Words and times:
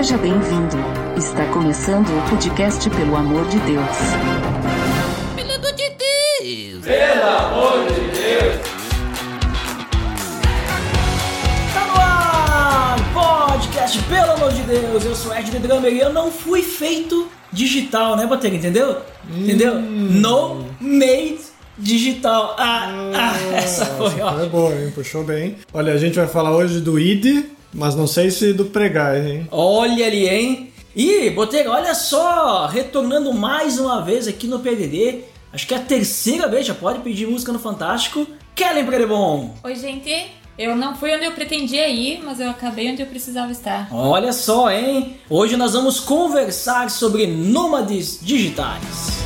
Seja 0.00 0.16
bem-vindo. 0.16 0.78
Está 1.14 1.44
começando 1.52 2.08
o 2.08 2.30
podcast 2.30 2.88
Pelo 2.88 3.14
Amor 3.14 3.46
de 3.48 3.58
Deus. 3.58 3.96
Pelo 5.36 5.52
amor 5.52 5.72
de 5.74 5.90
Deus! 5.90 6.84
Pelo 6.86 7.26
amor 7.26 7.84
de 7.84 8.00
Deus! 8.18 8.60
Tá 11.74 11.86
no 11.86 12.00
ar! 12.00 12.96
Podcast, 13.12 14.02
pelo 14.04 14.32
amor 14.32 14.52
de 14.52 14.62
Deus! 14.62 15.04
Eu 15.04 15.14
sou 15.14 15.36
Ed 15.36 15.50
Drummer 15.58 15.92
e 15.92 15.98
eu 15.98 16.10
não 16.14 16.32
fui 16.32 16.62
feito 16.62 17.28
digital, 17.52 18.16
né, 18.16 18.24
Botega? 18.24 18.56
Entendeu? 18.56 19.02
Entendeu? 19.30 19.74
No 19.82 20.64
made 20.80 21.40
digital. 21.76 22.56
Ah, 22.58 22.88
ah 23.14 23.54
essa 23.54 23.84
foi, 23.84 24.18
ó. 24.22 24.32
Foi 24.32 24.48
boa, 24.48 24.74
hein? 24.74 24.92
Puxou 24.94 25.24
bem. 25.24 25.56
Olha, 25.74 25.92
a 25.92 25.98
gente 25.98 26.14
vai 26.14 26.26
falar 26.26 26.56
hoje 26.56 26.80
do 26.80 26.98
ID, 26.98 27.44
mas 27.72 27.94
não 27.94 28.06
sei 28.06 28.30
se 28.30 28.52
do 28.52 28.66
pregar, 28.66 29.16
hein? 29.16 29.48
Olha 29.50 30.06
ali, 30.06 30.28
hein? 30.28 30.72
E, 30.94 31.30
Botega, 31.30 31.70
olha 31.70 31.94
só, 31.94 32.66
retornando 32.66 33.32
mais 33.32 33.78
uma 33.78 34.02
vez 34.02 34.26
aqui 34.26 34.46
no 34.46 34.58
PDD, 34.58 35.20
acho 35.52 35.66
que 35.66 35.74
é 35.74 35.76
a 35.76 35.80
terceira 35.80 36.48
vez, 36.48 36.66
já 36.66 36.74
pode 36.74 37.00
pedir 37.00 37.26
música 37.26 37.52
no 37.52 37.58
Fantástico, 37.58 38.26
Kellen 38.54 38.84
Predebon. 38.84 39.54
Oi, 39.62 39.74
gente. 39.76 40.40
Eu 40.58 40.76
não 40.76 40.94
fui 40.94 41.14
onde 41.14 41.24
eu 41.24 41.32
pretendia 41.32 41.88
ir, 41.88 42.22
mas 42.22 42.38
eu 42.38 42.50
acabei 42.50 42.90
onde 42.90 43.00
eu 43.00 43.06
precisava 43.06 43.50
estar. 43.50 43.88
Olha 43.90 44.30
só, 44.30 44.70
hein? 44.70 45.16
Hoje 45.30 45.56
nós 45.56 45.72
vamos 45.72 46.00
conversar 46.00 46.90
sobre 46.90 47.26
nômades 47.26 48.18
digitais. 48.20 49.24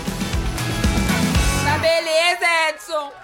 Tá 1.65 1.79
beleza, 1.79 2.46
Edson! 2.71 3.24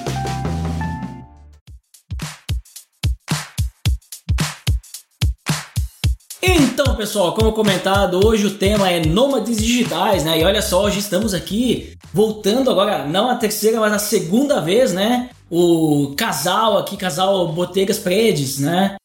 pessoal, 7.01 7.33
como 7.33 7.51
comentado, 7.51 8.23
hoje 8.23 8.45
o 8.45 8.51
tema 8.51 8.87
é 8.87 9.03
nômades 9.03 9.57
digitais, 9.57 10.23
né? 10.23 10.39
E 10.39 10.43
olha 10.43 10.61
só, 10.61 10.83
hoje 10.83 10.99
estamos 10.99 11.33
aqui 11.33 11.97
voltando 12.13 12.69
agora, 12.69 13.07
não 13.07 13.27
a 13.27 13.35
terceira, 13.35 13.79
mas 13.79 13.91
a 13.91 13.97
segunda 13.97 14.61
vez, 14.61 14.93
né? 14.93 15.31
O 15.49 16.13
casal 16.15 16.77
aqui, 16.77 16.95
casal 16.95 17.47
Botegas 17.53 17.97
Predes, 17.97 18.59
né? 18.59 18.97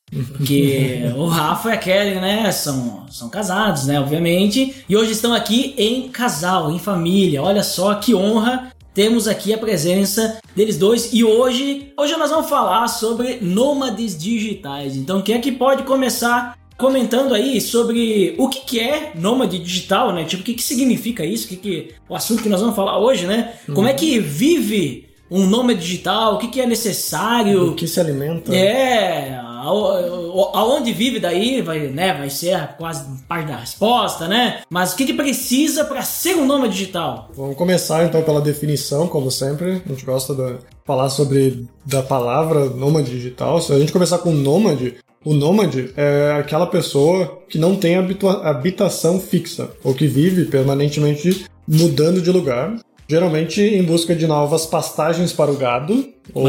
Que 0.45 1.11
o 1.17 1.25
Rafa 1.25 1.71
e 1.71 1.73
a 1.73 1.77
Kelly, 1.79 2.17
né? 2.17 2.53
São, 2.53 3.07
são 3.09 3.31
casados, 3.31 3.87
né? 3.87 3.99
Obviamente. 3.99 4.85
E 4.87 4.95
hoje 4.95 5.13
estão 5.13 5.33
aqui 5.33 5.75
em 5.79 6.11
casal, 6.11 6.71
em 6.71 6.79
família. 6.79 7.43
Olha 7.43 7.63
só 7.63 7.95
que 7.95 8.15
honra 8.15 8.73
temos 8.93 9.27
aqui 9.27 9.55
a 9.55 9.59
presença 9.59 10.39
deles 10.55 10.79
dois 10.79 11.13
e 11.13 11.23
hoje, 11.23 11.93
hoje 11.99 12.17
nós 12.17 12.31
vamos 12.31 12.49
falar 12.49 12.89
sobre 12.89 13.39
nômades 13.43 14.17
digitais. 14.17 14.97
Então, 14.97 15.21
quem 15.21 15.35
é 15.35 15.39
que 15.39 15.53
pode 15.53 15.83
começar 15.83 16.57
comentando 16.79 17.35
aí 17.35 17.61
sobre 17.61 18.35
o 18.39 18.49
que, 18.49 18.61
que 18.61 18.81
é 18.81 19.13
nômade 19.15 19.59
digital, 19.59 20.13
né? 20.13 20.25
Tipo, 20.25 20.43
o 20.43 20.45
que, 20.45 20.55
que 20.55 20.63
significa 20.63 21.25
isso? 21.25 21.47
O 21.47 21.49
que, 21.49 21.57
que 21.57 21.95
o 22.09 22.15
assunto 22.15 22.43
que 22.43 22.49
nós 22.49 22.61
vamos 22.61 22.77
falar 22.77 22.99
hoje, 22.99 23.27
né? 23.27 23.55
Como 23.75 23.89
é 23.89 23.93
que 23.95 24.19
vive 24.19 25.07
um 25.31 25.47
nômade 25.47 25.81
digital? 25.81 26.35
O 26.35 26.39
que, 26.39 26.49
que 26.49 26.61
é 26.61 26.67
necessário? 26.67 27.71
O 27.71 27.75
que 27.75 27.87
se 27.89 27.99
alimenta? 27.99 28.55
É, 28.55 29.37
ao- 29.39 30.57
aonde 30.57 30.93
vive 30.93 31.19
daí 31.19 31.61
vai, 31.63 31.89
né, 31.89 32.13
vai 32.15 32.31
ser 32.31 32.69
quase 32.79 33.05
parte 33.27 33.49
da 33.49 33.57
resposta, 33.57 34.29
né? 34.29 34.61
Mas 34.71 34.93
o 34.93 34.97
que, 34.97 35.07
que 35.07 35.15
precisa 35.15 35.85
para 35.85 36.03
ser 36.03 36.37
um 36.37 36.47
nômade 36.47 36.75
digital? 36.75 37.31
Vamos 37.35 37.57
começar 37.57 38.05
então 38.05 38.23
pela 38.23 38.41
definição, 38.41 39.09
como 39.09 39.31
sempre. 39.31 39.83
A 39.85 39.89
gente 39.89 40.05
gosta 40.05 40.35
de 40.35 40.59
falar 40.85 41.09
sobre 41.09 41.67
da 41.85 42.03
palavra 42.03 42.67
nômade 42.71 43.11
digital. 43.11 43.61
Se 43.61 43.73
a 43.73 43.79
gente 43.79 43.93
começar 43.93 44.19
com 44.19 44.31
nômade, 44.31 44.95
o 45.27 45.35
nômade 45.35 45.91
é 45.97 46.37
aquela 46.39 46.69
pessoa 46.69 47.43
que 47.49 47.59
não 47.59 47.75
tem 47.75 47.97
habitação 47.97 49.19
fixa, 49.19 49.71
ou 49.83 49.93
que 49.93 50.07
vive 50.07 50.45
permanentemente 50.45 51.47
mudando 51.67 52.23
de 52.23 52.31
lugar. 52.31 52.79
Geralmente 53.09 53.61
em 53.61 53.83
busca 53.83 54.15
de 54.15 54.25
novas 54.25 54.67
pastagens 54.67 55.33
para 55.33 55.51
o 55.51 55.57
gado, 55.57 56.07
ou 56.33 56.45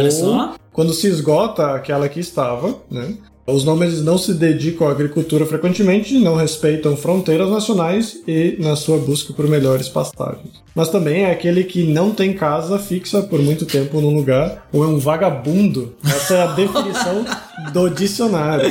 quando 0.71 0.93
se 0.93 1.07
esgota 1.07 1.71
aquela 1.71 2.07
que 2.07 2.19
estava, 2.19 2.75
né? 2.89 3.15
Os 3.47 3.63
nômades 3.63 4.03
não 4.03 4.17
se 4.17 4.33
dedicam 4.33 4.87
à 4.87 4.91
agricultura 4.91 5.45
frequentemente, 5.45 6.19
não 6.19 6.35
respeitam 6.35 6.95
fronteiras 6.95 7.49
nacionais 7.49 8.21
e 8.27 8.57
na 8.59 8.75
sua 8.75 8.99
busca 8.99 9.33
por 9.33 9.47
melhores 9.47 9.89
pastagens. 9.89 10.61
Mas 10.77 10.89
também 10.89 11.23
é 11.23 11.31
aquele 11.31 11.63
que 11.63 11.91
não 11.91 12.11
tem 12.11 12.33
casa 12.33 12.77
fixa 12.77 13.23
por 13.23 13.41
muito 13.41 13.65
tempo 13.65 13.99
num 13.99 14.13
lugar, 14.13 14.67
ou 14.71 14.83
é 14.83 14.87
um 14.87 14.99
vagabundo. 14.99 15.95
Essa 16.05 16.35
é 16.35 16.43
a 16.43 16.53
definição 16.53 17.25
do 17.73 17.89
dicionário. 17.89 18.69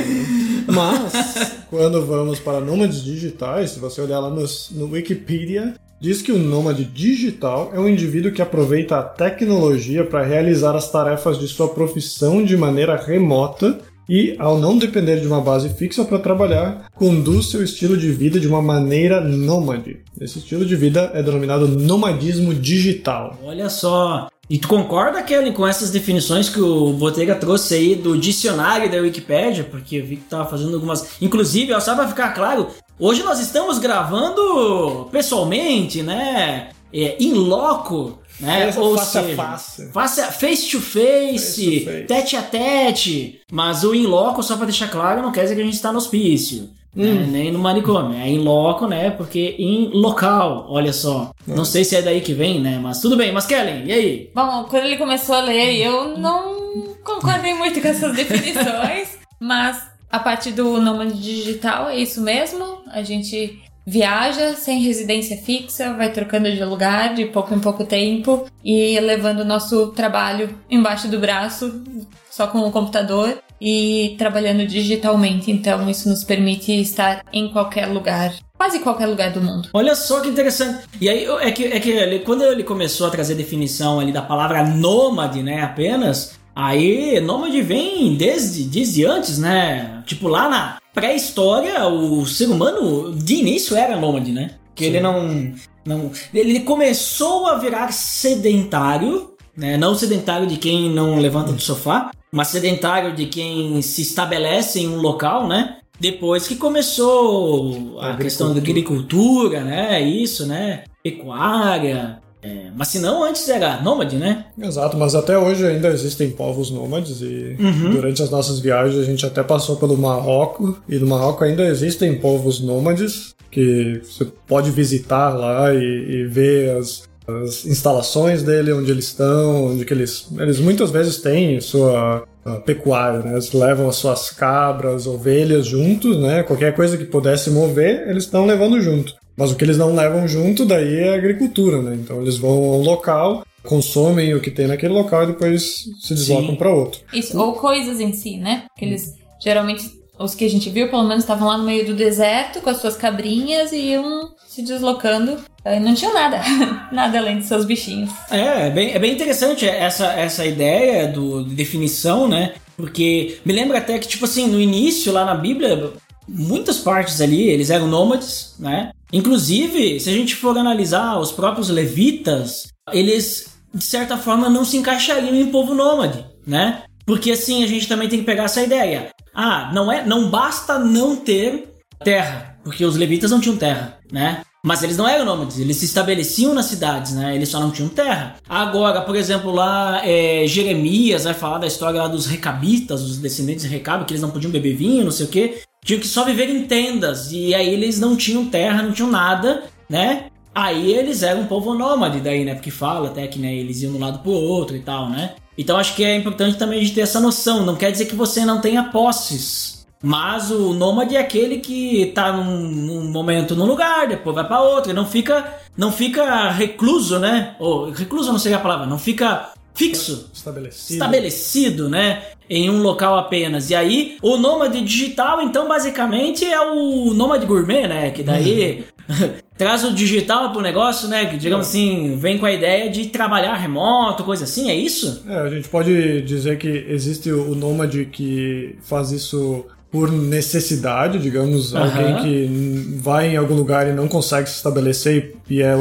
Mas, 0.65 1.63
quando 1.69 2.05
vamos 2.05 2.39
para 2.39 2.61
nômades 2.61 3.03
digitais, 3.03 3.71
se 3.71 3.79
você 3.81 3.99
olhar 3.99 4.21
lá 4.21 4.29
no, 4.29 4.45
no 4.71 4.93
Wikipedia, 4.93 5.73
diz 5.99 6.21
que 6.21 6.31
o 6.31 6.39
nômade 6.39 6.85
digital 6.85 7.71
é 7.73 7.79
um 7.79 7.89
indivíduo 7.89 8.31
que 8.31 8.41
aproveita 8.41 8.99
a 8.99 9.03
tecnologia 9.03 10.05
para 10.05 10.23
realizar 10.23 10.77
as 10.77 10.89
tarefas 10.89 11.37
de 11.37 11.49
sua 11.49 11.67
profissão 11.67 12.41
de 12.41 12.55
maneira 12.55 12.95
remota 12.95 13.81
e, 14.09 14.35
ao 14.39 14.57
não 14.57 14.77
depender 14.77 15.19
de 15.19 15.27
uma 15.27 15.41
base 15.41 15.69
fixa 15.69 16.05
para 16.05 16.19
trabalhar, 16.19 16.89
conduz 16.95 17.49
seu 17.49 17.63
estilo 17.63 17.97
de 17.97 18.11
vida 18.11 18.39
de 18.39 18.47
uma 18.47 18.61
maneira 18.61 19.21
nômade. 19.21 20.01
Esse 20.19 20.39
estilo 20.39 20.65
de 20.65 20.75
vida 20.75 21.11
é 21.13 21.21
denominado 21.21 21.67
nomadismo 21.67 22.53
digital. 22.53 23.37
Olha 23.43 23.69
só. 23.69 24.29
E 24.49 24.57
tu 24.57 24.67
concorda, 24.69 25.21
Kelly, 25.21 25.51
com 25.51 25.67
essas 25.67 25.91
definições 25.91 26.47
que 26.47 26.61
o 26.61 26.93
Botega 26.93 27.35
trouxe 27.35 27.75
aí 27.75 27.95
do 27.95 28.17
dicionário 28.17 28.89
da 28.89 28.97
Wikipédia? 28.97 29.65
Porque 29.65 29.97
eu 29.97 30.05
vi 30.05 30.15
que 30.15 30.23
tava 30.23 30.49
fazendo 30.49 30.73
algumas. 30.75 31.21
Inclusive, 31.21 31.73
ó, 31.73 31.79
só 31.81 31.93
pra 31.93 32.07
ficar 32.07 32.33
claro, 32.33 32.67
hoje 32.97 33.23
nós 33.23 33.41
estamos 33.41 33.77
gravando 33.77 35.09
pessoalmente, 35.11 36.01
né? 36.01 36.69
É, 36.93 37.17
loco, 37.33 38.19
né? 38.39 38.65
Face- 38.65 38.79
Ou 38.79 38.97
seja, 38.97 39.35
face. 39.35 39.91
face 40.39 40.69
to 40.69 40.79
face, 40.79 41.31
Face 41.39 41.79
to 41.79 41.85
face. 41.85 42.05
tete 42.07 42.35
a 42.35 42.41
tete. 42.41 43.41
Mas 43.51 43.83
o 43.83 43.93
in 43.95 44.05
loco, 44.05 44.41
só 44.43 44.55
pra 44.55 44.65
deixar 44.65 44.89
claro, 44.89 45.21
não 45.21 45.31
quer 45.31 45.43
dizer 45.43 45.55
que 45.55 45.61
a 45.61 45.65
gente 45.65 45.73
está 45.75 45.91
no 45.91 45.97
hospício. 45.97 46.69
né? 46.95 47.05
Hum. 47.05 47.27
Nem 47.27 47.51
no 47.51 47.59
manicômio. 47.59 48.17
É 48.19 48.27
in 48.27 48.39
loco, 48.39 48.87
né? 48.87 49.11
Porque 49.11 49.55
em 49.59 49.89
local, 49.93 50.65
olha 50.69 50.91
só. 50.91 51.31
Não 51.45 51.63
sei 51.63 51.83
se 51.83 51.95
é 51.95 52.01
daí 52.01 52.21
que 52.21 52.33
vem, 52.33 52.59
né? 52.59 52.79
Mas 52.81 52.99
tudo 52.99 53.15
bem. 53.15 53.31
Mas 53.31 53.45
Kellen, 53.45 53.85
e 53.85 53.91
aí? 53.91 54.31
Bom, 54.33 54.65
quando 54.69 54.85
ele 54.85 54.97
começou 54.97 55.35
a 55.35 55.41
ler, 55.41 55.75
eu 55.77 56.17
não 56.17 56.95
concordei 57.03 57.53
muito 57.53 57.79
com 57.81 57.87
essas 57.87 58.15
definições, 58.15 59.17
mas 59.39 59.81
a 60.09 60.19
parte 60.19 60.51
do 60.51 60.79
nômade 60.81 61.21
digital 61.21 61.87
é 61.89 61.97
isso 61.97 62.19
mesmo. 62.21 62.79
A 62.91 63.03
gente 63.03 63.59
viaja 63.89 64.53
sem 64.53 64.81
residência 64.81 65.37
fixa, 65.37 65.93
vai 65.93 66.11
trocando 66.11 66.51
de 66.51 66.61
lugar 66.65 67.15
de 67.15 67.25
pouco 67.27 67.55
em 67.55 67.59
pouco 67.59 67.85
tempo 67.85 68.45
e 68.61 68.99
levando 68.99 69.39
o 69.39 69.45
nosso 69.45 69.87
trabalho 69.93 70.53
embaixo 70.69 71.07
do 71.07 71.17
braço, 71.19 71.81
só 72.29 72.47
com 72.47 72.59
o 72.59 72.71
computador 72.71 73.37
e 73.61 74.13
trabalhando 74.17 74.67
digitalmente. 74.67 75.49
Então, 75.49 75.89
isso 75.89 76.09
nos 76.09 76.23
permite 76.25 76.73
estar 76.79 77.23
em 77.31 77.47
qualquer 77.47 77.85
lugar, 77.87 78.35
quase 78.57 78.79
qualquer 78.79 79.05
lugar 79.07 79.31
do 79.31 79.41
mundo. 79.41 79.69
Olha 79.73 79.95
só 79.95 80.19
que 80.19 80.27
interessante. 80.27 80.83
E 80.99 81.07
aí, 81.09 81.25
é 81.25 81.51
que, 81.51 81.63
é 81.63 81.79
que 81.79 81.89
ele- 81.89 82.19
quando 82.19 82.43
ele 82.43 82.63
começou 82.65 83.07
a 83.07 83.09
trazer 83.09 83.35
definição 83.35 84.01
ali 84.01 84.11
da 84.11 84.21
palavra 84.21 84.63
nômade, 84.67 85.41
né, 85.41 85.61
apenas, 85.61 86.37
aí 86.53 87.21
nômade 87.21 87.61
vem 87.61 88.15
desde, 88.15 88.63
desde 88.65 89.05
antes, 89.05 89.39
né? 89.39 90.03
Tipo, 90.05 90.27
lá 90.27 90.49
na 90.49 90.77
pré-história, 90.97 91.85
o 91.85 92.25
ser 92.25 92.49
humano 92.49 93.13
de 93.13 93.35
início 93.35 93.77
era 93.77 93.95
nômade, 93.95 94.31
né? 94.31 94.55
Que 94.73 94.85
ele 94.85 94.99
não, 94.99 95.53
não... 95.85 96.11
Ele 96.33 96.61
começou 96.61 97.45
a 97.45 97.59
virar 97.59 97.93
sedentário, 97.93 99.35
né? 99.55 99.77
Não 99.77 99.93
sedentário 99.93 100.47
de 100.47 100.57
quem 100.57 100.89
não 100.89 101.19
levanta 101.19 101.53
do 101.53 101.61
sofá, 101.61 102.09
mas 102.31 102.47
sedentário 102.47 103.15
de 103.15 103.27
quem 103.27 103.79
se 103.83 104.01
estabelece 104.01 104.79
em 104.79 104.87
um 104.87 104.97
local, 104.97 105.47
né? 105.47 105.77
depois 105.99 106.47
que 106.47 106.55
começou 106.55 107.99
a 107.99 108.15
questão 108.15 108.53
da 108.53 108.59
agricultura, 108.59 109.63
né? 109.63 109.99
Isso, 110.01 110.45
né? 110.45 110.83
Pecuária. 111.03 112.19
É, 112.47 112.71
mas 112.75 112.87
se 112.87 112.99
não, 112.99 113.23
antes 113.23 113.47
era 113.49 113.81
nômade, 113.81 114.15
né? 114.15 114.45
Exato, 114.57 114.95
mas 114.95 115.13
até 115.13 115.37
hoje 115.37 115.65
ainda 115.65 115.89
existem 115.89 116.29
povos 116.29 116.71
nômades 116.71 117.21
e 117.21 117.57
durante 117.91 118.23
as 118.23 118.29
nossas 118.29 118.59
viagens 118.59 118.97
a 118.97 119.03
gente 119.03 119.25
até 119.25 119.43
passou 119.43 119.75
pelo 119.75 119.97
Marrocos 119.97 120.75
e 120.87 120.97
no 120.97 121.07
Marrocos 121.07 121.47
ainda 121.47 121.65
existem 121.65 122.15
povos 122.15 122.61
nômades 122.61 123.35
que 123.51 124.01
você 124.03 124.25
pode 124.47 124.71
visitar 124.71 125.29
lá 125.35 125.73
e, 125.73 125.77
e 125.77 126.25
ver 126.27 126.77
as, 126.77 127.03
as 127.27 127.65
instalações 127.65 128.43
dele, 128.43 128.71
onde 128.71 128.91
eles 128.91 129.05
estão, 129.05 129.65
onde 129.71 129.83
que 129.83 129.93
eles, 129.93 130.27
eles 130.37 130.59
muitas 130.59 130.89
vezes 130.89 131.17
têm 131.17 131.59
sua 131.59 132.25
pecuária, 132.65 133.19
né? 133.19 133.33
Eles 133.33 133.51
levam 133.51 133.89
as 133.89 133.97
suas 133.97 134.29
cabras, 134.29 135.05
ovelhas 135.05 135.65
juntos, 135.65 136.17
né? 136.17 136.43
Qualquer 136.43 136.73
coisa 136.73 136.97
que 136.97 137.03
pudesse 137.03 137.49
mover, 137.49 138.07
eles 138.07 138.23
estão 138.23 138.45
levando 138.45 138.79
junto. 138.81 139.13
Mas 139.37 139.51
o 139.51 139.55
que 139.55 139.63
eles 139.63 139.77
não 139.77 139.93
levam 139.93 140.27
junto 140.27 140.65
daí 140.65 140.95
é 140.95 141.13
a 141.13 141.15
agricultura, 141.15 141.81
né? 141.81 141.95
Então 141.95 142.21
eles 142.21 142.37
vão 142.37 142.51
a 142.51 142.77
um 142.77 142.81
local, 142.81 143.45
consomem 143.63 144.33
o 144.33 144.41
que 144.41 144.49
tem 144.49 144.65
naquele 144.65 144.93
local 144.93 145.23
e 145.23 145.27
depois 145.27 145.85
se 145.99 146.15
deslocam 146.15 146.55
para 146.55 146.73
outro. 146.73 147.01
Isso, 147.13 147.39
ou 147.39 147.53
coisas 147.53 147.99
em 147.99 148.11
si, 148.13 148.37
né? 148.37 148.63
Porque 148.69 148.85
eles 148.85 149.13
geralmente, 149.39 149.89
os 150.19 150.33
que 150.33 150.45
a 150.45 150.49
gente 150.49 150.69
viu, 150.69 150.89
pelo 150.89 151.03
menos 151.03 151.23
estavam 151.23 151.47
lá 151.47 151.57
no 151.57 151.63
meio 151.63 151.85
do 151.85 151.93
deserto 151.93 152.61
com 152.61 152.69
as 152.69 152.77
suas 152.77 152.97
cabrinhas 152.97 153.71
e 153.71 153.91
iam 153.91 154.31
se 154.47 154.61
deslocando. 154.63 155.37
E 155.65 155.79
não 155.79 155.93
tinham 155.93 156.13
nada, 156.13 156.41
nada 156.91 157.17
além 157.19 157.39
de 157.39 157.45
seus 157.45 157.65
bichinhos. 157.65 158.09
É, 158.31 158.67
é 158.67 158.69
bem, 158.69 158.91
é 158.93 158.99
bem 158.99 159.13
interessante 159.13 159.67
essa, 159.67 160.13
essa 160.13 160.45
ideia 160.45 161.07
do, 161.07 161.43
de 161.43 161.53
definição, 161.53 162.27
né? 162.27 162.53
Porque 162.75 163.39
me 163.45 163.53
lembra 163.53 163.79
até 163.79 163.99
que, 163.99 164.07
tipo 164.07 164.25
assim, 164.25 164.47
no 164.47 164.59
início, 164.59 165.11
lá 165.11 165.25
na 165.25 165.35
Bíblia, 165.35 165.91
muitas 166.27 166.77
partes 166.77 167.21
ali, 167.21 167.49
eles 167.49 167.69
eram 167.69 167.87
nômades, 167.87 168.55
né? 168.59 168.91
Inclusive, 169.11 169.99
se 169.99 170.09
a 170.09 170.13
gente 170.13 170.35
for 170.35 170.57
analisar 170.57 171.17
os 171.19 171.31
próprios 171.31 171.69
levitas, 171.69 172.67
eles, 172.91 173.57
de 173.73 173.83
certa 173.83 174.17
forma, 174.17 174.49
não 174.49 174.65
se 174.65 174.77
encaixariam 174.77 175.35
em 175.35 175.47
povo 175.47 175.73
nômade, 175.73 176.25
né? 176.45 176.83
Porque 177.05 177.31
assim, 177.31 177.63
a 177.63 177.67
gente 177.67 177.87
também 177.87 178.09
tem 178.09 178.19
que 178.19 178.25
pegar 178.25 178.43
essa 178.43 178.61
ideia. 178.61 179.09
Ah, 179.33 179.71
não 179.73 179.91
é, 179.91 180.05
não 180.05 180.29
basta 180.29 180.77
não 180.77 181.15
ter 181.15 181.69
terra, 182.03 182.59
porque 182.63 182.83
os 182.83 182.97
levitas 182.97 183.31
não 183.31 183.39
tinham 183.39 183.55
terra, 183.55 183.97
né? 184.11 184.41
Mas 184.65 184.83
eles 184.83 184.97
não 184.97 185.07
eram 185.07 185.23
nômades, 185.23 185.59
eles 185.59 185.77
se 185.77 185.85
estabeleciam 185.85 186.53
nas 186.53 186.65
cidades, 186.65 187.13
né? 187.13 187.33
Eles 187.33 187.47
só 187.47 187.59
não 187.59 187.71
tinham 187.71 187.87
terra. 187.87 188.35
Agora, 188.49 189.01
por 189.01 189.15
exemplo, 189.15 189.51
lá 189.53 190.01
é, 190.03 190.45
Jeremias 190.45 191.23
vai 191.23 191.33
falar 191.33 191.59
da 191.59 191.67
história 191.67 192.01
lá 192.01 192.07
dos 192.09 192.25
recabitas, 192.25 193.01
os 193.01 193.17
descendentes 193.17 193.63
de 193.63 193.69
Recabe, 193.69 194.03
que 194.03 194.11
eles 194.11 194.21
não 194.21 194.31
podiam 194.31 194.51
beber 194.51 194.75
vinho, 194.75 195.05
não 195.05 195.11
sei 195.11 195.25
o 195.25 195.29
quê. 195.29 195.61
Tinham 195.87 196.01
que 196.01 196.07
só 196.07 196.25
viver 196.25 196.49
em 196.49 196.63
tendas, 196.63 197.31
e 197.31 197.55
aí 197.55 197.69
eles 197.69 197.97
não 197.97 198.17
tinham 198.17 198.45
terra, 198.45 198.83
não 198.83 198.91
tinham 198.91 199.09
nada, 199.09 199.63
né? 199.89 200.25
Aí 200.53 200.91
eles 200.91 201.23
eram 201.23 201.43
um 201.43 201.47
povo 201.47 201.73
nômade 201.73 202.19
daí, 202.19 202.43
né? 202.43 202.55
Porque 202.55 202.69
fala 202.69 203.07
até 203.07 203.25
que 203.25 203.39
né, 203.39 203.55
eles 203.55 203.81
iam 203.81 203.93
de 203.93 203.97
um 203.97 204.01
lado 204.01 204.19
pro 204.19 204.31
outro 204.31 204.75
e 204.75 204.81
tal, 204.81 205.09
né? 205.09 205.35
Então 205.57 205.77
acho 205.77 205.95
que 205.95 206.03
é 206.03 206.13
importante 206.13 206.57
também 206.57 206.79
a 206.79 206.81
gente 206.81 206.93
ter 206.93 207.01
essa 207.01 207.21
noção. 207.21 207.65
Não 207.65 207.77
quer 207.77 207.89
dizer 207.89 208.03
que 208.03 208.15
você 208.15 208.43
não 208.43 208.59
tenha 208.59 208.83
posses. 208.83 209.87
Mas 210.03 210.51
o 210.51 210.73
nômade 210.73 211.15
é 211.15 211.21
aquele 211.21 211.59
que 211.59 212.11
tá 212.13 212.33
num, 212.33 212.67
num 212.67 213.09
momento 213.09 213.55
num 213.55 213.65
lugar, 213.65 214.09
depois 214.09 214.35
vai 214.35 214.45
para 214.45 214.61
outro, 214.61 214.91
e 214.91 214.93
não 214.93 215.05
fica, 215.05 215.53
não 215.77 215.89
fica 215.89 216.51
recluso, 216.51 217.17
né? 217.17 217.55
Ou 217.59 217.91
recluso 217.91 218.33
não 218.33 218.39
seria 218.39 218.57
a 218.57 218.61
palavra, 218.61 218.85
não 218.85 218.99
fica 218.99 219.53
fixo, 219.77 220.29
Estabelecido. 220.33 220.93
estabelecido, 220.93 221.89
né? 221.89 222.23
Em 222.49 222.69
um 222.69 222.81
local 222.81 223.17
apenas. 223.17 223.69
E 223.69 223.75
aí, 223.75 224.17
o 224.21 224.37
nômade 224.37 224.81
digital, 224.81 225.41
então, 225.41 225.67
basicamente 225.67 226.43
é 226.45 226.59
o 226.59 227.13
nômade 227.13 227.45
gourmet, 227.45 227.87
né? 227.87 228.09
Que 228.11 228.23
daí 228.23 228.85
traz 229.57 229.83
o 229.83 229.93
digital 229.93 230.51
pro 230.51 230.61
negócio, 230.61 231.07
né? 231.07 231.25
Que, 231.25 231.37
digamos 231.37 231.67
assim, 231.67 232.17
vem 232.17 232.37
com 232.37 232.45
a 232.45 232.51
ideia 232.51 232.89
de 232.89 233.07
trabalhar 233.07 233.53
remoto, 233.55 234.23
coisa 234.23 234.45
assim, 234.45 234.69
é 234.69 234.75
isso? 234.75 235.23
É, 235.27 235.37
a 235.41 235.49
gente 235.49 235.67
pode 235.69 236.21
dizer 236.23 236.57
que 236.57 236.85
existe 236.89 237.31
o 237.31 237.53
nômade 237.53 238.05
que 238.05 238.77
faz 238.81 239.11
isso 239.11 239.65
por 239.91 240.11
necessidade, 240.11 241.17
digamos, 241.17 241.73
Aham. 241.73 241.85
alguém 241.85 242.23
que 242.23 242.97
vai 242.97 243.29
em 243.33 243.37
algum 243.37 243.55
lugar 243.55 243.87
e 243.87 243.93
não 243.93 244.07
consegue 244.07 244.49
se 244.49 244.55
estabelecer 244.57 245.35
e 245.49 245.61
é 245.61 245.73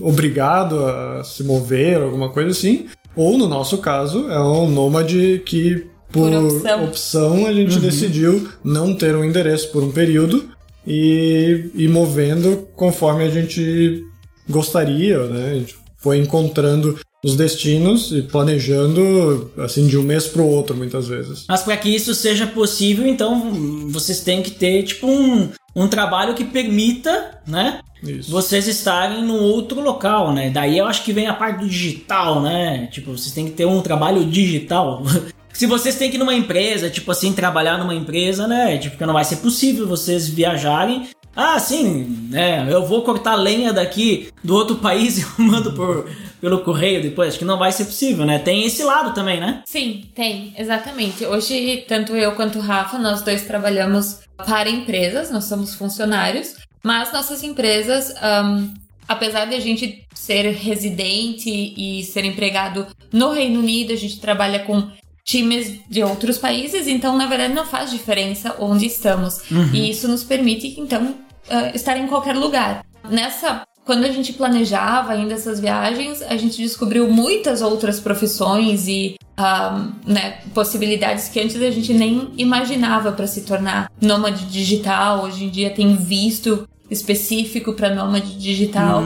obrigado 0.00 0.84
a 0.84 1.24
se 1.24 1.42
mover, 1.42 2.00
alguma 2.00 2.28
coisa 2.28 2.50
assim. 2.50 2.86
Ou, 3.16 3.38
no 3.38 3.48
nosso 3.48 3.78
caso, 3.78 4.28
é 4.30 4.40
um 4.40 4.70
nômade 4.70 5.42
que, 5.46 5.86
por, 6.10 6.30
Por 6.30 6.44
opção. 6.44 6.84
opção, 6.84 7.46
a 7.46 7.52
gente 7.52 7.78
decidiu 7.78 8.48
não 8.62 8.94
ter 8.94 9.14
um 9.16 9.24
endereço 9.24 9.70
por 9.70 9.82
um 9.82 9.90
período 9.90 10.48
e 10.86 11.70
ir 11.74 11.88
movendo 11.88 12.68
conforme 12.74 13.24
a 13.24 13.30
gente 13.30 14.02
gostaria, 14.48 15.18
né? 15.24 15.52
A 15.52 15.54
gente 15.54 15.76
foi 15.98 16.18
encontrando 16.18 16.98
os 17.24 17.36
destinos 17.36 18.12
e 18.12 18.20
planejando 18.20 19.50
assim 19.56 19.86
de 19.86 19.96
um 19.96 20.02
mês 20.02 20.26
para 20.26 20.42
o 20.42 20.46
outro 20.48 20.76
muitas 20.76 21.08
vezes. 21.08 21.44
Mas 21.48 21.62
para 21.62 21.76
que 21.78 21.88
isso 21.88 22.14
seja 22.14 22.46
possível, 22.46 23.06
então 23.06 23.88
vocês 23.88 24.20
têm 24.20 24.42
que 24.42 24.50
ter 24.50 24.82
tipo 24.82 25.06
um, 25.06 25.48
um 25.74 25.88
trabalho 25.88 26.34
que 26.34 26.44
permita, 26.44 27.40
né? 27.46 27.80
Isso. 28.02 28.30
Vocês 28.30 28.68
estarem 28.68 29.24
num 29.24 29.42
outro 29.42 29.80
local, 29.80 30.32
né? 30.32 30.50
Daí 30.50 30.78
eu 30.78 30.86
acho 30.86 31.02
que 31.02 31.12
vem 31.12 31.26
a 31.26 31.34
parte 31.34 31.60
do 31.60 31.68
digital, 31.68 32.40
né? 32.40 32.86
Tipo, 32.92 33.16
vocês 33.16 33.32
têm 33.32 33.46
que 33.46 33.52
ter 33.52 33.64
um 33.64 33.80
trabalho 33.80 34.24
digital. 34.24 35.02
Se 35.52 35.66
vocês 35.66 35.94
têm 35.96 36.10
que 36.10 36.16
ir 36.16 36.18
numa 36.18 36.34
empresa, 36.34 36.90
tipo 36.90 37.10
assim, 37.12 37.32
trabalhar 37.32 37.78
numa 37.78 37.94
empresa, 37.94 38.46
né? 38.46 38.76
Tipo, 38.76 38.98
que 38.98 39.06
não 39.06 39.14
vai 39.14 39.24
ser 39.24 39.36
possível 39.36 39.86
vocês 39.86 40.28
viajarem. 40.28 41.08
Ah, 41.34 41.58
sim, 41.58 42.28
né? 42.28 42.66
Eu 42.68 42.84
vou 42.84 43.02
cortar 43.02 43.36
lenha 43.36 43.72
daqui 43.72 44.28
do 44.42 44.54
outro 44.54 44.76
país 44.76 45.18
e 45.18 45.22
eu 45.22 45.28
mando 45.38 45.72
por, 45.72 46.08
pelo 46.44 46.62
correio 46.62 47.00
depois. 47.00 47.30
Acho 47.30 47.38
que 47.38 47.44
não 47.46 47.58
vai 47.58 47.72
ser 47.72 47.86
possível, 47.86 48.26
né? 48.26 48.38
Tem 48.38 48.66
esse 48.66 48.84
lado 48.84 49.14
também, 49.14 49.40
né? 49.40 49.62
Sim, 49.64 50.04
tem, 50.14 50.52
exatamente. 50.58 51.24
Hoje, 51.24 51.86
tanto 51.88 52.14
eu 52.14 52.32
quanto 52.32 52.58
o 52.58 52.60
Rafa, 52.60 52.98
nós 52.98 53.22
dois 53.22 53.46
trabalhamos 53.46 54.18
para 54.36 54.68
empresas, 54.68 55.30
nós 55.30 55.44
somos 55.44 55.74
funcionários, 55.74 56.54
mas 56.84 57.10
nossas 57.14 57.42
empresas, 57.42 58.14
ahn, 58.20 58.74
apesar 59.08 59.46
de 59.46 59.54
a 59.54 59.60
gente 59.60 60.06
ser 60.14 60.50
residente 60.50 61.48
e 61.48 62.04
ser 62.04 62.26
empregado 62.26 62.86
no 63.10 63.32
Reino 63.32 63.60
Unido, 63.60 63.94
a 63.94 63.96
gente 63.96 64.20
trabalha 64.20 64.58
com 64.58 64.90
times 65.24 65.80
de 65.88 66.02
outros 66.02 66.36
países, 66.36 66.86
então 66.86 67.16
na 67.16 67.26
verdade 67.26 67.54
não 67.54 67.64
faz 67.64 67.90
diferença 67.90 68.54
onde 68.58 68.84
estamos. 68.84 69.50
E 69.72 69.88
isso 69.88 70.06
nos 70.08 70.22
permite, 70.22 70.78
então, 70.78 71.14
ah, 71.48 71.70
estar 71.74 71.96
em 71.96 72.06
qualquer 72.06 72.36
lugar. 72.36 72.84
Nessa 73.08 73.66
quando 73.84 74.04
a 74.04 74.10
gente 74.10 74.32
planejava 74.32 75.12
ainda 75.12 75.34
essas 75.34 75.60
viagens, 75.60 76.22
a 76.22 76.36
gente 76.36 76.56
descobriu 76.62 77.10
muitas 77.10 77.60
outras 77.62 78.00
profissões 78.00 78.88
e 78.88 79.16
ah, 79.36 79.88
né, 80.06 80.38
possibilidades 80.54 81.28
que 81.28 81.40
antes 81.40 81.56
a 81.60 81.70
gente 81.70 81.92
nem 81.92 82.30
imaginava 82.38 83.12
para 83.12 83.26
se 83.26 83.42
tornar 83.42 83.90
nômade 84.00 84.46
digital. 84.46 85.24
Hoje 85.24 85.44
em 85.44 85.48
dia 85.50 85.70
tem 85.70 85.96
visto 85.96 86.66
específico 86.90 87.72
para 87.74 87.94
nômade 87.94 88.38
digital, 88.38 89.02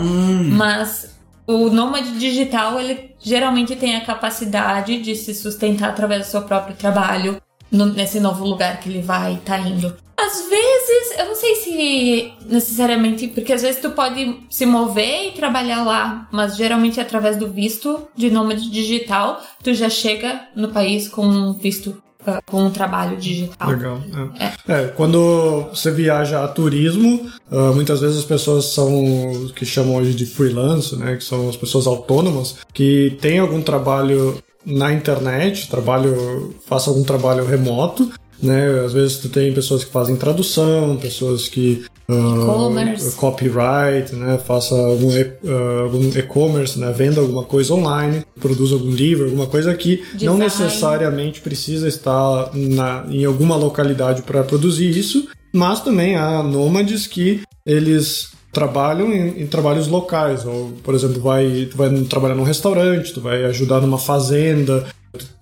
mas 0.52 1.16
o 1.47 1.70
nômade 1.70 2.18
digital 2.18 2.78
ele 2.78 3.11
geralmente 3.20 3.75
tem 3.75 3.97
a 3.97 4.00
capacidade 4.04 5.00
de 5.00 5.16
se 5.16 5.35
sustentar 5.35 5.88
através 5.90 6.26
do 6.26 6.30
seu 6.30 6.42
próprio 6.42 6.76
trabalho 6.76 7.40
no- 7.70 7.87
nesse 7.87 8.20
novo 8.20 8.44
lugar 8.44 8.78
que 8.80 8.88
ele 8.88 9.00
vai 9.02 9.35
estar 9.35 9.58
indo. 9.66 9.94
Às 10.28 10.47
vezes, 10.47 11.18
eu 11.18 11.25
não 11.25 11.35
sei 11.35 11.54
se 11.56 12.32
necessariamente, 12.44 13.28
porque 13.28 13.50
às 13.50 13.62
vezes 13.62 13.80
tu 13.80 13.90
pode 13.92 14.40
se 14.50 14.66
mover 14.66 15.28
e 15.28 15.30
trabalhar 15.32 15.82
lá, 15.82 16.28
mas 16.30 16.54
geralmente 16.54 17.00
através 17.00 17.38
do 17.38 17.49
visto 17.49 18.06
de 18.14 18.30
nômade 18.30 18.70
digital, 18.70 19.40
tu 19.62 19.73
já 19.73 19.88
chega 19.88 20.42
no 20.54 20.68
país 20.68 21.08
com 21.08 21.26
um 21.26 21.54
visto, 21.54 21.97
ah, 22.26 22.42
com 22.44 22.62
um 22.64 22.70
trabalho 22.70 23.16
digital. 23.16 23.70
Legal. 23.70 24.02
É. 24.38 24.73
É, 24.75 24.88
quando 24.88 25.70
você 25.70 25.90
viaja 25.90 26.44
a 26.44 26.49
turismo, 26.49 27.26
ah, 27.50 27.73
muitas 27.75 28.00
vezes 28.00 28.18
as 28.18 28.25
pessoas 28.25 28.66
são 28.66 29.50
que 29.56 29.64
chamam 29.64 29.97
hoje 29.97 30.12
de 30.12 30.26
freelance, 30.26 30.94
né? 30.94 31.16
Que 31.16 31.25
são 31.25 31.49
as 31.49 31.56
pessoas 31.56 31.87
autônomas 31.87 32.56
que 32.75 33.16
têm 33.23 33.38
algum 33.38 33.62
trabalho 33.62 34.37
na 34.66 34.92
internet, 34.92 35.70
trabalho, 35.70 36.54
faça 36.66 36.90
algum 36.90 37.02
trabalho 37.02 37.47
remoto. 37.47 38.11
Né? 38.42 38.85
Às 38.85 38.92
vezes 38.92 39.16
tu 39.18 39.28
tem 39.28 39.52
pessoas 39.52 39.83
que 39.85 39.90
fazem 39.90 40.14
tradução, 40.16 40.97
pessoas 40.97 41.49
que 41.49 41.85
E-commerce. 42.09 43.16
copyright, 43.16 44.14
né? 44.14 44.38
Faça 44.38 44.75
algum 44.75 45.11
ah, 45.12 46.18
e-commerce, 46.18 46.78
né? 46.78 46.92
Venda 46.92 47.21
alguma 47.21 47.42
coisa 47.45 47.75
online, 47.75 48.25
produza 48.40 48.75
algum 48.75 48.90
livro, 48.90 49.25
alguma 49.26 49.47
coisa 49.47 49.75
que 49.75 49.97
não 50.23 50.38
Design. 50.38 50.38
necessariamente 50.38 51.40
precisa 51.40 51.88
estar 51.88 52.50
na- 52.54 53.04
em 53.11 53.25
alguma 53.25 53.57
localidade 53.57 54.23
para 54.23 54.42
produzir 54.42 54.97
isso, 54.97 55.28
mas 55.52 55.80
também 55.83 56.16
há 56.16 56.42
nômades 56.42 57.07
que 57.07 57.42
eles 57.66 58.28
trabalham 58.52 59.12
em, 59.12 59.42
em, 59.42 59.47
trabalhos 59.47 59.87
locais, 59.88 60.45
ou, 60.47 60.73
por 60.83 60.95
exemplo, 60.95 61.21
vai, 61.21 61.68
tu 61.71 61.76
vai 61.76 61.90
trabalhar 62.04 62.35
num 62.35 62.42
restaurante, 62.42 63.12
tu 63.12 63.21
vai 63.21 63.45
ajudar 63.45 63.80
numa 63.80 63.99
fazenda, 63.99 64.87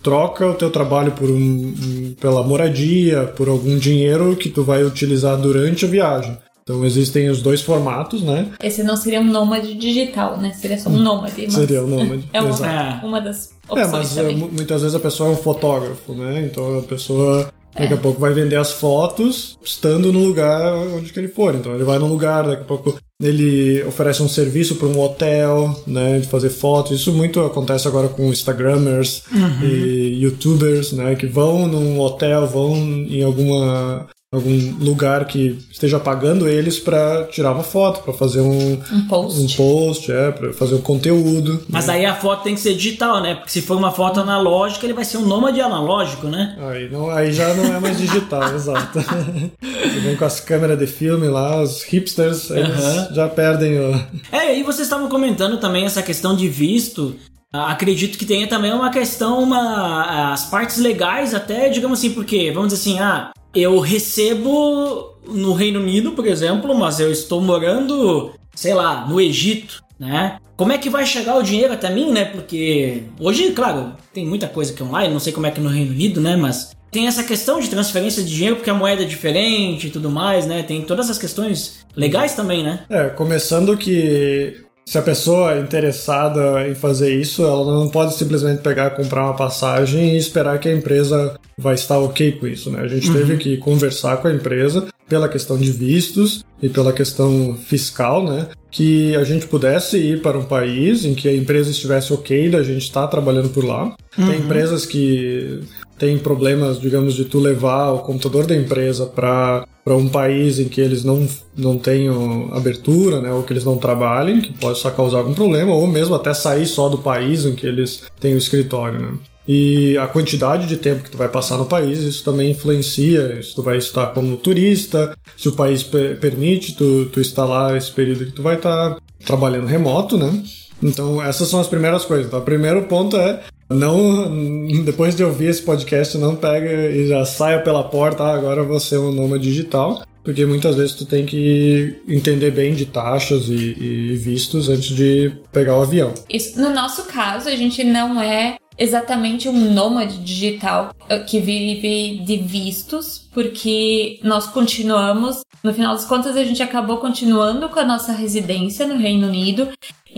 troca 0.02 0.46
o 0.46 0.54
teu 0.54 0.70
trabalho 0.70 1.12
por 1.12 1.30
um, 1.30 2.14
pela 2.20 2.42
moradia, 2.42 3.24
por 3.24 3.48
algum 3.48 3.76
dinheiro 3.78 4.36
que 4.36 4.48
tu 4.48 4.62
vai 4.62 4.84
utilizar 4.84 5.36
durante 5.36 5.84
a 5.84 5.88
viagem. 5.88 6.36
Então 6.62 6.84
existem 6.84 7.28
os 7.28 7.40
dois 7.40 7.60
formatos, 7.60 8.22
né? 8.22 8.48
Esse 8.60 8.82
não 8.82 8.96
seria 8.96 9.20
um 9.20 9.24
nômade 9.24 9.74
digital, 9.74 10.36
né? 10.36 10.52
Seria 10.52 10.76
só 10.76 10.90
um 10.90 10.98
nômade. 10.98 11.42
Mas... 11.42 11.54
Seria 11.54 11.82
um 11.82 11.86
nômade. 11.86 12.28
É 12.34 12.42
uma, 12.42 13.04
uma 13.04 13.20
das 13.20 13.54
opções. 13.68 13.88
É, 13.88 13.90
mas 13.92 14.14
também. 14.14 14.36
muitas 14.36 14.82
vezes 14.82 14.94
a 14.96 15.00
pessoa 15.00 15.28
é 15.28 15.32
um 15.32 15.36
fotógrafo, 15.36 16.12
né? 16.12 16.48
Então 16.50 16.80
a 16.80 16.82
pessoa 16.82 17.48
Daqui 17.78 17.92
a 17.92 17.98
pouco 17.98 18.18
vai 18.18 18.32
vender 18.32 18.56
as 18.56 18.72
fotos 18.72 19.58
estando 19.62 20.10
no 20.10 20.20
lugar 20.20 20.72
onde 20.72 21.12
que 21.12 21.20
ele 21.20 21.28
for. 21.28 21.54
Então 21.54 21.74
ele 21.74 21.84
vai 21.84 21.98
num 21.98 22.08
lugar, 22.08 22.46
daqui 22.46 22.62
a 22.62 22.64
pouco 22.64 22.98
ele 23.20 23.82
oferece 23.84 24.22
um 24.22 24.28
serviço 24.28 24.76
para 24.76 24.88
um 24.88 25.00
hotel, 25.00 25.82
né, 25.86 26.18
de 26.18 26.26
fazer 26.26 26.50
fotos. 26.50 27.00
Isso 27.00 27.12
muito 27.12 27.40
acontece 27.40 27.88
agora 27.88 28.08
com 28.08 28.30
Instagramers 28.30 29.22
uhum. 29.32 29.64
e 29.66 30.22
YouTubers, 30.22 30.92
né, 30.92 31.14
que 31.14 31.26
vão 31.26 31.66
num 31.66 31.98
hotel, 31.98 32.46
vão 32.46 32.76
em 32.76 33.22
alguma 33.22 34.06
algum 34.36 34.84
lugar 34.84 35.26
que 35.26 35.58
esteja 35.70 35.98
pagando 35.98 36.48
eles 36.48 36.78
para 36.78 37.24
tirar 37.24 37.52
uma 37.52 37.62
foto, 37.62 38.02
para 38.02 38.12
fazer 38.12 38.40
um, 38.40 38.80
um 38.92 39.06
post, 39.08 39.40
um 39.40 39.56
post 39.56 40.12
é, 40.12 40.30
para 40.30 40.52
fazer 40.52 40.74
um 40.74 40.80
conteúdo. 40.80 41.62
Mas 41.68 41.86
né? 41.86 41.94
aí 41.94 42.06
a 42.06 42.14
foto 42.14 42.44
tem 42.44 42.54
que 42.54 42.60
ser 42.60 42.74
digital, 42.74 43.22
né? 43.22 43.34
Porque 43.34 43.50
se 43.50 43.62
for 43.62 43.76
uma 43.76 43.92
foto 43.92 44.20
analógica, 44.20 44.86
ele 44.86 44.94
vai 44.94 45.04
ser 45.04 45.18
um 45.18 45.26
nômade 45.26 45.60
analógico, 45.60 46.26
né? 46.26 46.56
Aí, 46.70 46.88
não, 46.90 47.10
aí 47.10 47.32
já 47.32 47.52
não 47.54 47.64
é 47.64 47.80
mais 47.80 47.98
digital, 47.98 48.42
exato. 48.54 49.00
Você 49.00 50.00
vem 50.00 50.16
com 50.16 50.24
as 50.24 50.40
câmeras 50.40 50.78
de 50.78 50.86
filme 50.86 51.26
lá, 51.28 51.62
os 51.62 51.82
hipsters, 51.82 52.50
eles 52.50 52.82
uhum. 52.82 53.14
já 53.14 53.28
perdem 53.28 53.78
o... 53.78 54.06
É, 54.32 54.58
e 54.58 54.62
vocês 54.62 54.86
estavam 54.86 55.08
comentando 55.08 55.58
também 55.58 55.84
essa 55.84 56.02
questão 56.02 56.34
de 56.34 56.48
visto. 56.48 57.16
Acredito 57.52 58.18
que 58.18 58.26
tenha 58.26 58.46
também 58.46 58.72
uma 58.72 58.90
questão, 58.90 59.42
uma, 59.42 60.32
as 60.32 60.46
partes 60.46 60.78
legais 60.78 61.34
até, 61.34 61.68
digamos 61.68 61.98
assim, 61.98 62.10
porque, 62.10 62.50
vamos 62.50 62.72
dizer 62.72 62.90
assim, 62.90 63.00
ah, 63.00 63.30
eu 63.60 63.78
recebo 63.80 65.14
no 65.26 65.52
Reino 65.52 65.80
Unido, 65.80 66.12
por 66.12 66.26
exemplo, 66.26 66.74
mas 66.74 67.00
eu 67.00 67.10
estou 67.10 67.40
morando, 67.40 68.32
sei 68.54 68.74
lá, 68.74 69.06
no 69.06 69.20
Egito, 69.20 69.82
né? 69.98 70.38
Como 70.56 70.72
é 70.72 70.78
que 70.78 70.88
vai 70.88 71.04
chegar 71.04 71.36
o 71.36 71.42
dinheiro 71.42 71.72
até 71.72 71.90
mim, 71.90 72.10
né? 72.10 72.24
Porque 72.24 73.02
hoje, 73.20 73.52
claro, 73.52 73.92
tem 74.12 74.24
muita 74.24 74.48
coisa 74.48 74.72
que 74.72 74.82
é 74.82 74.86
online, 74.86 75.12
não 75.12 75.20
sei 75.20 75.32
como 75.32 75.46
é 75.46 75.50
que 75.50 75.60
é 75.60 75.62
no 75.62 75.68
Reino 75.68 75.90
Unido, 75.90 76.20
né? 76.20 76.36
Mas 76.36 76.70
tem 76.90 77.06
essa 77.06 77.22
questão 77.22 77.60
de 77.60 77.68
transferência 77.68 78.22
de 78.22 78.34
dinheiro 78.34 78.56
porque 78.56 78.70
a 78.70 78.74
moeda 78.74 79.02
é 79.02 79.06
diferente 79.06 79.88
e 79.88 79.90
tudo 79.90 80.10
mais, 80.10 80.46
né? 80.46 80.62
Tem 80.62 80.80
todas 80.82 81.10
as 81.10 81.18
questões 81.18 81.84
legais 81.94 82.34
também, 82.34 82.62
né? 82.62 82.84
É, 82.88 83.08
começando 83.10 83.76
que 83.76 84.65
se 84.88 84.96
a 84.96 85.02
pessoa 85.02 85.54
é 85.54 85.60
interessada 85.60 86.66
em 86.68 86.74
fazer 86.74 87.12
isso, 87.12 87.42
ela 87.42 87.74
não 87.76 87.88
pode 87.88 88.14
simplesmente 88.14 88.62
pegar, 88.62 88.90
comprar 88.90 89.24
uma 89.24 89.34
passagem 89.34 90.14
e 90.14 90.16
esperar 90.16 90.60
que 90.60 90.68
a 90.68 90.72
empresa 90.72 91.36
vai 91.58 91.74
estar 91.74 91.98
ok 91.98 92.32
com 92.32 92.46
isso, 92.46 92.70
né? 92.70 92.82
A 92.82 92.88
gente 92.88 93.08
uhum. 93.08 93.14
teve 93.14 93.36
que 93.36 93.56
conversar 93.56 94.18
com 94.18 94.28
a 94.28 94.32
empresa 94.32 94.86
pela 95.08 95.28
questão 95.28 95.58
de 95.58 95.72
vistos 95.72 96.44
e 96.62 96.68
pela 96.68 96.92
questão 96.92 97.58
fiscal, 97.66 98.24
né? 98.24 98.46
Que 98.70 99.16
a 99.16 99.24
gente 99.24 99.46
pudesse 99.46 99.98
ir 99.98 100.22
para 100.22 100.38
um 100.38 100.44
país 100.44 101.04
em 101.04 101.14
que 101.14 101.28
a 101.28 101.34
empresa 101.34 101.70
estivesse 101.70 102.12
ok 102.12 102.48
da 102.48 102.62
gente 102.62 102.82
estar 102.82 103.08
trabalhando 103.08 103.48
por 103.48 103.64
lá. 103.64 103.96
Uhum. 104.16 104.26
Tem 104.28 104.38
empresas 104.38 104.86
que 104.86 105.62
têm 105.98 106.18
problemas, 106.18 106.80
digamos, 106.80 107.14
de 107.14 107.24
tu 107.24 107.38
levar 107.38 107.92
o 107.92 108.00
computador 108.00 108.46
da 108.46 108.56
empresa 108.56 109.06
para 109.06 109.66
para 109.84 109.96
um 109.96 110.08
país 110.08 110.58
em 110.58 110.68
que 110.68 110.80
eles 110.80 111.04
não, 111.04 111.28
não 111.56 111.78
tenham 111.78 112.52
abertura, 112.52 113.20
né, 113.20 113.32
ou 113.32 113.44
que 113.44 113.52
eles 113.52 113.64
não 113.64 113.78
trabalhem, 113.78 114.40
que 114.40 114.52
pode 114.52 114.80
só 114.80 114.90
causar 114.90 115.18
algum 115.18 115.32
problema, 115.32 115.72
ou 115.72 115.86
mesmo 115.86 116.12
até 116.16 116.34
sair 116.34 116.66
só 116.66 116.88
do 116.88 116.98
país 116.98 117.44
em 117.44 117.54
que 117.54 117.64
eles 117.64 118.02
têm 118.18 118.34
o 118.34 118.36
escritório, 118.36 119.00
né. 119.00 119.12
E 119.46 119.96
a 119.98 120.08
quantidade 120.08 120.66
de 120.66 120.76
tempo 120.76 121.04
que 121.04 121.10
tu 121.10 121.16
vai 121.16 121.28
passar 121.28 121.56
no 121.56 121.66
país, 121.66 122.00
isso 122.00 122.24
também 122.24 122.50
influencia. 122.50 123.40
Se 123.40 123.54
tu 123.54 123.62
vai 123.62 123.76
estar 123.76 124.08
como 124.08 124.36
turista, 124.36 125.16
se 125.36 125.48
o 125.48 125.52
país 125.52 125.84
permite 125.84 126.74
tu, 126.74 127.06
tu 127.06 127.20
estar 127.20 127.44
lá 127.44 127.76
esse 127.76 127.92
período 127.92 128.26
que 128.26 128.32
tu 128.32 128.42
vai 128.42 128.56
estar 128.56 128.96
trabalhando 129.24 129.66
remoto, 129.66 130.18
né? 130.18 130.42
Então, 130.82 131.22
essas 131.22 131.48
são 131.48 131.60
as 131.60 131.68
primeiras 131.68 132.04
coisas. 132.04 132.26
Então, 132.26 132.40
o 132.40 132.42
primeiro 132.42 132.82
ponto 132.86 133.16
é 133.16 133.40
não, 133.68 134.64
depois 134.84 135.14
de 135.16 135.24
ouvir 135.24 135.46
esse 135.46 135.62
podcast, 135.62 136.16
não 136.18 136.36
pega 136.36 136.90
e 136.90 137.08
já 137.08 137.24
saia 137.24 137.60
pela 137.60 137.84
porta, 137.84 138.22
ah, 138.22 138.34
agora 138.34 138.62
você 138.62 138.94
é 138.94 138.98
um 138.98 139.12
nômade 139.12 139.44
digital, 139.44 140.02
porque 140.22 140.46
muitas 140.46 140.76
vezes 140.76 140.94
tu 140.94 141.04
tem 141.04 141.26
que 141.26 142.00
entender 142.08 142.50
bem 142.50 142.74
de 142.74 142.86
taxas 142.86 143.48
e, 143.48 143.76
e 143.78 144.16
vistos 144.16 144.68
antes 144.68 144.94
de 144.94 145.32
pegar 145.52 145.76
o 145.76 145.82
avião. 145.82 146.14
Isso, 146.28 146.60
no 146.60 146.70
nosso 146.70 147.04
caso, 147.04 147.48
a 147.48 147.56
gente 147.56 147.82
não 147.82 148.20
é 148.20 148.56
exatamente 148.78 149.48
um 149.48 149.72
nômade 149.72 150.18
digital 150.18 150.94
eh, 151.08 151.18
que 151.20 151.40
vive 151.40 152.18
de 152.24 152.36
vistos, 152.36 153.28
porque 153.32 154.20
nós 154.22 154.46
continuamos, 154.46 155.42
no 155.62 155.72
final 155.72 155.94
das 155.94 156.04
contas, 156.04 156.36
a 156.36 156.44
gente 156.44 156.62
acabou 156.62 156.98
continuando 156.98 157.68
com 157.68 157.80
a 157.80 157.84
nossa 157.84 158.12
residência 158.12 158.86
no 158.86 158.96
Reino 158.96 159.26
Unido. 159.26 159.68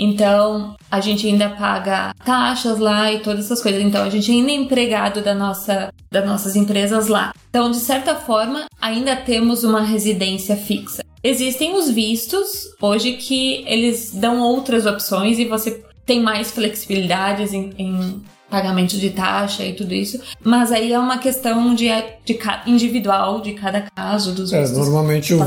Então, 0.00 0.76
a 0.88 1.00
gente 1.00 1.26
ainda 1.26 1.48
paga 1.50 2.14
taxas 2.24 2.78
lá 2.78 3.12
e 3.12 3.18
todas 3.18 3.46
essas 3.46 3.60
coisas. 3.60 3.82
Então, 3.82 4.04
a 4.04 4.10
gente 4.10 4.30
ainda 4.30 4.52
é 4.52 4.54
empregado 4.54 5.20
da 5.22 5.34
nossa, 5.34 5.92
das 6.10 6.24
nossas 6.24 6.54
empresas 6.54 7.08
lá. 7.08 7.32
Então, 7.50 7.70
de 7.70 7.78
certa 7.78 8.14
forma, 8.14 8.66
ainda 8.80 9.16
temos 9.16 9.64
uma 9.64 9.82
residência 9.82 10.56
fixa. 10.56 11.04
Existem 11.22 11.74
os 11.74 11.90
vistos 11.90 12.68
hoje 12.80 13.14
que 13.14 13.64
eles 13.66 14.14
dão 14.14 14.40
outras 14.40 14.86
opções 14.86 15.40
e 15.40 15.44
você 15.44 15.82
tem 16.06 16.22
mais 16.22 16.52
flexibilidades 16.52 17.52
em, 17.52 17.72
em 17.76 18.22
pagamento 18.50 18.96
de 18.96 19.10
taxa 19.10 19.64
e 19.64 19.72
tudo 19.72 19.94
isso, 19.94 20.20
mas 20.42 20.72
aí 20.72 20.92
é 20.92 20.98
uma 20.98 21.18
questão 21.18 21.74
de, 21.74 21.88
de 22.24 22.38
individual 22.66 23.40
de 23.40 23.52
cada 23.52 23.82
caso 23.94 24.32
dos 24.32 24.52
é, 24.52 24.66
normalmente 24.68 25.34
o 25.34 25.44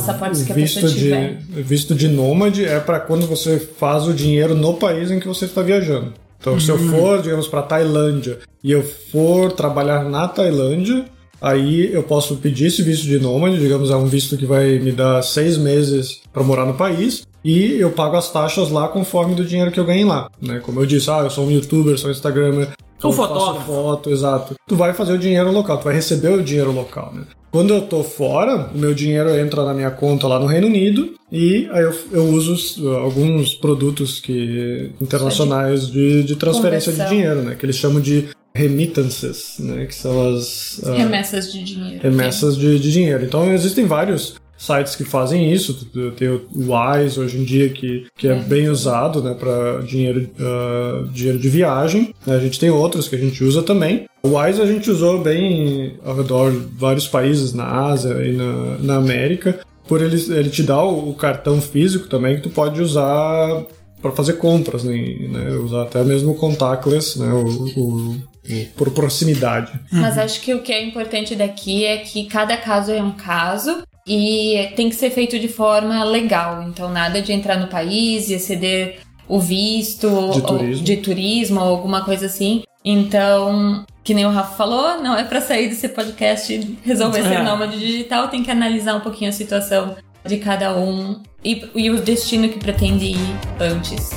visto 0.54 0.88
de 0.90 1.12
visto 1.50 1.96
de 1.96 2.08
nômade 2.08 2.66
é 2.66 2.80
para 2.80 3.00
quando 3.00 3.26
você 3.26 3.60
faz 3.60 4.08
o 4.08 4.14
dinheiro 4.14 4.56
no 4.56 4.76
país 4.76 5.12
em 5.12 5.20
que 5.20 5.28
você 5.28 5.46
está 5.46 5.62
viajando. 5.62 6.14
Então, 6.40 6.60
se 6.60 6.70
eu 6.70 6.76
uhum. 6.76 6.90
for, 6.90 7.22
digamos, 7.22 7.48
para 7.48 7.62
Tailândia 7.62 8.40
e 8.64 8.72
eu 8.72 8.84
for 8.84 9.52
trabalhar 9.52 10.04
na 10.04 10.28
Tailândia, 10.28 11.06
aí 11.40 11.94
eu 11.94 12.02
posso 12.02 12.36
pedir 12.38 12.66
esse 12.66 12.82
visto 12.82 13.04
de 13.04 13.20
nômade, 13.20 13.60
digamos, 13.60 13.92
é 13.92 13.96
um 13.96 14.08
visto 14.08 14.36
que 14.36 14.46
vai 14.46 14.80
me 14.80 14.92
dar 14.92 15.22
seis 15.22 15.56
meses 15.56 16.22
para 16.34 16.44
morar 16.44 16.66
no 16.66 16.74
país, 16.74 17.24
e 17.44 17.80
eu 17.80 17.92
pago 17.92 18.16
as 18.16 18.32
taxas 18.32 18.70
lá 18.70 18.88
conforme 18.88 19.36
do 19.36 19.46
dinheiro 19.46 19.72
que 19.72 19.80
eu 19.80 19.86
ganhei 19.86 20.06
lá, 20.06 20.30
né? 20.42 20.60
Como 20.64 20.80
eu 20.80 20.86
disse, 20.86 21.10
ah, 21.10 21.22
eu 21.24 21.30
sou 21.30 21.46
um 21.46 21.52
youtuber, 21.52 21.98
sou 21.98 22.10
um 22.10 22.12
instagramer, 22.12 22.70
um 23.10 23.12
fotógrafo. 23.12 23.66
foto, 23.66 24.10
exato. 24.10 24.56
Tu 24.68 24.76
vai 24.76 24.94
fazer 24.94 25.14
o 25.14 25.18
dinheiro 25.18 25.52
local, 25.52 25.78
tu 25.78 25.86
vai 25.86 25.94
receber 25.94 26.30
o 26.30 26.44
dinheiro 26.44 26.72
local, 26.72 27.14
né? 27.14 27.24
Quando 27.52 27.74
eu 27.74 27.82
tô 27.82 28.02
fora, 28.02 28.70
o 28.74 28.78
meu 28.78 28.94
dinheiro 28.94 29.30
entra 29.38 29.66
na 29.66 29.74
minha 29.74 29.92
conta 29.92 30.26
lá 30.26 30.40
no 30.40 30.46
Reino 30.46 30.68
Unido 30.68 31.16
e 31.30 31.68
aí 31.72 31.84
eu, 31.84 31.94
eu 32.12 32.24
uso 32.30 32.90
alguns 32.90 33.54
produtos 33.54 34.22
que 34.22 34.92
internacionais 35.02 35.88
de, 35.88 36.24
de 36.24 36.36
transferência 36.38 36.94
Conversão. 36.94 37.14
de 37.14 37.22
dinheiro, 37.22 37.42
né? 37.42 37.56
Que 37.56 37.66
eles 37.66 37.76
chamam 37.76 38.00
de 38.00 38.30
remittances, 38.56 39.56
né? 39.60 39.86
Que 39.86 39.96
são 39.96 40.34
as... 40.34 40.80
Uh, 40.80 40.94
remessas 40.94 41.52
de 41.52 41.64
dinheiro. 41.64 42.02
Remessas 42.02 42.56
de, 42.56 42.80
de 42.80 42.92
dinheiro. 42.92 43.26
Então 43.26 43.52
existem 43.54 43.86
vários 43.86 44.36
sites 44.62 44.96
que 44.96 45.04
fazem 45.04 45.52
isso. 45.52 45.88
Tem 46.16 46.30
o 46.30 46.46
Wise 46.54 47.20
hoje 47.20 47.40
em 47.40 47.44
dia 47.44 47.70
que, 47.70 48.06
que 48.16 48.28
é, 48.28 48.32
é. 48.32 48.36
bem 48.36 48.70
usado 48.70 49.22
né, 49.24 49.34
para 49.34 49.82
dinheiro, 49.82 50.30
uh, 50.40 51.08
dinheiro 51.08 51.40
de 51.40 51.50
viagem. 51.50 52.14
A 52.28 52.38
gente 52.38 52.60
tem 52.60 52.70
outros 52.70 53.08
que 53.08 53.16
a 53.16 53.20
gente 53.20 53.44
usa 53.44 53.64
também. 53.64 54.06
O 54.22 54.38
Wise 54.38 54.62
a 54.62 54.66
gente 54.68 54.90
usou 54.90 55.20
bem 55.20 55.98
ao 56.06 56.16
redor 56.16 56.52
de 56.52 56.60
vários 56.78 57.08
países 57.08 57.54
na 57.54 57.66
Ásia 57.66 58.14
e 58.24 58.34
na, 58.34 58.78
na 58.78 58.96
América. 58.98 59.60
Por 59.88 60.00
ele, 60.00 60.16
ele 60.32 60.50
te 60.52 60.62
dá 60.62 60.82
o, 60.82 61.10
o 61.10 61.16
cartão 61.16 61.60
físico 61.60 62.08
também 62.08 62.36
que 62.36 62.44
tu 62.44 62.50
pode 62.52 62.80
usar 62.80 63.66
para 64.00 64.12
fazer 64.12 64.34
compras, 64.34 64.84
né? 64.84 64.94
né? 64.94 65.52
Usar 65.58 65.84
até 65.84 66.04
mesmo 66.04 66.32
o 66.32 66.36
contactless, 66.36 67.20
né? 67.20 67.32
O, 67.34 67.80
o, 67.80 68.32
por 68.76 68.92
proximidade. 68.92 69.72
Mas 69.92 70.18
acho 70.18 70.42
que 70.42 70.54
o 70.54 70.62
que 70.62 70.72
é 70.72 70.84
importante 70.84 71.36
daqui 71.36 71.86
é 71.86 71.98
que 71.98 72.26
cada 72.26 72.58
caso 72.58 72.92
é 72.92 73.02
um 73.02 73.12
caso 73.12 73.84
e 74.06 74.72
tem 74.76 74.90
que 74.90 74.96
ser 74.96 75.12
feito 75.12 75.40
de 75.40 75.48
forma 75.48 76.04
legal. 76.04 76.64
Então, 76.64 76.90
nada 76.90 77.22
de 77.22 77.32
entrar 77.32 77.58
no 77.58 77.68
país 77.68 78.30
e 78.30 78.34
exceder 78.34 79.00
o 79.28 79.40
visto 79.40 80.32
de 80.32 80.42
turismo, 80.42 80.84
de 80.84 80.98
turismo 80.98 81.60
ou 81.62 81.68
alguma 81.68 82.04
coisa 82.04 82.26
assim. 82.26 82.64
Então, 82.84 83.86
que 84.04 84.14
nem 84.14 84.26
o 84.26 84.32
Rafa 84.32 84.56
falou, 84.56 85.02
não 85.02 85.16
é 85.16 85.24
para 85.24 85.40
sair 85.40 85.70
desse 85.70 85.88
podcast 85.88 86.52
e 86.52 86.78
resolver 86.84 87.20
é. 87.20 87.24
ser 87.24 87.44
nômade 87.44 87.80
digital, 87.80 88.28
tem 88.28 88.44
que 88.44 88.52
analisar 88.52 88.96
um 88.96 89.02
pouquinho 89.02 89.30
a 89.30 89.34
situação 89.34 89.96
de 90.26 90.38
cada 90.38 90.76
um 90.76 91.22
e, 91.44 91.70
e 91.76 91.90
o 91.90 92.02
destino 92.02 92.50
que 92.50 92.60
pretende 92.60 93.06
ir 93.06 93.40
antes. 93.60 94.12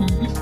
Uhum. 0.00 0.39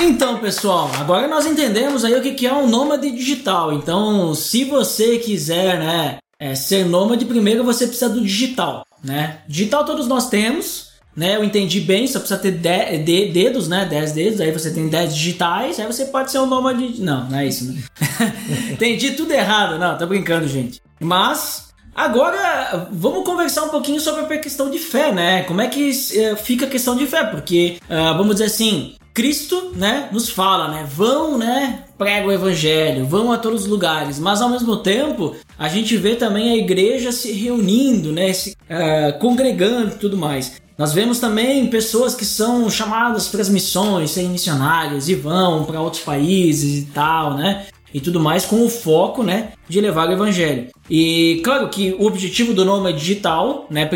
Então, 0.00 0.38
pessoal, 0.38 0.90
agora 0.94 1.26
nós 1.26 1.44
entendemos 1.44 2.04
aí 2.04 2.14
o 2.14 2.22
que 2.22 2.46
é 2.46 2.52
um 2.52 2.68
nômade 2.68 3.10
digital. 3.10 3.72
Então, 3.72 4.32
se 4.32 4.62
você 4.62 5.18
quiser, 5.18 5.78
né, 5.78 6.18
é, 6.38 6.54
ser 6.54 6.84
nômade, 6.86 7.24
primeiro 7.24 7.64
você 7.64 7.84
precisa 7.84 8.08
do 8.08 8.20
digital, 8.20 8.86
né? 9.02 9.40
Digital 9.48 9.84
todos 9.84 10.06
nós 10.06 10.28
temos, 10.28 10.90
né? 11.16 11.34
Eu 11.34 11.42
entendi 11.42 11.80
bem, 11.80 12.06
só 12.06 12.20
precisa 12.20 12.38
ter 12.40 12.52
de, 12.52 12.98
de, 12.98 13.32
dedos, 13.32 13.66
né? 13.66 13.86
10 13.86 14.12
dedos, 14.12 14.40
aí 14.40 14.52
você 14.52 14.70
tem 14.70 14.88
10 14.88 15.16
digitais, 15.16 15.80
aí 15.80 15.86
você 15.86 16.04
pode 16.06 16.30
ser 16.30 16.38
um 16.38 16.46
nômade. 16.46 17.00
Não, 17.00 17.28
não 17.28 17.38
é 17.38 17.48
isso, 17.48 17.64
né? 17.64 17.82
entendi 18.70 19.10
tudo 19.12 19.32
errado, 19.32 19.80
não, 19.80 19.98
tô 19.98 20.06
brincando, 20.06 20.46
gente. 20.46 20.80
Mas 21.00 21.66
Agora, 21.98 22.88
vamos 22.92 23.24
conversar 23.24 23.64
um 23.64 23.70
pouquinho 23.70 24.00
sobre 24.00 24.32
a 24.32 24.38
questão 24.38 24.70
de 24.70 24.78
fé, 24.78 25.10
né? 25.10 25.42
Como 25.42 25.60
é 25.60 25.66
que 25.66 25.90
uh, 25.90 26.36
fica 26.36 26.64
a 26.64 26.68
questão 26.68 26.94
de 26.94 27.04
fé? 27.08 27.24
Porque, 27.24 27.78
uh, 27.90 28.16
vamos 28.16 28.36
dizer 28.36 28.44
assim, 28.44 28.94
Cristo, 29.18 29.72
né, 29.74 30.08
nos 30.12 30.30
fala, 30.30 30.68
né, 30.68 30.86
vão, 30.88 31.36
né, 31.36 31.82
prega 31.98 32.28
o 32.28 32.30
evangelho, 32.30 33.04
vão 33.04 33.32
a 33.32 33.36
todos 33.36 33.62
os 33.62 33.66
lugares, 33.66 34.16
mas 34.20 34.40
ao 34.40 34.48
mesmo 34.48 34.76
tempo 34.76 35.34
a 35.58 35.68
gente 35.68 35.96
vê 35.96 36.14
também 36.14 36.52
a 36.52 36.56
igreja 36.56 37.10
se 37.10 37.32
reunindo, 37.32 38.12
né, 38.12 38.32
se 38.32 38.50
uh, 38.50 39.18
congregando 39.18 39.88
e 39.88 39.98
tudo 39.98 40.16
mais. 40.16 40.60
Nós 40.78 40.92
vemos 40.92 41.18
também 41.18 41.66
pessoas 41.66 42.14
que 42.14 42.24
são 42.24 42.70
chamadas 42.70 43.26
para 43.26 43.40
as 43.40 43.48
missões, 43.48 44.12
serem 44.12 44.30
missionários 44.30 45.08
e 45.08 45.16
vão 45.16 45.64
para 45.64 45.80
outros 45.80 46.04
países 46.04 46.84
e 46.84 46.86
tal, 46.86 47.34
né? 47.34 47.66
E 47.92 48.00
tudo 48.00 48.20
mais, 48.20 48.44
com 48.44 48.64
o 48.64 48.68
foco, 48.68 49.22
né, 49.22 49.52
de 49.68 49.80
levar 49.80 50.08
o 50.08 50.12
evangelho. 50.12 50.66
E 50.90 51.40
claro 51.44 51.68
que 51.68 51.94
o 51.98 52.06
objetivo 52.06 52.54
do 52.54 52.64
nome 52.64 52.90
é 52.90 52.92
digital, 52.92 53.66
né, 53.70 53.88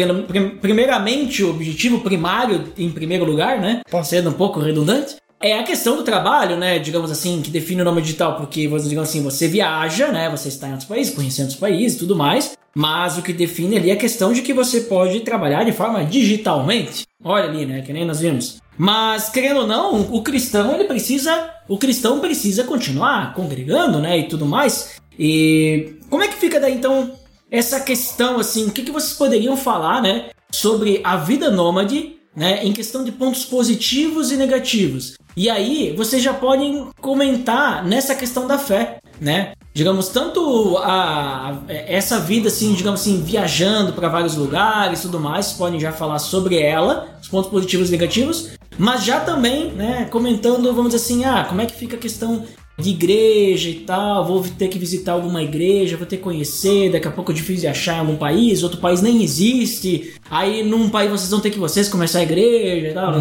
primeiramente 0.60 1.42
o 1.42 1.50
objetivo 1.50 2.00
primário 2.00 2.64
em 2.76 2.90
primeiro 2.90 3.24
lugar, 3.24 3.58
né, 3.60 3.80
sendo 4.04 4.30
um 4.30 4.34
pouco 4.34 4.60
redundante, 4.60 5.16
é 5.42 5.58
a 5.58 5.64
questão 5.64 5.96
do 5.96 6.04
trabalho, 6.04 6.56
né, 6.56 6.78
digamos 6.78 7.10
assim, 7.10 7.42
que 7.42 7.50
define 7.50 7.82
o 7.82 7.84
nome 7.84 8.00
digital, 8.00 8.36
porque, 8.36 8.62
digamos 8.62 9.08
assim, 9.08 9.22
você 9.22 9.48
viaja, 9.48 10.08
né, 10.08 10.30
você 10.30 10.48
está 10.48 10.68
em 10.68 10.70
outros 10.70 10.88
países, 10.88 11.14
conhecendo 11.14 11.46
outros 11.46 11.60
países 11.60 11.96
e 11.96 11.98
tudo 12.00 12.14
mais, 12.14 12.56
mas 12.74 13.18
o 13.18 13.22
que 13.22 13.32
define 13.32 13.76
ali 13.76 13.90
é 13.90 13.94
a 13.94 13.96
questão 13.96 14.32
de 14.32 14.40
que 14.40 14.54
você 14.54 14.82
pode 14.82 15.20
trabalhar 15.20 15.64
de 15.64 15.72
forma 15.72 16.04
digitalmente. 16.04 17.04
Olha 17.22 17.44
ali, 17.44 17.66
né, 17.66 17.82
que 17.82 17.92
nem 17.92 18.04
nós 18.04 18.20
vimos. 18.20 18.62
Mas, 18.78 19.28
querendo 19.28 19.60
ou 19.60 19.66
não, 19.66 20.00
o 20.00 20.22
cristão, 20.22 20.74
ele 20.74 20.84
precisa, 20.84 21.50
o 21.68 21.76
cristão 21.76 22.20
precisa 22.20 22.64
continuar 22.64 23.34
congregando, 23.34 23.98
né, 23.98 24.18
e 24.18 24.28
tudo 24.28 24.46
mais. 24.46 24.96
E 25.18 25.96
como 26.08 26.22
é 26.22 26.28
que 26.28 26.36
fica 26.36 26.58
daí, 26.58 26.74
então, 26.74 27.12
essa 27.50 27.80
questão, 27.80 28.38
assim, 28.38 28.66
o 28.66 28.70
que, 28.70 28.82
que 28.82 28.92
vocês 28.92 29.12
poderiam 29.12 29.56
falar, 29.56 30.00
né, 30.00 30.30
sobre 30.50 31.00
a 31.04 31.16
vida 31.16 31.50
nômade, 31.50 32.16
né, 32.34 32.64
em 32.64 32.72
questão 32.72 33.04
de 33.04 33.12
pontos 33.12 33.44
positivos 33.44 34.32
e 34.32 34.36
negativos. 34.36 35.14
E 35.36 35.48
aí, 35.48 35.94
vocês 35.96 36.22
já 36.22 36.34
podem 36.34 36.88
comentar 37.00 37.84
nessa 37.84 38.14
questão 38.14 38.46
da 38.46 38.58
fé, 38.58 38.98
né? 39.20 39.52
Digamos, 39.72 40.08
tanto 40.08 40.76
a, 40.78 41.62
essa 41.68 42.20
vida, 42.20 42.48
assim, 42.48 42.74
digamos 42.74 43.00
assim, 43.00 43.22
viajando 43.22 43.94
para 43.94 44.08
vários 44.08 44.36
lugares 44.36 44.98
e 44.98 45.02
tudo 45.02 45.18
mais, 45.18 45.52
podem 45.52 45.80
já 45.80 45.90
falar 45.90 46.18
sobre 46.18 46.60
ela, 46.60 47.08
os 47.22 47.28
pontos 47.28 47.50
positivos 47.50 47.88
e 47.88 47.92
negativos, 47.92 48.50
mas 48.76 49.04
já 49.04 49.20
também, 49.20 49.72
né, 49.72 50.06
comentando, 50.10 50.74
vamos 50.74 50.92
dizer 50.92 51.02
assim, 51.02 51.24
ah, 51.24 51.46
como 51.48 51.62
é 51.62 51.66
que 51.66 51.74
fica 51.74 51.96
a 51.96 51.98
questão 51.98 52.44
de 52.78 52.90
igreja 52.90 53.68
e 53.68 53.80
tal, 53.80 54.26
vou 54.26 54.42
ter 54.42 54.68
que 54.68 54.78
visitar 54.78 55.12
alguma 55.12 55.42
igreja, 55.42 55.96
vou 55.96 56.06
ter 56.06 56.16
que 56.16 56.22
conhecer, 56.22 56.90
daqui 56.90 57.06
a 57.06 57.10
pouco 57.10 57.30
é 57.30 57.34
difícil 57.34 57.62
de 57.62 57.66
achar 57.68 57.96
em 57.96 58.00
algum 58.00 58.16
país, 58.16 58.62
outro 58.62 58.80
país 58.80 59.02
nem 59.02 59.22
existe, 59.22 60.14
aí 60.30 60.62
num 60.62 60.88
país 60.88 61.10
vocês 61.10 61.30
vão 61.30 61.40
ter 61.40 61.50
que 61.50 61.58
vocês 61.58 61.88
começar 61.88 62.20
a 62.20 62.22
igreja 62.22 62.88
e 62.88 62.94
tal. 62.94 63.12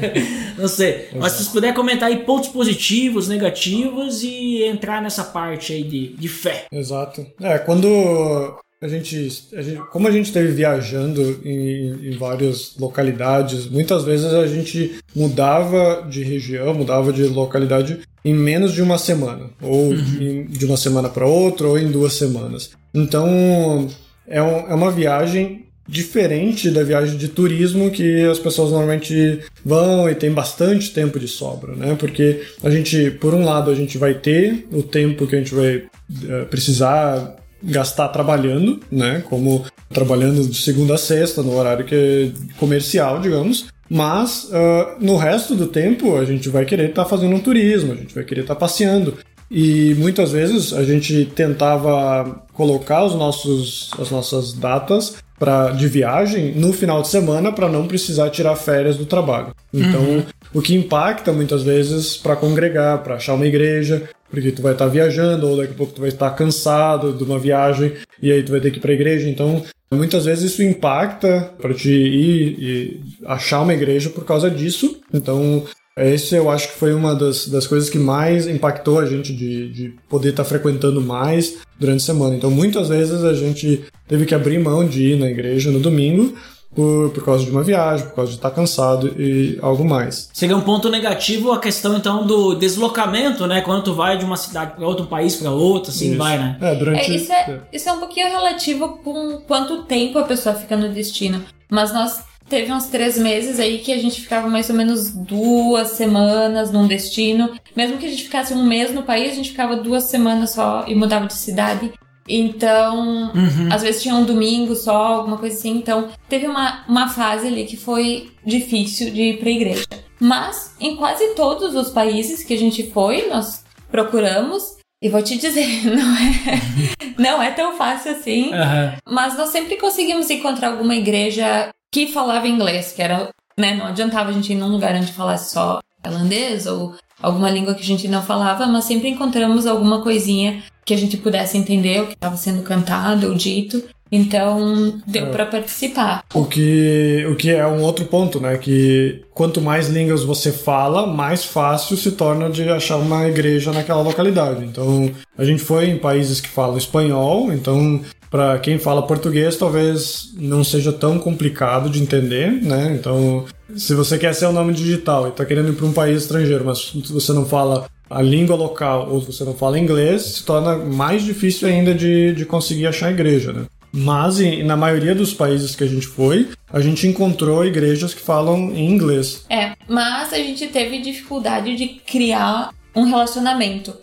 Não 0.58 0.68
sei. 0.68 1.08
Mas 1.14 1.32
se 1.32 1.38
vocês 1.38 1.48
puderem 1.48 1.76
comentar 1.76 2.08
aí 2.08 2.20
pontos 2.24 2.48
positivos, 2.48 3.28
negativos 3.28 4.22
e 4.22 4.62
entrar 4.64 5.02
nessa 5.02 5.22
parte 5.22 5.72
aí 5.72 5.82
de, 5.82 6.08
de 6.08 6.28
fé. 6.28 6.64
Exato. 6.72 7.26
É, 7.40 7.58
quando 7.58 8.58
a 8.80 8.88
gente, 8.88 9.48
a 9.54 9.62
gente, 9.62 9.80
como 9.90 10.06
a 10.06 10.10
gente 10.10 10.26
esteve 10.26 10.52
viajando 10.52 11.40
em, 11.44 12.10
em, 12.10 12.16
várias 12.18 12.74
localidades, 12.78 13.66
muitas 13.66 14.04
vezes 14.04 14.26
a 14.26 14.46
gente 14.46 15.00
mudava 15.14 16.06
de 16.08 16.22
região, 16.22 16.74
mudava 16.74 17.12
de 17.12 17.24
localidade 17.24 18.00
em 18.22 18.34
menos 18.34 18.72
de 18.72 18.82
uma 18.82 18.98
semana, 18.98 19.50
ou 19.62 19.90
uhum. 19.90 20.20
em, 20.20 20.44
de 20.44 20.66
uma 20.66 20.76
semana 20.76 21.08
para 21.08 21.26
outra, 21.26 21.66
ou 21.66 21.78
em 21.78 21.90
duas 21.90 22.12
semanas. 22.12 22.70
Então 22.92 23.88
é, 24.28 24.42
um, 24.42 24.68
é 24.68 24.74
uma 24.74 24.90
viagem 24.90 25.64
diferente 25.88 26.70
da 26.70 26.82
viagem 26.82 27.16
de 27.16 27.28
turismo 27.28 27.90
que 27.90 28.24
as 28.24 28.38
pessoas 28.38 28.72
normalmente 28.72 29.40
vão 29.64 30.10
e 30.10 30.14
tem 30.14 30.32
bastante 30.32 30.92
tempo 30.92 31.18
de 31.18 31.28
sobra, 31.28 31.74
né? 31.76 31.94
Porque 31.98 32.42
a 32.62 32.68
gente, 32.68 33.12
por 33.12 33.32
um 33.32 33.44
lado, 33.44 33.70
a 33.70 33.74
gente 33.74 33.96
vai 33.96 34.14
ter 34.14 34.66
o 34.72 34.82
tempo 34.82 35.26
que 35.26 35.36
a 35.36 35.38
gente 35.38 35.54
vai 35.54 35.76
uh, 35.76 36.46
precisar 36.50 37.35
gastar 37.62 38.08
trabalhando, 38.08 38.80
né? 38.90 39.22
Como 39.28 39.64
trabalhando 39.88 40.46
de 40.46 40.56
segunda 40.56 40.94
a 40.94 40.98
sexta, 40.98 41.42
no 41.42 41.56
horário 41.56 41.84
que 41.84 41.94
é 41.94 42.56
comercial, 42.58 43.20
digamos. 43.20 43.66
Mas 43.88 44.44
uh, 44.44 44.96
no 45.00 45.16
resto 45.16 45.54
do 45.54 45.66
tempo 45.66 46.16
a 46.16 46.24
gente 46.24 46.48
vai 46.48 46.64
querer 46.64 46.90
estar 46.90 47.04
tá 47.04 47.08
fazendo 47.08 47.34
um 47.34 47.40
turismo, 47.40 47.92
a 47.92 47.96
gente 47.96 48.14
vai 48.14 48.24
querer 48.24 48.42
estar 48.42 48.54
tá 48.54 48.60
passeando. 48.60 49.16
E 49.50 49.94
muitas 49.98 50.32
vezes 50.32 50.72
a 50.72 50.82
gente 50.82 51.24
tentava 51.26 52.44
colocar 52.52 53.04
os 53.04 53.14
nossos, 53.14 53.90
as 53.98 54.10
nossas 54.10 54.52
datas 54.52 55.16
pra, 55.38 55.70
de 55.70 55.86
viagem 55.86 56.52
no 56.54 56.72
final 56.72 57.02
de 57.02 57.08
semana 57.08 57.52
para 57.52 57.68
não 57.68 57.86
precisar 57.86 58.30
tirar 58.30 58.56
férias 58.56 58.96
do 58.96 59.06
trabalho. 59.06 59.54
Então, 59.72 60.00
uhum. 60.00 60.22
o 60.52 60.60
que 60.60 60.74
impacta 60.74 61.32
muitas 61.32 61.62
vezes 61.62 62.16
para 62.16 62.34
congregar, 62.34 63.02
para 63.02 63.16
achar 63.16 63.34
uma 63.34 63.46
igreja, 63.46 64.08
porque 64.30 64.52
tu 64.52 64.62
vai 64.62 64.72
estar 64.72 64.86
tá 64.86 64.90
viajando, 64.90 65.48
ou 65.48 65.56
daqui 65.56 65.72
a 65.72 65.76
pouco 65.76 65.92
tu 65.92 66.00
vai 66.00 66.10
estar 66.10 66.30
cansado 66.30 67.12
de 67.12 67.24
uma 67.24 67.38
viagem 67.38 67.92
e 68.22 68.32
aí 68.32 68.42
tu 68.42 68.52
vai 68.52 68.60
ter 68.60 68.70
que 68.70 68.78
ir 68.78 68.80
para 68.80 68.90
a 68.90 68.94
igreja. 68.94 69.28
Então, 69.28 69.62
muitas 69.92 70.24
vezes 70.24 70.52
isso 70.52 70.62
impacta 70.62 71.52
para 71.60 71.74
te 71.74 71.90
ir 71.90 72.56
e 72.58 73.00
achar 73.24 73.62
uma 73.62 73.74
igreja 73.74 74.10
por 74.10 74.24
causa 74.24 74.50
disso. 74.50 75.00
Então, 75.12 75.64
esse 75.98 76.34
eu 76.34 76.50
acho 76.50 76.68
que 76.68 76.78
foi 76.78 76.92
uma 76.92 77.14
das, 77.14 77.48
das 77.48 77.66
coisas 77.66 77.88
que 77.88 77.98
mais 77.98 78.46
impactou 78.46 78.98
a 78.98 79.06
gente 79.06 79.32
de, 79.32 79.72
de 79.72 79.94
poder 80.08 80.30
estar 80.30 80.44
tá 80.44 80.48
frequentando 80.48 81.00
mais 81.00 81.56
durante 81.78 82.02
a 82.02 82.06
semana. 82.06 82.36
Então, 82.36 82.50
muitas 82.50 82.88
vezes 82.88 83.24
a 83.24 83.32
gente 83.32 83.84
teve 84.06 84.26
que 84.26 84.34
abrir 84.34 84.58
mão 84.58 84.86
de 84.86 85.12
ir 85.12 85.18
na 85.18 85.30
igreja 85.30 85.70
no 85.70 85.80
domingo 85.80 86.34
por, 86.76 87.10
por 87.10 87.24
causa 87.24 87.42
de 87.42 87.50
uma 87.50 87.62
viagem, 87.62 88.06
por 88.06 88.14
causa 88.16 88.30
de 88.30 88.36
estar 88.36 88.50
cansado 88.50 89.08
e 89.18 89.58
algo 89.62 89.82
mais. 89.82 90.28
Seria 90.32 90.54
um 90.54 90.60
ponto 90.60 90.90
negativo 90.90 91.50
a 91.50 91.58
questão 91.58 91.96
então 91.96 92.26
do 92.26 92.54
deslocamento, 92.54 93.46
né? 93.46 93.62
Quando 93.62 93.84
tu 93.84 93.94
vai 93.94 94.18
de 94.18 94.24
uma 94.24 94.36
cidade 94.36 94.76
para 94.76 94.86
outro, 94.86 95.06
país 95.06 95.36
para 95.36 95.50
outro, 95.50 95.90
assim 95.90 96.10
isso. 96.10 96.18
vai, 96.18 96.38
né? 96.38 96.58
É, 96.60 96.74
durante... 96.74 97.10
É, 97.10 97.16
isso, 97.16 97.32
é, 97.32 97.60
isso 97.72 97.88
é 97.88 97.92
um 97.92 97.98
pouquinho 97.98 98.28
relativo 98.28 99.00
com 99.02 99.38
quanto 99.48 99.84
tempo 99.84 100.18
a 100.18 100.24
pessoa 100.24 100.54
fica 100.54 100.76
no 100.76 100.90
destino. 100.90 101.42
Mas 101.70 101.92
nós 101.94 102.22
teve 102.48 102.70
uns 102.70 102.84
três 102.86 103.16
meses 103.18 103.58
aí 103.58 103.78
que 103.78 103.92
a 103.92 103.98
gente 103.98 104.20
ficava 104.20 104.46
mais 104.46 104.68
ou 104.68 104.76
menos 104.76 105.10
duas 105.10 105.88
semanas 105.92 106.70
num 106.70 106.86
destino. 106.86 107.52
Mesmo 107.74 107.96
que 107.96 108.06
a 108.06 108.10
gente 108.10 108.24
ficasse 108.24 108.52
um 108.52 108.64
mês 108.64 108.92
no 108.92 109.02
país, 109.02 109.32
a 109.32 109.36
gente 109.36 109.50
ficava 109.50 109.76
duas 109.76 110.04
semanas 110.04 110.50
só 110.50 110.84
e 110.86 110.94
mudava 110.94 111.26
de 111.26 111.34
cidade. 111.34 111.90
Então, 112.28 113.32
uhum. 113.34 113.68
às 113.70 113.82
vezes 113.82 114.02
tinha 114.02 114.14
um 114.14 114.24
domingo 114.24 114.74
só, 114.74 114.96
alguma 114.96 115.38
coisa 115.38 115.56
assim. 115.56 115.76
Então, 115.76 116.08
teve 116.28 116.46
uma, 116.46 116.84
uma 116.88 117.08
fase 117.08 117.46
ali 117.46 117.64
que 117.64 117.76
foi 117.76 118.30
difícil 118.44 119.10
de 119.10 119.22
ir 119.22 119.38
pra 119.38 119.50
igreja. 119.50 119.86
Mas, 120.18 120.74
em 120.80 120.96
quase 120.96 121.34
todos 121.34 121.74
os 121.74 121.90
países 121.90 122.42
que 122.42 122.54
a 122.54 122.58
gente 122.58 122.90
foi, 122.90 123.28
nós 123.28 123.64
procuramos. 123.90 124.76
E 125.02 125.08
vou 125.08 125.22
te 125.22 125.36
dizer, 125.36 125.84
não 125.84 126.16
é, 126.16 127.12
não 127.18 127.42
é 127.42 127.50
tão 127.50 127.76
fácil 127.76 128.12
assim. 128.12 128.46
Uhum. 128.46 128.92
Mas 129.08 129.36
nós 129.36 129.50
sempre 129.50 129.76
conseguimos 129.76 130.28
encontrar 130.30 130.68
alguma 130.68 130.94
igreja 130.94 131.70
que 131.92 132.08
falava 132.08 132.48
inglês, 132.48 132.92
que 132.92 133.02
era, 133.02 133.30
né, 133.58 133.74
não 133.74 133.86
adiantava 133.86 134.30
a 134.30 134.32
gente 134.32 134.52
ir 134.52 134.56
num 134.56 134.68
lugar 134.68 134.94
onde 134.94 135.12
falasse 135.12 135.52
só 135.52 135.80
holandês 136.06 136.66
ou 136.66 136.94
alguma 137.20 137.50
língua 137.50 137.74
que 137.74 137.82
a 137.82 137.86
gente 137.86 138.08
não 138.08 138.22
falava, 138.22 138.66
mas 138.66 138.84
sempre 138.84 139.08
encontramos 139.08 139.66
alguma 139.66 140.02
coisinha 140.02 140.62
que 140.84 140.94
a 140.94 140.98
gente 140.98 141.16
pudesse 141.16 141.58
entender 141.58 142.02
o 142.02 142.06
que 142.06 142.14
estava 142.14 142.36
sendo 142.36 142.62
cantado 142.62 143.28
ou 143.28 143.34
dito. 143.34 143.82
Então, 144.10 145.00
deu 145.04 145.26
é. 145.26 145.30
para 145.30 145.46
participar. 145.46 146.24
O 146.32 146.44
que, 146.44 147.26
o 147.28 147.34
que 147.34 147.50
é 147.50 147.66
um 147.66 147.82
outro 147.82 148.04
ponto, 148.04 148.40
né? 148.40 148.56
Que 148.56 149.22
quanto 149.34 149.60
mais 149.60 149.88
línguas 149.88 150.22
você 150.22 150.52
fala, 150.52 151.06
mais 151.06 151.44
fácil 151.44 151.96
se 151.96 152.12
torna 152.12 152.48
de 152.48 152.68
achar 152.68 152.98
uma 152.98 153.26
igreja 153.26 153.72
naquela 153.72 154.02
localidade. 154.02 154.64
Então, 154.64 155.10
a 155.36 155.44
gente 155.44 155.62
foi 155.62 155.90
em 155.90 155.98
países 155.98 156.40
que 156.40 156.48
falam 156.48 156.78
espanhol, 156.78 157.52
então 157.52 158.00
para 158.36 158.58
quem 158.58 158.78
fala 158.78 159.06
português 159.06 159.56
talvez 159.56 160.30
não 160.36 160.62
seja 160.62 160.92
tão 160.92 161.18
complicado 161.18 161.88
de 161.88 162.02
entender, 162.02 162.50
né? 162.52 162.94
Então, 163.00 163.46
se 163.74 163.94
você 163.94 164.18
quer 164.18 164.34
ser 164.34 164.46
um 164.46 164.52
nome 164.52 164.74
digital 164.74 165.24
e 165.26 165.30
está 165.30 165.42
querendo 165.46 165.70
ir 165.70 165.72
para 165.74 165.86
um 165.86 165.92
país 165.92 166.20
estrangeiro, 166.22 166.62
mas 166.62 166.92
você 167.08 167.32
não 167.32 167.46
fala 167.46 167.86
a 168.10 168.20
língua 168.20 168.54
local 168.54 169.08
ou 169.10 169.20
você 169.22 169.42
não 169.42 169.54
fala 169.54 169.78
inglês, 169.78 170.20
se 170.22 170.44
torna 170.44 170.76
mais 170.76 171.22
difícil 171.22 171.66
ainda 171.66 171.94
de, 171.94 172.34
de 172.34 172.44
conseguir 172.44 172.86
achar 172.86 173.10
igreja, 173.10 173.54
né? 173.54 173.64
Mas 173.90 174.38
em- 174.38 174.62
na 174.62 174.76
maioria 174.76 175.14
dos 175.14 175.32
países 175.32 175.74
que 175.74 175.82
a 175.84 175.86
gente 175.88 176.06
foi, 176.06 176.48
a 176.70 176.80
gente 176.80 177.06
encontrou 177.06 177.64
igrejas 177.64 178.12
que 178.12 178.20
falam 178.20 178.70
em 178.74 178.86
inglês. 178.90 179.46
É, 179.48 179.72
mas 179.88 180.30
a 180.34 180.36
gente 180.36 180.66
teve 180.66 181.00
dificuldade 181.00 181.74
de 181.74 181.86
criar 182.06 182.68
um 182.94 183.04
relacionamento. 183.04 183.94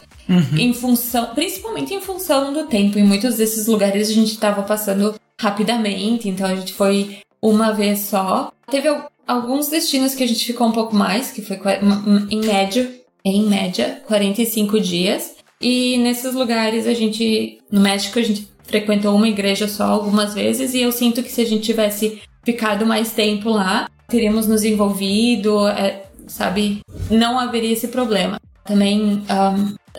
Em 0.58 0.74
função, 0.74 1.28
principalmente 1.36 1.94
em 1.94 2.02
função 2.02 2.54
do 2.54 2.66
tempo. 2.68 2.98
Em 2.98 3.04
muitos 3.04 3.36
desses 3.38 3.68
lugares 3.68 4.10
a 4.10 4.14
gente 4.14 4.32
estava 4.32 4.62
passando 4.64 5.16
rapidamente, 5.40 6.30
então 6.30 6.48
a 6.48 6.56
gente 6.56 6.74
foi 6.74 7.18
uma 7.42 7.72
vez 7.74 8.00
só. 8.00 8.52
Teve 8.72 8.88
al- 8.88 9.10
alguns 9.28 9.68
destinos 9.68 10.16
que 10.16 10.24
a 10.24 10.28
gente 10.28 10.46
ficou 10.46 10.68
um 10.68 10.72
pouco 10.72 10.96
mais, 10.96 11.32
que 11.32 11.42
foi 11.42 11.58
qua- 11.58 11.78
m- 11.82 12.28
em 12.32 12.40
média, 12.46 12.90
em 13.26 13.44
média, 13.44 14.02
45 14.08 14.80
dias. 14.80 15.36
E 15.62 15.98
nesses 15.98 16.34
lugares 16.34 16.88
a 16.88 16.94
gente, 16.94 17.60
no 17.72 17.80
México, 17.82 18.20
a 18.20 18.24
gente 18.24 18.48
frequentou 18.64 19.16
uma 19.16 19.28
igreja 19.28 19.68
só 19.68 19.84
algumas 19.86 20.34
vezes 20.34 20.74
e 20.74 20.82
eu 20.82 20.92
sinto 20.92 21.22
que 21.22 21.32
se 21.32 21.42
a 21.42 21.46
gente 21.46 21.64
tivesse 21.64 22.22
ficado 22.46 22.86
mais 22.86 23.12
tempo 23.12 23.50
lá, 23.50 23.90
teríamos 24.08 24.48
nos 24.48 24.64
envolvido, 24.64 25.68
é, 25.68 26.04
sabe? 26.28 26.80
Não 27.10 27.38
haveria 27.40 27.72
esse 27.74 27.88
problema. 27.90 28.40
Também, 28.66 29.22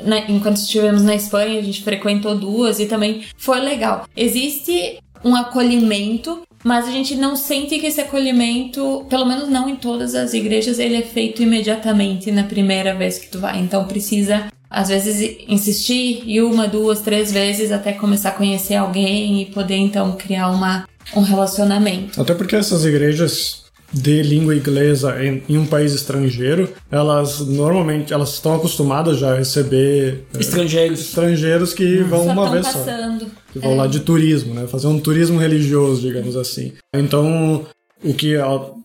na- 0.02 0.30
enquanto 0.30 0.56
estivemos 0.56 1.02
na 1.02 1.14
Espanha, 1.14 1.58
a 1.58 1.62
gente 1.62 1.82
frequentou 1.82 2.34
duas 2.36 2.80
e 2.80 2.86
também 2.86 3.22
foi 3.36 3.60
legal. 3.60 4.06
Existe 4.16 4.98
um 5.24 5.34
acolhimento, 5.34 6.42
mas 6.62 6.86
a 6.86 6.90
gente 6.90 7.14
não 7.14 7.36
sente 7.36 7.78
que 7.78 7.86
esse 7.86 8.00
acolhimento, 8.00 9.06
pelo 9.08 9.26
menos 9.26 9.48
não 9.48 9.68
em 9.68 9.76
todas 9.76 10.14
as 10.14 10.32
igrejas, 10.34 10.78
ele 10.78 10.96
é 10.96 11.02
feito 11.02 11.42
imediatamente 11.42 12.30
na 12.30 12.44
primeira 12.44 12.94
vez 12.94 13.18
que 13.18 13.28
tu 13.28 13.38
vai. 13.38 13.58
Então 13.58 13.84
precisa, 13.86 14.46
às 14.68 14.88
vezes, 14.88 15.36
insistir 15.48 16.22
e 16.26 16.40
uma, 16.42 16.66
duas, 16.66 17.00
três 17.00 17.30
vezes 17.32 17.70
até 17.70 17.92
começar 17.92 18.30
a 18.30 18.32
conhecer 18.32 18.74
alguém 18.76 19.42
e 19.42 19.46
poder 19.46 19.76
então 19.76 20.12
criar 20.12 20.48
uma, 20.50 20.86
um 21.14 21.20
relacionamento. 21.20 22.20
Até 22.20 22.34
porque 22.34 22.56
essas 22.56 22.84
igrejas 22.84 23.63
de 23.94 24.22
língua 24.22 24.54
inglesa 24.56 25.24
em, 25.24 25.42
em 25.48 25.56
um 25.56 25.64
país 25.66 25.92
estrangeiro, 25.92 26.68
elas 26.90 27.40
normalmente 27.40 28.12
elas 28.12 28.34
estão 28.34 28.54
acostumadas 28.56 29.18
já 29.18 29.32
a 29.32 29.36
receber 29.36 30.24
eh, 30.34 30.40
Estrangeiros. 30.40 31.00
estrangeiros 31.00 31.72
que 31.72 31.98
vão 31.98 32.24
Só 32.24 32.32
uma 32.32 32.50
vez 32.50 32.66
só. 32.66 32.72
passando. 32.80 33.26
que 33.52 33.58
vão 33.60 33.76
lá 33.76 33.86
de 33.86 34.00
turismo, 34.00 34.52
né? 34.52 34.66
Fazer 34.66 34.88
um 34.88 34.98
turismo 34.98 35.38
religioso, 35.38 36.00
digamos 36.02 36.36
assim. 36.36 36.72
Então, 36.94 37.64
o 38.02 38.12
que 38.12 38.34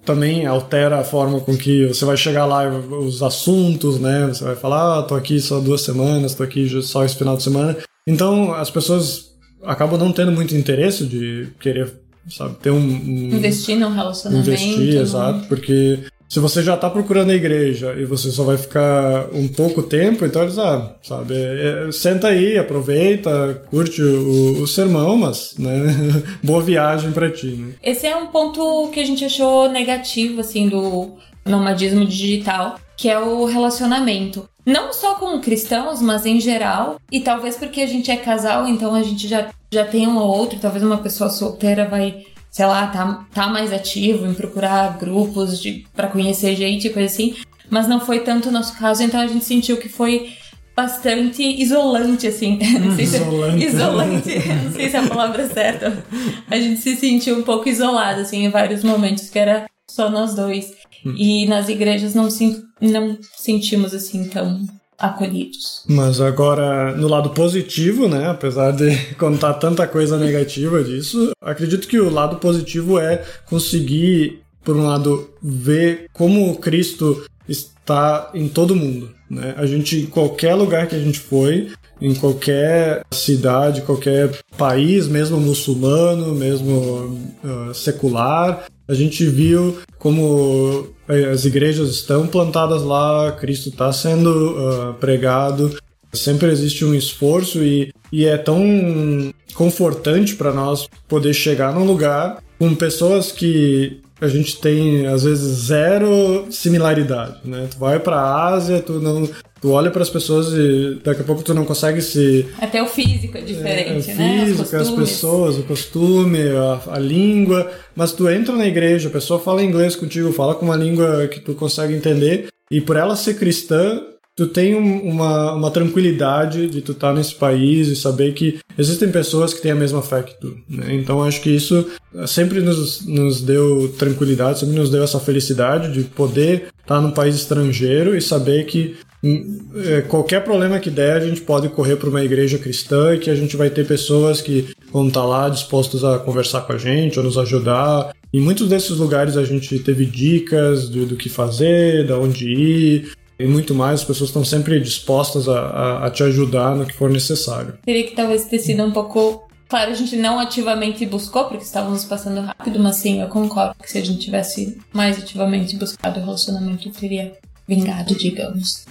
também 0.06 0.46
altera 0.46 1.00
a 1.00 1.04
forma 1.04 1.40
com 1.42 1.58
que 1.58 1.88
você 1.88 2.06
vai 2.06 2.16
chegar 2.16 2.46
lá, 2.46 2.70
os 2.70 3.22
assuntos, 3.24 4.00
né? 4.00 4.28
Você 4.28 4.44
vai 4.44 4.56
falar, 4.56 5.00
ah, 5.00 5.04
tô 5.04 5.16
aqui 5.16 5.40
só 5.40 5.60
duas 5.60 5.82
semanas, 5.82 6.36
tô 6.36 6.44
aqui 6.44 6.70
só 6.84 7.04
esse 7.04 7.16
final 7.16 7.36
de 7.36 7.44
semana. 7.44 7.76
Então, 8.08 8.54
as 8.54 8.70
pessoas 8.70 9.26
acabam 9.64 10.00
não 10.00 10.12
tendo 10.12 10.32
muito 10.32 10.56
interesse 10.56 11.06
de 11.06 11.48
querer, 11.60 11.92
sabe, 12.30 12.56
ter 12.62 12.72
um... 12.72 12.78
um 12.78 13.36
Investir 13.36 13.78
num 13.78 13.92
relacionamento. 13.92 14.50
investir, 14.50 14.96
exato, 14.96 15.48
porque 15.48 16.00
se 16.30 16.40
você 16.40 16.62
já 16.62 16.78
tá 16.78 16.90
procurando 16.90 17.32
a 17.32 17.36
igreja 17.36 17.96
e 17.98 18.06
você 18.06 18.30
só 18.30 18.44
vai 18.44 18.56
ficar 18.56 19.30
um 19.34 19.48
pouco 19.48 19.82
tempo, 19.82 20.24
então 20.24 20.44
eles, 20.44 20.60
ah, 20.60 20.96
sabe, 21.02 21.34
é, 21.34 21.88
é, 21.88 21.92
senta 21.92 22.28
aí, 22.28 22.56
aproveita, 22.58 23.64
curte 23.72 24.02
o, 24.04 24.62
o 24.62 24.68
sermão, 24.68 25.18
mas, 25.18 25.56
né, 25.58 25.88
boa 26.44 26.62
viagem 26.62 27.12
pra 27.12 27.32
ti, 27.32 27.48
né? 27.48 27.74
Esse 27.82 28.06
é 28.06 28.16
um 28.16 28.28
ponto 28.28 28.90
que 28.94 29.00
a 29.00 29.06
gente 29.06 29.26
achou 29.26 29.70
negativo, 29.72 30.42
assim, 30.42 30.70
do 30.70 31.18
nomadismo 31.44 32.06
digital, 32.06 32.80
que 32.96 33.10
é 33.10 33.18
o 33.18 33.46
relacionamento. 33.46 34.48
Não 34.66 34.94
só 34.94 35.16
com 35.16 35.40
cristãos, 35.40 36.00
mas 36.00 36.28
em 36.28 36.40
geral. 36.40 37.00
E 37.12 37.22
talvez 37.22 37.56
porque 37.56 37.82
a 37.82 37.88
gente 37.88 38.12
é 38.12 38.18
casal, 38.18 38.68
então 38.68 38.94
a 38.94 39.02
gente 39.02 39.28
já, 39.28 39.50
já 39.72 39.86
tem 39.86 40.08
um 40.08 40.18
ou 40.18 40.28
outro. 40.38 40.60
Talvez 40.60 40.84
uma 40.84 40.98
pessoa 40.98 41.30
solteira 41.30 41.88
vai, 41.88 42.24
sei 42.52 42.66
lá, 42.66 42.88
tá, 42.88 43.26
tá 43.34 43.48
mais 43.48 43.72
ativo 43.74 44.26
em 44.28 44.34
procurar 44.34 44.98
grupos 44.98 45.62
de 45.62 45.86
para 45.96 46.08
conhecer 46.08 46.56
gente 46.56 46.88
e 46.88 46.90
coisa 46.90 47.08
assim. 47.14 47.36
Mas 47.70 47.88
não 47.88 48.00
foi 48.00 48.20
tanto 48.22 48.50
o 48.50 48.52
nosso 48.52 48.76
caso, 48.78 49.04
então 49.04 49.20
a 49.20 49.28
gente 49.28 49.46
sentiu 49.46 49.78
que 49.78 49.88
foi 49.88 50.32
bastante 50.76 51.44
isolante, 51.44 52.26
assim. 52.28 52.58
Não 52.80 52.96
sei 52.96 53.06
se 53.06 53.18
é- 53.18 53.20
Isolante. 53.20 53.66
isolante. 53.66 54.40
Não 54.66 54.72
sei 54.72 54.90
se 54.90 54.96
é 54.96 55.00
a 55.00 55.08
palavra 55.08 55.48
certa. 55.50 56.04
A 56.50 56.58
gente 56.58 56.80
se 56.80 56.96
sentiu 56.96 57.38
um 57.38 57.44
pouco 57.44 57.68
isolado, 57.68 58.22
assim, 58.22 58.46
em 58.46 58.50
vários 58.50 58.82
momentos, 58.84 59.30
que 59.30 59.38
era 59.38 59.66
só 59.92 60.10
nós 60.10 60.34
dois. 60.36 60.72
E 61.18 61.46
nas 61.48 61.68
igrejas 61.70 62.14
não, 62.16 62.30
sen- 62.32 62.62
não 62.82 63.18
sentimos, 63.38 63.94
assim, 63.94 64.30
tão 64.30 64.66
acolhidos. 65.00 65.84
Mas 65.88 66.20
agora, 66.20 66.96
no 66.96 67.08
lado 67.08 67.30
positivo, 67.32 68.08
né, 68.08 68.28
apesar 68.28 68.72
de 68.72 68.96
contar 69.16 69.54
tanta 69.56 69.88
coisa 69.88 70.18
negativa 70.18 70.84
disso, 70.84 71.32
acredito 71.42 71.88
que 71.88 72.00
o 72.00 72.10
lado 72.10 72.38
positivo 72.38 73.00
é 73.00 73.24
conseguir, 73.46 74.42
por 74.64 74.76
um 74.76 74.86
lado, 74.86 75.30
ver 75.42 76.08
como 76.14 76.58
Cristo 76.58 77.24
está 77.48 78.30
em 78.34 78.48
todo 78.48 78.76
mundo, 78.76 79.10
né? 79.30 79.56
A 79.58 79.66
gente, 79.66 80.02
em 80.02 80.06
qualquer 80.06 80.54
lugar 80.54 80.88
que 80.88 80.96
a 80.96 81.00
gente 81.00 81.20
foi, 81.20 81.72
em 82.02 82.14
qualquer 82.14 83.04
cidade, 83.12 83.82
qualquer 83.82 84.32
país, 84.58 85.08
mesmo 85.08 85.40
muçulmano, 85.40 86.34
mesmo 86.36 87.20
ah, 87.44 87.72
secular, 87.74 88.66
a 88.88 88.94
gente 88.94 89.26
viu 89.26 89.78
como 90.00 90.88
eh, 91.08 91.26
as 91.26 91.46
igrejas 91.46 91.90
estão 91.90 92.26
plantadas 92.26 92.82
lá, 92.82 93.32
Cristo 93.34 93.70
está 93.70 93.92
sendo 93.92 94.56
ah, 94.58 94.96
pregado, 95.00 95.78
sempre 96.14 96.50
existe 96.50 96.84
um 96.84 96.96
esforço 96.96 97.64
e, 97.64 97.94
e 98.12 98.26
é 98.26 98.38
tão 98.38 99.32
confortante 99.54 100.36
para 100.36 100.54
nós 100.54 100.88
poder 101.08 101.34
chegar 101.34 101.74
num 101.74 101.86
lugar 101.86 102.42
com 102.58 102.74
pessoas 102.74 103.32
que 103.32 104.02
a 104.22 104.28
gente 104.28 104.60
tem 104.60 105.08
às 105.08 105.24
vezes 105.24 105.66
zero 105.66 106.48
similaridade, 106.52 107.40
né? 107.46 107.68
Tu 107.72 107.78
vai 107.78 108.00
para 108.00 108.18
a 108.18 108.54
Ásia, 108.54 108.82
tu 108.82 108.94
não, 108.94 109.30
tu 109.62 109.72
olha 109.72 109.92
para 109.92 110.02
as 110.02 110.10
pessoas 110.10 110.54
e 110.54 111.00
daqui 111.04 111.22
a 111.22 111.24
pouco 111.24 111.44
tu 111.44 111.54
não 111.54 111.66
consegue 111.66 112.02
se 112.02 112.46
Até 112.60 112.82
o 112.82 112.88
físico 112.88 113.38
é 113.38 113.42
diferente, 113.42 114.12
é, 114.12 114.16
né? 114.16 114.46
Físico, 114.46 114.76
as 114.76 114.90
pessoas, 114.90 115.58
o 115.58 115.64
costume, 115.64 116.40
a, 116.50 116.96
a 116.96 117.00
língua. 117.00 117.72
Mas 117.96 118.12
tu 118.12 118.30
entra 118.30 118.56
na 118.56 118.68
igreja, 118.68 119.10
a 119.10 119.12
pessoa 119.12 119.40
fala 119.40 119.64
inglês 119.64 119.96
contigo, 119.96 120.32
fala 120.32 120.56
com 120.56 120.66
uma 120.66 120.76
língua 120.76 121.28
que 121.28 121.40
tu 121.40 121.54
consegue 121.54 121.94
entender, 121.94 122.48
e 122.72 122.80
por 122.80 122.96
ela 122.96 123.16
ser 123.16 123.36
cristã, 123.36 124.02
tu 124.40 124.48
tem 124.48 124.74
um- 124.74 125.02
uma, 125.02 125.54
uma 125.54 125.70
tranquilidade 125.70 126.68
de 126.70 126.82
tu 126.82 126.94
estar 126.94 127.14
nesse 127.14 127.36
país 127.36 127.90
e 127.90 127.96
saber 127.96 128.34
que 128.34 128.58
existem 128.78 129.12
pessoas 129.12 129.54
que 129.54 129.62
têm 129.62 129.72
a 129.74 129.76
mesma 129.76 130.02
fé 130.02 130.24
que 130.24 130.40
tu. 130.40 130.56
né? 130.70 130.96
Então 130.96 131.22
acho 131.22 131.42
que 131.42 131.50
isso 131.50 131.86
sempre 132.26 132.62
nos, 132.62 133.06
nos 133.06 133.42
deu 133.42 133.94
tranquilidade, 133.98 134.60
sempre 134.60 134.76
nos 134.76 134.90
deu 134.90 135.04
essa 135.04 135.20
felicidade 135.20 135.92
de 135.92 136.04
poder 136.04 136.68
estar 136.82 137.02
num 137.02 137.12
país 137.12 137.36
estrangeiro 137.36 138.16
e 138.16 138.22
saber 138.22 138.66
que 138.66 138.96
hum, 139.22 139.60
é, 139.86 140.02
qualquer 140.02 140.42
problema 140.44 140.80
que 140.80 140.90
der, 140.90 141.18
a 141.18 141.26
gente 141.26 141.42
pode 141.42 141.68
correr 141.68 141.98
para 141.98 142.10
uma 142.10 142.24
igreja 142.24 142.58
cristã 142.58 143.14
e 143.14 143.20
que 143.20 143.30
a 143.30 143.36
gente 143.36 143.58
vai 143.58 143.70
ter 143.70 143.86
pessoas 143.86 144.40
que 144.42 144.70
vão 144.94 145.08
estar 145.10 145.26
lá 145.26 145.50
dispostas 145.50 146.04
a 146.04 146.18
conversar 146.18 146.62
com 146.62 146.72
a 146.74 146.78
gente, 146.78 147.20
a 147.20 147.24
nos 147.24 147.38
ajudar. 147.38 148.12
Em 148.34 148.40
muitos 148.40 148.70
desses 148.70 148.98
lugares 148.98 149.36
a 149.36 149.44
gente 149.44 149.78
teve 149.80 150.06
dicas 150.06 150.88
do, 150.88 151.06
do 151.06 151.16
que 151.18 151.28
fazer, 151.30 152.08
da 152.08 152.18
onde 152.18 152.48
ir 152.48 153.12
e 153.40 153.48
muito 153.48 153.74
mais. 153.74 154.02
As 154.02 154.06
pessoas 154.06 154.30
estão 154.30 154.44
sempre 154.44 154.80
dispostas 154.80 155.48
a, 155.48 155.60
a, 155.60 156.08
a 156.08 156.12
te 156.12 156.22
ajudar 156.24 156.76
no 156.76 156.86
que 156.86 156.94
for 156.94 157.10
necessário. 157.10 157.76
Teria 157.86 158.04
que 158.04 158.16
talvez 158.16 158.46
ter 158.46 158.60
sido 158.60 158.84
um 158.84 158.92
pouco. 158.92 159.48
Claro, 159.70 159.92
a 159.92 159.94
gente 159.94 160.16
não 160.16 160.40
ativamente 160.40 161.06
buscou, 161.06 161.46
porque 161.46 161.64
estávamos 161.64 162.04
passando 162.04 162.42
rápido, 162.42 162.80
mas 162.80 162.98
sim, 162.98 163.22
eu 163.22 163.28
concordo 163.28 163.76
que 163.82 163.90
se 163.90 164.00
a 164.00 164.06
gente 164.06 164.20
tivesse 164.20 164.78
mais 164.92 165.18
ativamente 165.18 165.76
buscado 165.78 166.20
o 166.20 166.24
relacionamento, 166.24 166.90
teria 166.90 167.34
vingado, 167.68 168.16
digamos. 168.16 168.86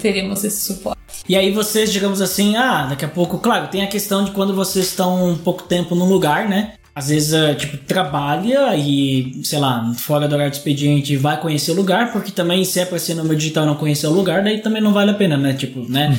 Teríamos 0.00 0.44
esse 0.44 0.64
suporte. 0.64 1.00
E 1.28 1.36
aí 1.36 1.50
vocês, 1.50 1.92
digamos 1.92 2.20
assim, 2.20 2.56
ah, 2.56 2.86
daqui 2.86 3.04
a 3.04 3.08
pouco, 3.08 3.38
claro, 3.38 3.66
tem 3.66 3.82
a 3.82 3.88
questão 3.88 4.24
de 4.24 4.30
quando 4.30 4.54
vocês 4.54 4.86
estão 4.86 5.28
um 5.28 5.36
pouco 5.36 5.64
tempo 5.64 5.96
num 5.96 6.06
lugar, 6.08 6.48
né? 6.48 6.74
Às 6.94 7.08
vezes, 7.08 7.32
é, 7.32 7.54
tipo, 7.54 7.78
trabalha 7.78 8.76
e, 8.76 9.40
sei 9.44 9.58
lá, 9.58 9.92
fora 9.96 10.28
do 10.28 10.34
horário 10.34 10.50
de 10.50 10.58
expediente 10.58 11.16
vai 11.16 11.40
conhecer 11.40 11.70
o 11.70 11.74
lugar, 11.74 12.12
porque 12.12 12.30
também 12.30 12.64
se 12.64 12.80
é 12.80 12.84
pra 12.84 12.98
ser 12.98 13.14
no 13.14 13.34
digital 13.34 13.64
e 13.64 13.66
não 13.66 13.74
conhecer 13.76 14.06
o 14.06 14.12
lugar, 14.12 14.44
daí 14.44 14.60
também 14.60 14.82
não 14.82 14.92
vale 14.92 15.10
a 15.10 15.14
pena, 15.14 15.38
né? 15.38 15.54
Tipo, 15.54 15.90
né? 15.90 16.14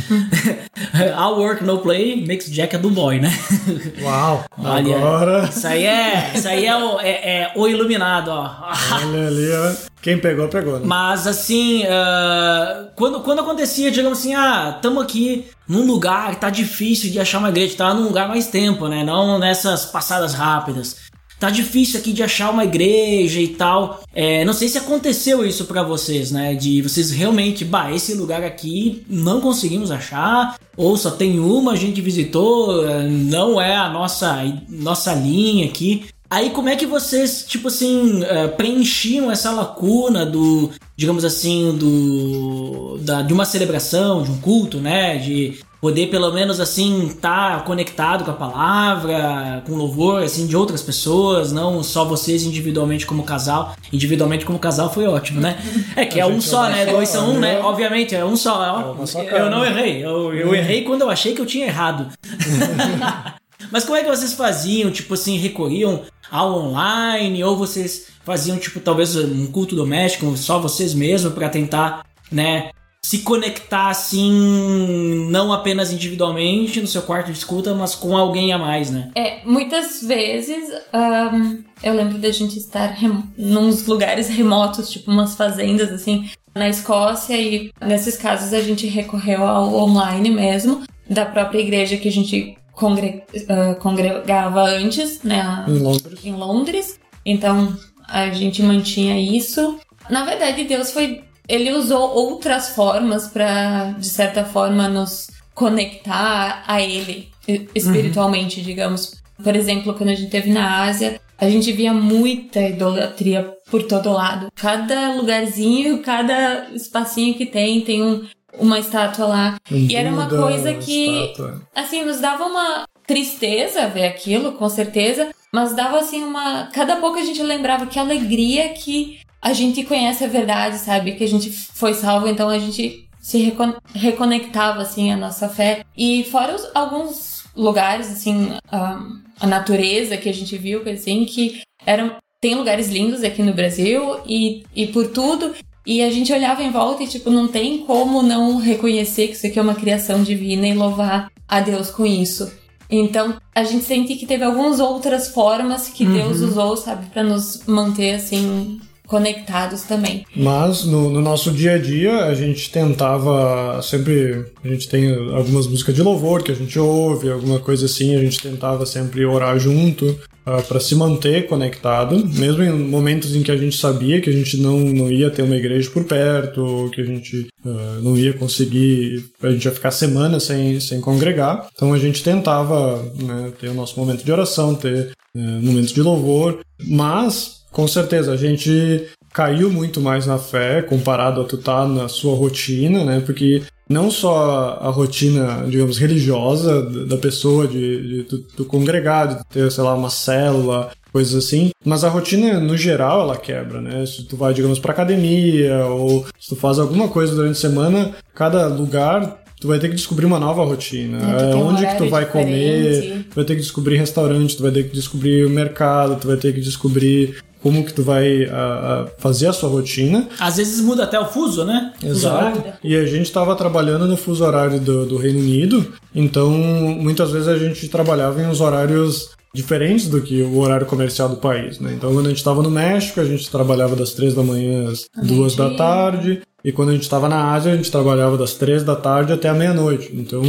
All 1.15 1.37
work, 1.39 1.63
no 1.63 1.77
play 1.77 2.25
makes 2.25 2.49
Jack 2.49 2.75
a 2.75 2.79
do 2.79 2.89
boy, 2.89 3.19
né? 3.19 3.31
Uau! 4.01 4.45
Olha, 4.57 4.97
Agora, 4.97 5.43
Isso 5.49 5.67
aí 5.67 5.85
é, 5.85 6.31
isso 6.33 6.47
aí 6.47 6.65
é, 6.65 6.75
o, 6.75 6.99
é, 6.99 7.09
é 7.09 7.51
o 7.55 7.67
iluminado, 7.67 8.29
ó. 8.29 8.49
olha 8.93 9.27
ali, 9.27 9.51
ó. 9.51 9.92
Quem 10.03 10.19
pegou, 10.19 10.49
pegou. 10.49 10.79
Né? 10.79 10.85
Mas 10.85 11.25
assim, 11.25 11.85
ah, 11.85 12.89
quando, 12.93 13.21
quando 13.21 13.39
acontecia, 13.39 13.89
digamos 13.89 14.19
assim, 14.19 14.35
ah, 14.35 14.77
tamo 14.81 14.99
aqui 14.99 15.45
num 15.65 15.85
lugar 15.85 16.35
tá 16.35 16.49
difícil 16.49 17.09
de 17.09 17.21
achar 17.21 17.39
uma 17.39 17.47
igreja, 17.47 17.77
tá 17.77 17.93
num 17.93 18.03
lugar 18.03 18.27
mais 18.27 18.47
tempo, 18.47 18.89
né? 18.89 19.01
Não 19.01 19.39
nessas 19.39 19.85
passadas 19.85 20.33
rápidas. 20.33 20.97
tá 21.39 21.49
difícil 21.49 21.99
aqui 21.99 22.11
de 22.11 22.21
achar 22.21 22.51
uma 22.51 22.65
igreja 22.65 23.39
e 23.39 23.47
tal. 23.47 24.01
É, 24.13 24.43
não 24.43 24.51
sei 24.53 24.67
se 24.67 24.77
aconteceu 24.77 25.45
isso 25.45 25.65
para 25.65 25.83
vocês, 25.83 26.31
né? 26.31 26.53
De 26.53 26.81
vocês 26.81 27.09
realmente, 27.11 27.63
bah, 27.63 27.89
esse 27.89 28.13
lugar 28.13 28.43
aqui 28.43 29.05
não 29.09 29.39
conseguimos 29.39 29.89
achar, 29.89 30.57
ou 30.75 30.97
só 30.97 31.11
tem 31.11 31.39
uma, 31.39 31.71
a 31.71 31.77
gente 31.77 32.01
visitou, 32.01 32.83
não 33.09 33.59
é 33.59 33.75
a 33.75 33.89
nossa, 33.89 34.43
nossa 34.67 35.13
linha 35.13 35.65
aqui. 35.65 36.05
Aí 36.33 36.49
como 36.49 36.67
é 36.67 36.75
que 36.75 36.87
vocês, 36.87 37.45
tipo 37.47 37.67
assim, 37.67 38.23
uh, 38.23 38.49
preenchiam 38.57 39.31
essa 39.31 39.51
lacuna 39.51 40.25
do, 40.25 40.71
digamos 40.97 41.23
assim, 41.23 41.77
do 41.77 42.97
da, 43.01 43.21
de 43.21 43.31
uma 43.31 43.45
celebração, 43.45 44.23
de 44.23 44.31
um 44.31 44.39
culto, 44.39 44.79
né? 44.79 45.17
De 45.17 45.59
poder 45.79 46.07
pelo 46.07 46.31
menos 46.31 46.59
assim 46.59 47.05
estar 47.05 47.59
tá 47.59 47.59
conectado 47.59 48.23
com 48.25 48.31
a 48.31 48.33
palavra, 48.33 49.61
com 49.67 49.75
louvor 49.75 50.23
assim 50.23 50.47
de 50.47 50.57
outras 50.57 50.81
pessoas, 50.81 51.51
não 51.51 51.83
só 51.83 52.03
vocês 52.03 52.41
individualmente 52.41 53.05
como 53.05 53.21
casal. 53.21 53.75
Individualmente 53.91 54.43
como 54.43 54.57
casal 54.57 54.91
foi 54.91 55.05
ótimo, 55.05 55.39
né? 55.39 55.59
É 55.95 56.03
que 56.03 56.19
é 56.19 56.25
um 56.25 56.41
só, 56.41 56.67
né? 56.67 56.87
Dois 56.87 57.09
são 57.09 57.35
um, 57.35 57.39
né? 57.39 57.59
Obviamente 57.59 58.15
é 58.15 58.25
um 58.25 58.35
só. 58.35 58.95
É 59.15 59.39
eu 59.39 59.51
não 59.51 59.63
errei. 59.63 60.03
Eu, 60.03 60.33
eu 60.33 60.55
errei 60.55 60.81
quando 60.83 61.03
eu 61.03 61.11
achei 61.11 61.35
que 61.35 61.41
eu 61.41 61.45
tinha 61.45 61.67
errado. 61.67 62.07
Mas 63.73 63.83
como 63.83 63.97
é 63.97 64.03
que 64.03 64.09
vocês 64.09 64.33
faziam? 64.33 64.91
Tipo 64.91 65.15
assim, 65.15 65.35
recorriam 65.37 66.03
ao 66.29 66.59
online 66.59 67.43
ou 67.43 67.57
vocês 67.57 68.05
faziam 68.23 68.59
tipo 68.59 68.79
talvez 68.79 69.15
um 69.15 69.47
culto 69.47 69.75
doméstico 69.75 70.37
só 70.37 70.59
vocês 70.59 70.93
mesmos 70.93 71.33
para 71.33 71.49
tentar, 71.49 72.05
né, 72.31 72.69
se 73.01 73.19
conectar 73.19 73.89
assim, 73.89 75.27
não 75.29 75.51
apenas 75.51 75.91
individualmente 75.91 76.79
no 76.79 76.87
seu 76.87 77.01
quarto 77.01 77.31
de 77.31 77.37
escuta, 77.37 77.73
mas 77.73 77.95
com 77.95 78.15
alguém 78.15 78.53
a 78.53 78.59
mais, 78.59 78.91
né? 78.91 79.11
É, 79.15 79.43
muitas 79.43 80.03
vezes 80.03 80.71
um, 80.93 81.63
eu 81.83 81.95
lembro 81.95 82.19
da 82.19 82.31
gente 82.31 82.57
estar 82.59 82.95
nos 83.35 83.87
lugares 83.87 84.29
remotos, 84.29 84.89
tipo 84.89 85.11
umas 85.11 85.35
fazendas 85.35 85.91
assim, 85.91 86.29
na 86.53 86.69
Escócia, 86.69 87.35
e 87.35 87.71
nesses 87.81 88.17
casos 88.17 88.53
a 88.53 88.61
gente 88.61 88.85
recorreu 88.85 89.43
ao 89.43 89.73
online 89.73 90.29
mesmo, 90.29 90.83
da 91.09 91.25
própria 91.25 91.59
igreja 91.59 91.97
que 91.97 92.07
a 92.07 92.11
gente 92.11 92.55
congre 92.73 93.23
uh, 93.35 93.79
congregava 93.79 94.63
antes, 94.63 95.23
né? 95.23 95.65
Em 95.67 95.79
Londres. 95.79 96.25
Em 96.25 96.33
Londres. 96.33 96.99
Então 97.25 97.75
a 98.07 98.29
gente 98.29 98.61
mantinha 98.61 99.19
isso. 99.19 99.79
Na 100.09 100.25
verdade, 100.25 100.65
Deus 100.65 100.91
foi. 100.91 101.23
Ele 101.47 101.73
usou 101.73 102.09
outras 102.09 102.69
formas 102.69 103.27
para, 103.27 103.91
de 103.91 104.07
certa 104.07 104.45
forma, 104.45 104.87
nos 104.87 105.27
conectar 105.53 106.63
a 106.65 106.81
Ele 106.81 107.29
espiritualmente, 107.75 108.59
uhum. 108.59 108.65
digamos. 108.65 109.21
Por 109.43 109.55
exemplo, 109.55 109.93
quando 109.93 110.09
a 110.09 110.15
gente 110.15 110.25
esteve 110.25 110.51
na 110.51 110.83
Ásia, 110.83 111.19
a 111.37 111.49
gente 111.49 111.71
via 111.73 111.93
muita 111.93 112.61
idolatria 112.61 113.53
por 113.69 113.83
todo 113.83 114.13
lado. 114.13 114.47
Cada 114.55 115.13
lugarzinho, 115.15 116.01
cada 116.01 116.69
espacinho 116.73 117.33
que 117.33 117.45
tem, 117.45 117.81
tem 117.81 118.01
um, 118.01 118.25
uma 118.59 118.79
estátua 118.79 119.25
lá. 119.25 119.57
E 119.69 119.95
era 119.95 120.09
uma 120.09 120.27
coisa 120.27 120.73
que, 120.73 121.25
estátua. 121.25 121.61
assim, 121.75 122.03
nos 122.03 122.19
dava 122.19 122.45
uma 122.45 122.85
tristeza 123.05 123.87
ver 123.87 124.05
aquilo, 124.05 124.53
com 124.53 124.69
certeza, 124.69 125.29
mas 125.51 125.75
dava 125.75 125.99
assim 125.99 126.23
uma. 126.23 126.69
Cada 126.73 126.97
pouco 126.97 127.17
a 127.17 127.23
gente 127.23 127.41
lembrava 127.41 127.85
que 127.85 127.99
alegria 127.99 128.69
que 128.69 129.19
a 129.41 129.53
gente 129.53 129.83
conhece 129.83 130.23
a 130.23 130.27
verdade, 130.27 130.77
sabe? 130.77 131.13
Que 131.13 131.23
a 131.23 131.27
gente 131.27 131.51
foi 131.51 131.93
salvo, 131.93 132.27
então 132.27 132.49
a 132.49 132.57
gente 132.57 133.07
se 133.19 133.37
recon 133.37 133.73
reconectava 133.93 134.81
assim 134.81 135.11
a 135.11 135.17
nossa 135.17 135.49
fé. 135.49 135.83
E 135.97 136.23
fora 136.25 136.55
os, 136.55 136.69
alguns 136.73 137.43
lugares, 137.55 138.09
assim, 138.11 138.57
a, 138.71 138.99
a 139.39 139.47
natureza 139.47 140.17
que 140.17 140.29
a 140.29 140.33
gente 140.33 140.57
viu, 140.57 140.81
assim, 140.89 141.25
que 141.25 141.61
eram. 141.85 142.15
Tem 142.41 142.55
lugares 142.55 142.89
lindos 142.89 143.23
aqui 143.23 143.41
no 143.41 143.53
Brasil 143.53 144.19
e, 144.25 144.65
e 144.75 144.87
por 144.87 145.07
tudo, 145.07 145.55
e 145.85 146.01
a 146.01 146.09
gente 146.09 146.31
olhava 146.31 146.63
em 146.63 146.71
volta 146.71 147.03
e, 147.03 147.07
tipo, 147.07 147.29
não 147.29 147.47
tem 147.47 147.79
como 147.79 148.21
não 148.21 148.57
reconhecer 148.57 149.27
que 149.27 149.33
isso 149.33 149.47
aqui 149.47 149.59
é 149.59 149.61
uma 149.61 149.75
criação 149.75 150.23
divina 150.23 150.67
e 150.67 150.73
louvar 150.73 151.31
a 151.47 151.59
Deus 151.59 151.89
com 151.89 152.05
isso. 152.05 152.51
Então, 152.89 153.35
a 153.55 153.63
gente 153.63 153.83
sente 153.83 154.15
que 154.15 154.25
teve 154.25 154.43
algumas 154.43 154.79
outras 154.79 155.29
formas 155.29 155.89
que 155.89 156.05
uhum. 156.05 156.13
Deus 156.13 156.39
usou, 156.41 156.77
sabe, 156.77 157.07
para 157.07 157.23
nos 157.23 157.63
manter 157.65 158.15
assim 158.15 158.79
conectados 159.07 159.83
também. 159.83 160.25
Mas 160.35 160.85
no, 160.85 161.09
no, 161.09 161.21
nosso 161.21 161.51
dia 161.51 161.73
a 161.73 161.77
dia 161.77 162.25
a 162.25 162.33
gente 162.33 162.71
tentava 162.71 163.81
sempre 163.81 164.45
a 164.63 164.67
gente 164.67 164.87
tem 164.87 165.13
algumas 165.35 165.67
músicas 165.67 165.93
de 165.93 166.01
louvor 166.01 166.41
que 166.41 166.51
a 166.51 166.55
gente 166.55 166.79
ouve, 166.79 167.29
alguma 167.29 167.59
coisa 167.59 167.85
assim, 167.85 168.15
a 168.15 168.19
gente 168.19 168.41
tentava 168.41 168.85
sempre 168.85 169.25
orar 169.25 169.59
junto 169.59 170.17
uh, 170.45 170.51
ah, 170.51 170.61
para 170.61 170.79
se 170.79 170.95
manter 170.95 171.47
conectado, 171.47 172.25
mesmo 172.25 172.63
em 172.63 172.71
momentos 172.71 173.35
em 173.35 173.43
que 173.43 173.51
a 173.51 173.57
gente 173.57 173.77
sabia 173.77 174.21
que 174.21 174.29
a 174.29 174.33
gente 174.33 174.57
não, 174.57 174.79
não 174.79 175.11
ia 175.11 175.29
ter 175.29 175.41
uma 175.41 175.55
igreja 175.55 175.89
por 175.89 176.03
perto, 176.03 176.89
que 176.93 177.01
a 177.01 177.05
gente 177.05 177.47
uh, 177.65 178.01
não 178.01 178.17
ia 178.17 178.33
conseguir, 178.33 179.25
a 179.41 179.51
gente 179.51 179.65
ia 179.65 179.71
ficar 179.71 179.91
semanas 179.91 180.43
sem, 180.43 180.79
sem 180.79 181.01
congregar. 181.01 181.67
Então 181.73 181.93
a 181.93 181.99
gente 181.99 182.23
tentava 182.23 183.03
né, 183.21 183.51
ter 183.59 183.69
o 183.69 183.73
nosso 183.73 183.99
momento 183.99 184.23
de 184.23 184.31
oração, 184.31 184.75
ter 184.75 185.11
uh, 185.35 185.39
momentos 185.39 185.91
de 185.91 186.01
louvor, 186.01 186.59
mas 186.85 187.63
com 187.73 187.87
certeza, 187.87 188.31
a 188.31 188.37
gente 188.37 189.07
caiu 189.33 189.69
muito 189.69 189.99
mais 189.99 190.27
na 190.27 190.37
fé 190.37 190.83
comparado 190.83 191.41
a 191.41 191.43
tu 191.43 191.57
tá 191.57 191.87
na 191.87 192.07
sua 192.07 192.35
rotina, 192.35 193.03
né? 193.03 193.19
Porque 193.19 193.63
não 193.89 194.09
só 194.09 194.79
a 194.81 194.89
rotina, 194.89 195.65
digamos, 195.67 195.97
religiosa 195.97 196.81
da 196.81 197.17
pessoa, 197.17 197.67
de, 197.67 198.23
de, 198.23 198.45
do, 198.55 198.65
congregado, 198.65 199.39
de 199.39 199.45
ter, 199.45 199.71
sei 199.71 199.83
lá, 199.83 199.93
uma 199.93 200.09
célula, 200.09 200.91
coisas 201.11 201.45
assim, 201.45 201.69
mas 201.85 202.03
a 202.03 202.09
rotina, 202.09 202.59
no 202.59 202.75
geral, 202.75 203.21
ela 203.21 203.37
quebra, 203.37 203.79
né? 203.79 204.05
Se 204.05 204.23
tu 204.23 204.35
vai, 204.35 204.53
digamos, 204.53 204.79
pra 204.79 204.93
academia 204.93 205.85
ou 205.85 206.25
se 206.39 206.49
tu 206.49 206.55
faz 206.55 206.79
alguma 206.79 207.07
coisa 207.07 207.35
durante 207.35 207.57
a 207.57 207.61
semana, 207.61 208.11
cada 208.33 208.67
lugar 208.67 209.43
tu 209.63 209.67
vai 209.69 209.79
ter 209.79 209.87
que 209.87 209.95
descobrir 209.95 210.25
uma 210.25 210.39
nova 210.39 210.65
rotina. 210.65 211.19
É, 211.39 211.55
onde 211.55 211.85
que 211.85 211.95
tu 211.95 212.09
vai 212.09 212.25
diferente. 212.25 213.07
comer, 213.07 213.25
tu 213.29 213.35
vai 213.35 213.45
ter 213.45 213.55
que 213.55 213.61
descobrir 213.61 213.95
restaurante, 213.95 214.57
tu 214.57 214.63
vai 214.63 214.71
ter 214.71 214.83
que 214.89 214.93
descobrir 214.93 215.45
o 215.45 215.49
mercado, 215.49 216.19
tu 216.19 216.27
vai 216.27 216.35
ter 216.35 216.53
que 216.53 216.59
descobrir 216.59 217.37
como 217.63 217.85
que 217.85 217.93
tu 217.93 218.03
vai 218.03 218.43
uh, 218.43 219.09
fazer 219.17 219.47
a 219.47 219.53
sua 219.53 219.69
rotina. 219.69 220.27
Às 220.37 220.57
vezes 220.57 220.81
muda 220.81 221.05
até 221.05 221.17
o 221.17 221.25
fuso, 221.25 221.63
né? 221.63 221.93
Exato. 222.03 222.59
Fuso 222.59 222.73
e 222.83 222.95
a 222.95 223.05
gente 223.05 223.23
estava 223.23 223.55
trabalhando 223.55 224.05
no 224.05 224.17
fuso 224.17 224.43
horário 224.43 224.81
do, 224.81 225.05
do 225.05 225.17
Reino 225.17 225.39
Unido, 225.39 225.93
então 226.13 226.49
muitas 226.51 227.31
vezes 227.31 227.47
a 227.47 227.57
gente 227.57 227.87
trabalhava 227.87 228.41
em 228.41 228.47
uns 228.47 228.59
horários 228.59 229.31
diferentes 229.53 230.07
do 230.07 230.19
que 230.21 230.41
o 230.41 230.57
horário 230.57 230.85
comercial 230.85 231.29
do 231.29 231.37
país, 231.37 231.79
né? 231.79 231.93
Então, 231.95 232.11
quando 232.11 232.25
a 232.25 232.29
gente 232.29 232.39
estava 232.39 232.61
no 232.63 232.71
México, 232.71 233.21
a 233.21 233.25
gente 233.25 233.49
trabalhava 233.49 233.95
das 233.95 234.11
três 234.11 234.33
da 234.33 234.41
manhã 234.41 234.89
às 234.89 235.07
duas 235.15 235.55
da 235.55 235.69
tarde, 235.75 236.41
e 236.63 236.71
quando 236.71 236.89
a 236.89 236.93
gente 236.93 237.03
estava 237.03 237.29
na 237.29 237.53
Ásia, 237.53 237.73
a 237.73 237.75
gente 237.75 237.91
trabalhava 237.91 238.35
das 238.35 238.53
três 238.53 238.83
da 238.83 238.95
tarde 238.95 239.31
até 239.31 239.49
a 239.49 239.53
meia-noite. 239.53 240.09
Então, 240.13 240.41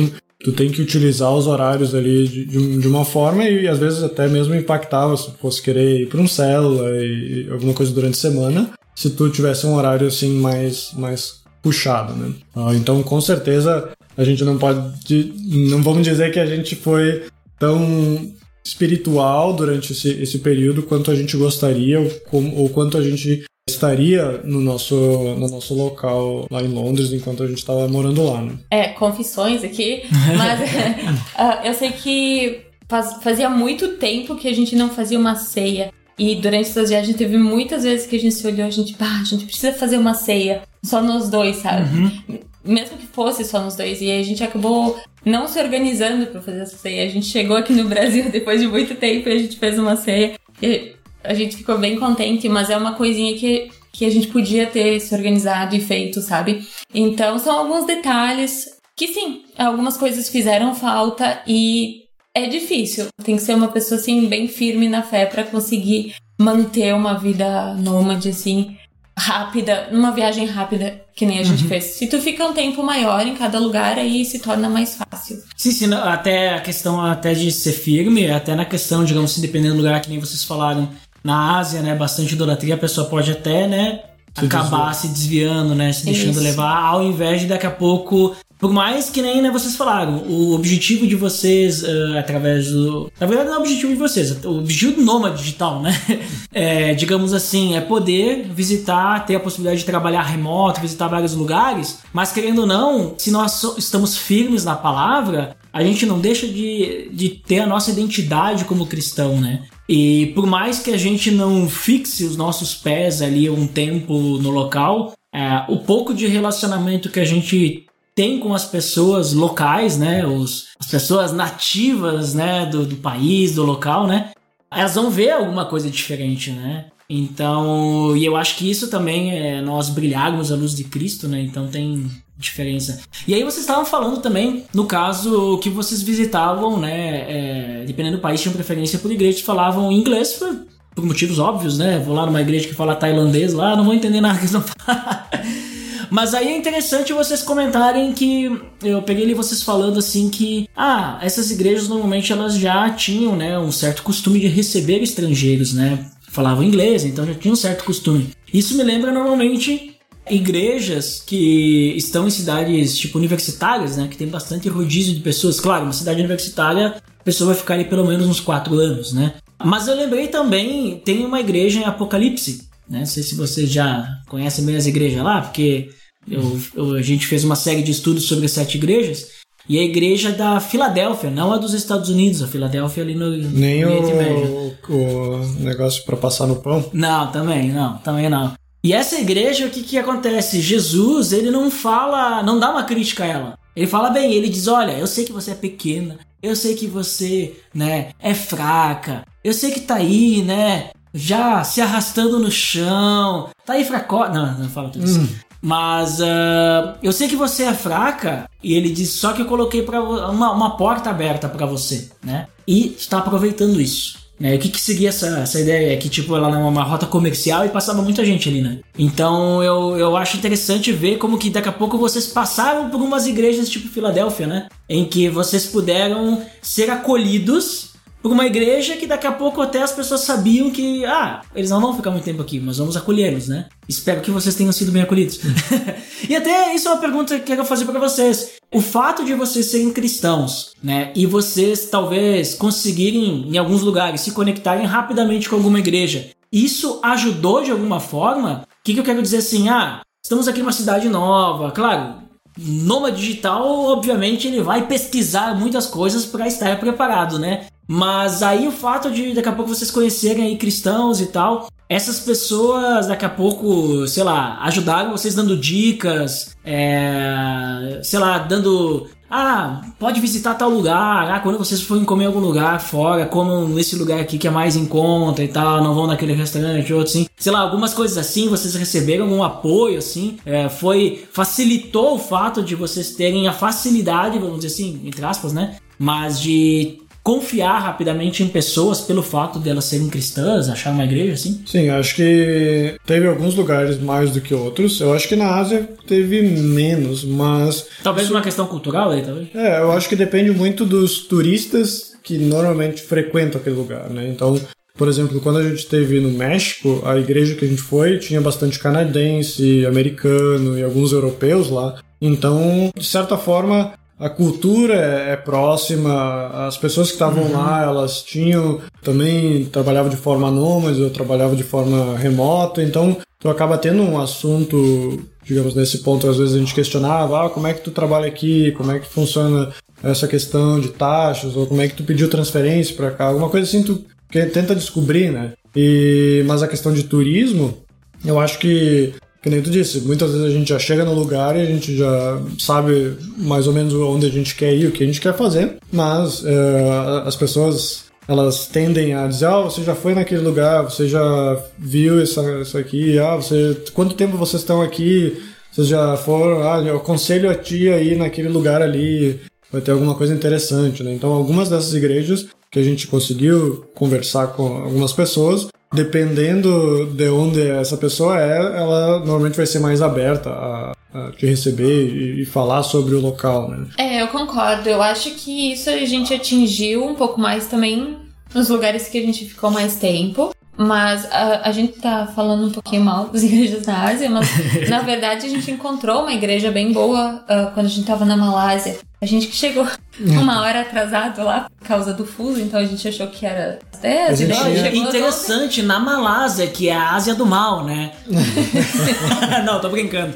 tu 0.44 0.52
tem 0.52 0.70
que 0.70 0.82
utilizar 0.82 1.34
os 1.34 1.46
horários 1.46 1.94
ali 1.94 2.28
de, 2.28 2.78
de, 2.78 2.86
uma 2.86 3.04
forma 3.04 3.48
e 3.48 3.66
às 3.66 3.78
vezes 3.78 4.02
até 4.02 4.28
mesmo 4.28 4.54
impactava 4.54 5.16
se 5.16 5.30
fosse 5.40 5.62
querer 5.62 6.02
ir 6.02 6.06
para 6.06 6.20
um 6.20 6.28
célula 6.28 6.90
e, 6.98 7.46
e 7.46 7.50
alguma 7.50 7.72
coisa 7.72 7.90
durante 7.92 8.18
a 8.18 8.20
semana, 8.20 8.70
se 8.94 9.08
tu 9.08 9.30
tivesse 9.30 9.66
um 9.66 9.74
horário 9.74 10.06
assim 10.06 10.38
mais, 10.38 10.92
mais 10.98 11.42
puxado, 11.62 12.12
né? 12.12 12.34
Ah, 12.54 12.74
então, 12.74 13.02
com 13.02 13.18
certeza, 13.22 13.88
a 14.16 14.22
gente 14.22 14.44
não 14.44 14.58
pode. 14.58 15.32
Não 15.70 15.82
vamos 15.82 16.06
dizer 16.06 16.30
que 16.30 16.38
a 16.38 16.46
gente 16.46 16.76
foi 16.76 17.22
tão 17.58 18.30
espiritual 18.62 19.54
durante 19.54 19.92
esse, 19.92 20.10
esse 20.10 20.38
período 20.38 20.82
quanto 20.82 21.10
a 21.10 21.14
gente 21.14 21.36
gostaria 21.36 22.00
ou, 22.00 22.10
ou 22.54 22.68
quanto 22.68 22.98
a 22.98 23.02
gente 23.02 23.44
estaria 23.68 24.42
no 24.44 24.60
nosso, 24.60 24.94
no 24.94 25.48
nosso 25.48 25.74
local 25.74 26.46
lá 26.50 26.62
em 26.62 26.68
Londres 26.68 27.12
enquanto 27.12 27.42
a 27.42 27.46
gente 27.46 27.58
estava 27.58 27.88
morando 27.88 28.22
lá, 28.22 28.42
né? 28.42 28.58
É, 28.70 28.88
confissões 28.88 29.64
aqui, 29.64 30.02
mas 30.36 30.60
uh, 30.60 31.64
eu 31.66 31.72
sei 31.72 31.92
que 31.92 32.60
faz, 32.86 33.22
fazia 33.22 33.48
muito 33.48 33.96
tempo 33.96 34.36
que 34.36 34.48
a 34.48 34.54
gente 34.54 34.76
não 34.76 34.90
fazia 34.90 35.18
uma 35.18 35.34
ceia. 35.34 35.92
E 36.16 36.36
durante 36.36 36.68
essas 36.68 36.90
viagens 36.90 37.16
teve 37.16 37.36
muitas 37.36 37.82
vezes 37.82 38.06
que 38.06 38.14
a 38.14 38.20
gente 38.20 38.34
se 38.34 38.46
olhou, 38.46 38.66
a 38.66 38.70
gente, 38.70 38.94
pá, 38.94 39.18
a 39.20 39.24
gente 39.24 39.46
precisa 39.46 39.72
fazer 39.72 39.98
uma 39.98 40.14
ceia 40.14 40.62
só 40.82 41.02
nós 41.02 41.28
dois, 41.28 41.56
sabe? 41.56 41.88
Uhum. 41.98 42.38
Mesmo 42.64 42.96
que 42.98 43.06
fosse 43.06 43.44
só 43.44 43.60
nós 43.60 43.74
dois. 43.74 44.00
E 44.00 44.12
a 44.12 44.22
gente 44.22 44.44
acabou 44.44 44.96
não 45.24 45.48
se 45.48 45.58
organizando 45.58 46.26
para 46.26 46.40
fazer 46.40 46.60
essa 46.60 46.76
ceia. 46.76 47.04
A 47.04 47.08
gente 47.08 47.26
chegou 47.26 47.56
aqui 47.56 47.72
no 47.72 47.88
Brasil 47.88 48.30
depois 48.30 48.60
de 48.60 48.68
muito 48.68 48.94
tempo 48.94 49.28
e 49.28 49.32
a 49.32 49.38
gente 49.38 49.56
fez 49.56 49.76
uma 49.76 49.96
ceia. 49.96 50.34
E 50.62 50.94
a 51.24 51.34
gente 51.34 51.56
ficou 51.56 51.78
bem 51.78 51.96
contente, 51.98 52.48
mas 52.48 52.70
é 52.70 52.76
uma 52.76 52.94
coisinha 52.94 53.34
que, 53.36 53.70
que 53.92 54.04
a 54.04 54.10
gente 54.10 54.28
podia 54.28 54.66
ter 54.66 55.00
se 55.00 55.14
organizado 55.14 55.74
e 55.74 55.80
feito, 55.80 56.20
sabe? 56.20 56.66
Então 56.94 57.38
são 57.38 57.58
alguns 57.58 57.86
detalhes 57.86 58.66
que 58.96 59.08
sim, 59.08 59.42
algumas 59.58 59.96
coisas 59.96 60.28
fizeram 60.28 60.74
falta 60.74 61.42
e 61.46 62.04
é 62.34 62.46
difícil. 62.46 63.06
Tem 63.24 63.36
que 63.36 63.42
ser 63.42 63.54
uma 63.54 63.68
pessoa 63.68 64.00
assim 64.00 64.26
bem 64.26 64.46
firme 64.48 64.88
na 64.88 65.02
fé 65.02 65.26
para 65.26 65.44
conseguir 65.44 66.14
manter 66.38 66.94
uma 66.94 67.14
vida 67.18 67.74
nômade 67.74 68.28
assim. 68.28 68.76
rápida, 69.16 69.88
numa 69.92 70.10
viagem 70.10 70.44
rápida 70.44 71.00
que 71.14 71.24
nem 71.24 71.38
a 71.38 71.44
gente 71.44 71.62
Uhum. 71.62 71.68
fez. 71.68 71.84
Se 71.84 72.08
tu 72.08 72.20
fica 72.20 72.44
um 72.44 72.52
tempo 72.52 72.82
maior 72.82 73.24
em 73.24 73.36
cada 73.36 73.60
lugar, 73.60 73.96
aí 73.96 74.24
se 74.24 74.40
torna 74.40 74.68
mais 74.68 74.96
fácil. 74.96 75.40
Sim, 75.56 75.70
sim, 75.70 75.94
até 75.94 76.54
a 76.54 76.60
questão 76.60 77.00
até 77.00 77.32
de 77.32 77.52
ser 77.52 77.70
firme, 77.74 78.28
até 78.28 78.56
na 78.56 78.64
questão, 78.64 79.04
digamos 79.04 79.30
assim, 79.30 79.40
dependendo 79.40 79.74
do 79.76 79.82
lugar 79.82 80.00
que 80.00 80.10
nem 80.10 80.18
vocês 80.18 80.42
falaram, 80.42 80.88
na 81.24 81.58
Ásia, 81.58 81.80
né, 81.80 81.94
bastante 81.94 82.34
idolatria, 82.34 82.74
a 82.74 82.78
pessoa 82.78 83.08
pode 83.08 83.32
até, 83.32 83.66
né, 83.66 84.00
Se 84.38 84.44
acabar 84.44 84.92
se 84.94 85.08
desviando, 85.08 85.74
né, 85.74 85.90
se 85.92 86.04
deixando 86.04 86.32
Isso. 86.32 86.42
levar, 86.42 86.84
ao 86.84 87.02
invés 87.02 87.40
de 87.40 87.46
daqui 87.46 87.66
a 87.66 87.70
pouco, 87.70 88.36
por 88.58 88.72
mais 88.72 89.10
que 89.10 89.22
nem 89.22 89.40
né, 89.40 89.50
vocês 89.50 89.74
falaram, 89.74 90.18
o 90.28 90.54
objetivo 90.54 91.06
de 91.06 91.14
vocês, 91.14 91.82
eh, 91.82 92.18
através 92.18 92.70
do... 92.70 93.10
Na 93.18 93.26
verdade 93.26 93.48
não 93.48 93.56
é 93.56 93.58
o 93.58 93.60
objetivo 93.62 93.92
de 93.92 93.98
vocês, 93.98 94.44
o 94.44 94.58
objetivo 94.58 94.92
do 94.92 95.02
nômade 95.02 95.38
digital, 95.38 95.80
né, 95.80 95.98
é, 96.52 96.94
digamos 96.94 97.32
assim, 97.32 97.74
é 97.74 97.80
poder 97.80 98.48
visitar, 98.54 99.24
ter 99.24 99.36
a 99.36 99.40
possibilidade 99.40 99.80
de 99.80 99.86
trabalhar 99.86 100.22
remoto, 100.22 100.80
visitar 100.80 101.08
vários 101.08 101.34
lugares, 101.34 102.00
mas 102.12 102.32
querendo 102.32 102.60
ou 102.60 102.66
não, 102.66 103.14
se 103.16 103.30
nós 103.30 103.62
estamos 103.78 104.16
firmes 104.16 104.64
na 104.64 104.76
palavra, 104.76 105.56
a 105.74 105.82
gente 105.82 106.06
não 106.06 106.20
deixa 106.20 106.46
de, 106.46 107.10
de 107.12 107.30
ter 107.30 107.58
a 107.58 107.66
nossa 107.66 107.90
identidade 107.90 108.64
como 108.64 108.86
cristão, 108.86 109.40
né? 109.40 109.64
E 109.88 110.26
por 110.32 110.46
mais 110.46 110.78
que 110.78 110.92
a 110.92 110.96
gente 110.96 111.32
não 111.32 111.68
fixe 111.68 112.24
os 112.24 112.36
nossos 112.36 112.76
pés 112.76 113.20
ali 113.20 113.50
um 113.50 113.66
tempo 113.66 114.38
no 114.38 114.50
local, 114.50 115.14
é, 115.34 115.64
o 115.68 115.78
pouco 115.78 116.14
de 116.14 116.28
relacionamento 116.28 117.10
que 117.10 117.18
a 117.18 117.24
gente 117.24 117.86
tem 118.14 118.38
com 118.38 118.54
as 118.54 118.64
pessoas 118.64 119.32
locais, 119.32 119.98
né? 119.98 120.24
Os, 120.24 120.68
as 120.78 120.86
pessoas 120.86 121.32
nativas, 121.32 122.34
né? 122.34 122.66
Do, 122.66 122.86
do 122.86 122.96
país, 122.96 123.56
do 123.56 123.64
local, 123.64 124.06
né? 124.06 124.30
Elas 124.70 124.94
vão 124.94 125.10
ver 125.10 125.32
alguma 125.32 125.64
coisa 125.64 125.90
diferente, 125.90 126.52
né? 126.52 126.86
Então, 127.10 128.16
e 128.16 128.24
eu 128.24 128.36
acho 128.36 128.56
que 128.56 128.70
isso 128.70 128.88
também 128.88 129.36
é 129.36 129.60
nós 129.60 129.88
brilharmos 129.88 130.52
a 130.52 130.56
luz 130.56 130.72
de 130.72 130.84
Cristo, 130.84 131.26
né? 131.26 131.42
Então 131.42 131.66
tem 131.66 132.08
diferença. 132.36 133.00
E 133.26 133.34
aí 133.34 133.42
vocês 133.42 133.60
estavam 133.60 133.84
falando 133.84 134.20
também, 134.20 134.64
no 134.74 134.86
caso 134.86 135.58
que 135.58 135.70
vocês 135.70 136.02
visitavam, 136.02 136.78
né? 136.78 137.24
é, 137.28 137.84
dependendo 137.86 138.16
do 138.16 138.20
país, 138.20 138.40
tinham 138.40 138.52
preferência 138.54 138.98
por 138.98 139.10
igrejas 139.10 139.40
que 139.40 139.46
falavam 139.46 139.90
inglês 139.92 140.34
por, 140.34 140.66
por 140.94 141.04
motivos 141.04 141.38
óbvios, 141.38 141.78
né? 141.78 141.98
Vou 141.98 142.14
lá 142.14 142.26
numa 142.26 142.40
igreja 142.40 142.68
que 142.68 142.74
fala 142.74 142.94
tailandês 142.96 143.52
lá, 143.52 143.76
não 143.76 143.84
vou 143.84 143.94
entender 143.94 144.20
nada 144.20 144.34
que 144.34 144.42
eles 144.42 144.52
não 144.52 144.62
falam. 144.62 145.24
Mas 146.10 146.34
aí 146.34 146.48
é 146.48 146.56
interessante 146.56 147.12
vocês 147.12 147.42
comentarem 147.42 148.12
que 148.12 148.60
eu 148.82 149.02
peguei 149.02 149.24
ali 149.24 149.34
vocês 149.34 149.62
falando 149.62 149.98
assim 149.98 150.28
que 150.28 150.68
ah, 150.76 151.18
essas 151.20 151.50
igrejas 151.50 151.88
normalmente 151.88 152.32
elas 152.32 152.56
já 152.56 152.90
tinham, 152.90 153.34
né, 153.34 153.58
um 153.58 153.72
certo 153.72 154.02
costume 154.02 154.38
de 154.38 154.46
receber 154.46 155.02
estrangeiros, 155.02 155.72
né? 155.72 156.06
Falavam 156.28 156.62
inglês, 156.62 157.04
então 157.04 157.26
já 157.26 157.34
tinha 157.34 157.52
um 157.52 157.56
certo 157.56 157.84
costume. 157.84 158.30
Isso 158.52 158.76
me 158.76 158.84
lembra 158.84 159.12
normalmente 159.12 159.93
igrejas 160.30 161.22
que 161.24 161.94
estão 161.96 162.26
em 162.26 162.30
cidades 162.30 162.96
tipo 162.96 163.18
universitárias, 163.18 163.96
né, 163.96 164.08
que 164.10 164.16
tem 164.16 164.26
bastante 164.28 164.68
rodízio 164.68 165.14
de 165.14 165.20
pessoas. 165.20 165.60
Claro, 165.60 165.84
uma 165.84 165.92
cidade 165.92 166.20
universitária, 166.20 166.96
a 167.20 167.22
pessoa 167.24 167.48
vai 167.52 167.56
ficar 167.56 167.74
ali 167.74 167.84
pelo 167.84 168.06
menos 168.06 168.26
uns 168.26 168.40
quatro 168.40 168.74
anos, 168.78 169.12
né? 169.12 169.34
Mas 169.62 169.86
eu 169.88 169.94
lembrei 169.96 170.28
também, 170.28 171.00
tem 171.04 171.24
uma 171.24 171.40
igreja 171.40 171.80
em 171.80 171.84
Apocalipse, 171.84 172.68
né? 172.88 173.00
Não 173.00 173.06
sei 173.06 173.22
se 173.22 173.34
vocês 173.34 173.70
já 173.70 174.06
conhecem 174.28 174.64
bem 174.64 174.76
as 174.76 174.86
igrejas 174.86 175.22
lá, 175.22 175.40
porque 175.42 175.90
eu, 176.30 176.58
eu- 176.74 176.94
a 176.94 177.02
gente 177.02 177.26
fez 177.26 177.44
uma 177.44 177.56
série 177.56 177.82
de 177.82 177.90
estudos 177.92 178.24
sobre 178.24 178.46
as 178.46 178.52
sete 178.52 178.76
igrejas. 178.76 179.28
E 179.66 179.78
a 179.78 179.82
igreja 179.82 180.30
da 180.30 180.60
Filadélfia, 180.60 181.30
não 181.30 181.50
a 181.50 181.56
dos 181.56 181.72
Estados 181.72 182.10
Unidos, 182.10 182.42
a 182.42 182.46
Filadélfia 182.46 183.02
ali 183.02 183.14
no, 183.14 183.30
Nem 183.30 183.82
no 183.82 183.88
Oriente 183.92 184.14
Médio. 184.14 184.74
o, 184.90 184.94
o 184.94 185.46
negócio 185.60 186.04
pra 186.04 186.18
passar 186.18 186.46
no 186.46 186.56
pão. 186.56 186.84
Não, 186.92 187.32
também, 187.32 187.72
não, 187.72 187.96
também 187.98 188.28
não. 188.28 188.52
E 188.84 188.92
essa 188.92 189.18
igreja, 189.18 189.64
o 189.64 189.70
que 189.70 189.82
que 189.82 189.96
acontece? 189.96 190.60
Jesus, 190.60 191.32
ele 191.32 191.50
não 191.50 191.70
fala, 191.70 192.42
não 192.42 192.60
dá 192.60 192.70
uma 192.70 192.84
crítica 192.84 193.24
a 193.24 193.26
ela. 193.26 193.58
Ele 193.74 193.86
fala 193.86 194.10
bem, 194.10 194.34
ele 194.34 194.50
diz, 194.50 194.68
olha, 194.68 194.92
eu 194.92 195.06
sei 195.06 195.24
que 195.24 195.32
você 195.32 195.52
é 195.52 195.54
pequena, 195.54 196.18
eu 196.42 196.54
sei 196.54 196.74
que 196.74 196.86
você, 196.86 197.56
né, 197.74 198.10
é 198.20 198.34
fraca, 198.34 199.24
eu 199.42 199.54
sei 199.54 199.70
que 199.70 199.80
tá 199.80 199.94
aí, 199.94 200.42
né, 200.42 200.90
já 201.14 201.64
se 201.64 201.80
arrastando 201.80 202.38
no 202.38 202.50
chão, 202.50 203.48
tá 203.64 203.72
aí 203.72 203.86
fraco... 203.86 204.28
Não, 204.28 204.58
não 204.58 204.68
fala 204.68 204.90
tudo 204.90 205.06
isso. 205.06 205.28
Mas 205.62 206.20
ah, 206.20 206.98
eu 207.02 207.10
sei 207.10 207.26
que 207.26 207.36
você 207.36 207.62
é 207.62 207.72
fraca, 207.72 208.50
e 208.62 208.74
ele 208.74 208.90
diz, 208.90 209.12
só 209.12 209.32
que 209.32 209.40
eu 209.40 209.46
coloquei 209.46 209.80
pra, 209.80 210.02
uma, 210.02 210.52
uma 210.52 210.76
porta 210.76 211.08
aberta 211.08 211.48
pra 211.48 211.64
você, 211.64 212.10
né? 212.22 212.48
E 212.68 212.94
está 212.98 213.16
aproveitando 213.16 213.80
isso. 213.80 214.23
Né? 214.38 214.56
O 214.56 214.58
que, 214.58 214.68
que 214.68 214.80
seguia 214.80 215.10
essa, 215.10 215.38
essa 215.38 215.60
ideia? 215.60 215.92
É 215.92 215.96
que, 215.96 216.08
tipo, 216.08 216.34
ela 216.34 216.48
era 216.48 216.58
uma 216.58 216.82
rota 216.82 217.06
comercial 217.06 217.64
e 217.64 217.68
passava 217.68 218.02
muita 218.02 218.24
gente 218.24 218.48
ali, 218.48 218.60
né? 218.60 218.78
Então 218.98 219.62
eu, 219.62 219.96
eu 219.96 220.16
acho 220.16 220.36
interessante 220.36 220.92
ver 220.92 221.18
como 221.18 221.38
que 221.38 221.50
daqui 221.50 221.68
a 221.68 221.72
pouco 221.72 221.96
vocês 221.96 222.26
passaram 222.26 222.90
por 222.90 223.00
umas 223.00 223.26
igrejas 223.26 223.68
tipo 223.68 223.88
Filadélfia, 223.88 224.46
né? 224.46 224.68
Em 224.88 225.04
que 225.04 225.28
vocês 225.28 225.66
puderam 225.66 226.44
ser 226.60 226.90
acolhidos 226.90 227.93
uma 228.32 228.46
igreja 228.46 228.96
que 228.96 229.06
daqui 229.06 229.26
a 229.26 229.32
pouco 229.32 229.60
até 229.60 229.82
as 229.82 229.92
pessoas 229.92 230.22
sabiam 230.22 230.70
que, 230.70 231.04
ah, 231.04 231.42
eles 231.54 231.70
não 231.70 231.80
vão 231.80 231.94
ficar 231.94 232.10
muito 232.10 232.24
tempo 232.24 232.40
aqui, 232.40 232.58
mas 232.58 232.78
vamos 232.78 232.96
acolhê-los, 232.96 233.48
né? 233.48 233.66
Espero 233.86 234.22
que 234.22 234.30
vocês 234.30 234.54
tenham 234.54 234.72
sido 234.72 234.90
bem 234.90 235.02
acolhidos. 235.02 235.40
e 236.28 236.34
até 236.34 236.74
isso 236.74 236.88
é 236.88 236.92
uma 236.92 237.00
pergunta 237.00 237.36
que 237.36 237.42
eu 237.42 237.56
quero 237.56 237.64
fazer 237.66 237.84
para 237.84 238.00
vocês. 238.00 238.52
O 238.72 238.80
fato 238.80 239.24
de 239.24 239.34
vocês 239.34 239.66
serem 239.66 239.92
cristãos, 239.92 240.72
né, 240.82 241.12
e 241.14 241.26
vocês 241.26 241.86
talvez 241.90 242.54
conseguirem 242.54 243.48
em 243.48 243.58
alguns 243.58 243.82
lugares 243.82 244.22
se 244.22 244.32
conectarem 244.32 244.86
rapidamente 244.86 245.48
com 245.48 245.56
alguma 245.56 245.78
igreja, 245.78 246.30
isso 246.50 247.00
ajudou 247.02 247.62
de 247.62 247.70
alguma 247.70 248.00
forma? 248.00 248.62
O 248.62 248.84
que, 248.84 248.94
que 248.94 249.00
eu 249.00 249.04
quero 249.04 249.20
dizer 249.20 249.38
assim? 249.38 249.68
Ah, 249.68 250.00
estamos 250.22 250.48
aqui 250.48 250.60
numa 250.60 250.72
cidade 250.72 251.08
nova, 251.08 251.70
claro, 251.72 252.23
Nômade 252.56 253.16
digital, 253.16 253.66
obviamente, 253.86 254.46
ele 254.46 254.62
vai 254.62 254.86
pesquisar 254.86 255.54
muitas 255.58 255.86
coisas 255.86 256.24
para 256.24 256.46
estar 256.46 256.78
preparado, 256.78 257.38
né? 257.38 257.66
Mas 257.86 258.42
aí 258.42 258.66
o 258.66 258.72
fato 258.72 259.10
de 259.10 259.34
daqui 259.34 259.48
a 259.48 259.52
pouco 259.52 259.74
vocês 259.74 259.90
conhecerem 259.90 260.44
aí 260.44 260.56
cristãos 260.56 261.20
e 261.20 261.26
tal, 261.26 261.68
essas 261.88 262.20
pessoas 262.20 263.08
daqui 263.08 263.24
a 263.24 263.28
pouco, 263.28 264.06
sei 264.06 264.22
lá, 264.22 264.58
ajudaram 264.62 265.10
vocês 265.10 265.34
dando 265.34 265.56
dicas, 265.56 266.56
é, 266.64 268.00
sei 268.02 268.18
lá, 268.18 268.38
dando 268.38 269.08
ah, 269.36 269.80
pode 269.98 270.20
visitar 270.20 270.54
tal 270.54 270.70
lugar. 270.70 271.28
Ah, 271.28 271.40
quando 271.40 271.58
vocês 271.58 271.82
forem 271.82 272.04
comer 272.04 272.22
em 272.22 272.26
algum 272.28 272.38
lugar 272.38 272.80
fora, 272.80 273.26
comam 273.26 273.66
nesse 273.66 273.96
lugar 273.96 274.20
aqui 274.20 274.38
que 274.38 274.46
é 274.46 274.50
mais 274.50 274.76
em 274.76 274.86
conta 274.86 275.42
e 275.42 275.48
tal, 275.48 275.82
não 275.82 275.92
vão 275.92 276.06
naquele 276.06 276.32
restaurante, 276.34 276.92
outro 276.92 277.10
assim. 277.10 277.26
Sei 277.36 277.50
lá, 277.50 277.58
algumas 277.58 277.92
coisas 277.92 278.16
assim, 278.16 278.48
vocês 278.48 278.76
receberam 278.76 279.24
algum 279.24 279.42
apoio, 279.42 279.98
assim. 279.98 280.38
É, 280.46 280.68
foi. 280.68 281.24
Facilitou 281.32 282.14
o 282.14 282.18
fato 282.18 282.62
de 282.62 282.76
vocês 282.76 283.10
terem 283.16 283.48
a 283.48 283.52
facilidade, 283.52 284.38
vamos 284.38 284.60
dizer 284.60 284.68
assim, 284.68 285.00
entre 285.04 285.24
aspas, 285.24 285.52
né? 285.52 285.78
Mas 285.98 286.40
de 286.40 287.00
confiar 287.24 287.78
rapidamente 287.78 288.42
em 288.42 288.48
pessoas 288.48 289.00
pelo 289.00 289.22
fato 289.22 289.58
de 289.58 289.70
elas 289.70 289.86
serem 289.86 290.10
cristãs, 290.10 290.68
achar 290.68 290.90
uma 290.90 291.04
igreja, 291.04 291.32
assim. 291.32 291.62
Sim, 291.64 291.88
acho 291.88 292.14
que 292.14 292.96
teve 293.06 293.26
alguns 293.26 293.54
lugares 293.54 293.98
mais 293.98 294.30
do 294.30 294.42
que 294.42 294.54
outros. 294.54 295.00
Eu 295.00 295.14
acho 295.14 295.26
que 295.26 295.34
na 295.34 295.56
Ásia 295.56 295.88
teve 296.06 296.42
menos, 296.42 297.24
mas 297.24 297.86
Talvez 298.02 298.30
uma 298.30 298.42
questão 298.42 298.66
cultural 298.66 299.10
aí, 299.10 299.22
talvez. 299.22 299.48
É, 299.54 299.80
eu 299.80 299.90
acho 299.92 300.06
que 300.06 300.14
depende 300.14 300.50
muito 300.50 300.84
dos 300.84 301.20
turistas 301.20 302.12
que 302.22 302.36
normalmente 302.36 303.00
frequentam 303.00 303.58
aquele 303.58 303.76
lugar, 303.76 304.10
né? 304.10 304.28
Então, 304.28 304.60
por 304.96 305.08
exemplo, 305.08 305.40
quando 305.40 305.58
a 305.58 305.62
gente 305.62 305.78
esteve 305.78 306.20
no 306.20 306.30
México, 306.30 307.02
a 307.06 307.16
igreja 307.16 307.54
que 307.54 307.64
a 307.64 307.68
gente 307.68 307.80
foi 307.80 308.18
tinha 308.18 308.40
bastante 308.40 308.78
canadense, 308.78 309.86
americano 309.86 310.78
e 310.78 310.82
alguns 310.82 311.12
europeus 311.12 311.70
lá. 311.70 311.98
Então, 312.20 312.90
de 312.96 313.06
certa 313.06 313.36
forma, 313.36 313.94
a 314.18 314.28
cultura 314.28 314.94
é 314.94 315.24
é 315.34 315.36
próxima, 315.36 316.66
as 316.66 316.76
pessoas 316.76 317.08
que 317.08 317.14
estavam 317.14 317.52
lá, 317.52 317.82
elas 317.82 318.22
tinham 318.22 318.80
também 319.02 319.64
trabalhavam 319.66 320.08
de 320.08 320.16
forma 320.16 320.50
nômade, 320.50 321.02
ou 321.02 321.10
trabalhavam 321.10 321.56
de 321.56 321.64
forma 321.64 322.16
remota, 322.16 322.82
então 322.82 323.16
tu 323.38 323.48
acaba 323.48 323.76
tendo 323.76 324.02
um 324.02 324.20
assunto, 324.20 325.20
digamos, 325.44 325.74
nesse 325.74 325.98
ponto, 325.98 326.28
às 326.28 326.38
vezes 326.38 326.54
a 326.54 326.58
gente 326.58 326.74
questionava, 326.74 327.44
ah, 327.44 327.50
como 327.50 327.66
é 327.66 327.74
que 327.74 327.82
tu 327.82 327.90
trabalha 327.90 328.26
aqui, 328.26 328.72
como 328.72 328.92
é 328.92 328.98
que 328.98 329.06
funciona 329.06 329.72
essa 330.02 330.28
questão 330.28 330.80
de 330.80 330.88
taxas, 330.88 331.56
ou 331.56 331.66
como 331.66 331.80
é 331.82 331.88
que 331.88 331.94
tu 331.94 332.04
pediu 332.04 332.30
transferência 332.30 332.94
para 332.94 333.10
cá, 333.10 333.26
alguma 333.26 333.48
coisa 333.48 333.66
assim 333.66 333.82
tu 333.82 334.04
tenta 334.30 334.74
descobrir, 334.74 335.30
né? 335.30 335.52
E, 335.76 336.42
mas 336.46 336.62
a 336.62 336.68
questão 336.68 336.92
de 336.92 337.04
turismo, 337.04 337.82
eu 338.24 338.38
acho 338.40 338.58
que, 338.58 339.12
que 339.44 339.50
nem 339.50 339.60
tu 339.60 339.68
disse, 339.68 340.00
muitas 340.00 340.30
vezes 340.30 340.46
a 340.46 340.50
gente 340.50 340.70
já 340.70 340.78
chega 340.78 341.04
no 341.04 341.12
lugar 341.12 341.54
e 341.54 341.60
a 341.60 341.66
gente 341.66 341.94
já 341.94 342.40
sabe 342.58 343.14
mais 343.36 343.66
ou 343.66 343.74
menos 343.74 343.92
onde 343.92 344.24
a 344.24 344.30
gente 344.30 344.54
quer 344.54 344.72
ir, 344.74 344.86
o 344.86 344.90
que 344.90 345.04
a 345.04 345.06
gente 345.06 345.20
quer 345.20 345.36
fazer, 345.36 345.76
mas 345.92 346.42
eh, 346.46 347.22
as 347.26 347.36
pessoas 347.36 348.04
elas 348.26 348.66
tendem 348.68 349.12
a 349.12 349.26
dizer, 349.26 349.44
ah, 349.44 349.60
você 349.60 349.82
já 349.82 349.94
foi 349.94 350.14
naquele 350.14 350.40
lugar, 350.40 350.84
você 350.84 351.06
já 351.06 351.62
viu 351.78 352.22
isso, 352.22 352.40
isso 352.62 352.78
aqui, 352.78 353.18
ah, 353.18 353.36
você, 353.36 353.76
quanto 353.92 354.14
tempo 354.14 354.38
vocês 354.38 354.62
estão 354.62 354.80
aqui, 354.80 355.36
vocês 355.70 355.88
já 355.88 356.16
foram, 356.16 356.66
ah, 356.66 356.82
eu 356.82 356.96
aconselho 356.96 357.50
a 357.50 357.54
ti 357.54 357.90
aí 357.90 358.16
naquele 358.16 358.48
lugar 358.48 358.80
ali, 358.80 359.38
vai 359.70 359.82
ter 359.82 359.90
alguma 359.90 360.14
coisa 360.14 360.32
interessante, 360.32 361.02
né? 361.02 361.12
Então, 361.12 361.30
algumas 361.30 361.68
dessas 361.68 361.92
igrejas 361.92 362.46
que 362.70 362.78
a 362.78 362.82
gente 362.82 363.06
conseguiu 363.08 363.84
conversar 363.94 364.46
com 364.46 364.84
algumas 364.84 365.12
pessoas, 365.12 365.66
dependendo 365.94 367.06
de 367.06 367.28
onde 367.28 367.62
essa 367.62 367.96
pessoa 367.96 368.40
é, 368.40 368.58
ela 368.58 369.18
normalmente 369.20 369.56
vai 369.56 369.66
ser 369.66 369.78
mais 369.78 370.02
aberta 370.02 370.50
a, 370.50 370.92
a 371.14 371.30
te 371.32 371.46
receber 371.46 372.08
e, 372.08 372.42
e, 372.42 372.46
falar 372.46 372.82
sobre 372.82 373.14
o 373.14 373.20
local, 373.20 373.68
né? 373.68 373.86
É, 373.96 374.22
eu 374.22 374.28
concordo. 374.28 374.88
Eu 374.88 375.00
acho 375.00 375.30
que 375.32 375.72
isso 375.72 375.88
a 375.88 376.04
gente 376.04 376.34
atingiu 376.34 377.06
um 377.06 377.14
pouco 377.14 377.40
mais 377.40 377.66
também 377.66 378.16
nos 378.52 378.68
lugares 378.68 379.08
que 379.08 379.18
a 379.18 379.22
gente 379.22 379.44
ficou 379.44 379.70
mais 379.70 379.96
tempo. 379.96 380.54
Mas 380.76 381.24
a, 381.30 381.68
a 381.68 381.72
gente 381.72 382.00
tá 382.00 382.26
falando 382.34 382.66
um 382.66 382.70
pouquinho 382.70 383.04
mal 383.04 383.28
das 383.28 383.42
igrejas 383.44 383.86
na 383.86 384.08
Ásia, 384.08 384.28
mas 384.28 384.48
na 384.88 385.00
verdade 385.02 385.46
a 385.46 385.48
gente 385.48 385.70
encontrou 385.70 386.22
uma 386.22 386.32
igreja 386.32 386.70
bem 386.70 386.92
boa 386.92 387.44
uh, 387.44 387.72
quando 387.72 387.86
a 387.86 387.88
gente 387.88 388.06
tava 388.06 388.24
na 388.24 388.36
Malásia. 388.36 388.98
A 389.24 389.26
gente 389.26 389.46
que 389.46 389.56
chegou 389.56 389.86
uma 390.20 390.60
hora 390.60 390.82
atrasado 390.82 391.42
lá 391.42 391.70
por 391.78 391.88
causa 391.88 392.12
do 392.12 392.26
fuso, 392.26 392.60
então 392.60 392.78
a 392.78 392.84
gente 392.84 393.08
achou 393.08 393.26
que 393.28 393.46
era 393.46 393.78
10 394.02 394.38
e 394.38 394.54
chegou 394.54 395.02
Interessante, 395.02 395.82
na 395.82 395.98
Malásia, 395.98 396.66
que 396.66 396.90
é 396.90 396.94
a 396.94 397.12
Ásia 397.12 397.34
do 397.34 397.46
mal, 397.46 397.82
né? 397.86 398.12
Não, 399.64 399.80
tô 399.80 399.88
brincando. 399.88 400.34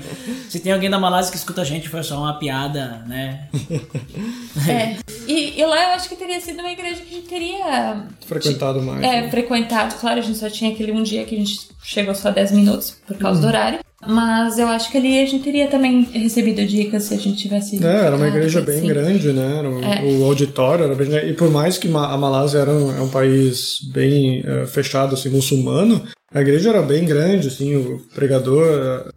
Se 0.49 0.59
tem 0.61 0.73
alguém 0.73 0.89
da 0.89 0.99
Malásia 0.99 1.31
que 1.31 1.37
escuta 1.37 1.61
a 1.61 1.65
gente, 1.67 1.87
foi 1.87 2.03
só 2.03 2.17
uma 2.19 2.39
piada, 2.39 3.05
né? 3.07 3.47
É. 4.67 4.97
E, 5.27 5.61
e, 5.61 5.67
lá 5.67 5.83
eu 5.83 5.91
acho 5.91 6.09
que 6.09 6.17
teria 6.17 6.41
sido 6.41 6.61
uma 6.61 6.73
igreja 6.73 7.03
que 7.03 7.15
a 7.15 7.19
gente 7.19 7.29
teria 7.29 8.07
frequentado 8.27 8.81
mais. 8.81 9.03
É, 9.03 9.21
né? 9.21 9.31
frequentado. 9.31 9.97
Claro, 9.97 10.19
a 10.19 10.23
gente 10.23 10.39
só 10.39 10.49
tinha 10.49 10.73
aquele 10.73 10.93
um 10.93 11.03
dia 11.03 11.27
que 11.27 11.35
a 11.35 11.39
gente 11.39 11.69
chegou 11.83 12.15
só 12.15 12.31
10 12.31 12.53
minutos 12.53 12.97
por 13.07 13.19
causa 13.19 13.39
hum. 13.39 13.43
do 13.43 13.49
horário. 13.49 13.81
Mas 14.07 14.59
eu 14.59 14.69
acho 14.69 14.91
que 14.93 14.97
ali 14.97 15.19
a 15.19 15.27
gente 15.27 15.43
teria 15.43 15.67
também 15.67 16.03
recebido 16.03 16.65
dicas 16.65 17.05
se 17.05 17.15
a 17.15 17.17
gente 17.17 17.37
tivesse. 17.37 17.85
É, 17.85 18.07
era 18.07 18.17
uma 18.17 18.29
igreja 18.29 18.61
bem 18.61 18.79
assim. 18.79 18.87
grande, 18.87 19.33
né? 19.33 19.61
Um, 19.63 19.83
é. 19.83 20.03
O 20.05 20.25
auditório 20.25 20.85
era 20.85 20.95
bem 20.95 21.09
grande. 21.09 21.31
E 21.31 21.35
por 21.35 21.51
mais 21.51 21.79
que 21.79 21.89
a 21.89 22.17
Malásia 22.17 22.61
era 22.61 22.71
um, 22.71 22.97
é 22.97 23.01
um 23.01 23.09
país 23.09 23.79
bem 23.93 24.41
uh, 24.43 24.67
fechado, 24.67 25.15
assim, 25.15 25.29
muçulmano, 25.31 26.01
a 26.33 26.41
igreja 26.41 26.69
era 26.69 26.83
bem 26.83 27.05
grande, 27.05 27.49
assim, 27.49 27.75
o 27.75 28.01
pregador 28.15 28.65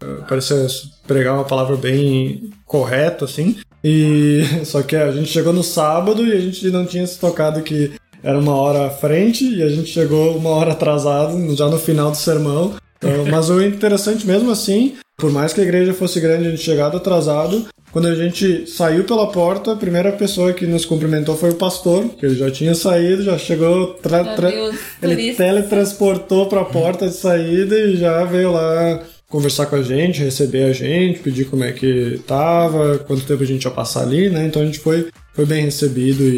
uh, 0.01 0.23
parecia 0.27 0.65
pregar 1.05 1.35
uma 1.35 1.43
palavra 1.43 1.75
bem 1.75 2.49
correta, 2.65 3.25
assim. 3.25 3.57
E 3.83 4.41
só 4.65 4.81
que 4.81 4.95
a 4.95 5.11
gente 5.11 5.29
chegou 5.29 5.53
no 5.53 5.63
sábado 5.63 6.25
e 6.25 6.31
a 6.31 6.39
gente 6.39 6.69
não 6.71 6.85
tinha 6.85 7.05
se 7.05 7.19
tocado 7.19 7.61
que 7.61 7.91
era 8.23 8.39
uma 8.39 8.55
hora 8.55 8.87
à 8.87 8.89
frente 8.89 9.43
e 9.43 9.61
a 9.61 9.69
gente 9.69 9.89
chegou 9.89 10.37
uma 10.37 10.51
hora 10.51 10.71
atrasado, 10.71 11.55
já 11.55 11.67
no 11.67 11.77
final 11.77 12.11
do 12.11 12.17
sermão. 12.17 12.75
Então, 13.03 13.25
mas 13.25 13.49
o 13.49 13.61
interessante 13.61 14.27
mesmo 14.27 14.51
assim, 14.51 14.95
por 15.17 15.31
mais 15.31 15.53
que 15.53 15.61
a 15.61 15.63
igreja 15.63 15.93
fosse 15.93 16.19
grande, 16.19 16.47
a 16.47 16.51
gente 16.51 16.61
chegado 16.61 16.97
atrasado, 16.97 17.65
quando 17.91 18.07
a 18.07 18.15
gente 18.15 18.67
saiu 18.67 19.03
pela 19.03 19.31
porta, 19.31 19.73
a 19.73 19.75
primeira 19.75 20.11
pessoa 20.13 20.53
que 20.53 20.65
nos 20.65 20.85
cumprimentou 20.85 21.35
foi 21.35 21.49
o 21.49 21.55
pastor, 21.55 22.07
que 22.09 22.25
ele 22.25 22.35
já 22.35 22.49
tinha 22.49 22.73
saído, 22.73 23.23
já 23.23 23.37
chegou, 23.37 23.95
tra 23.95 24.23
tra 24.23 24.49
Deus, 24.49 24.75
ele 25.01 25.33
teletransportou 25.33 26.45
para 26.45 26.61
a 26.61 26.65
porta 26.65 27.07
de 27.07 27.15
saída 27.15 27.77
e 27.77 27.97
já 27.97 28.23
veio 28.23 28.51
lá 28.51 29.01
conversar 29.27 29.65
com 29.65 29.77
a 29.77 29.81
gente, 29.81 30.21
receber 30.21 30.65
a 30.65 30.73
gente, 30.73 31.19
pedir 31.19 31.45
como 31.45 31.63
é 31.63 31.71
que 31.71 32.19
tava, 32.27 32.99
quanto 32.99 33.25
tempo 33.25 33.43
a 33.43 33.45
gente 33.45 33.63
ia 33.63 33.71
passar 33.71 34.03
ali, 34.03 34.29
né? 34.29 34.45
Então 34.45 34.61
a 34.61 34.65
gente 34.65 34.79
foi, 34.79 35.07
foi 35.33 35.45
bem 35.45 35.63
recebido 35.63 36.23
e, 36.23 36.37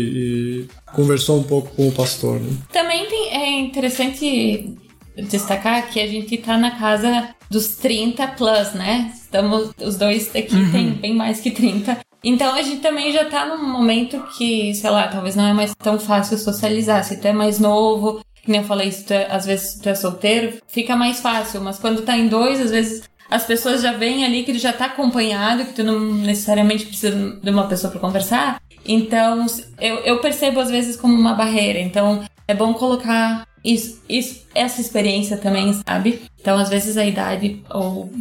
e 0.61 0.65
conversou 0.93 1.39
um 1.39 1.43
pouco 1.43 1.69
com 1.75 1.87
o 1.87 1.91
pastor. 1.91 2.39
Né? 2.39 2.49
Também 2.71 3.05
tem, 3.07 3.29
é 3.29 3.59
interessante 3.59 4.75
destacar 5.17 5.89
que 5.89 5.99
a 5.99 6.07
gente 6.07 6.37
tá 6.37 6.57
na 6.57 6.71
casa 6.71 7.29
dos 7.49 7.75
30 7.75 8.27
plus, 8.29 8.73
né? 8.73 9.11
Estamos, 9.13 9.71
os 9.81 9.97
dois 9.97 10.35
aqui 10.35 10.55
uhum. 10.55 10.71
tem 10.71 10.89
bem 10.91 11.15
mais 11.15 11.39
que 11.39 11.51
30. 11.51 11.97
Então 12.23 12.55
a 12.55 12.61
gente 12.61 12.81
também 12.81 13.11
já 13.11 13.25
tá 13.25 13.45
num 13.45 13.67
momento 13.67 14.23
que, 14.37 14.73
sei 14.73 14.89
lá, 14.89 15.07
talvez 15.07 15.35
não 15.35 15.45
é 15.45 15.53
mais 15.53 15.75
tão 15.75 15.99
fácil 15.99 16.37
socializar. 16.37 17.03
Se 17.03 17.17
tu 17.17 17.27
é 17.27 17.33
mais 17.33 17.59
novo, 17.59 18.21
nem 18.47 18.61
eu 18.61 18.67
falei, 18.67 18.91
se 18.91 19.05
tu 19.05 19.13
é, 19.13 19.29
às 19.29 19.45
vezes 19.45 19.79
tu 19.79 19.89
é 19.89 19.95
solteiro, 19.95 20.57
fica 20.67 20.95
mais 20.95 21.19
fácil. 21.19 21.61
Mas 21.61 21.77
quando 21.77 22.01
tá 22.01 22.17
em 22.17 22.27
dois, 22.27 22.61
às 22.61 22.71
vezes 22.71 23.03
as 23.29 23.45
pessoas 23.45 23.81
já 23.81 23.91
veem 23.91 24.23
ali 24.23 24.43
que 24.43 24.53
tu 24.53 24.59
já 24.59 24.71
tá 24.71 24.85
acompanhado, 24.85 25.65
que 25.65 25.73
tu 25.73 25.83
não 25.83 25.99
necessariamente 25.99 26.85
precisa 26.85 27.39
de 27.41 27.49
uma 27.49 27.67
pessoa 27.67 27.91
para 27.91 27.99
conversar. 27.99 28.61
Então, 28.85 29.45
eu, 29.79 29.97
eu 29.99 30.19
percebo 30.19 30.59
às 30.59 30.69
vezes 30.69 30.95
como 30.95 31.13
uma 31.13 31.33
barreira. 31.33 31.79
Então, 31.79 32.23
é 32.47 32.53
bom 32.53 32.73
colocar 32.73 33.47
isso, 33.63 34.01
isso, 34.09 34.41
essa 34.53 34.81
experiência 34.81 35.37
também, 35.37 35.73
sabe? 35.87 36.21
Então, 36.39 36.57
às 36.57 36.69
vezes 36.69 36.97
a 36.97 37.05
idade 37.05 37.63
ou 37.69 38.11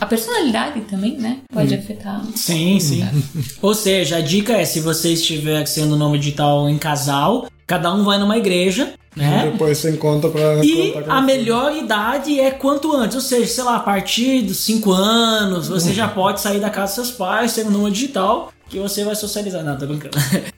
a 0.00 0.06
personalidade 0.06 0.80
também, 0.82 1.16
né? 1.16 1.38
Pode 1.52 1.74
hum. 1.74 1.78
afetar. 1.78 2.22
Sim, 2.34 2.80
sim. 2.80 3.04
Ou 3.60 3.74
seja, 3.74 4.16
a 4.16 4.20
dica 4.20 4.54
é: 4.54 4.64
se 4.64 4.80
você 4.80 5.12
estiver 5.12 5.66
sendo 5.66 5.96
nome 5.96 6.18
digital 6.18 6.68
em 6.68 6.78
casal, 6.78 7.46
cada 7.66 7.92
um 7.94 8.02
vai 8.02 8.18
numa 8.18 8.36
igreja, 8.36 8.94
né? 9.14 9.46
E 9.46 9.50
depois 9.52 9.78
você 9.78 9.90
encontra 9.90 10.30
pra. 10.30 10.64
E 10.64 10.94
a 11.06 11.20
melhor 11.20 11.76
idade 11.76 12.40
é 12.40 12.50
quanto 12.50 12.92
antes. 12.92 13.14
Ou 13.14 13.20
seja, 13.20 13.46
sei 13.46 13.64
lá, 13.64 13.76
a 13.76 13.80
partir 13.80 14.42
dos 14.42 14.58
5 14.58 14.90
anos, 14.92 15.68
você 15.68 15.92
já 15.92 16.08
pode 16.08 16.40
sair 16.40 16.58
da 16.58 16.70
casa 16.70 16.96
dos 16.96 17.06
seus 17.06 17.10
pais, 17.16 17.52
ser 17.52 17.66
um 17.66 17.70
nome 17.70 17.90
digital 17.90 18.52
que 18.72 18.78
você 18.78 19.04
vai 19.04 19.14
socializar. 19.14 19.62
Não, 19.62 19.76
tô 19.76 19.86
brincando. 19.86 20.16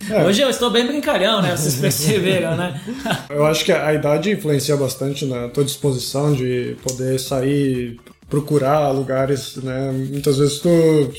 É. 0.09 0.25
Hoje 0.25 0.41
eu 0.41 0.49
estou 0.49 0.71
bem 0.71 0.87
brincalhão, 0.87 1.43
né? 1.43 1.57
Vocês 1.57 1.75
perceberam, 1.77 2.57
né? 2.57 2.81
eu 3.29 3.45
acho 3.45 3.65
que 3.65 3.73
a 3.73 3.93
idade 3.93 4.31
influencia 4.31 4.77
bastante 4.77 5.27
na 5.27 5.49
tua 5.49 5.65
disposição 5.65 6.33
de 6.33 6.77
poder 6.83 7.19
sair, 7.19 7.99
procurar 8.31 8.91
lugares, 8.91 9.57
né? 9.57 9.91
Muitas 9.91 10.39
vezes 10.39 10.59
tu, 10.59 10.69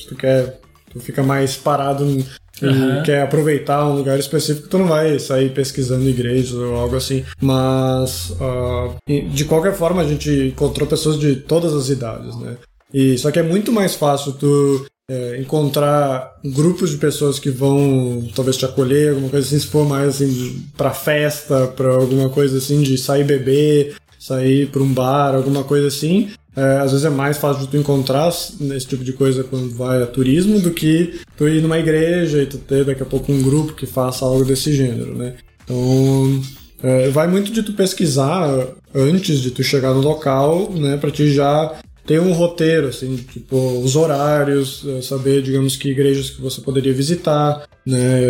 tu 0.08 0.16
quer, 0.16 0.60
tu 0.94 1.00
fica 1.02 1.22
mais 1.22 1.58
parado 1.58 2.06
e 2.06 2.66
uhum. 2.66 3.04
quer 3.04 3.24
aproveitar 3.24 3.86
um 3.86 3.96
lugar 3.96 4.18
específico, 4.18 4.70
tu 4.70 4.78
não 4.78 4.88
vai 4.88 5.20
sair 5.20 5.54
pesquisando 5.54 6.08
igrejas 6.08 6.54
ou 6.54 6.76
algo 6.76 6.96
assim. 6.96 7.26
Mas, 7.42 8.30
uh, 8.40 8.96
de 9.08 9.44
qualquer 9.44 9.74
forma, 9.74 10.02
a 10.02 10.08
gente 10.08 10.30
encontrou 10.54 10.88
pessoas 10.88 11.20
de 11.20 11.36
todas 11.36 11.74
as 11.74 11.90
idades, 11.90 12.40
né? 12.40 12.56
E 12.94 13.18
só 13.18 13.32
que 13.32 13.40
é 13.40 13.44
muito 13.44 13.74
mais 13.74 13.96
fácil 13.96 14.32
tu 14.34 14.86
é, 15.08 15.40
encontrar 15.40 16.36
grupos 16.44 16.90
de 16.90 16.98
pessoas 16.98 17.38
que 17.38 17.50
vão 17.50 18.28
talvez 18.36 18.58
te 18.58 18.66
acolher, 18.66 19.10
alguma 19.10 19.30
coisa 19.30 19.46
assim, 19.46 19.60
se 19.60 19.68
for 19.68 19.88
mais 19.88 20.16
assim 20.16 20.64
para 20.76 20.92
festa, 20.92 21.68
para 21.68 21.94
alguma 21.94 22.30
coisa 22.30 22.58
assim 22.58 22.82
de 22.82 22.98
sair 22.98 23.24
beber, 23.24 23.96
sair 24.20 24.68
para 24.68 24.82
um 24.82 24.92
bar, 24.92 25.36
alguma 25.36 25.64
coisa 25.64 25.88
assim. 25.88 26.30
É, 26.56 26.78
às 26.78 26.92
vezes 26.92 27.06
é 27.06 27.10
mais 27.10 27.38
fácil 27.38 27.64
de 27.64 27.68
tu 27.68 27.78
encontrar 27.78 28.30
esse 28.30 28.88
tipo 28.88 29.04
de 29.04 29.12
coisa 29.12 29.44
quando 29.44 29.76
vai 29.76 30.02
a 30.02 30.08
turismo 30.08 30.60
do 30.60 30.72
que 30.72 31.20
tu 31.36 31.48
ir 31.48 31.62
numa 31.62 31.78
igreja 31.78 32.42
e 32.42 32.46
tu 32.46 32.58
ter 32.58 32.86
daqui 32.86 33.04
a 33.04 33.06
pouco 33.06 33.32
um 33.32 33.44
grupo 33.44 33.74
que 33.74 33.86
faça 33.86 34.24
algo 34.24 34.46
desse 34.46 34.74
gênero, 34.74 35.16
né? 35.16 35.36
Então, 35.66 36.42
é, 36.82 37.10
vai 37.10 37.28
muito 37.28 37.52
de 37.52 37.62
tu 37.62 37.74
pesquisar 37.74 38.50
antes 38.94 39.42
de 39.42 39.52
tu 39.52 39.62
chegar 39.64 39.94
no 39.94 40.00
local, 40.00 40.72
né, 40.72 40.96
para 40.96 41.12
te 41.12 41.32
já 41.34 41.76
ter 42.06 42.20
um 42.22 42.34
roteiro, 42.34 42.88
assim, 42.88 43.16
tipo, 43.16 43.58
os 43.84 43.96
horários, 43.96 44.84
eh, 44.88 45.02
saber, 45.02 45.42
digamos, 45.42 45.76
que 45.76 45.90
igrejas 45.90 46.30
que 46.30 46.42
você 46.42 46.62
poderia 46.62 46.94
visitar, 46.94 47.68
né? 47.86 48.22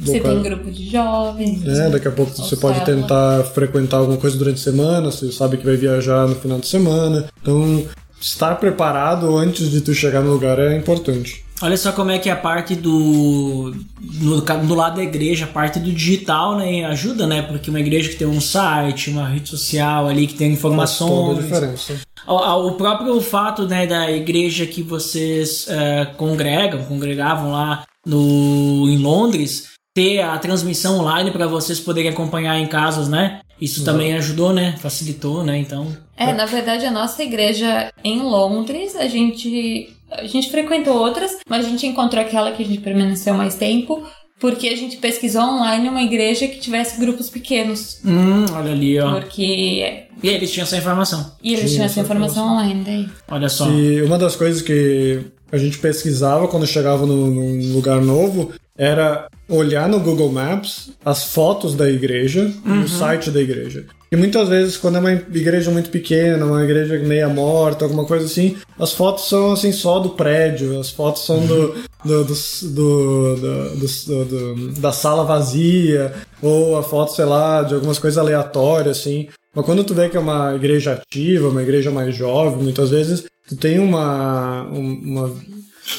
Você 0.00 0.20
tem 0.20 0.42
grupo 0.42 0.70
de 0.70 0.90
jovens. 0.90 1.66
É, 1.66 1.90
daqui 1.90 2.08
a 2.08 2.10
pouco 2.10 2.32
você 2.32 2.56
pode 2.56 2.84
tentar 2.84 3.44
frequentar 3.44 3.98
alguma 3.98 4.18
coisa 4.18 4.36
durante 4.36 4.60
a 4.60 4.64
semana, 4.64 5.10
você 5.10 5.30
sabe 5.30 5.56
que 5.56 5.64
vai 5.64 5.76
viajar 5.76 6.26
no 6.26 6.34
final 6.34 6.58
de 6.58 6.66
semana. 6.66 7.28
Então, 7.40 7.84
estar 8.20 8.56
preparado 8.56 9.36
antes 9.36 9.70
de 9.70 9.80
tu 9.80 9.94
chegar 9.94 10.22
no 10.22 10.32
lugar 10.32 10.58
é 10.58 10.76
importante. 10.76 11.44
Olha 11.62 11.76
só 11.76 11.92
como 11.92 12.10
é 12.10 12.18
que 12.18 12.30
a 12.30 12.36
parte 12.36 12.74
do. 12.74 13.74
No, 14.00 14.40
no 14.40 14.74
lado 14.74 14.96
da 14.96 15.02
igreja, 15.02 15.44
a 15.44 15.48
parte 15.48 15.78
do 15.78 15.92
digital, 15.92 16.56
né? 16.56 16.84
Ajuda, 16.86 17.26
né? 17.26 17.42
Porque 17.42 17.68
uma 17.68 17.80
igreja 17.80 18.08
que 18.08 18.16
tem 18.16 18.26
um 18.26 18.40
site, 18.40 19.10
uma 19.10 19.28
rede 19.28 19.50
social 19.50 20.08
ali, 20.08 20.26
que 20.26 20.34
tem 20.34 20.52
informações. 20.52 21.10
Faz 21.10 21.48
toda 21.50 21.66
a 21.66 21.72
diferença. 21.74 22.00
O, 22.26 22.68
o 22.68 22.72
próprio 22.72 23.20
fato 23.20 23.66
né, 23.66 23.86
da 23.86 24.10
igreja 24.10 24.66
que 24.66 24.82
vocês 24.82 25.66
uh, 25.66 26.14
congregam, 26.16 26.84
congregavam 26.84 27.52
lá 27.52 27.84
no, 28.06 28.88
em 28.88 28.98
Londres, 28.98 29.70
ter 29.94 30.20
a 30.20 30.38
transmissão 30.38 31.00
online 31.00 31.30
para 31.30 31.46
vocês 31.46 31.78
poderem 31.78 32.10
acompanhar 32.10 32.58
em 32.58 32.66
casas, 32.66 33.08
né? 33.08 33.40
Isso 33.60 33.84
também 33.84 34.14
ajudou, 34.14 34.54
né? 34.54 34.76
Facilitou, 34.78 35.44
né? 35.44 35.58
Então. 35.58 35.94
É, 36.16 36.32
na 36.32 36.46
verdade, 36.46 36.86
a 36.86 36.90
nossa 36.90 37.22
igreja 37.22 37.92
em 38.02 38.22
Londres, 38.22 38.96
a 38.96 39.06
gente 39.06 39.94
a 40.10 40.26
gente 40.26 40.50
frequentou 40.50 40.96
outras, 40.96 41.38
mas 41.48 41.64
a 41.64 41.68
gente 41.68 41.86
encontrou 41.86 42.22
aquela 42.22 42.52
que 42.52 42.62
a 42.62 42.66
gente 42.66 42.80
permaneceu 42.80 43.34
mais 43.34 43.54
tempo, 43.54 44.02
porque 44.38 44.68
a 44.68 44.76
gente 44.76 44.96
pesquisou 44.96 45.42
online 45.42 45.88
uma 45.88 46.02
igreja 46.02 46.48
que 46.48 46.58
tivesse 46.58 46.98
grupos 46.98 47.28
pequenos. 47.28 48.00
Hum, 48.04 48.46
olha 48.54 48.72
ali, 48.72 48.98
ó. 48.98 49.20
Porque. 49.20 50.06
E 50.22 50.28
eles 50.28 50.50
tinham 50.50 50.64
essa 50.64 50.76
informação. 50.76 51.32
E 51.42 51.54
eles 51.54 51.72
tinham 51.72 51.84
essa 51.84 52.00
informação, 52.00 52.44
informação 52.44 52.64
online 52.64 52.84
daí. 52.84 53.08
Olha 53.28 53.48
só. 53.48 53.70
E 53.70 54.02
uma 54.02 54.18
das 54.18 54.36
coisas 54.36 54.62
que 54.62 55.20
a 55.52 55.58
gente 55.58 55.78
pesquisava 55.78 56.48
quando 56.48 56.66
chegava 56.66 57.04
no, 57.06 57.30
num 57.30 57.72
lugar 57.72 58.00
novo 58.00 58.52
era 58.76 59.28
olhar 59.48 59.88
no 59.88 60.00
Google 60.00 60.32
Maps 60.32 60.90
as 61.04 61.24
fotos 61.24 61.74
da 61.74 61.90
igreja 61.90 62.50
uhum. 62.64 62.80
e 62.80 62.84
o 62.84 62.88
site 62.88 63.30
da 63.30 63.40
igreja. 63.40 63.86
E 64.12 64.16
muitas 64.16 64.48
vezes, 64.48 64.76
quando 64.76 64.96
é 64.96 65.00
uma 65.00 65.12
igreja 65.12 65.70
muito 65.70 65.88
pequena, 65.88 66.44
uma 66.44 66.64
igreja 66.64 66.98
meia 66.98 67.28
morta, 67.28 67.84
alguma 67.84 68.04
coisa 68.04 68.26
assim, 68.26 68.56
as 68.76 68.92
fotos 68.92 69.28
são 69.28 69.52
assim 69.52 69.70
só 69.70 70.00
do 70.00 70.10
prédio, 70.10 70.80
as 70.80 70.90
fotos 70.90 71.24
são 71.24 71.46
do, 71.46 71.74
do, 72.04 72.24
do, 72.24 72.34
do, 72.74 74.24
do 74.24 74.80
da 74.80 74.90
sala 74.90 75.24
vazia, 75.24 76.12
ou 76.42 76.76
a 76.76 76.82
foto, 76.82 77.12
sei 77.12 77.24
lá, 77.24 77.62
de 77.62 77.74
algumas 77.74 78.00
coisas 78.00 78.18
aleatórias, 78.18 78.98
assim. 78.98 79.28
Mas 79.54 79.64
quando 79.64 79.84
tu 79.84 79.94
vê 79.94 80.08
que 80.08 80.16
é 80.16 80.20
uma 80.20 80.56
igreja 80.56 80.94
ativa, 80.94 81.48
uma 81.48 81.62
igreja 81.62 81.92
mais 81.92 82.12
jovem, 82.14 82.64
muitas 82.64 82.90
vezes 82.90 83.24
tu 83.48 83.54
tem 83.54 83.78
uma, 83.78 84.62
uma 84.64 85.32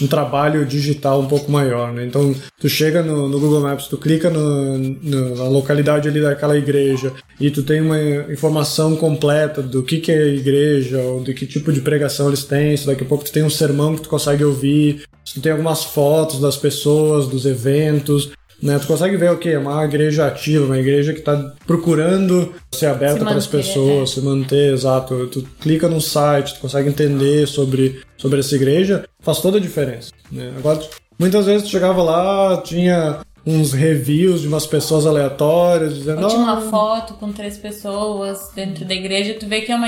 um 0.02 0.08
trabalho 0.08 0.66
digital 0.66 1.22
um 1.22 1.28
pouco 1.28 1.52
maior, 1.52 1.92
né? 1.92 2.06
Então, 2.06 2.34
tu 2.60 2.70
chega 2.70 3.02
no, 3.02 3.28
no 3.28 3.40
Google 3.40 3.62
Maps, 3.62 3.88
tu 3.88 3.98
clica 3.98 4.30
no, 4.30 4.78
no, 4.78 5.36
na 5.36 5.44
localidade 5.46 6.08
ali 6.08 6.22
daquela 6.22 6.58
igreja 6.58 7.12
e 7.40 7.50
tu 7.50 7.64
tem 7.64 7.82
uma 7.82 8.00
informação 8.32 8.96
completa 8.96 9.62
do 9.62 9.84
que, 9.84 10.00
que 10.00 10.12
é 10.12 10.24
a 10.24 10.28
igreja, 10.28 11.00
ou 11.00 11.24
de 11.24 11.34
que 11.34 11.46
tipo 11.46 11.74
de 11.74 11.82
pregação 11.82 12.28
eles 12.28 12.44
têm, 12.44 12.78
se 12.78 12.86
daqui 12.86 13.04
a 13.04 13.08
pouco 13.08 13.24
tu 13.24 13.32
tem 13.32 13.44
um 13.44 13.50
sermão 13.50 13.96
que 13.96 14.04
tu 14.04 14.10
consegue 14.10 14.44
ouvir, 14.44 15.04
se 15.26 15.36
tu 15.36 15.42
tem 15.42 15.52
algumas 15.52 15.84
fotos 15.84 16.40
das 16.40 16.58
pessoas, 16.58 17.28
dos 17.28 17.46
eventos, 17.46 18.32
né? 18.62 18.78
Tu 18.80 18.88
consegue 18.88 19.18
ver 19.18 19.32
o 19.32 19.38
que? 19.38 19.56
Uma 19.56 19.84
igreja 19.84 20.28
ativa, 20.28 20.66
uma 20.66 20.78
igreja 20.78 21.14
que 21.14 21.20
está 21.20 21.54
procurando 21.66 22.54
ser 22.72 22.88
aberta 22.88 23.26
para 23.26 23.38
as 23.38 23.48
pessoas, 23.48 24.12
é. 24.12 24.14
se 24.14 24.22
manter, 24.22 24.74
exato. 24.74 25.28
Tu 25.28 25.44
clica 25.60 25.88
no 25.88 26.00
site, 26.00 26.54
tu 26.54 26.62
consegue 26.62 26.90
entender 26.90 27.48
sobre, 27.48 28.02
sobre 28.18 28.40
essa 28.40 28.56
igreja, 28.56 29.06
faz 29.20 29.40
toda 29.40 29.58
a 29.58 29.62
diferença. 29.62 30.12
Né? 30.32 30.54
Agora, 30.58 30.80
muitas 31.18 31.46
vezes 31.46 31.64
tu 31.64 31.70
chegava 31.70 32.04
lá, 32.04 32.62
tinha 32.62 33.22
uns 33.46 33.74
reviews 33.74 34.42
de 34.42 34.48
umas 34.48 34.68
pessoas 34.68 35.06
aleatórias 35.06 35.96
dizendo. 35.96 36.22
Ou 36.22 36.30
tinha 36.30 36.42
uma 36.42 36.62
foto 36.62 37.16
com 37.16 37.32
três 37.32 37.58
pessoas 37.58 38.52
dentro 38.56 38.86
da 38.86 38.94
igreja, 38.94 39.38
tu 39.40 39.48
vê 39.48 39.62
que 39.62 39.72
é 39.72 39.76
uma, 39.76 39.88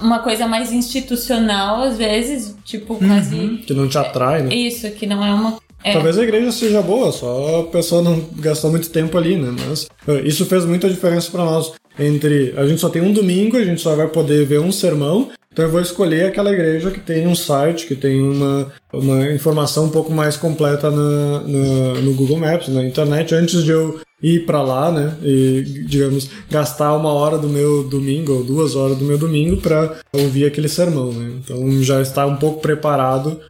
uma 0.00 0.18
coisa 0.20 0.46
mais 0.46 0.72
institucional, 0.72 1.82
às 1.82 1.98
vezes, 1.98 2.56
tipo, 2.64 2.96
quase. 2.96 3.34
Uhum, 3.34 3.56
que 3.58 3.74
não 3.74 3.88
te 3.88 3.98
atrai, 3.98 4.42
né? 4.42 4.54
Isso, 4.54 4.88
que 4.92 5.06
não 5.06 5.24
é 5.24 5.34
uma 5.34 5.58
é. 5.84 5.92
Talvez 5.92 6.18
a 6.18 6.22
igreja 6.22 6.52
seja 6.52 6.80
boa, 6.82 7.10
só 7.12 7.60
a 7.60 7.64
pessoa 7.64 8.02
não 8.02 8.24
gastou 8.36 8.70
muito 8.70 8.90
tempo 8.90 9.16
ali, 9.18 9.36
né? 9.36 9.54
Mas 9.66 9.88
isso 10.24 10.46
fez 10.46 10.64
muita 10.64 10.88
diferença 10.88 11.30
para 11.30 11.44
nós. 11.44 11.72
Entre 11.98 12.54
a 12.56 12.66
gente 12.66 12.80
só 12.80 12.88
tem 12.88 13.02
um 13.02 13.12
domingo, 13.12 13.56
a 13.56 13.64
gente 13.64 13.80
só 13.80 13.94
vai 13.94 14.08
poder 14.08 14.46
ver 14.46 14.60
um 14.60 14.72
sermão, 14.72 15.30
então 15.52 15.66
eu 15.66 15.70
vou 15.70 15.80
escolher 15.80 16.26
aquela 16.26 16.50
igreja 16.50 16.90
que 16.90 17.00
tem 17.00 17.26
um 17.26 17.34
site, 17.34 17.86
que 17.86 17.94
tem 17.94 18.22
uma, 18.22 18.72
uma 18.92 19.30
informação 19.30 19.84
um 19.84 19.90
pouco 19.90 20.10
mais 20.10 20.36
completa 20.36 20.90
na, 20.90 21.40
na 21.40 22.00
no 22.00 22.14
Google 22.14 22.38
Maps, 22.38 22.68
na 22.68 22.82
internet, 22.82 23.34
antes 23.34 23.62
de 23.62 23.70
eu 23.70 24.00
ir 24.22 24.46
para 24.46 24.62
lá, 24.62 24.92
né? 24.92 25.14
E, 25.22 25.84
digamos, 25.86 26.30
gastar 26.50 26.94
uma 26.94 27.12
hora 27.12 27.36
do 27.36 27.48
meu 27.48 27.82
domingo 27.84 28.32
ou 28.34 28.44
duas 28.44 28.76
horas 28.76 28.96
do 28.96 29.04
meu 29.04 29.18
domingo 29.18 29.56
para 29.56 29.96
ouvir 30.12 30.46
aquele 30.46 30.68
sermão, 30.68 31.12
né? 31.12 31.32
Então 31.42 31.82
já 31.82 32.00
está 32.00 32.24
um 32.26 32.36
pouco 32.36 32.60
preparado 32.60 33.40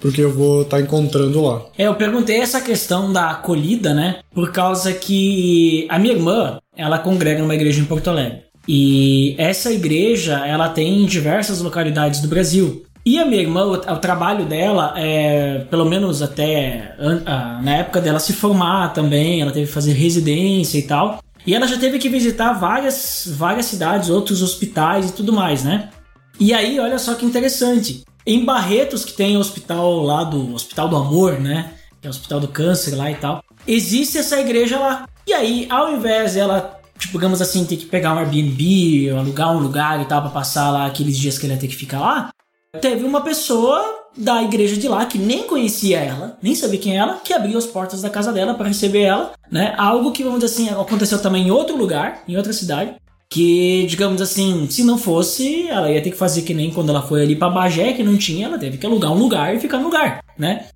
porque 0.00 0.22
eu 0.22 0.32
vou 0.32 0.62
estar 0.62 0.78
tá 0.78 0.82
encontrando 0.82 1.42
lá. 1.42 1.62
É, 1.76 1.86
eu 1.86 1.94
perguntei 1.94 2.40
essa 2.40 2.60
questão 2.60 3.12
da 3.12 3.30
acolhida, 3.30 3.92
né? 3.92 4.20
Por 4.34 4.52
causa 4.52 4.92
que 4.92 5.86
a 5.88 5.98
minha 5.98 6.14
irmã, 6.14 6.58
ela 6.76 6.98
congrega 6.98 7.40
numa 7.40 7.54
igreja 7.54 7.80
em 7.80 7.84
Porto 7.84 8.08
Alegre. 8.08 8.42
E 8.66 9.34
essa 9.38 9.72
igreja, 9.72 10.46
ela 10.46 10.68
tem 10.68 11.02
em 11.02 11.06
diversas 11.06 11.60
localidades 11.60 12.20
do 12.20 12.28
Brasil. 12.28 12.84
E 13.10 13.18
a 13.18 13.26
minha 13.26 13.42
irmã, 13.42 13.64
o, 13.64 13.72
o 13.72 13.98
trabalho 13.98 14.44
dela, 14.44 14.94
é, 14.96 15.66
pelo 15.68 15.84
menos 15.84 16.22
até 16.22 16.94
a, 17.26 17.60
na 17.60 17.78
época 17.78 18.00
dela 18.00 18.20
se 18.20 18.32
formar 18.32 18.92
também, 18.92 19.42
ela 19.42 19.50
teve 19.50 19.66
que 19.66 19.72
fazer 19.72 19.94
residência 19.94 20.78
e 20.78 20.82
tal. 20.82 21.18
E 21.44 21.52
ela 21.52 21.66
já 21.66 21.76
teve 21.76 21.98
que 21.98 22.08
visitar 22.08 22.52
várias, 22.52 23.24
várias 23.36 23.66
cidades, 23.66 24.10
outros 24.10 24.42
hospitais 24.42 25.10
e 25.10 25.12
tudo 25.12 25.32
mais, 25.32 25.64
né? 25.64 25.90
E 26.38 26.54
aí, 26.54 26.78
olha 26.78 27.00
só 27.00 27.16
que 27.16 27.26
interessante. 27.26 28.04
Em 28.24 28.44
Barretos, 28.44 29.04
que 29.04 29.12
tem 29.12 29.36
o 29.36 29.40
hospital 29.40 30.04
lá 30.04 30.22
do 30.22 30.54
Hospital 30.54 30.88
do 30.88 30.94
Amor, 30.94 31.40
né? 31.40 31.72
Que 32.00 32.06
é 32.06 32.10
o 32.10 32.12
Hospital 32.12 32.38
do 32.38 32.46
Câncer 32.46 32.94
lá 32.94 33.10
e 33.10 33.16
tal. 33.16 33.42
Existe 33.66 34.18
essa 34.18 34.38
igreja 34.38 34.78
lá. 34.78 35.08
E 35.26 35.32
aí, 35.32 35.66
ao 35.68 35.92
invés 35.92 36.34
dela, 36.34 36.78
tipo, 36.96 37.14
digamos 37.14 37.42
assim, 37.42 37.64
ter 37.64 37.76
que 37.76 37.86
pegar 37.86 38.14
um 38.14 38.18
Airbnb, 38.18 39.10
alugar 39.10 39.50
um 39.50 39.58
lugar 39.58 40.00
e 40.00 40.04
tal, 40.04 40.22
pra 40.22 40.30
passar 40.30 40.70
lá 40.70 40.86
aqueles 40.86 41.18
dias 41.18 41.36
que 41.36 41.46
ela 41.46 41.54
ia 41.54 41.60
ter 41.60 41.66
que 41.66 41.74
ficar 41.74 41.98
lá, 41.98 42.30
teve 42.78 43.04
uma 43.04 43.22
pessoa 43.22 43.98
da 44.16 44.42
igreja 44.42 44.76
de 44.76 44.88
lá 44.88 45.06
que 45.06 45.18
nem 45.18 45.44
conhecia 45.44 45.98
ela, 45.98 46.36
nem 46.42 46.54
sabia 46.54 46.78
quem 46.78 46.98
ela, 46.98 47.20
que 47.24 47.32
abriu 47.32 47.56
as 47.56 47.66
portas 47.66 48.02
da 48.02 48.10
casa 48.10 48.32
dela 48.32 48.54
para 48.54 48.68
receber 48.68 49.02
ela, 49.02 49.32
né? 49.50 49.74
Algo 49.78 50.12
que, 50.12 50.22
vamos 50.22 50.40
dizer 50.40 50.54
assim, 50.54 50.68
aconteceu 50.70 51.20
também 51.20 51.46
em 51.46 51.50
outro 51.50 51.76
lugar, 51.76 52.22
em 52.28 52.36
outra 52.36 52.52
cidade 52.52 52.94
que, 53.32 53.86
digamos 53.86 54.20
assim, 54.20 54.68
se 54.68 54.82
não 54.82 54.98
fosse, 54.98 55.68
ela 55.68 55.88
ia 55.88 56.02
ter 56.02 56.10
que 56.10 56.16
fazer 56.16 56.42
que 56.42 56.52
nem 56.52 56.72
quando 56.72 56.88
ela 56.88 57.00
foi 57.00 57.22
ali 57.22 57.36
para 57.36 57.48
Bagé, 57.48 57.92
que 57.92 58.02
não 58.02 58.16
tinha, 58.16 58.46
ela 58.46 58.58
teve 58.58 58.76
que 58.76 58.84
alugar 58.84 59.12
um 59.12 59.18
lugar 59.18 59.54
e 59.54 59.60
ficar 59.60 59.78
no 59.78 59.84
lugar, 59.84 60.20
né? 60.36 60.66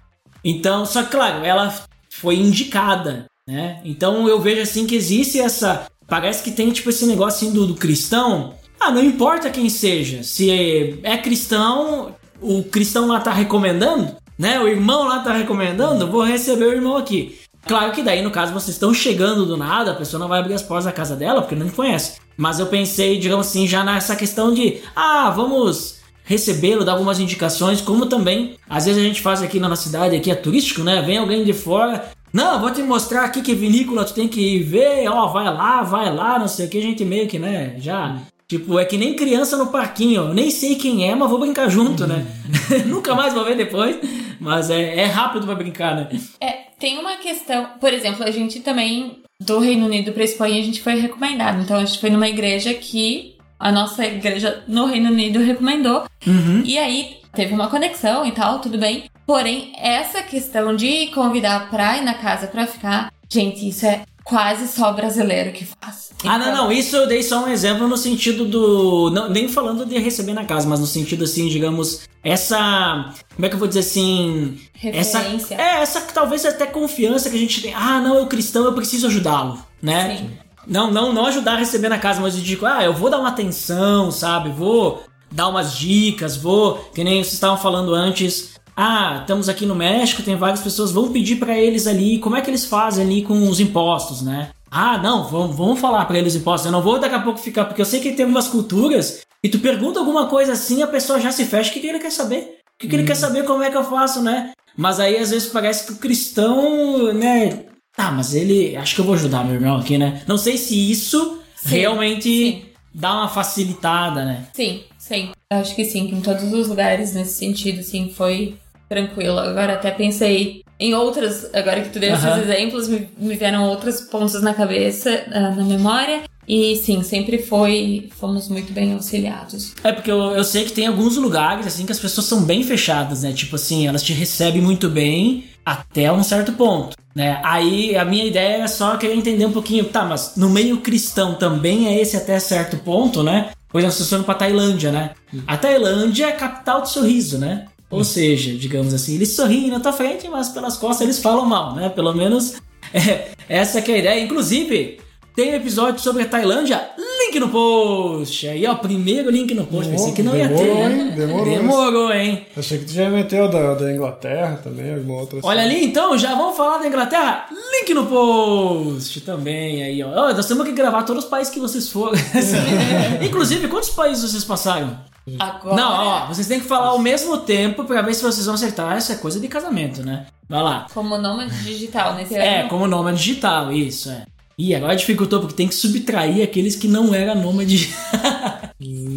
Então, 0.45 0.87
só 0.87 1.03
que 1.03 1.11
claro, 1.11 1.45
ela 1.45 1.75
foi 2.09 2.37
indicada, 2.37 3.27
né? 3.49 3.81
Então 3.85 4.29
eu 4.29 4.41
vejo 4.41 4.63
assim 4.63 4.87
que 4.87 4.95
existe 4.95 5.41
essa, 5.41 5.89
parece 6.07 6.45
que 6.45 6.53
tem 6.53 6.71
tipo 6.71 6.91
esse 6.91 7.07
negócio 7.07 7.49
assim 7.49 7.53
do, 7.53 7.67
do 7.67 7.75
cristão. 7.75 8.55
Ah, 8.85 8.91
não 8.91 9.03
importa 9.03 9.49
quem 9.49 9.71
seja, 9.71 10.23
se 10.23 10.51
é, 10.51 11.15
é 11.15 11.17
cristão, 11.17 12.15
o 12.39 12.63
cristão 12.65 13.07
lá 13.07 13.19
tá 13.19 13.33
recomendando, 13.33 14.15
né? 14.39 14.61
O 14.61 14.69
irmão 14.69 15.09
lá 15.09 15.21
tá 15.21 15.33
recomendando, 15.33 16.07
vou 16.07 16.23
receber 16.23 16.67
o 16.67 16.73
irmão 16.73 16.99
aqui. 16.99 17.39
Claro 17.67 17.93
que 17.93 18.03
daí, 18.03 18.21
no 18.21 18.31
caso, 18.31 18.53
vocês 18.53 18.77
estão 18.77 18.93
chegando 18.93 19.47
do 19.47 19.57
nada, 19.57 19.93
a 19.93 19.95
pessoa 19.95 20.21
não 20.21 20.29
vai 20.29 20.41
abrir 20.41 20.53
as 20.53 20.61
portas 20.61 20.85
da 20.85 20.93
casa 20.93 21.17
dela 21.17 21.41
porque 21.41 21.55
não 21.55 21.71
conhece. 21.71 22.21
Mas 22.37 22.59
eu 22.59 22.67
pensei, 22.67 23.19
digamos 23.19 23.47
assim, 23.47 23.67
já 23.67 23.83
nessa 23.83 24.15
questão 24.15 24.53
de, 24.53 24.83
ah, 24.95 25.31
vamos 25.31 26.01
recebê-lo, 26.23 26.85
dar 26.85 26.93
algumas 26.93 27.19
indicações, 27.19 27.81
como 27.81 28.05
também, 28.05 28.57
às 28.69 28.85
vezes 28.85 29.01
a 29.03 29.07
gente 29.07 29.23
faz 29.23 29.41
aqui 29.41 29.59
na 29.59 29.71
nossa 29.71 29.85
cidade, 29.85 30.15
aqui 30.15 30.31
é 30.31 30.35
turístico, 30.35 30.83
né? 30.83 31.01
Vem 31.01 31.17
alguém 31.17 31.43
de 31.43 31.55
fora, 31.55 32.11
não, 32.31 32.61
vou 32.61 32.71
te 32.71 32.83
mostrar 32.83 33.25
aqui 33.25 33.41
que 33.41 33.55
vinícola 33.55 34.05
tu 34.05 34.13
tem 34.13 34.29
que 34.29 34.59
ver, 34.59 35.09
ó, 35.09 35.29
vai 35.29 35.45
lá, 35.45 35.83
vai 35.83 36.15
lá, 36.15 36.39
não 36.39 36.49
sei 36.49 36.67
o 36.67 36.69
que, 36.69 36.77
a 36.77 36.83
gente 36.83 37.03
meio 37.03 37.27
que, 37.27 37.39
né, 37.39 37.77
já... 37.79 38.21
Tipo, 38.55 38.79
é 38.79 38.85
que 38.85 38.97
nem 38.97 39.17
criança 39.17 39.57
no 39.57 39.67
parquinho, 39.67 40.29
eu 40.29 40.35
nem 40.35 40.49
sei 40.49 40.77
quem 40.77 41.11
é, 41.11 41.13
mas 41.13 41.29
vou 41.29 41.41
brincar 41.41 41.69
junto, 41.69 42.07
né? 42.07 42.25
Nunca 42.87 43.13
mais 43.13 43.35
vou 43.35 43.45
ver 43.45 43.57
depois, 43.57 43.99
mas 44.39 44.71
é, 44.71 45.01
é 45.01 45.07
rápido 45.07 45.45
pra 45.45 45.57
brincar, 45.57 45.97
né? 45.97 46.09
É, 46.41 46.69
tem 46.79 46.97
uma 46.97 47.17
questão, 47.17 47.71
por 47.81 47.93
exemplo, 47.93 48.23
a 48.23 48.31
gente 48.31 48.61
também 48.61 49.25
do 49.41 49.59
Reino 49.59 49.87
Unido 49.87 50.13
para 50.13 50.23
Espanha, 50.23 50.61
a 50.61 50.65
gente 50.65 50.81
foi 50.81 50.95
recomendado. 50.95 51.63
Então 51.63 51.79
a 51.79 51.85
gente 51.85 51.99
foi 51.99 52.11
numa 52.11 52.29
igreja 52.29 52.73
que 52.75 53.35
a 53.59 53.73
nossa 53.73 54.07
igreja 54.07 54.63
no 54.69 54.87
Reino 54.87 55.11
Unido 55.11 55.41
recomendou. 55.41 56.05
Uhum. 56.25 56.63
E 56.65 56.79
aí 56.79 57.17
teve 57.35 57.53
uma 57.53 57.67
conexão 57.67 58.25
e 58.25 58.31
tal, 58.31 58.61
tudo 58.61 58.79
bem. 58.79 59.11
Porém, 59.27 59.73
essa 59.77 60.23
questão 60.23 60.77
de 60.77 61.09
convidar 61.09 61.71
pra 61.71 61.99
ir 61.99 62.05
na 62.05 62.15
casa 62.15 62.47
pra 62.47 62.69
ficar, 62.69 63.13
gente, 63.29 63.69
isso 63.69 63.85
é 63.85 64.05
quase 64.25 64.67
só 64.67 64.93
brasileiro 64.93 65.53
que 65.53 65.67
faz. 65.67 66.11
Ah, 66.25 66.39
não, 66.39 66.53
não. 66.53 66.73
Isso 66.73 66.97
eu 66.97 67.07
dei 67.07 67.23
só 67.23 67.45
um 67.45 67.49
exemplo 67.49 67.87
no 67.87 67.97
sentido 67.97 68.47
do. 68.47 69.11
Não, 69.11 69.29
nem 69.29 69.49
falando 69.49 69.85
de 69.85 69.99
receber 69.99 70.33
na 70.33 70.45
casa, 70.45 70.67
mas 70.67 70.81
no 70.81 70.87
sentido 70.87 71.25
assim, 71.25 71.47
digamos, 71.49 72.09
essa. 72.25 73.13
Como 73.35 73.45
é 73.45 73.49
que 73.49 73.55
eu 73.55 73.59
vou 73.59 73.69
dizer 73.69 73.81
assim? 73.81 74.59
Referência. 74.73 75.55
Essa, 75.55 75.63
é, 75.63 75.83
essa 75.83 76.01
talvez 76.01 76.45
até 76.47 76.67
confiança 76.67 77.29
que 77.29 77.37
a 77.37 77.39
gente 77.39 77.61
tem. 77.61 77.75
Ah, 77.75 78.01
não, 78.01 78.17
eu 78.17 78.27
cristão, 78.27 78.65
eu 78.65 78.73
preciso 78.73 79.07
ajudá-lo, 79.07 79.63
né? 79.83 80.17
Sim. 80.17 80.31
Não, 80.67 80.91
não, 80.91 81.13
não 81.13 81.27
ajudar 81.27 81.53
a 81.53 81.59
receber 81.59 81.91
na 81.91 81.99
casa, 81.99 82.23
mas 82.23 82.35
eu 82.35 82.41
digo, 82.41 82.65
ah, 82.65 82.83
eu 82.83 82.95
vou 82.95 83.11
dar 83.11 83.19
uma 83.19 83.29
atenção, 83.29 84.11
sabe? 84.11 84.49
Vou 84.49 85.05
dar 85.31 85.49
umas 85.49 85.77
dicas, 85.77 86.39
vou. 86.39 86.77
Que 86.95 87.05
nem 87.05 87.23
vocês 87.23 87.35
estavam 87.35 87.59
falando 87.59 87.95
antes 87.95 88.55
ah, 88.77 89.19
estamos 89.21 89.49
aqui 89.49 89.65
no 89.67 89.75
México, 89.75 90.23
tem 90.23 90.37
várias 90.37 90.61
pessoas, 90.61 90.91
vão 90.91 91.13
pedir 91.13 91.37
para 91.37 91.57
eles 91.59 91.87
ali 91.87 92.19
como 92.19 92.37
é 92.37 92.41
que 92.41 92.51
eles 92.51 92.67
fazem 92.67 93.05
ali 93.05 93.23
com 93.23 93.49
os 93.49 93.61
impostos, 93.61 94.23
né? 94.23 94.51
Ah, 94.71 94.99
não, 94.99 95.29
vamos, 95.29 95.57
vamos 95.57 95.79
falar 95.79 96.05
para 96.05 96.19
eles 96.19 96.35
os 96.35 96.41
impostos. 96.41 96.67
Eu 96.67 96.73
não 96.73 96.83
vou 96.83 96.99
daqui 96.99 97.15
a 97.15 97.21
pouco 97.21 97.39
ficar, 97.39 97.65
porque 97.67 97.81
eu 97.81 97.87
sei 97.87 98.01
que 98.01 98.13
tem 98.13 98.25
algumas 98.25 98.49
culturas 98.49 99.23
e 99.43 99.49
tu 99.49 99.61
pergunta 99.61 100.01
alguma 100.01 100.27
coisa 100.27 100.53
assim, 100.53 100.83
a 100.83 100.87
pessoa 100.87 101.21
já 101.21 101.31
se 101.31 101.45
fecha. 101.45 101.71
O 101.71 101.73
que, 101.73 101.81
que 101.81 101.87
ele 101.87 102.01
quer 102.01 102.11
saber? 102.11 102.59
O 102.75 102.79
que, 102.81 102.89
que 102.89 102.97
hum. 102.97 102.99
ele 102.99 103.07
quer 103.07 103.15
saber 103.15 103.45
como 103.45 103.63
é 103.63 103.71
que 103.71 103.77
eu 103.77 103.85
faço, 103.85 104.21
né? 104.21 104.53
Mas 104.77 104.99
aí 104.99 105.17
às 105.17 105.31
vezes 105.31 105.49
parece 105.49 105.87
que 105.87 105.93
o 105.93 105.99
cristão, 105.99 107.13
né? 107.13 107.67
Tá, 107.97 108.11
mas 108.11 108.35
ele. 108.35 108.77
Acho 108.77 108.97
que 108.97 109.01
eu 109.01 109.05
vou 109.05 109.15
ajudar 109.15 109.45
meu 109.45 109.55
irmão 109.55 109.77
aqui, 109.77 109.97
né? 109.97 110.23
Não 110.27 110.37
sei 110.37 110.59
se 110.59 110.91
isso 110.91 111.41
sim, 111.55 111.69
realmente 111.69 112.29
sim. 112.29 112.63
dá 112.93 113.13
uma 113.13 113.29
facilitada, 113.29 114.25
né? 114.25 114.49
Sim, 114.53 114.83
sim. 114.99 115.31
Acho 115.53 115.77
que 115.77 115.85
sim, 115.85 116.09
que 116.09 116.17
em 116.17 116.21
todos 116.21 116.53
os 116.53 116.67
lugares 116.67 117.15
nesse 117.15 117.39
sentido, 117.39 117.85
sim, 117.85 118.13
foi 118.13 118.57
tranquilo. 118.89 119.39
Agora 119.39 119.75
até 119.75 119.91
pensei 119.91 120.63
em 120.79 120.95
outras, 120.95 121.49
agora 121.55 121.81
que 121.83 121.91
tu 121.91 121.99
deu 121.99 122.15
esses 122.15 122.37
exemplos, 122.39 122.89
me, 122.89 123.09
me, 123.17 123.37
vieram 123.37 123.69
outros 123.69 124.01
pontos 124.03 124.43
na 124.43 124.55
cabeça, 124.55 125.25
uh, 125.29 125.57
na 125.57 125.65
memória. 125.65 126.23
E 126.47 126.77
sim, 126.77 127.03
sempre 127.03 127.39
foi, 127.39 128.11
fomos 128.17 128.49
muito 128.49 128.73
bem 128.73 128.93
auxiliados. 128.93 129.75
É 129.83 129.93
porque 129.93 130.11
eu, 130.11 130.19
eu 130.33 130.45
sei 130.45 130.65
que 130.65 130.73
tem 130.73 130.87
alguns 130.87 131.17
lugares 131.17 131.67
assim 131.67 131.87
que 131.87 131.93
as 131.93 131.99
pessoas 131.99 132.27
são 132.27 132.43
bem 132.43 132.63
fechadas, 132.63 133.23
né? 133.23 133.33
Tipo 133.33 133.57
assim, 133.57 133.87
elas 133.87 134.03
te 134.03 134.13
recebem 134.13 134.61
muito 134.61 134.91
bem 134.91 135.45
até 135.65 136.13
um 136.13 136.23
certo 136.23 136.53
ponto, 136.53 136.97
né? 137.15 137.41
Aí 137.43 137.97
a 137.97 138.05
minha 138.05 138.27
ideia 138.27 138.65
é 138.65 138.67
só 138.67 138.99
querer 138.99 139.15
entender 139.15 139.47
um 139.47 139.53
pouquinho, 139.53 139.87
tá, 139.87 140.05
mas 140.05 140.35
no 140.37 140.51
meio 140.51 140.79
cristão 140.79 141.35
também 141.35 141.89
é 141.89 141.99
esse 141.99 142.17
até 142.17 142.39
certo 142.39 142.77
ponto, 142.77 143.23
né? 143.23 143.51
Pois 143.71 143.83
nós 143.83 143.99
estamos 143.99 144.27
para 144.27 144.35
Tailândia, 144.35 144.93
né? 144.93 145.13
A 145.47 145.57
Tailândia 145.57 146.27
é 146.27 146.29
a 146.29 146.37
capital 146.37 146.83
do 146.83 146.89
sorriso, 146.89 147.39
né? 147.39 147.67
Ou 147.95 148.05
seja, 148.05 148.53
digamos 148.55 148.93
assim, 148.93 149.15
eles 149.15 149.31
sorriem 149.31 149.71
na 149.71 149.81
tua 149.81 149.93
frente, 149.93 150.29
mas 150.29 150.49
pelas 150.49 150.77
costas 150.77 151.03
eles 151.03 151.19
falam 151.19 151.47
mal, 151.47 151.75
né? 151.75 151.89
Pelo 151.89 152.13
menos 152.13 152.55
é, 152.93 153.29
essa 153.49 153.79
é 153.79 153.93
a 153.93 153.99
ideia. 153.99 154.25
Inclusive, 154.25 154.99
tem 155.35 155.51
um 155.53 155.55
episódio 155.57 156.01
sobre 156.01 156.23
a 156.23 156.27
Tailândia, 156.29 156.81
link 156.97 157.41
no 157.41 157.49
post. 157.49 158.47
Aí, 158.49 158.65
ó, 158.67 158.75
primeiro 158.77 159.31
link 159.31 159.53
no 159.55 159.67
post. 159.67 159.91
Pensei 159.91 160.13
que 160.13 160.23
não 160.23 160.37
ia 160.37 160.47
Demorou, 160.49 160.75
ter. 160.77 160.91
hein? 160.93 161.11
Demorou. 161.17 161.45
Demorou, 161.45 162.13
hein? 162.13 162.47
Achei 162.57 162.79
que 162.79 162.85
tu 162.85 162.93
já 162.93 163.11
meteu 163.11 163.49
da, 163.51 163.75
da 163.75 163.93
Inglaterra 163.93 164.61
também, 164.63 164.95
alguma 164.95 165.21
outra. 165.21 165.41
Olha 165.43 165.63
ali, 165.63 165.85
então, 165.85 166.17
já 166.17 166.35
vamos 166.35 166.57
falar 166.57 166.79
da 166.79 166.87
Inglaterra? 166.87 167.47
Link 167.51 167.93
no 167.95 168.07
post 168.07 169.21
também 169.23 169.83
aí, 169.83 170.03
ó. 170.03 170.09
Ó, 170.29 170.33
Nós 170.33 170.47
temos 170.47 170.65
que 170.65 170.73
gravar 170.73 171.03
todos 171.03 171.25
os 171.25 171.31
países 171.31 171.53
que 171.53 171.59
vocês 171.61 171.89
foram. 171.89 172.15
Inclusive, 173.23 173.69
quantos 173.69 173.91
países 173.91 174.31
vocês 174.31 174.45
passaram? 174.45 174.97
Agora. 175.39 175.75
Não, 175.75 175.91
ó, 175.91 176.27
vocês 176.27 176.47
têm 176.47 176.61
que 176.61 176.67
falar 176.67 176.89
ao 176.89 176.99
mesmo 176.99 177.39
tempo 177.39 177.85
pra 177.85 178.03
ver 178.03 178.15
se 178.15 178.23
vocês 178.23 178.45
vão 178.45 178.55
acertar. 178.55 178.97
Essa 178.97 179.15
é 179.15 179.17
coisa 179.17 179.41
de 179.41 179.49
casamento, 179.49 180.03
né? 180.05 180.27
Vai 180.49 180.63
lá. 180.63 180.87
Como 180.93 181.17
nômade 181.17 181.63
digital, 181.65 182.15
nesse 182.15 182.35
É, 182.35 182.61
ano. 182.61 182.69
como 182.69 182.87
nômade 182.87 183.17
digital, 183.19 183.73
isso, 183.73 184.11
é. 184.11 184.27
Ih, 184.57 184.75
agora 184.75 184.95
dificultou 184.95 185.41
porque 185.41 185.55
tem 185.57 185.67
que 185.69 185.75
subtrair 185.75 186.43
aqueles 186.45 186.77
que 186.77 186.87
não 186.89 187.13
eram 187.15 187.35
nômade. 187.43 187.93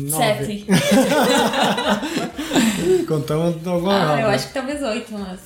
Sete. 0.09 0.65
Contamos 3.07 3.55
alguma 3.67 3.93
Ah, 3.93 4.01
errada. 4.03 4.21
eu 4.21 4.27
acho 4.29 4.47
que 4.47 4.53
talvez 4.53 4.81
oito, 4.81 5.13
mas. 5.13 5.39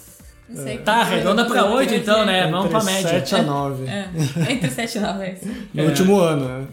Não 0.50 0.64
sei. 0.64 0.78
Tá, 0.80 0.96
arredonda 1.02 1.46
pra 1.46 1.66
oito 1.66 1.94
então, 1.94 2.26
né? 2.26 2.48
Vamos 2.50 2.70
pra 2.70 2.80
Entre 2.80 2.94
média. 2.94 3.10
7 3.10 3.36
a 3.36 3.42
9. 3.44 3.86
É, 3.88 4.10
entre 4.52 4.70
sete 4.70 4.98
e 4.98 5.02
nove. 5.02 5.24
é 5.24 5.34
isso. 5.34 5.48
No 5.74 5.84
último 5.86 6.20
ano, 6.20 6.46
né? 6.48 6.68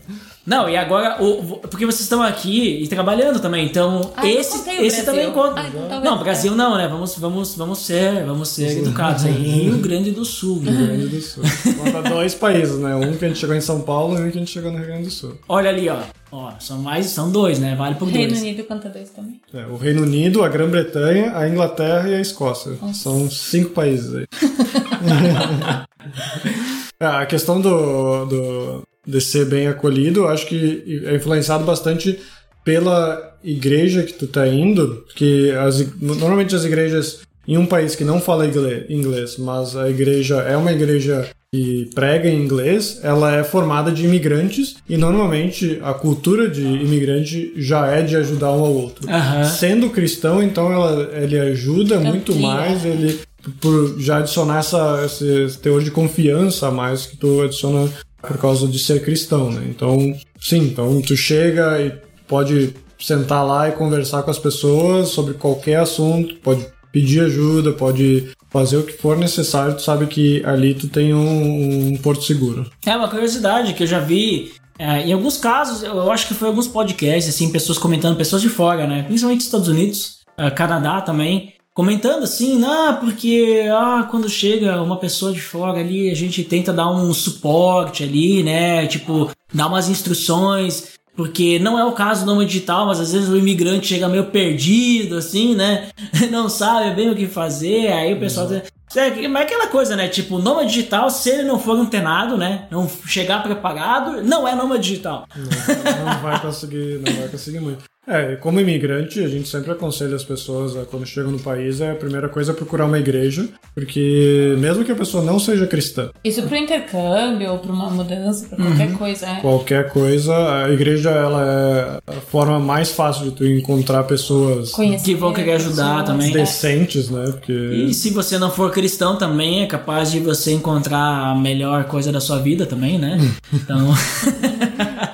Não, 0.49 0.67
e 0.67 0.79
agora, 0.79 1.23
o, 1.23 1.59
porque 1.59 1.85
vocês 1.85 2.01
estão 2.01 2.23
aqui 2.23 2.83
e 2.83 2.89
trabalhando 2.89 3.39
também, 3.39 3.67
então 3.67 4.13
Ah, 4.17 4.27
esse, 4.27 4.67
esse 4.83 5.05
também 5.05 5.31
conta. 5.31 5.61
Ah, 5.61 5.69
então 5.69 6.01
não. 6.01 6.19
Brasil 6.21 6.57
não, 6.57 6.79
né? 6.79 6.89
Vamos, 6.89 7.19
vamos, 7.19 7.55
vamos 7.55 7.81
ser, 7.81 8.25
vamos 8.25 8.49
ser 8.49 8.79
educados 8.79 9.27
aí. 9.27 9.35
Rio 9.35 9.77
Grande 9.77 10.11
do 10.11 10.25
Sul. 10.25 10.61
Rio 10.61 10.73
Grande 10.73 11.07
do 11.07 11.21
Sul. 11.21 11.45
Conta 11.77 12.01
dois 12.09 12.35
países, 12.35 12.79
né? 12.79 12.97
Um 12.97 13.15
que 13.15 13.27
a 13.27 13.29
gente 13.29 13.39
chegou 13.39 13.55
em 13.55 13.61
São 13.61 13.83
Paulo 13.83 14.17
e 14.17 14.23
um 14.23 14.31
que 14.31 14.39
a 14.39 14.41
gente 14.41 14.51
chegou 14.51 14.73
no 14.73 14.79
Rio 14.79 14.87
Grande 14.87 15.05
do 15.05 15.11
Sul. 15.11 15.35
Olha 15.47 15.69
ali, 15.69 15.87
ó. 15.91 15.99
Ó, 16.33 16.53
são 16.59 16.79
mais, 16.79 17.07
são 17.07 17.31
dois, 17.31 17.59
né? 17.59 17.75
Vale 17.75 17.97
por 17.97 18.09
Reino 18.09 18.29
dois. 18.29 18.41
Unido 18.41 18.65
conta 18.65 18.89
dois 18.89 19.11
também. 19.11 19.43
É, 19.53 19.67
o 19.67 19.77
Reino 19.77 20.03
Unido, 20.03 20.43
a 20.43 20.49
Grã-Bretanha, 20.49 21.37
a 21.37 21.47
Inglaterra 21.47 22.09
e 22.09 22.15
a 22.15 22.21
Escócia. 22.23 22.73
São 22.95 23.31
cinco 23.31 23.71
países 23.73 24.15
aí. 24.15 24.27
Ah, 27.01 27.21
a 27.21 27.27
questão 27.27 27.61
do, 27.61 28.25
do, 28.27 28.88
de 29.09 29.21
ser 29.23 29.47
bem 29.47 29.67
acolhido, 29.67 30.21
eu 30.21 30.29
acho 30.29 30.47
que 30.47 31.03
é 31.07 31.17
influenciado 31.17 31.65
bastante 31.65 32.19
pela 32.63 33.35
igreja 33.43 34.03
que 34.03 34.13
tu 34.13 34.27
tá 34.27 34.47
indo, 34.47 35.03
porque 35.07 35.55
as, 35.59 35.85
normalmente 35.99 36.55
as 36.55 36.65
igrejas 36.65 37.21
em 37.47 37.57
um 37.57 37.65
país 37.65 37.97
que 37.97 38.05
não 38.05 38.21
fala 38.21 38.47
inglês, 38.47 39.39
mas 39.39 39.75
a 39.75 39.89
igreja 39.89 40.37
é 40.43 40.55
uma 40.55 40.71
igreja 40.71 41.27
que 41.51 41.89
prega 41.95 42.29
em 42.29 42.45
inglês, 42.45 43.01
ela 43.03 43.35
é 43.35 43.43
formada 43.43 43.91
de 43.91 44.05
imigrantes 44.05 44.77
e 44.87 44.99
normalmente 44.99 45.79
a 45.83 45.95
cultura 45.95 46.47
de 46.47 46.63
imigrante 46.63 47.55
já 47.57 47.87
é 47.87 48.03
de 48.03 48.17
ajudar 48.17 48.53
um 48.53 48.61
ao 48.61 48.75
outro. 48.75 49.09
Aham. 49.11 49.45
Sendo 49.45 49.89
cristão, 49.89 50.43
então 50.43 50.71
ela, 50.71 51.11
ele 51.15 51.39
ajuda 51.39 51.99
muito 51.99 52.33
Amplia. 52.33 52.47
mais, 52.47 52.85
ele 52.85 53.19
por 53.63 53.99
já 53.99 54.19
adicionar 54.19 54.59
essa, 54.59 55.07
esse 55.07 55.59
teor 55.59 55.83
de 55.83 55.91
confiança 55.91 56.69
a 56.69 56.71
mais 56.71 57.07
que 57.07 57.17
tu 57.17 57.41
adiciona 57.41 57.89
por 58.21 58.39
causa 58.39 58.67
de 58.67 58.79
ser 58.79 59.05
cristão, 59.05 59.51
né? 59.51 59.67
Então, 59.69 59.97
sim, 60.41 60.59
então 60.59 61.01
tu 61.03 61.17
chega 61.17 61.81
e 61.81 61.93
pode 62.27 62.75
sentar 62.99 63.47
lá 63.47 63.69
e 63.69 63.73
conversar 63.73 64.23
com 64.23 64.31
as 64.31 64.39
pessoas 64.39 65.09
sobre 65.09 65.35
qualquer 65.35 65.77
assunto, 65.77 66.35
pode 66.37 66.67
pedir 66.93 67.21
ajuda, 67.21 67.73
pode 67.73 68.31
fazer 68.51 68.79
o 68.79 68.83
que 68.83 68.93
for 68.93 69.17
necessário, 69.17 69.75
tu 69.77 69.83
sabe 69.83 70.07
que 70.07 70.43
ali 70.45 70.75
tu 70.75 70.89
tem 70.89 71.15
um, 71.15 71.93
um 71.93 71.97
porto 71.99 72.25
seguro. 72.25 72.69
É 72.85 72.97
uma 72.97 73.09
curiosidade 73.09 73.75
que 73.75 73.83
eu 73.83 73.87
já 73.87 74.01
vi. 74.01 74.53
é, 74.79 75.07
em 75.07 75.13
alguns 75.13 75.37
casos, 75.37 75.83
eu 75.83 76.11
acho 76.11 76.27
que 76.27 76.35
foi 76.35 76.49
alguns 76.49 76.67
podcasts, 76.67 77.35
assim, 77.35 77.51
pessoas 77.51 77.79
comentando, 77.79 78.17
pessoas 78.17 78.43
de 78.43 78.49
fora, 78.49 78.87
né? 78.87 79.03
Principalmente 79.03 79.43
Estados 79.43 79.69
Unidos, 79.69 80.21
é, 80.37 80.51
Canadá 80.51 81.01
também, 81.01 81.53
comentando 81.79 82.25
assim, 82.25 82.61
ah, 82.65 82.99
porque 83.01 83.65
ah, 83.73 84.09
quando 84.11 84.29
chega 84.29 84.83
uma 84.83 84.97
pessoa 84.97 85.33
de 85.33 85.41
fora 85.41 85.79
ali, 85.79 86.11
a 86.11 86.15
gente 86.15 86.43
tenta 86.43 86.73
dar 86.73 86.91
um 86.91 87.15
suporte 87.15 88.03
ali, 88.03 88.43
né? 88.43 88.85
Tipo, 88.89 89.31
dar 89.55 89.69
umas 89.69 89.89
instruções. 89.89 90.99
Porque 91.15 91.61
não 91.61 91.79
é 91.79 91.85
o 91.85 91.93
caso 91.93 92.25
do 92.25 92.35
nome 92.35 92.47
digital, 92.47 92.87
mas 92.87 92.99
às 92.99 93.13
vezes 93.13 93.29
o 93.29 93.37
imigrante 93.37 93.87
chega 93.87 94.09
meio 94.09 94.25
perdido, 94.25 95.19
assim, 95.19 95.55
né? 95.55 95.91
Não 96.31 96.49
sabe 96.49 96.97
bem 96.97 97.11
o 97.11 97.15
que 97.15 97.27
fazer, 97.27 97.93
aí 97.93 98.13
o 98.15 98.21
pessoal. 98.21 98.49
É, 98.53 99.29
mas 99.29 99.43
é 99.43 99.45
aquela 99.45 99.67
coisa, 99.69 99.95
né? 99.95 100.09
Tipo, 100.09 100.37
o 100.37 100.43
nome 100.43 100.67
digital, 100.67 101.11
se 101.11 101.31
ele 101.31 101.43
não 101.43 101.59
for 101.59 101.77
antenado, 101.77 102.37
né? 102.37 102.67
Não 102.71 102.89
chegar 103.07 103.43
preparado, 103.43 104.23
não 104.23 104.49
é 104.49 104.55
nome 104.55 104.79
digital. 104.79 105.27
Não, 105.37 106.07
não 106.07 106.23
vai 106.23 106.41
conseguir, 106.41 107.01
não 107.05 107.13
vai 107.15 107.29
conseguir 107.29 107.61
muito. 107.61 107.85
É, 108.09 108.37
como 108.37 108.59
imigrante, 108.61 109.21
a 109.23 109.29
gente 109.29 109.49
sempre 109.49 109.71
aconselha 109.71 110.17
as 110.17 110.25
pessoas, 110.25 110.77
a, 110.77 110.85
quando 110.85 111.05
chegam 111.07 111.31
no 111.31 111.39
país, 111.39 111.81
é 111.81 111.91
a 111.91 111.95
primeira 111.95 112.29
coisa 112.29 112.53
é 112.53 112.55
procurar 112.55 112.87
uma 112.87 112.99
igreja, 112.99 113.47
porque 113.75 114.55
mesmo 114.59 114.85
que 114.85 114.91
a 114.91 114.95
pessoa 114.95 115.23
não 115.23 115.39
seja 115.39 115.67
cristã, 115.67 116.09
Isso 116.25 116.43
pro 116.43 116.57
intercâmbio, 116.57 117.51
ou 117.53 117.59
pra 117.59 117.73
uma 117.73 117.91
mudança, 117.91 118.47
pra 118.49 118.57
qualquer 118.57 118.93
coisa. 118.95 119.27
É. 119.27 119.41
qualquer 119.41 119.93
coisa, 119.93 120.65
a 120.65 120.71
igreja 120.71 121.11
ela 121.11 122.01
é 122.07 122.13
a 122.17 122.21
forma 122.21 122.59
mais 122.59 122.91
fácil 122.91 123.25
de 123.27 123.31
tu 123.33 123.47
encontrar 123.47 124.05
pessoas 124.05 124.71
Conhecer 124.73 125.05
Que 125.05 125.15
vão 125.15 125.33
querer 125.33 125.53
ajudar 125.53 126.01
pessoas. 126.01 126.07
também. 126.07 126.33
decentes, 126.33 127.11
né? 127.11 127.25
Porque 127.31 127.53
E 127.53 127.93
se 127.93 128.11
você 128.11 128.39
não 128.39 128.51
for 128.51 128.71
cristão 128.71 129.17
também, 129.17 129.63
é 129.63 129.67
capaz 129.67 130.11
de 130.11 130.21
você 130.21 130.53
encontrar 130.53 131.31
a 131.31 131.35
melhor 131.35 131.85
coisa 131.85 132.11
da 132.11 132.21
sua 132.21 132.39
vida 132.39 132.65
também, 132.65 132.99
né? 132.99 133.19
Então. 133.53 133.89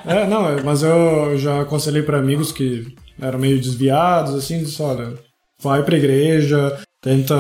É, 0.07 0.27
não, 0.27 0.49
é, 0.49 0.63
mas 0.63 0.83
eu 0.83 1.37
já 1.39 1.61
aconselhei 1.63 2.03
para 2.03 2.19
amigos 2.19 2.53
que 2.53 2.95
eram 3.21 3.39
meio 3.39 3.61
desviados, 3.61 4.35
assim, 4.35 4.63
disse, 4.63 4.81
olha, 4.83 5.15
vai 5.63 5.83
pra 5.83 5.97
igreja, 5.97 6.79
tenta, 7.03 7.35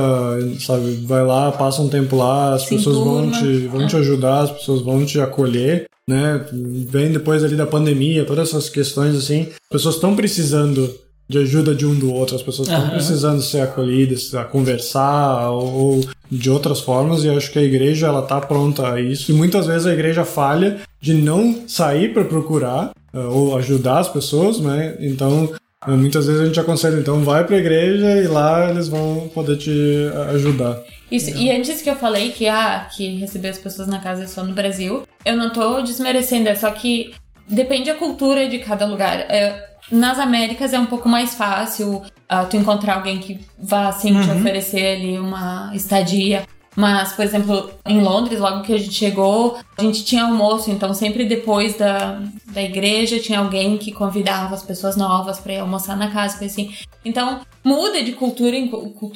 sabe, 0.60 1.04
vai 1.06 1.24
lá, 1.24 1.52
passa 1.52 1.82
um 1.82 1.88
tempo 1.88 2.16
lá, 2.16 2.54
as 2.54 2.62
Se 2.62 2.76
pessoas 2.76 2.96
vão 2.96 3.24
enturma. 3.26 3.40
te, 3.40 3.66
vão 3.66 3.86
te 3.86 3.96
ajudar, 3.96 4.40
as 4.42 4.50
pessoas 4.50 4.82
vão 4.82 5.04
te 5.04 5.20
acolher, 5.20 5.86
né? 6.08 6.44
Vem 6.88 7.12
depois 7.12 7.42
ali 7.44 7.56
da 7.56 7.66
pandemia, 7.66 8.24
todas 8.24 8.48
essas 8.48 8.68
questões, 8.68 9.16
assim, 9.16 9.42
as 9.42 9.68
pessoas 9.70 9.96
estão 9.96 10.14
precisando 10.16 10.94
de 11.28 11.38
ajuda 11.38 11.74
de 11.74 11.86
um 11.86 11.94
do 11.94 12.12
outro, 12.12 12.36
as 12.36 12.42
pessoas 12.42 12.68
estão 12.68 12.82
Aham. 12.84 12.92
precisando 12.92 13.42
ser 13.42 13.60
acolhidas, 13.60 14.34
a 14.34 14.44
conversar 14.44 15.50
ou 15.50 16.04
de 16.30 16.50
outras 16.50 16.80
formas 16.80 17.24
e 17.24 17.30
acho 17.30 17.50
que 17.50 17.58
a 17.58 17.62
igreja 17.62 18.06
ela 18.06 18.22
tá 18.22 18.40
pronta 18.40 18.92
a 18.92 19.00
isso 19.00 19.30
e 19.30 19.34
muitas 19.34 19.66
vezes 19.66 19.86
a 19.86 19.92
igreja 19.92 20.24
falha 20.24 20.80
de 21.00 21.14
não 21.14 21.66
sair 21.66 22.12
para 22.12 22.24
procurar 22.24 22.90
eh, 23.12 23.18
ou 23.18 23.56
ajudar 23.56 23.98
as 24.00 24.08
pessoas, 24.08 24.58
né? 24.58 24.96
Então 25.00 25.50
eh, 25.86 25.90
muitas 25.92 26.26
vezes 26.26 26.42
a 26.42 26.46
gente 26.46 26.60
aconselha 26.60 26.96
então 26.98 27.22
vai 27.22 27.44
para 27.44 27.56
a 27.56 27.58
igreja 27.58 28.16
e 28.20 28.26
lá 28.26 28.70
eles 28.70 28.88
vão 28.88 29.30
poder 29.34 29.56
te 29.56 29.70
eh, 29.70 30.30
ajudar. 30.34 30.82
Isso, 31.10 31.30
e 31.30 31.50
antes 31.50 31.80
que 31.80 31.88
eu 31.88 31.96
falei 31.96 32.32
que, 32.32 32.48
ah, 32.48 32.88
que 32.94 33.16
receber 33.16 33.48
as 33.48 33.58
pessoas 33.58 33.86
na 33.86 34.00
casa 34.00 34.24
é 34.24 34.26
só 34.26 34.42
no 34.42 34.52
Brasil, 34.52 35.04
eu 35.24 35.36
não 35.36 35.50
tô 35.50 35.80
desmerecendo, 35.80 36.48
é 36.48 36.54
só 36.54 36.70
que 36.70 37.14
depende 37.48 37.92
da 37.92 37.94
cultura 37.94 38.48
de 38.48 38.58
cada 38.58 38.84
lugar. 38.86 39.20
É, 39.30 39.73
nas 39.90 40.18
Américas 40.18 40.72
é 40.72 40.78
um 40.78 40.86
pouco 40.86 41.08
mais 41.08 41.34
fácil 41.34 42.02
ah, 42.28 42.44
tu 42.44 42.56
encontrar 42.56 42.96
alguém 42.96 43.18
que 43.18 43.40
vá, 43.58 43.88
assim, 43.88 44.20
te 44.20 44.30
oferecer 44.30 44.96
ali 44.96 45.18
uma 45.18 45.70
estadia. 45.74 46.44
Mas, 46.76 47.12
por 47.12 47.24
exemplo, 47.24 47.70
em 47.86 48.00
Londres, 48.00 48.40
logo 48.40 48.62
que 48.62 48.72
a 48.74 48.78
gente 48.78 48.94
chegou, 48.94 49.56
a 49.78 49.82
gente 49.82 50.04
tinha 50.04 50.24
almoço, 50.24 50.70
então 50.70 50.92
sempre 50.92 51.24
depois 51.24 51.76
da, 51.76 52.20
da 52.46 52.62
igreja 52.62 53.20
tinha 53.20 53.38
alguém 53.38 53.78
que 53.78 53.92
convidava 53.92 54.54
as 54.54 54.62
pessoas 54.62 54.96
novas 54.96 55.38
pra 55.38 55.52
ir 55.52 55.58
almoçar 55.58 55.96
na 55.96 56.10
casa, 56.10 56.36
coisa 56.36 56.52
assim. 56.52 56.74
Então, 57.04 57.40
muda 57.62 58.02
de 58.02 58.12
cultura 58.12 58.56
em, 58.56 58.72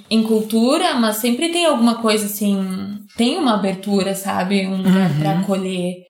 em 0.08 0.22
cultura, 0.22 0.94
mas 0.94 1.16
sempre 1.16 1.48
tem 1.48 1.66
alguma 1.66 1.96
coisa 1.96 2.26
assim. 2.26 2.98
Tem 3.16 3.36
uma 3.36 3.54
abertura, 3.54 4.14
sabe? 4.14 4.64
Um 4.66 4.76
lugar 4.76 5.10
pra 5.18 5.38
acolher, 5.40 6.07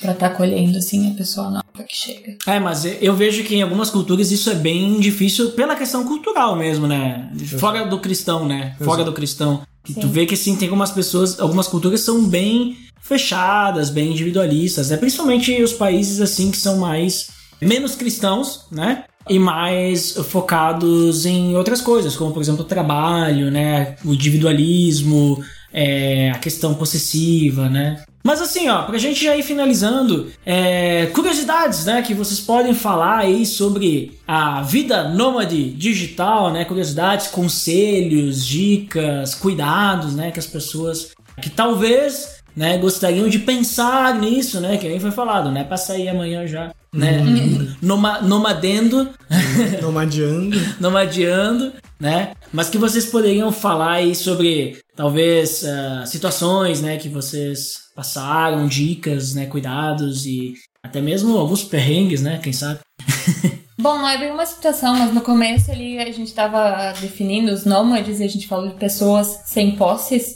pra 0.00 0.12
estar 0.12 0.26
acolhendo, 0.28 0.78
assim, 0.78 1.10
a 1.12 1.14
pessoa 1.14 1.50
nova 1.50 1.62
que 1.86 1.94
chega. 1.94 2.36
É, 2.46 2.58
mas 2.58 2.84
eu 2.84 3.14
vejo 3.14 3.44
que 3.44 3.56
em 3.56 3.62
algumas 3.62 3.90
culturas 3.90 4.30
isso 4.30 4.48
é 4.50 4.54
bem 4.54 4.98
difícil 4.98 5.50
pela 5.50 5.76
questão 5.76 6.04
cultural 6.04 6.56
mesmo, 6.56 6.86
né? 6.86 7.30
Fora 7.58 7.84
do 7.84 7.98
cristão, 7.98 8.46
né? 8.46 8.74
Fora 8.80 9.04
do 9.04 9.12
cristão. 9.12 9.62
E 9.88 9.94
tu 9.94 10.08
vê 10.08 10.24
que 10.24 10.36
sim, 10.36 10.56
tem 10.56 10.68
algumas 10.68 10.90
pessoas, 10.90 11.38
algumas 11.38 11.66
culturas 11.68 12.00
são 12.00 12.24
bem 12.24 12.76
fechadas, 13.00 13.90
bem 13.90 14.12
individualistas, 14.12 14.90
né? 14.90 14.96
Principalmente 14.96 15.62
os 15.62 15.72
países 15.72 16.20
assim 16.20 16.50
que 16.50 16.56
são 16.56 16.78
mais 16.78 17.28
menos 17.60 17.94
cristãos, 17.94 18.66
né? 18.70 19.04
E 19.28 19.38
mais 19.38 20.12
focados 20.30 21.26
em 21.26 21.56
outras 21.56 21.80
coisas, 21.80 22.16
como 22.16 22.32
por 22.32 22.40
exemplo 22.40 22.62
o 22.62 22.66
trabalho, 22.68 23.50
né? 23.50 23.96
O 24.04 24.14
individualismo, 24.14 25.42
é, 25.72 26.30
a 26.30 26.38
questão 26.38 26.74
possessiva, 26.74 27.68
né? 27.68 28.02
Mas 28.22 28.40
assim, 28.40 28.68
ó, 28.68 28.82
pra 28.82 28.98
gente 28.98 29.24
já 29.24 29.36
ir 29.36 29.42
finalizando, 29.42 30.30
é, 30.46 31.06
curiosidades, 31.06 31.84
né, 31.84 32.02
que 32.02 32.14
vocês 32.14 32.38
podem 32.38 32.72
falar 32.72 33.18
aí 33.18 33.44
sobre 33.44 34.18
a 34.26 34.62
vida 34.62 35.08
nômade 35.08 35.70
digital, 35.72 36.52
né, 36.52 36.64
curiosidades, 36.64 37.26
conselhos, 37.26 38.46
dicas, 38.46 39.34
cuidados, 39.34 40.14
né, 40.14 40.30
que 40.30 40.38
as 40.38 40.46
pessoas 40.46 41.10
que 41.40 41.50
talvez, 41.50 42.36
né, 42.56 42.78
gostariam 42.78 43.28
de 43.28 43.40
pensar 43.40 44.14
nisso, 44.14 44.60
né, 44.60 44.76
que 44.76 44.88
nem 44.88 45.00
foi 45.00 45.10
falado, 45.10 45.50
né, 45.50 45.64
pra 45.64 45.76
sair 45.76 46.08
amanhã 46.08 46.46
já 46.46 46.72
né? 46.94 47.18
Noma, 47.80 48.20
nomadendo, 48.20 49.08
Nomadeando. 49.80 50.58
nomadeando, 50.78 51.72
né? 51.98 52.32
Mas 52.52 52.68
que 52.68 52.78
vocês 52.78 53.06
poderiam 53.06 53.50
falar 53.50 53.92
aí 53.92 54.14
sobre 54.14 54.78
talvez 54.94 55.64
ah, 55.64 56.04
situações, 56.06 56.82
né, 56.82 56.96
que 56.98 57.08
vocês 57.08 57.78
passaram, 57.96 58.66
dicas, 58.66 59.34
né, 59.34 59.46
cuidados 59.46 60.26
e 60.26 60.54
até 60.82 61.00
mesmo 61.00 61.36
alguns 61.38 61.64
perrengues, 61.64 62.20
né, 62.20 62.38
quem 62.42 62.52
sabe? 62.52 62.80
Bom, 63.80 63.98
não 63.98 64.08
é 64.08 64.18
bem 64.18 64.30
uma 64.30 64.46
situação, 64.46 64.96
mas 64.96 65.12
no 65.14 65.22
começo 65.22 65.70
ali 65.72 65.98
a 65.98 66.12
gente 66.12 66.32
tava 66.32 66.92
definindo 67.00 67.50
os 67.52 67.64
nômades 67.64 68.20
e 68.20 68.24
a 68.24 68.28
gente 68.28 68.46
falou 68.46 68.68
de 68.68 68.74
pessoas 68.74 69.40
sem 69.46 69.72
posses. 69.72 70.34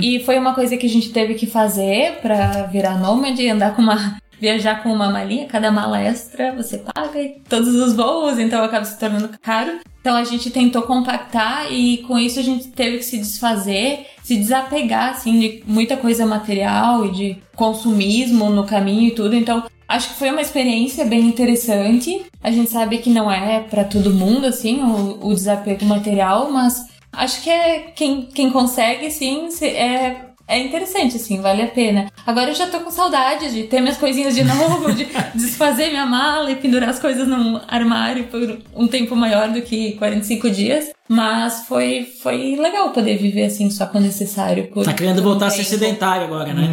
E 0.00 0.20
foi 0.24 0.38
uma 0.38 0.54
coisa 0.54 0.76
que 0.76 0.86
a 0.86 0.88
gente 0.88 1.10
teve 1.10 1.34
que 1.34 1.46
fazer 1.46 2.20
pra 2.22 2.62
virar 2.62 2.98
nômade, 2.98 3.46
andar 3.48 3.74
com 3.76 3.82
uma. 3.82 4.16
Viajar 4.40 4.82
com 4.82 4.92
uma 4.92 5.10
malinha, 5.10 5.46
cada 5.46 5.70
mala 5.70 6.00
extra 6.00 6.52
você 6.52 6.78
paga 6.78 7.20
e 7.20 7.40
todos 7.48 7.74
os 7.74 7.94
voos, 7.94 8.38
então 8.38 8.62
acaba 8.62 8.84
se 8.84 8.98
tornando 8.98 9.30
caro. 9.40 9.80
Então 10.00 10.16
a 10.16 10.24
gente 10.24 10.50
tentou 10.50 10.82
compactar 10.82 11.70
e 11.72 11.98
com 11.98 12.18
isso 12.18 12.38
a 12.38 12.42
gente 12.42 12.68
teve 12.68 12.98
que 12.98 13.04
se 13.04 13.18
desfazer, 13.18 14.06
se 14.22 14.36
desapegar 14.36 15.10
assim 15.10 15.38
de 15.38 15.62
muita 15.66 15.96
coisa 15.96 16.24
material 16.24 17.06
e 17.06 17.10
de 17.12 17.42
consumismo 17.54 18.48
no 18.50 18.64
caminho 18.64 19.08
e 19.08 19.14
tudo. 19.14 19.34
Então 19.34 19.64
acho 19.86 20.10
que 20.10 20.18
foi 20.18 20.30
uma 20.30 20.40
experiência 20.40 21.04
bem 21.04 21.26
interessante. 21.26 22.24
A 22.42 22.50
gente 22.50 22.70
sabe 22.70 22.98
que 22.98 23.10
não 23.10 23.30
é 23.30 23.60
pra 23.60 23.84
todo 23.84 24.14
mundo 24.14 24.46
assim 24.46 24.80
o, 24.82 25.28
o 25.28 25.34
desapego 25.34 25.84
material, 25.84 26.50
mas 26.50 26.86
acho 27.12 27.42
que 27.42 27.50
é 27.50 27.92
quem, 27.94 28.26
quem 28.26 28.50
consegue 28.50 29.10
sim 29.10 29.48
é 29.62 30.27
é 30.48 30.58
interessante, 30.58 31.16
assim, 31.16 31.40
vale 31.40 31.62
a 31.62 31.66
pena. 31.66 32.10
Agora 32.26 32.50
eu 32.50 32.54
já 32.54 32.66
tô 32.66 32.80
com 32.80 32.90
saudade 32.90 33.52
de 33.52 33.64
ter 33.64 33.80
minhas 33.80 33.98
coisinhas 33.98 34.34
de 34.34 34.42
novo, 34.44 34.92
de 34.92 35.06
desfazer 35.34 35.90
minha 35.90 36.06
mala 36.06 36.50
e 36.50 36.56
pendurar 36.56 36.88
as 36.88 36.98
coisas 36.98 37.28
num 37.28 37.60
armário 37.68 38.24
por 38.24 38.58
um 38.74 38.88
tempo 38.88 39.14
maior 39.14 39.52
do 39.52 39.60
que 39.60 39.92
45 39.92 40.50
dias. 40.50 40.86
Mas 41.08 41.66
foi, 41.66 42.06
foi 42.22 42.56
legal 42.56 42.90
poder 42.92 43.16
viver 43.18 43.44
assim 43.44 43.70
só 43.70 43.86
quando 43.86 44.04
necessário. 44.04 44.68
Por, 44.68 44.84
Tá 44.84 44.92
querendo 44.92 45.20
um 45.20 45.24
voltar 45.24 45.46
a 45.46 45.50
ser 45.50 45.64
sedentário 45.64 46.24
agora, 46.24 46.52
né? 46.52 46.68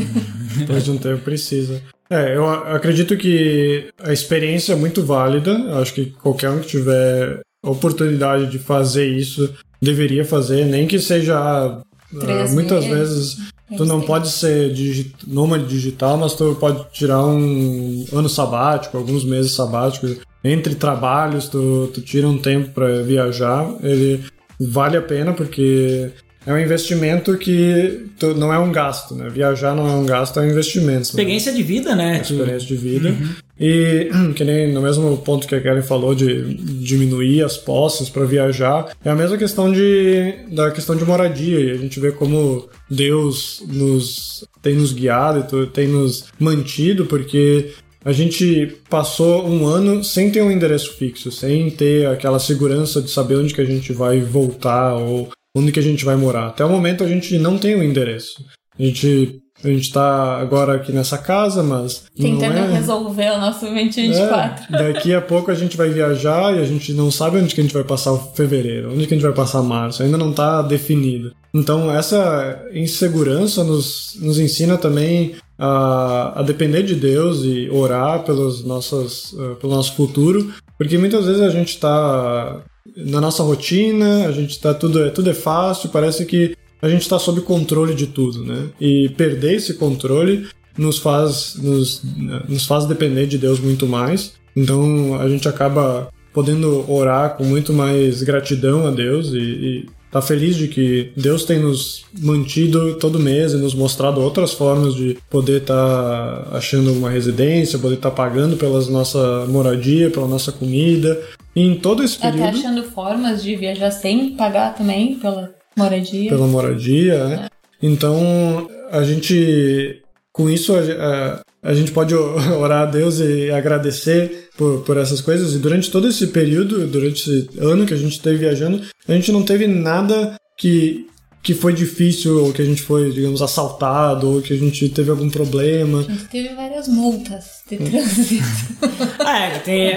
Depois 0.56 0.84
de 0.84 0.90
um 0.90 0.98
tempo 0.98 1.22
precisa. 1.22 1.82
É, 2.10 2.34
eu 2.34 2.48
acredito 2.48 3.16
que 3.16 3.88
a 4.02 4.12
experiência 4.12 4.72
é 4.72 4.76
muito 4.76 5.04
válida. 5.04 5.80
Acho 5.80 5.94
que 5.94 6.06
qualquer 6.06 6.50
um 6.50 6.60
que 6.60 6.66
tiver 6.66 7.40
oportunidade 7.62 8.50
de 8.50 8.58
fazer 8.58 9.06
isso 9.06 9.54
deveria 9.80 10.24
fazer, 10.24 10.64
nem 10.64 10.86
que 10.86 10.98
seja. 10.98 11.82
Ah, 12.14 12.18
Três 12.18 12.54
muitas 12.54 12.84
meses. 12.86 13.34
vezes 13.34 13.36
tu 13.76 13.84
não 13.84 14.00
pode 14.00 14.28
ser 14.30 14.72
digi 14.72 15.14
nômade 15.26 15.66
digital, 15.66 16.16
mas 16.16 16.34
tu 16.34 16.56
pode 16.58 16.84
tirar 16.92 17.24
um 17.24 18.04
ano 18.12 18.28
sabático, 18.28 18.96
alguns 18.96 19.24
meses 19.24 19.52
sabáticos. 19.52 20.18
Entre 20.42 20.74
trabalhos, 20.74 21.48
tu, 21.48 21.90
tu 21.92 22.00
tira 22.00 22.26
um 22.26 22.38
tempo 22.38 22.70
para 22.70 23.02
viajar. 23.02 23.70
Ele 23.82 24.24
vale 24.58 24.96
a 24.96 25.02
pena 25.02 25.32
porque 25.32 26.10
é 26.50 26.54
um 26.54 26.58
investimento 26.58 27.36
que 27.38 28.06
tu- 28.18 28.34
não 28.34 28.52
é 28.52 28.58
um 28.58 28.72
gasto, 28.72 29.14
né? 29.14 29.28
Viajar 29.28 29.74
não 29.74 29.86
é 29.88 29.92
um 29.92 30.04
gasto, 30.04 30.38
é 30.40 30.42
um 30.42 30.50
investimento. 30.50 31.02
Experiência 31.02 31.52
de 31.52 31.62
vida, 31.62 31.94
né? 31.96 32.12
Né? 32.14 32.20
Experiência 32.22 32.66
de 32.68 32.76
vida. 32.76 33.14
E 33.58 34.08
que 34.34 34.42
nem 34.44 34.72
no 34.72 34.80
mesmo 34.82 35.16
ponto 35.18 35.46
que 35.46 35.54
a 35.54 35.60
Karen 35.60 35.82
falou 35.82 36.14
de 36.14 36.54
diminuir 36.54 37.42
as 37.44 37.56
posses 37.56 38.08
para 38.08 38.24
viajar, 38.24 38.90
é 39.04 39.10
a 39.10 39.14
mesma 39.14 39.36
questão 39.36 39.70
de 39.70 40.34
da 40.50 40.70
questão 40.70 40.96
de 40.96 41.04
moradia. 41.04 41.60
E 41.60 41.70
a 41.72 41.76
gente 41.76 42.00
vê 42.00 42.10
como 42.12 42.68
Deus 42.90 43.62
nos 43.68 44.44
tem 44.62 44.74
nos 44.74 44.92
guiado 44.92 45.62
e 45.62 45.66
tem 45.66 45.88
nos 45.88 46.24
mantido, 46.38 47.06
porque 47.06 47.70
a 48.04 48.12
gente 48.12 48.76
passou 48.88 49.46
um 49.46 49.66
ano 49.66 50.02
sem 50.02 50.30
ter 50.30 50.42
um 50.42 50.50
endereço 50.50 50.94
fixo, 50.94 51.30
sem 51.30 51.70
ter 51.70 52.06
aquela 52.06 52.38
segurança 52.38 53.00
de 53.02 53.10
saber 53.10 53.36
onde 53.36 53.52
que 53.54 53.60
a 53.60 53.64
gente 53.64 53.92
vai 53.92 54.20
voltar 54.20 54.94
ou 54.94 55.28
onde 55.56 55.72
que 55.72 55.80
a 55.80 55.82
gente 55.82 56.04
vai 56.04 56.16
morar. 56.16 56.48
Até 56.48 56.64
o 56.64 56.68
momento 56.68 57.04
a 57.04 57.08
gente 57.08 57.38
não 57.38 57.58
tem 57.58 57.76
um 57.76 57.82
endereço. 57.82 58.44
A 58.78 58.82
gente 58.82 59.40
a 59.62 59.68
gente 59.68 59.92
tá 59.92 60.38
agora 60.38 60.76
aqui 60.76 60.90
nessa 60.90 61.18
casa, 61.18 61.62
mas 61.62 62.04
Tentando 62.16 62.54
não 62.54 62.64
é... 62.64 62.72
resolver 62.72 63.30
o 63.32 63.38
nosso 63.38 63.60
2024. 63.60 64.74
É, 64.74 64.92
daqui 64.92 65.14
a 65.14 65.20
pouco 65.20 65.50
a 65.50 65.54
gente 65.54 65.76
vai 65.76 65.90
viajar 65.90 66.56
e 66.56 66.60
a 66.60 66.64
gente 66.64 66.94
não 66.94 67.10
sabe 67.10 67.36
onde 67.36 67.54
que 67.54 67.60
a 67.60 67.64
gente 67.64 67.74
vai 67.74 67.84
passar 67.84 68.12
o 68.12 68.18
fevereiro, 68.34 68.90
onde 68.90 69.06
que 69.06 69.12
a 69.12 69.16
gente 69.16 69.26
vai 69.26 69.34
passar 69.34 69.62
março, 69.62 70.02
ainda 70.02 70.16
não 70.16 70.30
está 70.30 70.62
definido. 70.62 71.32
Então 71.52 71.90
essa 71.94 72.64
insegurança 72.72 73.62
nos, 73.62 74.16
nos 74.20 74.38
ensina 74.38 74.78
também 74.78 75.34
a, 75.58 76.40
a 76.40 76.42
depender 76.42 76.82
de 76.82 76.94
Deus 76.94 77.42
e 77.44 77.68
orar 77.70 78.24
pelos 78.24 78.64
nossas, 78.64 79.34
eh, 79.38 79.54
pelo 79.60 79.74
nosso 79.74 79.94
futuro, 79.94 80.54
porque 80.78 80.96
muitas 80.96 81.26
vezes 81.26 81.42
a 81.42 81.50
gente 81.50 81.68
está 81.68 82.62
na 82.96 83.20
nossa 83.20 83.42
rotina, 83.42 84.26
a 84.26 84.32
gente 84.32 84.58
tá 84.58 84.74
tudo, 84.74 85.04
é- 85.04 85.10
tudo 85.10 85.30
é 85.30 85.34
fácil, 85.34 85.90
parece 85.90 86.24
que 86.24 86.56
a 86.82 86.88
gente 86.88 87.02
está 87.02 87.18
sob 87.18 87.40
controle 87.42 87.94
de 87.94 88.06
tudo, 88.06 88.44
né? 88.44 88.68
E 88.80 89.10
perder 89.10 89.56
esse 89.56 89.74
controle 89.74 90.46
nos 90.78 90.98
faz, 90.98 91.56
nos, 91.56 92.02
nos 92.48 92.64
faz 92.66 92.86
depender 92.86 93.26
de 93.26 93.36
Deus 93.36 93.60
muito 93.60 93.86
mais. 93.86 94.32
Então 94.56 95.20
a 95.20 95.28
gente 95.28 95.46
acaba 95.46 96.08
podendo 96.32 96.90
orar 96.90 97.36
com 97.36 97.44
muito 97.44 97.72
mais 97.72 98.22
gratidão 98.22 98.86
a 98.86 98.90
Deus 98.90 99.28
e, 99.32 99.38
e 99.38 99.86
tá 100.10 100.20
feliz 100.20 100.56
de 100.56 100.68
que 100.68 101.12
Deus 101.16 101.44
tem 101.44 101.58
nos 101.58 102.04
mantido 102.18 102.94
todo 102.96 103.18
mês 103.18 103.52
e 103.52 103.56
nos 103.56 103.74
mostrado 103.74 104.20
outras 104.20 104.52
formas 104.52 104.94
de 104.94 105.16
poder 105.28 105.62
estar 105.62 106.48
achando 106.52 106.92
uma 106.92 107.10
residência, 107.10 107.78
poder 107.78 107.96
estar 107.96 108.10
pagando 108.10 108.56
pela 108.56 108.80
nossa 108.86 109.46
moradia, 109.48 110.10
pela 110.10 110.26
nossa 110.26 110.50
comida. 110.50 111.20
E 111.54 111.62
em 111.62 111.76
todo 111.76 112.02
esse 112.02 112.16
Até 112.18 112.32
período 112.32 112.58
achando 112.58 112.82
formas 112.84 113.42
de 113.42 113.56
viajar 113.56 113.90
sem 113.90 114.30
pagar 114.36 114.74
também 114.74 115.16
pela 115.16 115.52
moradia. 115.76 116.30
pela 116.30 116.46
moradia, 116.46 117.26
né? 117.26 117.48
Então, 117.82 118.68
a 118.90 119.02
gente, 119.02 120.02
com 120.32 120.48
isso, 120.48 120.74
a, 120.74 120.80
a, 120.80 121.70
a 121.70 121.74
gente 121.74 121.92
pode 121.92 122.14
orar 122.58 122.82
a 122.82 122.90
Deus 122.90 123.18
e 123.20 123.50
agradecer 123.50 124.48
por, 124.56 124.82
por 124.82 124.96
essas 124.96 125.20
coisas. 125.20 125.54
E 125.54 125.58
durante 125.58 125.90
todo 125.90 126.08
esse 126.08 126.28
período, 126.28 126.86
durante 126.86 127.22
esse 127.22 127.50
ano 127.58 127.86
que 127.86 127.94
a 127.94 127.96
gente 127.96 128.12
esteve 128.12 128.38
viajando, 128.38 128.82
a 129.08 129.12
gente 129.12 129.32
não 129.32 129.42
teve 129.42 129.66
nada 129.66 130.34
que, 130.56 131.06
que 131.42 131.54
foi 131.54 131.72
difícil, 131.72 132.44
ou 132.44 132.52
que 132.52 132.60
a 132.60 132.64
gente 132.64 132.82
foi, 132.82 133.10
digamos, 133.12 133.40
assaltado, 133.40 134.28
ou 134.30 134.42
que 134.42 134.52
a 134.52 134.56
gente 134.58 134.88
teve 134.90 135.10
algum 135.10 135.30
problema. 135.30 136.00
A 136.00 136.02
gente 136.02 136.24
teve 136.26 136.54
várias 136.54 136.86
multas 136.86 137.62
de 137.68 137.76
trânsito. 137.78 138.44
Ah, 139.22 139.38
é, 139.40 139.58
tem, 139.60 139.92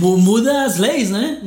mu- 0.00 0.18
muda 0.18 0.64
as 0.64 0.78
leis, 0.78 1.10
né? 1.10 1.40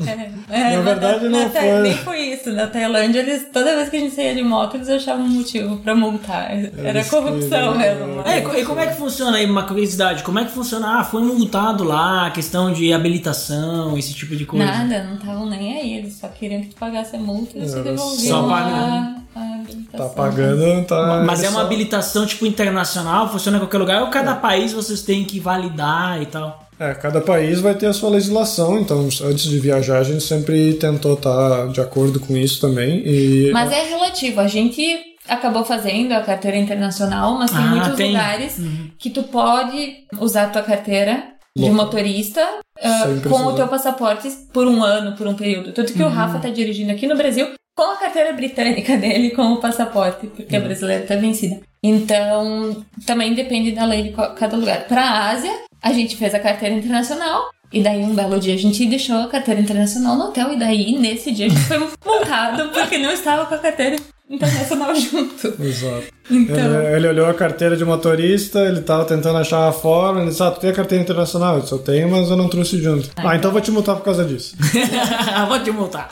É, 0.50 0.76
Na 0.76 0.82
verdade, 0.82 1.30
não 1.30 1.44
na, 1.44 1.50
foi. 1.50 1.82
Nem 1.82 1.98
foi 1.98 2.20
isso. 2.34 2.52
Na 2.52 2.68
Tailândia, 2.68 3.20
eles, 3.20 3.48
toda 3.54 3.76
vez 3.76 3.90
que 3.90 3.96
a 3.96 4.00
gente 4.00 4.16
saía 4.16 4.34
de 4.36 4.44
moto, 4.44 4.76
eles 4.76 4.90
achavam 4.90 5.24
um 5.26 5.30
motivo 5.30 5.78
pra 5.78 5.96
multar. 5.96 6.52
Era 6.52 7.00
Eles 7.00 7.10
corrupção 7.10 7.78
mesmo. 7.78 8.22
É, 8.26 8.40
e 8.40 8.42
co- 8.42 8.66
como 8.66 8.80
é 8.80 8.88
que 8.88 8.98
funciona 8.98 9.38
aí, 9.38 9.46
uma 9.50 9.64
curiosidade, 9.64 10.24
como 10.24 10.40
é 10.40 10.46
que 10.46 10.52
funciona? 10.52 11.00
Ah, 11.00 11.04
foi 11.04 11.22
multado 11.22 11.84
lá, 11.84 12.30
questão 12.32 12.74
de 12.74 12.92
habilitação, 12.92 13.98
esse 13.98 14.14
tipo 14.14 14.36
de 14.36 14.46
coisa. 14.46 14.66
Nada, 14.66 15.04
não 15.04 15.16
estavam 15.16 15.50
nem 15.50 15.78
aí. 15.80 15.94
Eles 16.00 16.16
só 16.20 16.28
queriam 16.28 16.62
que 16.62 16.70
tu 16.70 16.76
pagasse 16.76 17.16
a 17.16 17.20
multa 17.20 17.52
e 17.56 17.60
eles 17.62 17.72
te 17.74 17.80
devolviam 17.82 18.42
só 18.42 18.48
pagando. 18.50 19.15
A 19.36 19.56
habilitação. 19.56 20.08
Tá 20.10 20.14
pagando, 20.14 20.86
tá. 20.86 21.24
Mas 21.26 21.44
é 21.44 21.50
uma 21.50 21.62
habilitação, 21.62 22.26
tipo, 22.26 22.46
internacional, 22.46 23.32
funciona 23.32 23.58
em 23.58 23.60
qualquer 23.60 23.78
lugar, 23.78 24.02
ou 24.04 24.10
cada 24.10 24.36
país 24.36 24.74
vocês 24.74 25.02
têm 25.02 25.24
que 25.24 25.40
validar 25.40 26.22
e 26.22 26.26
tal? 26.26 26.66
É, 26.80 26.94
cada 26.94 27.22
país 27.22 27.62
vai 27.62 27.74
ter 27.74 27.86
a 27.88 27.94
sua 27.94 28.10
legislação, 28.10 28.80
então 28.80 29.08
antes 29.24 29.46
de 29.46 29.60
viajar 29.60 30.00
a 30.00 30.04
gente 30.04 30.22
sempre 30.24 30.74
tentou 30.74 31.14
estar 31.14 31.68
de 31.70 31.80
acordo 31.80 32.20
com 32.20 32.36
isso 32.36 32.60
também. 32.60 33.02
E 33.06 33.50
Mas 33.54 33.72
é 33.72 33.82
relativo. 33.84 34.42
A 34.42 34.48
gente 34.48 34.84
acabou 35.28 35.64
fazendo 35.64 36.12
a 36.12 36.22
carteira 36.22 36.58
internacional, 36.58 37.38
mas 37.38 37.50
tem 37.52 37.62
Ah, 37.62 37.68
muitos 37.68 37.96
tem. 37.96 38.12
lugares 38.12 38.58
que 39.00 39.10
tu 39.10 39.24
pode 39.24 39.94
usar 40.20 40.44
a 40.44 40.50
tua 40.50 40.64
carteira 40.64 41.24
de 41.58 41.70
motorista 41.70 42.46
Sem 42.78 43.22
com 43.22 43.46
o 43.46 43.54
teu 43.54 43.68
passaporte 43.70 44.30
por 44.54 44.68
um 44.68 44.84
ano, 44.84 45.16
por 45.16 45.26
um 45.28 45.34
período. 45.34 45.72
Tanto 45.72 45.94
que 45.94 46.04
o 46.04 46.10
Rafa 46.10 46.40
tá 46.40 46.50
dirigindo 46.50 46.92
aqui 46.92 47.08
no 47.08 47.16
Brasil 47.16 47.48
com 47.76 47.84
a 47.84 47.98
carteira 47.98 48.34
britânica 48.34 48.96
dele 48.98 49.32
com 49.32 49.54
o 49.54 49.60
passaporte, 49.60 50.28
porque 50.28 50.56
a 50.56 50.62
brasileira 50.62 51.06
tá 51.06 51.16
vencida. 51.16 51.60
Então, 51.84 52.84
também 53.06 53.36
depende 53.36 53.72
da 53.72 53.86
lei 53.86 54.04
de 54.04 54.12
cada 54.12 54.58
lugar. 54.58 54.88
Pra 54.88 55.30
Ásia, 55.30 55.52
a 55.82 55.94
gente 55.94 56.16
fez 56.16 56.34
a 56.34 56.40
carteira 56.40 56.74
internacional. 56.74 57.50
E 57.72 57.84
daí, 57.84 58.02
um 58.02 58.16
belo 58.16 58.40
dia, 58.40 58.54
a 58.54 58.58
gente 58.58 58.86
deixou 58.86 59.18
a 59.18 59.28
carteira 59.28 59.60
internacional 59.60 60.16
no 60.16 60.26
hotel. 60.26 60.54
E 60.54 60.58
daí, 60.58 60.98
nesse 60.98 61.32
dia, 61.32 61.48
a 61.48 61.50
gente 61.50 61.62
foi 61.62 61.78
multado 62.04 62.70
porque 62.70 62.98
não 62.98 63.12
estava 63.12 63.46
com 63.46 63.54
a 63.54 63.60
carteira 63.60 63.98
internacional 64.30 64.96
junto. 64.96 65.48
Exato. 65.62 66.15
Então, 66.30 66.82
Ele, 66.82 67.08
olhou 67.08 67.28
a 67.28 67.34
carteira 67.34 67.78
de 67.78 67.86
motorista, 67.86 68.60
ele 68.60 68.82
tava 68.82 69.06
tentando 69.06 69.38
achar 69.38 69.68
a 69.68 69.72
forma, 69.72 70.22
ele 70.22 70.30
disse, 70.30 70.42
ah, 70.42 70.50
tu 70.52 70.60
tem 70.60 70.70
a 70.72 70.74
carteira 70.74 71.04
internacional? 71.04 71.56
Eu 71.56 71.62
disse, 71.62 71.72
eu 71.74 71.78
tenho, 71.80 72.10
mas 72.10 72.30
eu 72.30 72.36
não 72.38 72.50
trouxe 72.50 72.82
junto. 72.82 73.10
Ah, 73.16 73.36
então 73.36 73.50
eu 73.50 73.54
vou 73.54 73.62
te 73.62 73.70
multar 73.72 73.96
por 73.96 74.04
causa 74.04 74.26
disso. 74.26 74.56
Vou 75.48 75.60
te 75.60 75.70
multar. 75.72 76.10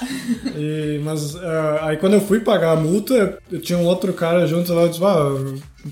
E- 0.55 1.01
mas 1.03 1.35
ah, 1.35 1.79
aí 1.83 1.97
quando 1.97 2.13
eu 2.13 2.21
fui 2.21 2.39
pagar 2.41 2.73
a 2.73 2.75
multa, 2.75 3.37
eu 3.51 3.59
tinha 3.59 3.77
um 3.79 3.85
outro 3.85 4.13
cara 4.13 4.45
junto 4.45 4.71
lá, 4.73 4.83
eu 4.83 4.89
disse, 4.89 5.03
ah, 5.03 5.35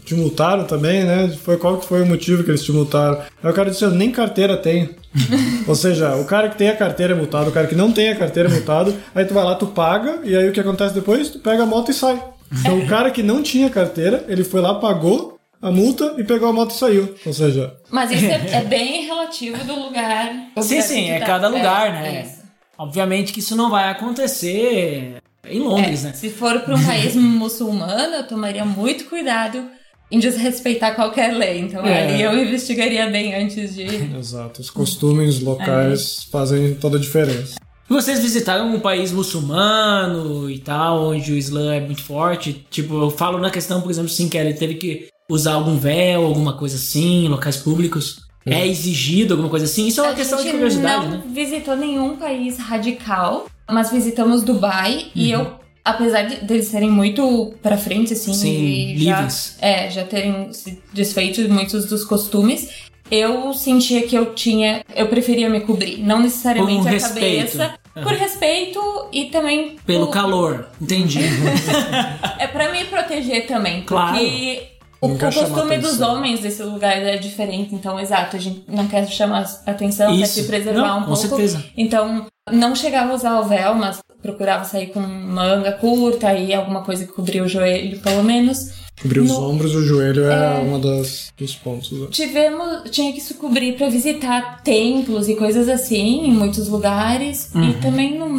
te 0.06 0.14
multaram 0.16 0.64
também, 0.66 1.04
né? 1.04 1.36
Foi, 1.44 1.58
qual 1.58 1.78
que 1.78 1.86
foi 1.88 2.02
o 2.02 2.06
motivo 2.06 2.44
que 2.44 2.52
eles 2.52 2.64
te 2.64 2.72
multaram? 2.72 3.20
Aí 3.44 3.50
o 3.52 3.54
cara 3.54 3.70
disse, 3.72 3.84
eu 3.84 3.90
nem 3.92 4.12
carteira 4.12 4.56
tenho. 4.56 4.90
Ou 5.68 5.76
seja, 5.76 6.16
o 6.16 6.26
cara 6.26 6.48
que 6.50 6.58
tem 6.58 6.70
a 6.70 6.76
carteira 6.76 7.14
é 7.14 7.16
multado, 7.16 7.50
o 7.50 7.54
cara 7.54 7.68
que 7.68 7.76
não 7.76 7.92
tem 7.92 8.10
a 8.10 8.16
carteira 8.16 8.48
é 8.50 8.52
multado, 8.54 8.94
aí 9.16 9.26
tu 9.26 9.34
vai 9.34 9.44
lá, 9.44 9.56
tu 9.56 9.68
paga, 9.68 10.20
e 10.24 10.36
aí 10.36 10.48
o 10.48 10.52
que 10.54 10.60
acontece 10.60 10.94
depois? 10.94 11.30
Tu 11.30 11.40
pega 11.40 11.64
a 11.64 11.66
moto 11.66 11.90
e 11.92 11.94
sai. 11.94 12.22
Então 12.60 12.80
o 12.80 12.88
cara 12.88 13.12
que 13.12 13.24
não 13.24 13.41
tinha 13.41 13.70
carteira, 13.70 14.26
ele 14.28 14.43
foi 14.43 14.62
lá, 14.62 14.76
pagou 14.76 15.38
a 15.62 15.72
multa 15.72 16.16
e 16.18 16.24
pegou 16.24 16.49
a 16.49 16.54
moto 16.54 16.72
e 16.72 16.74
saiu. 16.78 17.14
Ou 17.26 17.34
seja, 17.34 17.76
mas 17.89 18.12
isso 18.12 18.26
é, 18.26 18.49
é 18.60 18.62
bem 18.64 19.06
relativo 19.06 19.64
do 19.64 19.76
lugar. 19.80 20.34
do 20.56 20.64
Sim, 20.64 20.82
sim, 20.82 21.10
é 21.10 21.20
tá. 21.20 21.26
cada 21.28 21.47
lugar, 21.47 21.91
né? 21.93 22.24
isso. 22.26 22.41
Obviamente 22.78 23.32
que 23.32 23.39
isso 23.39 23.56
não 23.56 23.70
vai 23.70 23.89
acontecer 23.89 25.18
em 25.47 25.60
Londres, 25.60 26.04
É, 26.04 26.08
né? 26.08 26.14
Se 26.14 26.30
for 26.30 26.60
para 26.62 26.76
um 26.76 26.84
país 26.84 27.14
muçulmano, 27.16 28.16
eu 28.16 28.28
tomaria 28.28 28.66
muito 28.66 29.06
cuidado 29.06 29.64
em 30.10 30.20
desrespeitar 30.20 30.95
qualquer 30.95 31.34
lei. 31.34 31.60
Então 31.60 31.86
É. 31.86 32.04
ali 32.08 32.22
eu 32.22 32.38
investigaria 32.38 33.08
bem 33.10 33.34
antes 33.36 33.76
de. 33.76 33.86
exato, 34.18 34.62
os 34.62 34.70
costumes 34.70 35.39
locais 35.41 36.24
fazem 36.32 36.74
toda 36.76 36.97
a 36.97 36.99
diferença. 36.99 37.56
Vocês 37.92 38.20
visitaram 38.22 38.74
um 38.74 38.80
país 38.80 39.12
muçulmano 39.12 40.50
e 40.50 40.60
tal, 40.60 41.10
onde 41.10 41.34
o 41.34 41.36
Islã 41.38 41.76
é 41.76 41.82
muito 41.82 42.02
forte? 42.02 42.66
Tipo, 42.72 42.96
eu 43.04 43.10
falo 43.12 43.38
na 43.38 43.50
questão, 43.50 43.82
por 43.82 43.92
exemplo, 43.92 44.10
sim, 44.10 44.30
que 44.30 44.38
ele 44.38 44.54
teve 44.54 44.76
que 44.76 45.08
usar 45.30 45.56
algum 45.56 45.76
véu, 45.78 46.26
alguma 46.26 46.54
coisa 46.54 46.78
assim, 46.78 47.28
locais 47.28 47.58
públicos. 47.58 48.22
É 48.46 48.66
exigido 48.66 49.34
alguma 49.34 49.50
coisa 49.50 49.66
assim? 49.66 49.88
Isso 49.88 50.00
é 50.00 50.04
uma 50.04 50.14
a 50.14 50.16
questão 50.16 50.42
de 50.42 50.50
curiosidade, 50.50 51.06
não 51.06 51.18
né? 51.18 51.24
visitou 51.34 51.76
nenhum 51.76 52.16
país 52.16 52.58
radical, 52.58 53.46
mas 53.70 53.92
visitamos 53.92 54.42
Dubai 54.42 55.08
e 55.14 55.36
Uhum. 55.36 55.42
eu, 55.42 55.52
apesar 55.84 56.22
de 56.24 56.38
deles 56.46 56.68
serem 56.68 56.89
muito 56.89 57.54
pra 57.62 57.78
frente, 57.78 58.14
assim, 58.14 58.34
Sim, 58.34 58.94
e 58.96 59.04
já, 59.04 59.18
livres. 59.18 59.58
é, 59.60 59.92
já 59.92 60.06
terem 60.06 60.54
se 60.54 60.82
desfeito 60.94 61.44
de 61.44 61.50
muitos 61.50 61.86
dos 61.86 62.06
costumes, 62.06 62.70
eu 63.12 63.54
sentia 63.54 64.04
que 64.08 64.16
eu 64.16 64.34
tinha, 64.34 64.84
eu 64.96 65.08
preferia 65.08 65.50
me 65.50 65.60
cobrir, 65.60 65.98
não 65.98 66.20
necessariamente 66.22 66.80
Por 66.84 66.88
a 66.88 66.92
respeito. 66.92 67.58
cabeça. 67.58 67.81
Por 67.94 68.14
respeito 68.14 68.80
e 69.12 69.26
também 69.26 69.76
Pelo 69.86 70.08
por- 70.08 70.14
calor, 70.14 70.68
entendi. 70.82 71.20
É 72.39 72.48
pra 72.48 72.72
me 72.72 72.86
proteger 72.86 73.46
também, 73.48 73.84
Claro. 73.84 74.14
porque 74.18 74.64
o, 75.02 75.08
o 75.10 75.18
quer 75.18 75.34
costume 75.34 75.78
dos 75.78 76.00
homens 76.02 76.39
desse 76.39 76.64
lugar 76.64 76.98
é 76.98 77.18
diferente. 77.18 77.74
Então, 77.76 78.00
exato, 78.00 78.36
a 78.36 78.39
gente 78.39 78.64
não 78.68 78.88
quer 78.88 79.08
chamar 79.08 79.46
atenção, 79.66 80.16
quer 80.16 80.24
Isso. 80.24 80.34
se 80.42 80.44
preservar 80.48 80.82
Não, 80.88 80.98
um 80.98 81.02
com 81.02 81.06
pouco. 81.14 81.22
certeza. 81.28 81.64
Então, 81.78 82.26
não 82.52 82.76
chegava 82.76 83.12
a 83.12 83.16
usar 83.16 83.39
o 83.39 83.44
véu, 83.44 83.76
mas 83.76 84.00
procurava 84.22 84.64
sair 84.66 84.88
com 84.88 85.00
manga 85.00 85.72
curta 85.74 86.34
e 86.34 86.54
alguma 86.54 86.82
coisa 86.84 87.06
que 87.06 87.12
cobria 87.14 87.44
o 87.44 87.48
joelho, 87.48 88.00
pelo 88.00 88.24
menos. 88.24 88.81
Cobrir 89.02 89.20
os 89.22 89.30
No- 89.30 89.49
ombros 89.49 89.72
e 89.74 89.78
o 89.78 89.84
joelho 89.84 90.24
é, 90.26 90.60
uma 90.60 90.78
das 90.80 91.32
dos 91.38 91.56
pontos. 91.56 91.91
né? 91.91 92.08
Tivemos, 92.12 92.89
tinha 92.91 93.12
que 93.14 93.20
se 93.22 93.34
cobrir 93.34 93.76
pra 93.76 93.89
visitar 93.89 94.62
templos 94.64 95.28
e 95.28 95.36
coisas 95.36 95.68
assim 95.70 96.26
em 96.28 96.32
muitos 96.32 96.68
lugares. 96.68 97.49
Uhum. 97.56 97.70
E 97.70 97.74
também 97.76 98.18
no 98.20 98.30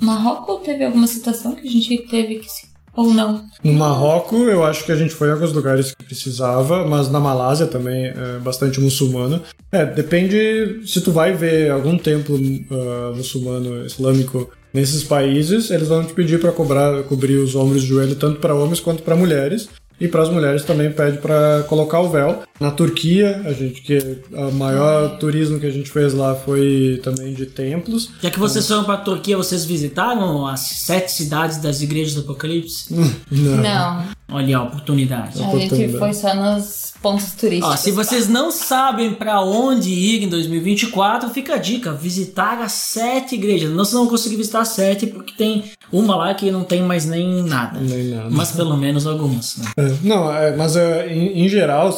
Marrocos 0.00 0.60
teve 0.64 0.84
alguma 0.84 1.06
situação 1.06 1.54
que 1.54 1.66
a 1.66 1.70
gente 1.70 1.98
teve 2.08 2.36
que 2.36 2.48
se. 2.50 2.66
Ou 2.94 3.12
não. 3.12 3.44
No 3.62 3.74
Marrocos, 3.74 4.40
eu 4.48 4.64
acho 4.64 4.82
que 4.86 4.90
a 4.90 4.96
gente 4.96 5.12
foi 5.14 5.28
em 5.28 5.32
alguns 5.32 5.52
lugares 5.52 5.94
que 5.94 6.02
precisava, 6.02 6.86
mas 6.86 7.10
na 7.10 7.20
Malásia 7.20 7.66
também 7.66 8.06
é 8.06 8.38
bastante 8.42 8.80
muçulmano. 8.80 9.42
É, 9.70 9.84
depende 9.84 10.80
se 10.86 11.02
tu 11.02 11.12
vai 11.12 11.34
ver 11.34 11.70
algum 11.70 11.98
templo 11.98 12.38
ah, 12.70 13.12
muçulmano 13.14 13.84
islâmico 13.84 14.50
nesses 14.72 15.04
países, 15.04 15.70
eles 15.70 15.88
vão 15.88 16.04
te 16.04 16.14
pedir 16.14 16.40
para 16.40 16.52
cobrar 16.52 17.02
cobrir 17.02 17.36
os 17.36 17.54
ombros 17.54 17.82
e 17.82 17.84
o 17.84 17.88
joelho 17.88 18.14
tanto 18.16 18.40
para 18.40 18.54
homens 18.54 18.80
quanto 18.80 19.02
para 19.02 19.14
mulheres. 19.14 19.68
E 20.00 20.06
para 20.08 20.22
as 20.22 20.28
mulheres 20.28 20.64
também 20.64 20.90
pede 20.90 21.18
para 21.18 21.64
colocar 21.68 22.00
o 22.00 22.08
véu. 22.08 22.42
Na 22.58 22.70
Turquia, 22.70 23.42
a 23.44 23.52
gente 23.52 23.82
que 23.82 24.18
o 24.32 24.50
maior 24.52 25.18
turismo 25.18 25.60
que 25.60 25.66
a 25.66 25.70
gente 25.70 25.90
fez 25.90 26.14
lá 26.14 26.34
foi 26.34 27.00
também 27.02 27.34
de 27.34 27.46
templos. 27.46 28.10
Já 28.20 28.30
que 28.30 28.38
vocês 28.38 28.66
foram 28.66 28.84
pra 28.84 28.96
Turquia, 28.96 29.36
vocês 29.36 29.64
visitaram 29.64 30.46
as 30.46 30.60
sete 30.60 31.12
cidades 31.12 31.58
das 31.58 31.82
igrejas 31.82 32.14
do 32.14 32.22
Apocalipse? 32.22 32.86
Não. 33.30 33.56
Não. 33.56 34.04
Olha 34.28 34.58
a 34.58 34.62
oportunidade. 34.64 35.38
A 35.40 35.42
gente 35.42 35.54
Oportunidade. 35.56 35.98
foi 35.98 36.12
só 36.12 36.34
nos 36.34 36.92
pontos 37.00 37.32
turísticos. 37.32 37.72
Ó, 37.72 37.76
se 37.76 37.92
vocês 37.92 38.28
não 38.28 38.50
sabem 38.50 39.14
pra 39.14 39.40
onde 39.40 39.90
ir 39.90 40.24
em 40.24 40.28
2024, 40.28 41.30
fica 41.30 41.54
a 41.54 41.58
dica: 41.58 41.92
visitar 41.92 42.60
as 42.60 42.72
sete 42.72 43.36
igrejas. 43.36 43.70
Não, 43.70 43.84
se 43.84 43.94
não 43.94 44.08
conseguir 44.08 44.36
visitar 44.36 44.62
as 44.62 44.68
sete, 44.68 45.06
porque 45.06 45.32
tem 45.32 45.64
uma 45.92 46.16
lá 46.16 46.34
que 46.34 46.50
não 46.50 46.64
tem 46.64 46.82
mais 46.82 47.06
nem 47.06 47.44
nada. 47.44 47.78
Nem 47.78 48.08
nada. 48.08 48.28
Mas 48.30 48.50
pelo 48.50 48.76
menos 48.76 49.06
algumas. 49.06 49.58
Né? 49.58 49.66
É, 49.76 49.94
Não, 50.02 50.34
é, 50.34 50.56
mas 50.56 50.74
é, 50.74 51.12
em, 51.12 51.44
em 51.44 51.48
geral, 51.48 51.96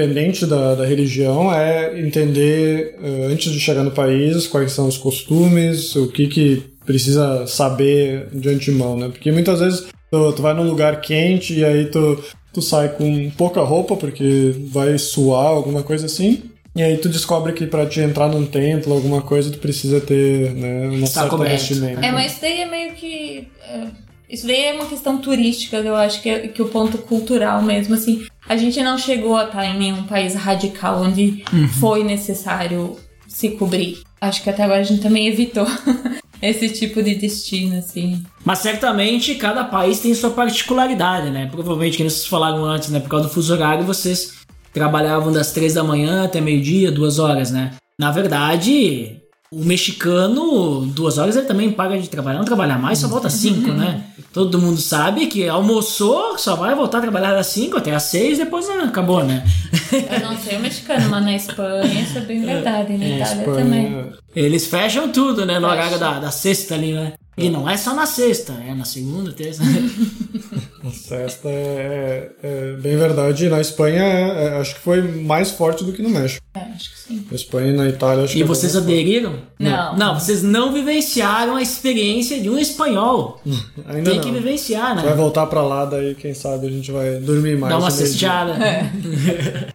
independente 0.00 0.46
da, 0.46 0.74
da 0.74 0.86
religião, 0.86 1.52
é 1.52 2.00
entender 2.00 2.96
é, 3.02 3.26
antes 3.26 3.52
de 3.52 3.60
chegar 3.60 3.82
no 3.82 3.90
país 3.90 4.46
quais 4.46 4.72
são 4.72 4.88
os 4.88 4.96
costumes, 4.96 5.94
o 5.96 6.08
que 6.08 6.26
que 6.26 6.62
precisa 6.84 7.46
saber 7.46 8.28
de 8.32 8.48
antemão, 8.48 8.96
né? 8.96 9.08
Porque 9.08 9.30
muitas 9.30 9.60
vezes 9.60 9.86
tu, 10.10 10.32
tu 10.32 10.42
vai 10.42 10.54
num 10.54 10.68
lugar 10.68 11.00
quente 11.00 11.54
e 11.54 11.64
aí 11.64 11.86
tu, 11.86 12.22
tu 12.52 12.62
sai 12.62 12.88
com 12.90 13.30
pouca 13.30 13.60
roupa 13.60 13.96
porque 13.96 14.54
vai 14.72 14.98
suar, 14.98 15.46
alguma 15.46 15.82
coisa 15.82 16.06
assim. 16.06 16.42
E 16.74 16.82
aí 16.82 16.96
tu 16.98 17.08
descobre 17.08 17.52
que 17.52 17.66
pra 17.66 17.84
te 17.84 18.00
entrar 18.00 18.28
num 18.28 18.46
templo, 18.46 18.92
alguma 18.92 19.22
coisa, 19.22 19.50
tu 19.50 19.58
precisa 19.58 20.00
ter 20.00 20.52
né, 20.54 21.06
certa 21.06 21.28
coberto. 21.28 21.50
vestimenta. 21.50 22.06
É, 22.06 22.12
mas 22.12 22.38
daí 22.40 22.60
é 22.60 22.66
meio 22.66 22.92
que. 22.94 23.48
é, 23.68 23.86
isso 24.30 24.46
daí 24.46 24.66
é 24.66 24.72
uma 24.72 24.86
questão 24.86 25.18
turística, 25.18 25.76
eu 25.78 25.96
acho 25.96 26.22
que 26.22 26.28
é 26.28 26.48
que 26.48 26.62
o 26.62 26.68
ponto 26.68 26.98
cultural 26.98 27.60
mesmo, 27.62 27.94
assim. 27.94 28.24
A 28.48 28.56
gente 28.56 28.80
não 28.82 28.96
chegou 28.96 29.36
a 29.36 29.44
estar 29.44 29.66
em 29.66 29.78
nenhum 29.78 30.04
país 30.04 30.34
radical 30.34 31.02
onde 31.02 31.44
foi 31.80 32.04
necessário 32.04 32.96
se 33.26 33.50
cobrir. 33.50 34.02
Acho 34.20 34.42
que 34.42 34.50
até 34.50 34.62
agora 34.62 34.80
a 34.80 34.84
gente 34.84 35.02
também 35.02 35.26
evitou 35.26 35.66
esse 36.40 36.68
tipo 36.68 37.02
de 37.02 37.14
destino, 37.14 37.78
assim. 37.78 38.22
Mas 38.44 38.58
certamente 38.60 39.34
cada 39.34 39.64
país 39.64 39.98
tem 40.00 40.14
sua 40.14 40.30
particularidade, 40.30 41.30
né? 41.30 41.48
Provavelmente, 41.50 41.96
que 41.96 42.02
vocês 42.02 42.26
falaram 42.26 42.64
antes, 42.64 42.88
né? 42.90 43.00
Por 43.00 43.08
causa 43.08 43.26
do 43.26 43.32
fuso 43.32 43.52
horário, 43.52 43.84
vocês 43.84 44.34
trabalhavam 44.72 45.32
das 45.32 45.52
três 45.52 45.74
da 45.74 45.82
manhã 45.82 46.24
até 46.24 46.40
meio-dia, 46.40 46.92
duas 46.92 47.18
horas, 47.18 47.50
né? 47.50 47.72
Na 47.98 48.10
verdade, 48.10 49.20
o 49.52 49.64
mexicano, 49.64 50.86
duas 50.86 51.18
horas 51.18 51.34
ele 51.36 51.46
também 51.46 51.72
paga 51.72 51.98
de 51.98 52.08
trabalhar, 52.08 52.38
não 52.38 52.44
trabalhar 52.44 52.78
mais, 52.78 52.98
só 52.98 53.08
volta 53.08 53.26
às 53.26 53.32
cinco, 53.34 53.72
né? 53.72 54.04
Todo 54.32 54.60
mundo 54.60 54.80
sabe 54.80 55.26
que 55.26 55.48
almoçou, 55.48 56.38
só 56.38 56.54
vai 56.54 56.72
voltar 56.72 56.98
a 56.98 57.00
trabalhar 57.00 57.36
às 57.36 57.48
cinco 57.48 57.76
até 57.76 57.92
às 57.92 58.04
seis, 58.04 58.38
depois 58.38 58.68
acabou, 58.70 59.24
né? 59.24 59.44
Eu 59.92 60.20
não 60.20 60.36
sei 60.38 60.56
o 60.56 60.60
mexicano, 60.60 61.10
mas 61.10 61.24
na 61.24 61.34
Espanha 61.34 62.00
isso 62.00 62.18
é 62.18 62.20
bem 62.20 62.44
verdade. 62.44 62.96
Na 62.96 63.04
Em 63.04 63.16
Itália 63.16 63.40
Espanha, 63.40 63.64
também. 63.64 64.06
Eles 64.36 64.66
fecham 64.66 65.08
tudo, 65.10 65.44
né? 65.44 65.58
No 65.58 65.68
Fecha. 65.68 65.80
horário 65.80 65.98
da, 65.98 66.20
da 66.20 66.30
sexta 66.30 66.74
ali, 66.76 66.92
né? 66.92 67.14
E 67.36 67.48
não 67.48 67.68
é 67.68 67.76
só 67.76 67.94
na 67.94 68.04
sexta, 68.06 68.52
é 68.52 68.74
na 68.74 68.84
segunda, 68.84 69.32
terça. 69.32 69.62
A 70.84 70.90
cesta 70.90 71.48
é, 71.48 72.30
é 72.42 72.72
bem 72.80 72.96
verdade. 72.96 73.48
Na 73.48 73.60
Espanha, 73.60 74.02
é- 74.02 74.44
é- 74.46 74.58
acho 74.60 74.74
que 74.74 74.80
foi 74.80 75.00
mais 75.02 75.50
forte 75.50 75.84
do 75.84 75.92
que 75.92 76.00
no 76.02 76.08
México. 76.08 76.42
É, 76.54 76.60
acho 76.74 76.90
que 76.90 76.98
sim. 76.98 77.26
Na 77.30 77.36
Espanha 77.36 77.68
e 77.72 77.76
na 77.76 77.88
Itália, 77.88 78.24
acho 78.24 78.32
E 78.32 78.36
que 78.38 78.42
é 78.42 78.46
vocês 78.46 78.72
bem 78.72 78.82
mais 78.82 78.84
aderiram? 78.84 79.34
Não. 79.58 79.96
Não, 79.96 80.18
vocês 80.18 80.42
não 80.42 80.72
vivenciaram 80.72 81.56
a 81.56 81.62
experiência 81.62 82.40
de 82.40 82.48
um 82.50 82.58
espanhol. 82.58 83.40
forte. 83.44 83.58
Ainda 83.86 84.10
Tem 84.10 84.18
não. 84.20 84.24
que 84.26 84.32
vivenciar, 84.32 84.94
Vai 84.96 85.04
né? 85.06 85.14
voltar 85.14 85.46
pra 85.46 85.62
lá, 85.62 85.84
daí 85.84 86.14
quem 86.14 86.32
sabe 86.34 86.66
a 86.66 86.70
gente 86.70 86.90
vai 86.90 87.16
dormir 87.16 87.58
mais. 87.58 87.72
Dar 87.72 87.78
uma 87.78 87.90
no 87.90 87.96
meio-dia. 87.96 88.10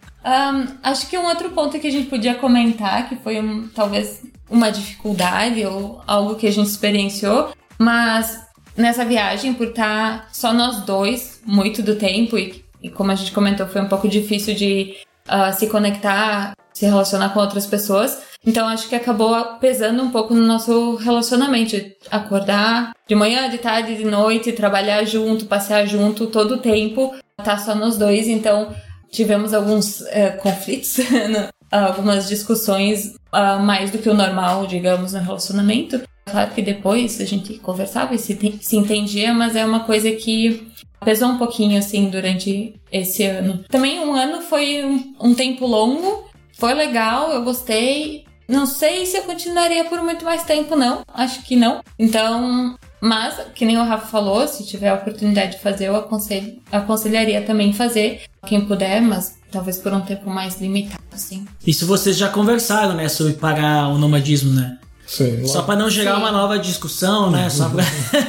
Ahn, 0.26 0.66
acho 0.82 1.08
que 1.08 1.16
um 1.16 1.24
outro 1.26 1.50
ponto 1.50 1.78
que 1.78 1.86
a 1.86 1.90
gente 1.90 2.08
podia 2.08 2.34
comentar, 2.34 3.08
que 3.08 3.14
foi 3.14 3.40
um- 3.40 3.68
talvez 3.68 4.22
uma 4.50 4.70
dificuldade 4.72 5.64
ou 5.64 6.00
algo 6.04 6.34
que 6.34 6.48
a 6.48 6.52
gente 6.52 6.66
experienciou, 6.68 7.50
mas 7.78 8.44
nessa 8.76 9.04
viagem, 9.04 9.54
por 9.54 9.68
estar 9.68 10.28
só 10.32 10.52
nós 10.52 10.80
dois 10.80 11.40
muito 11.46 11.80
do 11.80 11.94
tempo, 11.94 12.36
e, 12.36 12.64
e 12.82 12.90
como 12.90 13.12
a 13.12 13.14
gente 13.14 13.30
comentou, 13.30 13.68
foi 13.68 13.80
um 13.80 13.88
pouco 13.88 14.08
difícil 14.08 14.52
de 14.54 14.96
ah, 15.28 15.52
se 15.52 15.68
conectar, 15.68 16.54
se 16.72 16.84
relacionar 16.86 17.28
com 17.30 17.38
outras 17.40 17.66
pessoas. 17.66 18.18
Então 18.44 18.68
acho 18.68 18.88
que 18.88 18.94
acabou 18.94 19.34
pesando 19.60 20.02
um 20.02 20.10
pouco 20.10 20.34
no 20.34 20.42
nosso 20.44 20.96
relacionamento. 20.96 21.76
Acordar 22.10 22.92
de 23.08 23.14
manhã, 23.14 23.48
de 23.48 23.58
tarde, 23.58 23.96
de 23.96 24.04
noite, 24.04 24.52
trabalhar 24.52 25.04
junto, 25.04 25.46
passear 25.46 25.86
junto 25.86 26.26
todo 26.26 26.54
o 26.54 26.58
tempo, 26.58 27.14
tá 27.42 27.58
só 27.58 27.74
nós 27.74 27.96
dois. 27.96 28.28
Então 28.28 28.72
tivemos 29.16 29.54
alguns 29.54 30.02
eh, 30.08 30.30
conflitos, 30.30 30.98
né? 31.08 31.48
algumas 31.70 32.28
discussões 32.28 33.14
ah, 33.32 33.56
mais 33.56 33.90
do 33.90 33.98
que 33.98 34.10
o 34.10 34.14
normal, 34.14 34.66
digamos, 34.66 35.14
no 35.14 35.20
relacionamento. 35.20 36.02
Claro 36.26 36.50
que 36.52 36.60
depois 36.60 37.20
a 37.20 37.24
gente 37.24 37.54
conversava 37.54 38.14
e 38.14 38.18
se, 38.18 38.58
se 38.60 38.76
entendia, 38.76 39.32
mas 39.32 39.56
é 39.56 39.64
uma 39.64 39.80
coisa 39.80 40.10
que 40.12 40.70
pesou 41.04 41.30
um 41.30 41.38
pouquinho, 41.38 41.78
assim, 41.78 42.10
durante 42.10 42.74
esse 42.92 43.24
ano. 43.24 43.64
Também 43.68 44.00
um 44.00 44.14
ano 44.14 44.42
foi 44.42 44.84
um, 44.84 45.14
um 45.20 45.34
tempo 45.34 45.66
longo, 45.66 46.28
foi 46.52 46.74
legal, 46.74 47.30
eu 47.30 47.42
gostei. 47.42 48.24
Não 48.48 48.66
sei 48.66 49.06
se 49.06 49.16
eu 49.16 49.22
continuaria 49.22 49.84
por 49.86 50.02
muito 50.02 50.24
mais 50.24 50.44
tempo, 50.44 50.76
não. 50.76 51.02
Acho 51.12 51.42
que 51.42 51.56
não. 51.56 51.80
Então, 51.98 52.76
mas, 53.00 53.36
que 53.54 53.64
nem 53.64 53.78
o 53.78 53.84
Rafa 53.84 54.06
falou, 54.06 54.46
se 54.48 54.66
tiver 54.66 54.88
a 54.88 54.94
oportunidade 54.94 55.52
de 55.52 55.58
fazer, 55.62 55.86
eu 55.88 55.96
aconselho, 55.96 56.58
aconselharia 56.72 57.42
também 57.42 57.72
fazer. 57.72 58.22
Quem 58.46 58.60
puder, 58.62 59.00
mas 59.02 59.38
talvez 59.50 59.78
por 59.78 59.92
um 59.92 60.00
tempo 60.00 60.30
mais 60.30 60.60
limitado, 60.60 61.02
assim. 61.12 61.44
Isso 61.66 61.86
vocês 61.86 62.16
já 62.16 62.28
conversaram, 62.28 62.94
né, 62.94 63.08
sobre 63.08 63.34
parar 63.34 63.88
o 63.88 63.98
nomadismo, 63.98 64.52
né? 64.52 64.78
Sim, 65.06 65.46
Só 65.46 65.62
pra 65.62 65.76
não 65.76 65.88
gerar 65.88 66.14
Sim. 66.14 66.20
uma 66.20 66.32
nova 66.32 66.58
discussão, 66.58 67.30
né? 67.30 67.48
Só 67.48 67.68
pra... 67.68 67.84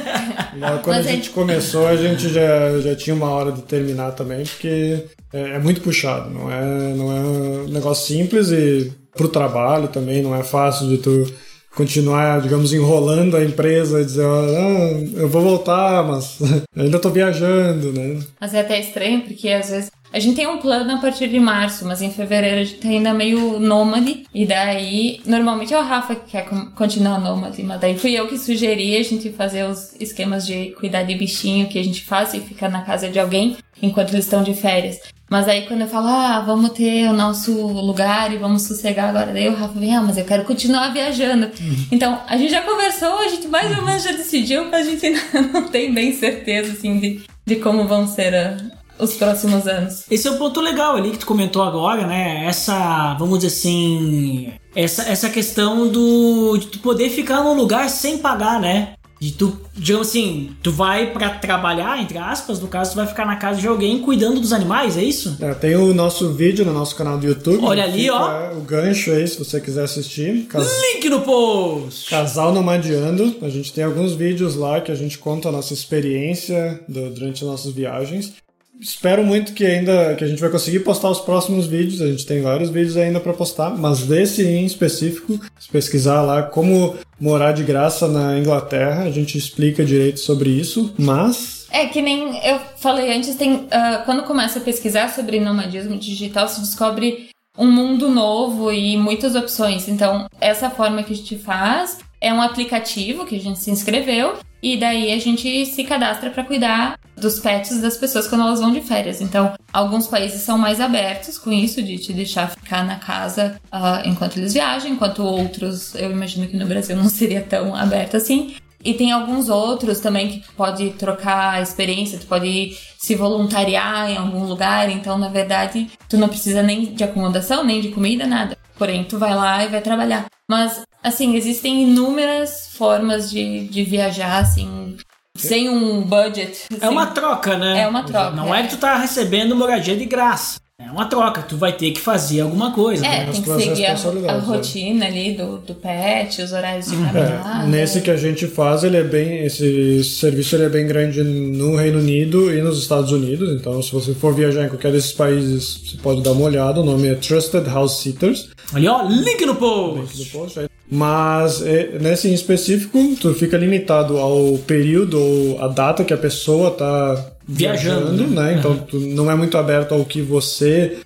logo 0.56 0.78
quando 0.82 0.96
Mas 0.96 1.06
a 1.06 1.10
é- 1.10 1.14
gente 1.14 1.30
começou, 1.30 1.86
a 1.88 1.96
gente 1.96 2.28
já, 2.32 2.78
já 2.80 2.94
tinha 2.94 3.16
uma 3.16 3.30
hora 3.30 3.50
de 3.50 3.62
terminar 3.62 4.12
também, 4.12 4.44
porque 4.44 5.04
é, 5.32 5.40
é 5.56 5.58
muito 5.58 5.80
puxado, 5.80 6.30
não 6.30 6.50
é, 6.50 6.94
não 6.94 7.16
é 7.16 7.20
um 7.20 7.68
negócio 7.68 8.06
simples 8.06 8.50
e 8.50 8.92
pro 9.16 9.28
trabalho 9.28 9.88
também 9.88 10.22
não 10.22 10.34
é 10.34 10.44
fácil 10.44 10.88
de 10.88 10.98
tu 10.98 11.26
continuar, 11.74 12.40
digamos, 12.40 12.72
enrolando 12.72 13.36
a 13.36 13.44
empresa 13.44 14.00
e 14.00 14.04
dizer, 14.04 14.24
ah, 14.24 15.20
eu 15.20 15.28
vou 15.28 15.42
voltar, 15.42 16.02
mas 16.04 16.38
ainda 16.76 16.98
tô 16.98 17.10
viajando, 17.10 17.92
né? 17.92 18.20
Mas 18.40 18.54
é 18.54 18.60
até 18.60 18.80
estranho, 18.80 19.22
porque 19.22 19.48
às 19.48 19.70
vezes 19.70 19.90
a 20.12 20.18
gente 20.18 20.36
tem 20.36 20.46
um 20.46 20.58
plano 20.58 20.94
a 20.94 20.98
partir 20.98 21.28
de 21.28 21.38
março, 21.38 21.84
mas 21.84 22.00
em 22.00 22.10
fevereiro 22.10 22.60
a 22.60 22.64
gente 22.64 22.78
tá 22.80 22.88
ainda 22.88 23.12
meio 23.12 23.58
nômade. 23.60 24.24
E 24.34 24.46
daí, 24.46 25.20
normalmente 25.26 25.74
é 25.74 25.78
o 25.78 25.82
Rafa 25.84 26.14
que 26.14 26.30
quer 26.30 26.44
con- 26.48 26.70
continuar 26.74 27.18
nômade, 27.20 27.62
mas 27.62 27.80
daí 27.80 27.98
fui 27.98 28.12
eu 28.14 28.26
que 28.26 28.38
sugeri 28.38 28.96
a 28.96 29.02
gente 29.02 29.30
fazer 29.32 29.64
os 29.64 29.94
esquemas 30.00 30.46
de 30.46 30.70
cuidar 30.78 31.02
de 31.02 31.14
bichinho 31.14 31.68
que 31.68 31.78
a 31.78 31.84
gente 31.84 32.04
faz 32.04 32.32
e 32.34 32.40
ficar 32.40 32.68
na 32.68 32.82
casa 32.82 33.08
de 33.08 33.18
alguém 33.18 33.56
enquanto 33.82 34.10
eles 34.12 34.24
estão 34.24 34.42
de 34.42 34.54
férias. 34.54 34.98
Mas 35.30 35.46
aí 35.46 35.66
quando 35.66 35.82
eu 35.82 35.88
falo, 35.88 36.06
ah, 36.08 36.40
vamos 36.40 36.70
ter 36.70 37.06
o 37.06 37.12
nosso 37.12 37.52
lugar 37.66 38.32
e 38.32 38.38
vamos 38.38 38.62
sossegar 38.62 39.10
agora, 39.10 39.30
daí 39.30 39.46
o 39.48 39.54
Rafa 39.54 39.78
vem, 39.78 39.94
ah, 39.94 40.00
mas 40.00 40.16
eu 40.16 40.24
quero 40.24 40.44
continuar 40.44 40.88
viajando. 40.88 41.50
Então, 41.92 42.18
a 42.26 42.34
gente 42.38 42.50
já 42.50 42.62
conversou, 42.62 43.18
a 43.18 43.28
gente 43.28 43.46
mais 43.46 43.76
ou 43.76 43.84
menos 43.84 44.02
já 44.02 44.12
decidiu, 44.12 44.64
mas 44.70 44.88
a 44.88 44.90
gente 44.90 45.06
não 45.52 45.68
tem 45.68 45.92
bem 45.92 46.14
certeza, 46.14 46.72
assim, 46.72 46.98
de, 46.98 47.20
de 47.44 47.56
como 47.56 47.86
vão 47.86 48.06
ser 48.06 48.34
ah, 48.34 48.56
os 48.98 49.14
próximos 49.14 49.66
anos. 49.66 50.04
Esse 50.10 50.26
é 50.28 50.30
um 50.30 50.38
ponto 50.38 50.60
legal 50.60 50.96
ali 50.96 51.10
que 51.10 51.18
tu 51.18 51.26
comentou 51.26 51.62
agora, 51.62 52.06
né? 52.06 52.44
Essa, 52.46 53.14
vamos 53.18 53.38
dizer 53.40 53.54
assim, 53.56 54.52
essa, 54.74 55.02
essa 55.02 55.28
questão 55.30 55.88
do 55.88 56.56
de 56.58 56.66
tu 56.66 56.78
poder 56.80 57.10
ficar 57.10 57.42
num 57.42 57.54
lugar 57.54 57.88
sem 57.90 58.18
pagar, 58.18 58.60
né? 58.60 58.94
De 59.20 59.32
tu, 59.32 59.58
digamos 59.74 60.06
assim, 60.06 60.50
tu 60.62 60.70
vai 60.70 61.10
pra 61.12 61.30
trabalhar, 61.30 62.00
entre 62.00 62.16
aspas, 62.18 62.60
no 62.60 62.68
caso, 62.68 62.92
tu 62.92 62.96
vai 62.98 63.06
ficar 63.08 63.26
na 63.26 63.34
casa 63.34 63.60
de 63.60 63.66
alguém 63.66 63.98
cuidando 63.98 64.38
dos 64.38 64.52
animais, 64.52 64.96
é 64.96 65.02
isso? 65.02 65.36
É, 65.40 65.52
tem 65.54 65.74
o 65.74 65.92
nosso 65.92 66.32
vídeo 66.34 66.64
no 66.64 66.72
nosso 66.72 66.94
canal 66.94 67.18
do 67.18 67.26
YouTube. 67.26 67.58
Olha 67.64 67.82
ali, 67.82 68.02
Fica 68.02 68.14
ó. 68.14 68.52
O 68.56 68.60
gancho 68.60 69.10
aí, 69.10 69.26
se 69.26 69.36
você 69.36 69.60
quiser 69.60 69.82
assistir. 69.82 70.46
Cas- 70.46 70.70
Link 70.94 71.08
no 71.10 71.22
post! 71.22 72.08
Casal 72.08 72.52
Nomadiando. 72.52 73.34
A 73.42 73.48
gente 73.48 73.72
tem 73.72 73.82
alguns 73.82 74.12
vídeos 74.12 74.54
lá 74.54 74.80
que 74.80 74.92
a 74.92 74.94
gente 74.94 75.18
conta 75.18 75.48
a 75.48 75.52
nossa 75.52 75.74
experiência 75.74 76.80
do- 76.88 77.10
durante 77.10 77.42
as 77.42 77.50
nossas 77.50 77.72
viagens. 77.72 78.34
Espero 78.80 79.24
muito 79.24 79.52
que 79.52 79.64
ainda 79.64 80.14
que 80.14 80.24
a 80.24 80.26
gente 80.26 80.40
vai 80.40 80.50
conseguir 80.50 80.80
postar 80.80 81.10
os 81.10 81.20
próximos 81.20 81.66
vídeos. 81.66 82.00
A 82.00 82.06
gente 82.06 82.24
tem 82.24 82.40
vários 82.40 82.70
vídeos 82.70 82.96
ainda 82.96 83.18
para 83.20 83.32
postar, 83.32 83.70
mas 83.76 84.02
desse 84.02 84.44
em 84.46 84.64
específico, 84.64 85.40
se 85.58 85.68
pesquisar 85.68 86.22
lá 86.22 86.42
como 86.42 86.96
morar 87.20 87.52
de 87.52 87.64
graça 87.64 88.06
na 88.06 88.38
Inglaterra, 88.38 89.02
a 89.02 89.10
gente 89.10 89.36
explica 89.36 89.84
direito 89.84 90.20
sobre 90.20 90.50
isso. 90.50 90.94
Mas 90.96 91.66
É 91.70 91.86
que 91.86 92.00
nem 92.00 92.38
eu 92.46 92.60
falei 92.76 93.12
antes, 93.12 93.34
tem 93.36 93.66
ah, 93.70 94.02
quando 94.04 94.22
começa 94.22 94.58
a 94.58 94.62
pesquisar 94.62 95.08
sobre 95.08 95.40
nomadismo 95.40 95.96
digital, 95.98 96.48
se 96.48 96.60
descobre 96.60 97.28
um 97.58 97.70
mundo 97.70 98.08
novo 98.08 98.70
e 98.70 98.96
muitas 98.96 99.34
opções. 99.34 99.88
Então, 99.88 100.26
essa 100.40 100.70
forma 100.70 101.02
que 101.02 101.12
a 101.12 101.16
gente 101.16 101.36
faz 101.36 101.98
é 102.20 102.32
um 102.32 102.40
aplicativo 102.40 103.26
que 103.26 103.36
a 103.36 103.40
gente 103.40 103.58
se 103.58 103.70
inscreveu 103.70 104.36
e 104.62 104.76
daí 104.76 105.12
a 105.12 105.18
gente 105.18 105.66
se 105.66 105.84
cadastra 105.84 106.30
para 106.30 106.44
cuidar 106.44 106.98
dos 107.16 107.38
pets 107.38 107.80
das 107.80 107.96
pessoas 107.96 108.26
quando 108.26 108.42
elas 108.42 108.60
vão 108.60 108.72
de 108.72 108.80
férias. 108.80 109.20
Então, 109.20 109.54
alguns 109.72 110.06
países 110.06 110.42
são 110.42 110.58
mais 110.58 110.80
abertos 110.80 111.38
com 111.38 111.52
isso 111.52 111.82
de 111.82 111.98
te 111.98 112.12
deixar 112.12 112.50
ficar 112.50 112.84
na 112.84 112.96
casa 112.96 113.60
ah, 113.70 114.02
enquanto 114.04 114.36
eles 114.36 114.52
viajam, 114.52 114.90
enquanto 114.90 115.22
outros, 115.22 115.94
eu 115.94 116.10
imagino 116.10 116.46
que 116.46 116.56
no 116.56 116.66
Brasil 116.66 116.96
não 116.96 117.08
seria 117.10 117.42
tão 117.42 117.74
aberto 117.74 118.16
assim. 118.16 118.54
E 118.84 118.94
tem 118.94 119.10
alguns 119.10 119.48
outros 119.48 119.98
também 119.98 120.28
que 120.28 120.40
tu 120.40 120.52
pode 120.56 120.90
trocar 120.90 121.60
experiência, 121.60 122.18
tu 122.18 122.26
pode 122.26 122.76
se 122.96 123.14
voluntariar 123.14 124.10
em 124.10 124.16
algum 124.16 124.44
lugar, 124.44 124.88
então 124.88 125.18
na 125.18 125.28
verdade 125.28 125.90
tu 126.08 126.16
não 126.16 126.28
precisa 126.28 126.62
nem 126.62 126.84
de 126.94 127.02
acomodação, 127.02 127.64
nem 127.64 127.80
de 127.80 127.88
comida, 127.88 128.26
nada. 128.26 128.56
Porém, 128.78 129.04
tu 129.04 129.18
vai 129.18 129.34
lá 129.34 129.64
e 129.64 129.68
vai 129.68 129.80
trabalhar. 129.80 130.26
Mas, 130.48 130.82
assim, 131.02 131.34
existem 131.34 131.82
inúmeras 131.82 132.70
formas 132.74 133.28
de, 133.28 133.66
de 133.68 133.82
viajar, 133.82 134.38
assim, 134.38 134.96
sem 135.36 135.68
um 135.68 136.02
budget. 136.02 136.66
É 136.70 136.76
assim. 136.76 136.88
uma 136.88 137.06
troca, 137.06 137.58
né? 137.58 137.80
É 137.82 137.88
uma 137.88 138.04
troca, 138.04 138.30
Não 138.30 138.54
é 138.54 138.60
é. 138.60 138.62
que 138.62 138.70
tu 138.70 138.78
tá 138.78 138.96
recebendo 138.96 139.56
moradia 139.56 139.96
de 139.96 140.04
graça. 140.04 140.60
É 140.80 140.92
uma 140.92 141.06
troca, 141.06 141.42
tu 141.42 141.56
vai 141.56 141.72
ter 141.72 141.90
que 141.90 142.00
fazer 142.00 142.40
alguma 142.40 142.72
coisa. 142.72 143.04
É, 143.04 143.26
né? 143.26 143.32
tem 143.32 143.42
que 143.42 143.62
seguir 143.64 143.86
a, 143.86 143.94
a 143.94 144.12
né? 144.12 144.38
rotina 144.38 145.06
ali 145.06 145.32
do, 145.32 145.58
do 145.58 145.74
pet, 145.74 146.40
os 146.40 146.52
horários 146.52 146.86
de 146.86 146.92
caminhada. 146.92 147.64
É, 147.64 147.66
nesse 147.66 148.00
que 148.00 148.08
a 148.08 148.16
gente 148.16 148.46
faz, 148.46 148.84
ele 148.84 148.96
é 148.96 149.02
bem, 149.02 149.44
esse 149.44 150.04
serviço 150.04 150.54
ele 150.54 150.66
é 150.66 150.68
bem 150.68 150.86
grande 150.86 151.24
no 151.24 151.74
Reino 151.74 151.98
Unido 151.98 152.54
e 152.54 152.62
nos 152.62 152.78
Estados 152.78 153.10
Unidos. 153.10 153.60
Então, 153.60 153.82
se 153.82 153.90
você 153.90 154.14
for 154.14 154.32
viajar 154.32 154.66
em 154.66 154.68
qualquer 154.68 154.92
desses 154.92 155.10
países, 155.10 155.80
você 155.84 155.96
pode 155.96 156.22
dar 156.22 156.30
uma 156.30 156.44
olhada. 156.44 156.80
O 156.80 156.84
nome 156.84 157.08
é 157.08 157.16
Trusted 157.16 157.66
House 157.68 157.98
Sitters. 157.98 158.48
Ali, 158.72 158.86
ó, 158.86 159.02
link 159.02 159.44
no 159.44 159.56
post! 159.56 160.16
do 160.16 160.30
post 160.30 160.60
aí. 160.60 160.68
Mas 160.88 161.60
é, 161.60 161.98
nesse 162.00 162.28
em 162.28 162.34
específico, 162.34 163.16
tu 163.20 163.34
fica 163.34 163.58
limitado 163.58 164.16
ao 164.16 164.56
período 164.58 165.20
ou 165.20 165.60
a 165.60 165.66
data 165.66 166.04
que 166.04 166.14
a 166.14 166.16
pessoa 166.16 166.70
tá 166.70 167.32
Viajando, 167.48 168.08
viajando, 168.08 168.34
né? 168.34 168.52
né? 168.52 168.58
Então 168.58 168.76
tu 168.76 169.00
não 169.00 169.30
é 169.30 169.34
muito 169.34 169.56
aberto 169.56 169.94
ao 169.94 170.04
que 170.04 170.20
você 170.20 170.98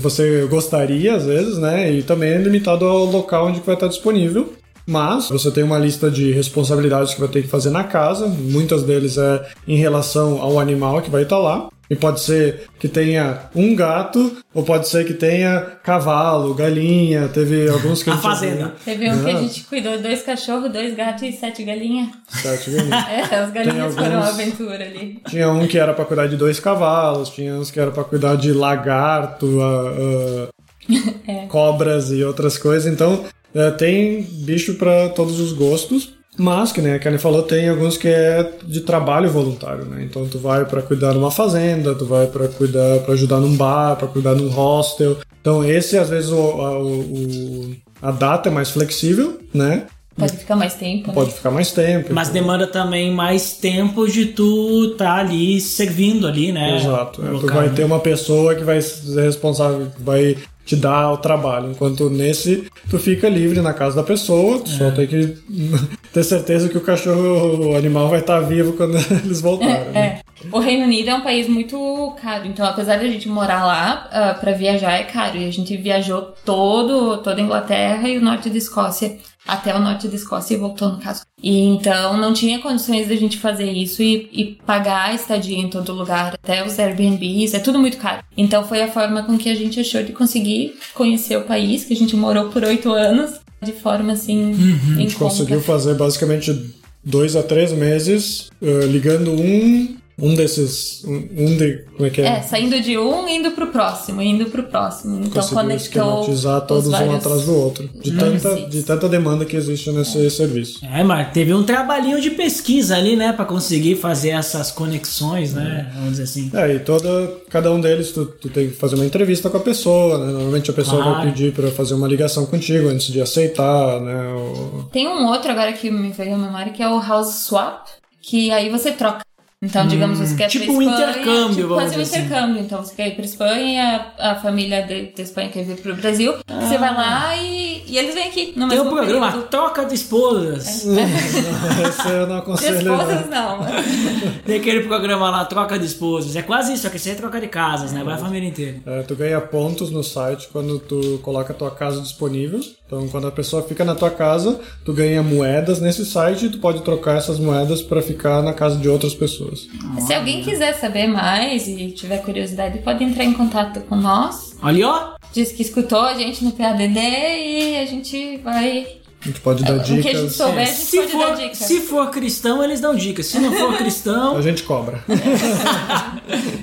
você 0.00 0.46
gostaria 0.50 1.14
às 1.14 1.26
vezes, 1.26 1.58
né? 1.58 1.92
E 1.92 2.02
também 2.02 2.30
é 2.30 2.38
limitado 2.38 2.84
ao 2.84 3.04
local 3.04 3.48
onde 3.48 3.60
vai 3.60 3.74
estar 3.74 3.88
disponível. 3.88 4.52
Mas 4.86 5.30
você 5.30 5.50
tem 5.50 5.64
uma 5.64 5.78
lista 5.78 6.10
de 6.10 6.30
responsabilidades 6.32 7.14
que 7.14 7.20
vai 7.20 7.28
ter 7.28 7.42
que 7.42 7.48
fazer 7.48 7.70
na 7.70 7.84
casa. 7.84 8.26
Muitas 8.26 8.82
deles 8.82 9.16
é 9.16 9.46
em 9.66 9.76
relação 9.76 10.42
ao 10.42 10.58
animal 10.58 11.00
que 11.00 11.10
vai 11.10 11.22
estar 11.22 11.38
lá. 11.38 11.68
E 11.90 11.94
pode 11.94 12.20
ser 12.20 12.62
que 12.78 12.88
tenha 12.88 13.42
um 13.54 13.74
gato, 13.76 14.36
ou 14.54 14.62
pode 14.62 14.88
ser 14.88 15.04
que 15.06 15.12
tenha 15.12 15.60
cavalo, 15.82 16.54
galinha. 16.54 17.28
Teve 17.28 17.68
alguns 17.68 18.02
que 18.02 18.08
A 18.10 18.14
gente 18.14 18.22
já 18.22 18.28
fazenda. 18.30 18.56
viu. 18.56 18.70
Teve 18.84 19.10
um 19.10 19.22
que 19.24 19.30
a 19.30 19.36
Ah. 19.36 19.40
gente 19.42 19.64
cuidou, 19.64 19.98
dois 20.00 20.22
cachorros, 20.22 20.72
dois 20.72 20.94
gatos 20.96 21.22
e 21.24 21.32
sete 21.32 21.62
galinhas. 21.62 22.08
Sete 22.28 22.70
galinhas. 22.70 23.04
É, 23.10 23.36
as 23.36 23.50
galinhas 23.52 23.94
foram 23.94 24.16
uma 24.16 24.28
aventura 24.28 24.82
ali. 24.84 25.20
Tinha 25.28 25.50
um 25.50 25.66
que 25.66 25.78
era 25.78 25.92
pra 25.92 26.04
cuidar 26.06 26.26
de 26.26 26.36
dois 26.36 26.58
cavalos, 26.58 27.28
tinha 27.28 27.54
uns 27.54 27.70
que 27.70 27.78
era 27.78 27.90
pra 27.90 28.02
cuidar 28.04 28.36
de 28.36 28.52
lagarto, 28.52 29.58
ah, 29.60 30.48
cobras 31.48 32.10
e 32.10 32.22
outras 32.24 32.56
coisas. 32.58 32.90
Então, 32.92 33.24
eh, 33.54 33.70
tem 33.72 34.22
bicho 34.22 34.74
pra 34.74 35.08
todos 35.10 35.38
os 35.40 35.52
gostos. 35.52 36.14
Mas, 36.36 36.72
que 36.72 36.80
nem 36.80 36.94
a 36.94 36.98
Kelly 36.98 37.18
falou, 37.18 37.42
tem 37.42 37.68
alguns 37.68 37.96
que 37.96 38.08
é 38.08 38.50
de 38.64 38.80
trabalho 38.80 39.30
voluntário, 39.30 39.84
né? 39.84 40.02
Então 40.04 40.26
tu 40.26 40.38
vai 40.38 40.64
pra 40.64 40.82
cuidar 40.82 41.14
numa 41.14 41.30
fazenda, 41.30 41.94
tu 41.94 42.04
vai 42.06 42.26
pra 42.26 42.48
cuidar, 42.48 42.98
para 43.00 43.14
ajudar 43.14 43.38
num 43.40 43.56
bar, 43.56 43.96
pra 43.96 44.08
cuidar 44.08 44.34
num 44.34 44.48
hostel. 44.48 45.16
Então 45.40 45.64
esse 45.64 45.96
às 45.96 46.08
vezes 46.10 46.30
o, 46.30 46.36
a, 46.36 46.78
o- 46.82 47.74
a 48.02 48.10
data 48.10 48.48
é 48.48 48.52
mais 48.52 48.70
flexível, 48.70 49.38
né? 49.52 49.84
Pode 50.16 50.36
ficar 50.36 50.54
mais 50.54 50.74
tempo. 50.74 51.08
né? 51.08 51.14
Pode 51.14 51.32
ficar 51.32 51.50
mais 51.50 51.72
tempo. 51.72 52.12
Mas 52.14 52.28
então- 52.28 52.40
demanda 52.42 52.66
também 52.68 53.12
mais 53.12 53.54
tempo 53.54 54.06
de 54.08 54.26
tu 54.26 54.94
tá 54.96 55.14
ali 55.16 55.60
servindo 55.60 56.26
ali, 56.26 56.52
né? 56.52 56.76
Exato. 56.76 57.20
É, 57.24 57.30
tu 57.40 57.46
vai 57.48 57.66
né? 57.68 57.72
ter 57.74 57.84
uma 57.84 57.98
pessoa 57.98 58.54
que 58.54 58.62
vai 58.62 58.80
ser 58.80 59.20
responsável, 59.22 59.86
que 59.96 60.02
vai 60.02 60.36
te 60.64 60.76
dar 60.76 61.12
o 61.12 61.16
trabalho. 61.18 61.70
Enquanto 61.70 62.08
nesse, 62.10 62.64
tu 62.90 62.98
fica 62.98 63.28
livre 63.28 63.60
na 63.60 63.72
casa 63.74 63.96
da 63.96 64.02
pessoa, 64.02 64.58
tu 64.60 64.70
É. 64.70 64.74
só 64.78 64.90
tem 64.90 65.06
que 65.06 65.36
ter 66.12 66.24
certeza 66.24 66.68
que 66.68 66.78
o 66.78 66.80
cachorro, 66.80 67.70
o 67.72 67.76
animal 67.76 68.08
vai 68.08 68.20
estar 68.20 68.40
vivo 68.40 68.72
quando 68.74 68.96
eles 69.24 69.40
voltarem. 69.40 69.92
né? 69.92 70.20
O 70.52 70.58
Reino 70.58 70.84
Unido 70.84 71.10
é 71.10 71.14
um 71.14 71.20
país 71.20 71.48
muito 71.48 72.14
caro, 72.20 72.46
então 72.46 72.64
apesar 72.66 72.96
de 72.96 73.06
a 73.06 73.10
gente 73.10 73.28
morar 73.28 73.64
lá, 73.64 74.08
uh, 74.08 74.40
para 74.40 74.52
viajar 74.52 74.92
é 74.92 75.04
caro. 75.04 75.38
E 75.38 75.46
a 75.46 75.50
gente 75.50 75.76
viajou 75.76 76.34
todo, 76.44 77.18
toda 77.18 77.40
a 77.40 77.44
Inglaterra 77.44 78.08
e 78.08 78.18
o 78.18 78.20
norte 78.20 78.50
da 78.50 78.58
Escócia, 78.58 79.18
até 79.46 79.74
o 79.74 79.80
norte 79.80 80.08
da 80.08 80.14
Escócia 80.14 80.54
e 80.54 80.58
voltou 80.58 80.90
no 80.90 80.98
caso. 80.98 81.22
E 81.42 81.60
então 81.60 82.16
não 82.16 82.32
tinha 82.32 82.58
condições 82.60 83.08
da 83.08 83.16
gente 83.16 83.38
fazer 83.38 83.70
isso 83.70 84.02
e, 84.02 84.28
e 84.32 84.44
pagar 84.66 85.10
a 85.10 85.14
estadia 85.14 85.58
em 85.58 85.68
todo 85.68 85.92
lugar, 85.92 86.34
até 86.34 86.64
os 86.64 86.78
Airbnbs, 86.78 87.54
é 87.54 87.58
tudo 87.58 87.78
muito 87.78 87.98
caro. 87.98 88.22
Então 88.36 88.64
foi 88.64 88.82
a 88.82 88.90
forma 88.90 89.22
com 89.22 89.36
que 89.36 89.48
a 89.48 89.54
gente 89.54 89.80
achou 89.80 90.02
de 90.02 90.12
conseguir 90.12 90.74
conhecer 90.94 91.36
o 91.36 91.42
país, 91.42 91.84
que 91.84 91.92
a 91.92 91.96
gente 91.96 92.16
morou 92.16 92.48
por 92.48 92.64
oito 92.64 92.92
anos, 92.92 93.40
de 93.62 93.72
forma 93.72 94.12
assim. 94.12 94.52
Uhum. 94.54 94.94
A 94.94 95.00
gente 95.00 95.16
conseguiu 95.16 95.60
fazer 95.60 95.94
basicamente 95.94 96.74
dois 97.04 97.36
a 97.36 97.42
três 97.42 97.72
meses 97.72 98.50
uh, 98.62 98.86
ligando 98.86 99.30
um 99.32 99.96
um 100.18 100.34
desses. 100.34 101.04
Um, 101.04 101.16
um, 101.36 101.56
de. 101.56 101.84
Como 101.94 102.06
é 102.06 102.10
que 102.10 102.20
é? 102.20 102.26
É, 102.26 102.42
saindo 102.42 102.80
de 102.80 102.96
um 102.96 103.28
indo 103.28 103.50
pro 103.52 103.68
próximo, 103.68 104.22
indo 104.22 104.46
pro 104.46 104.62
próximo. 104.64 105.16
Então 105.18 105.30
Conseguiu 105.42 105.56
conectou. 105.62 105.76
esquematizar 106.20 106.60
todos 106.62 106.88
vários... 106.90 107.12
um 107.12 107.16
atrás 107.16 107.42
do 107.42 107.54
outro. 107.56 107.88
De 108.00 108.12
tanta, 108.12 108.54
de 108.68 108.82
tanta 108.82 109.08
demanda 109.08 109.44
que 109.44 109.56
existe 109.56 109.90
nesse 109.90 110.24
é. 110.24 110.30
serviço. 110.30 110.84
É, 110.84 111.02
mas 111.02 111.32
teve 111.32 111.52
um 111.52 111.64
trabalhinho 111.64 112.20
de 112.20 112.30
pesquisa 112.30 112.96
ali, 112.96 113.16
né? 113.16 113.32
Pra 113.32 113.44
conseguir 113.44 113.96
fazer 113.96 114.30
essas 114.30 114.70
conexões, 114.70 115.52
né? 115.54 115.90
Vamos 115.94 116.10
dizer 116.12 116.22
assim. 116.24 116.50
É, 116.54 116.74
e 116.74 116.78
toda. 116.78 117.42
Cada 117.50 117.70
um 117.72 117.80
deles 117.80 118.10
tu, 118.12 118.26
tu 118.26 118.48
tem 118.48 118.68
que 118.70 118.76
fazer 118.76 118.94
uma 118.96 119.04
entrevista 119.04 119.50
com 119.50 119.56
a 119.56 119.60
pessoa, 119.60 120.18
né? 120.18 120.32
Normalmente 120.32 120.70
a 120.70 120.74
pessoa 120.74 121.02
Claro. 121.02 121.16
vai 121.18 121.26
pedir 121.32 121.52
pra 121.52 121.70
fazer 121.70 121.94
uma 121.94 122.06
ligação 122.08 122.46
contigo 122.46 122.88
antes 122.88 123.08
de 123.08 123.20
aceitar, 123.20 124.00
né? 124.00 124.32
O- 124.34 124.84
Tem 124.92 125.06
um 125.08 125.26
outro 125.26 125.50
agora 125.50 125.72
que 125.72 125.90
me 125.90 126.10
veio 126.10 126.34
à 126.34 126.38
memória 126.38 126.72
que 126.72 126.82
é 126.82 126.88
o 126.88 127.00
House 127.00 127.46
Swap, 127.46 127.86
que 128.22 128.50
aí 128.50 128.68
você 128.70 128.92
troca. 128.92 129.24
Então, 129.64 129.86
digamos, 129.86 130.18
você 130.18 130.34
quer 130.36 130.46
ir 130.46 130.50
tipo 130.50 130.64
pra 130.66 130.74
um 130.74 130.82
Espanha, 130.82 131.10
intercâmbio, 131.10 131.54
tipo, 131.56 131.68
vamos 131.68 131.82
fazer 131.84 131.98
um 131.98 132.02
assim. 132.02 132.18
intercâmbio. 132.18 132.62
Então, 132.62 132.84
você 132.84 132.94
quer 132.94 133.08
ir 133.08 133.14
pra 133.16 133.24
Espanha, 133.24 134.06
a, 134.18 134.32
a 134.32 134.34
família 134.36 134.82
de- 134.82 135.12
da 135.16 135.22
Espanha 135.22 135.48
quer 135.48 135.64
vir 135.64 135.76
pro 135.76 135.94
Brasil, 135.96 136.34
você 136.60 136.78
vai 136.78 136.94
lá 136.94 137.36
e, 137.36 137.82
e 137.86 137.98
eles 137.98 138.14
vêm 138.14 138.28
aqui 138.28 138.52
no 138.56 138.68
Tem 138.68 138.80
um 138.80 138.88
programa, 138.90 139.26
período. 139.28 139.48
Troca 139.48 139.84
de 139.84 139.94
Esposas. 139.94 140.84
Esse 141.88 142.08
eu 142.08 142.26
não 142.26 142.36
De 142.36 142.42
aconselho. 142.42 142.76
esposas, 142.78 143.30
não. 143.30 143.58
não. 143.58 143.66
Tem 144.44 144.56
aquele 144.58 144.80
programa 144.84 145.30
lá, 145.30 145.44
Troca 145.44 145.78
de 145.78 145.86
Esposas. 145.86 146.36
É 146.36 146.42
quase 146.42 146.72
isso, 146.74 146.82
só 146.82 146.88
que 146.88 146.98
você 146.98 147.10
é 147.10 147.14
troca 147.14 147.40
de 147.40 147.48
casas, 147.48 147.92
né? 147.92 148.02
Vai 148.04 148.14
a 148.14 148.18
família 148.18 148.48
inteira. 148.48 148.78
É, 148.86 149.02
tu 149.02 149.14
ganha 149.14 149.40
pontos 149.40 149.90
no 149.90 150.02
site 150.02 150.48
quando 150.52 150.78
tu 150.78 151.18
coloca 151.22 151.52
a 151.52 151.56
tua 151.56 151.70
casa 151.70 152.00
disponível. 152.00 152.60
Então, 152.86 153.08
quando 153.08 153.26
a 153.26 153.30
pessoa 153.32 153.62
fica 153.62 153.82
na 153.82 153.94
tua 153.94 154.10
casa, 154.10 154.60
tu 154.84 154.92
ganha 154.92 155.22
moedas 155.22 155.80
nesse 155.80 156.04
site 156.04 156.46
e 156.46 156.50
tu 156.50 156.58
pode 156.58 156.82
trocar 156.82 157.16
essas 157.16 157.38
moedas 157.38 157.80
pra 157.80 158.02
ficar 158.02 158.42
na 158.42 158.52
casa 158.52 158.76
de 158.76 158.88
outras 158.90 159.14
pessoas. 159.14 159.66
Se 160.06 160.12
alguém 160.12 160.42
quiser 160.42 160.74
saber 160.74 161.06
mais 161.06 161.66
e 161.66 161.90
tiver 161.92 162.18
curiosidade, 162.18 162.78
pode 162.80 163.02
entrar 163.02 163.24
em 163.24 163.32
contato 163.32 163.80
com 163.80 163.96
nós. 163.96 164.54
Olha, 164.62 164.86
ó. 164.88 165.14
Diz 165.32 165.50
que 165.50 165.62
escutou 165.62 166.00
a 166.02 166.14
gente 166.14 166.44
no 166.44 166.52
PADD 166.52 166.98
e 166.98 167.78
a 167.78 167.86
gente 167.86 168.36
vai. 168.44 168.86
A 169.22 169.26
gente 169.28 169.40
pode 169.40 169.64
dar 169.64 169.72
O 169.72 169.82
que 169.82 169.92
a 169.92 169.96
gente 169.96 170.02
dicas. 170.12 170.32
souber, 170.36 170.58
a 170.62 170.64
gente 170.66 170.76
Se 170.76 170.96
pode 170.98 171.12
dar 171.12 171.18
for, 171.28 171.36
dica. 171.38 171.54
se 171.54 171.80
for 171.80 172.10
cristão, 172.10 172.62
eles 172.62 172.80
dão 172.82 172.94
dicas. 172.94 173.24
Se 173.26 173.38
não 173.38 173.50
for 173.50 173.76
cristão, 173.78 174.36
A 174.36 174.42
gente 174.42 174.62
cobra. 174.62 175.02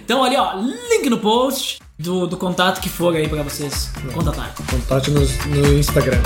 então 0.05 0.24
ali, 0.24 0.36
ó, 0.38 0.53
link 0.55 1.09
no 1.09 1.17
post 1.17 1.80
do, 2.01 2.27
do 2.27 2.37
contato 2.37 2.81
que 2.81 2.89
for 2.89 3.15
aí 3.15 3.27
pra 3.27 3.43
vocês 3.43 3.91
contatarem. 4.13 4.51
Contate 4.69 5.11
nos, 5.11 5.45
no 5.45 5.73
Instagram. 5.77 6.21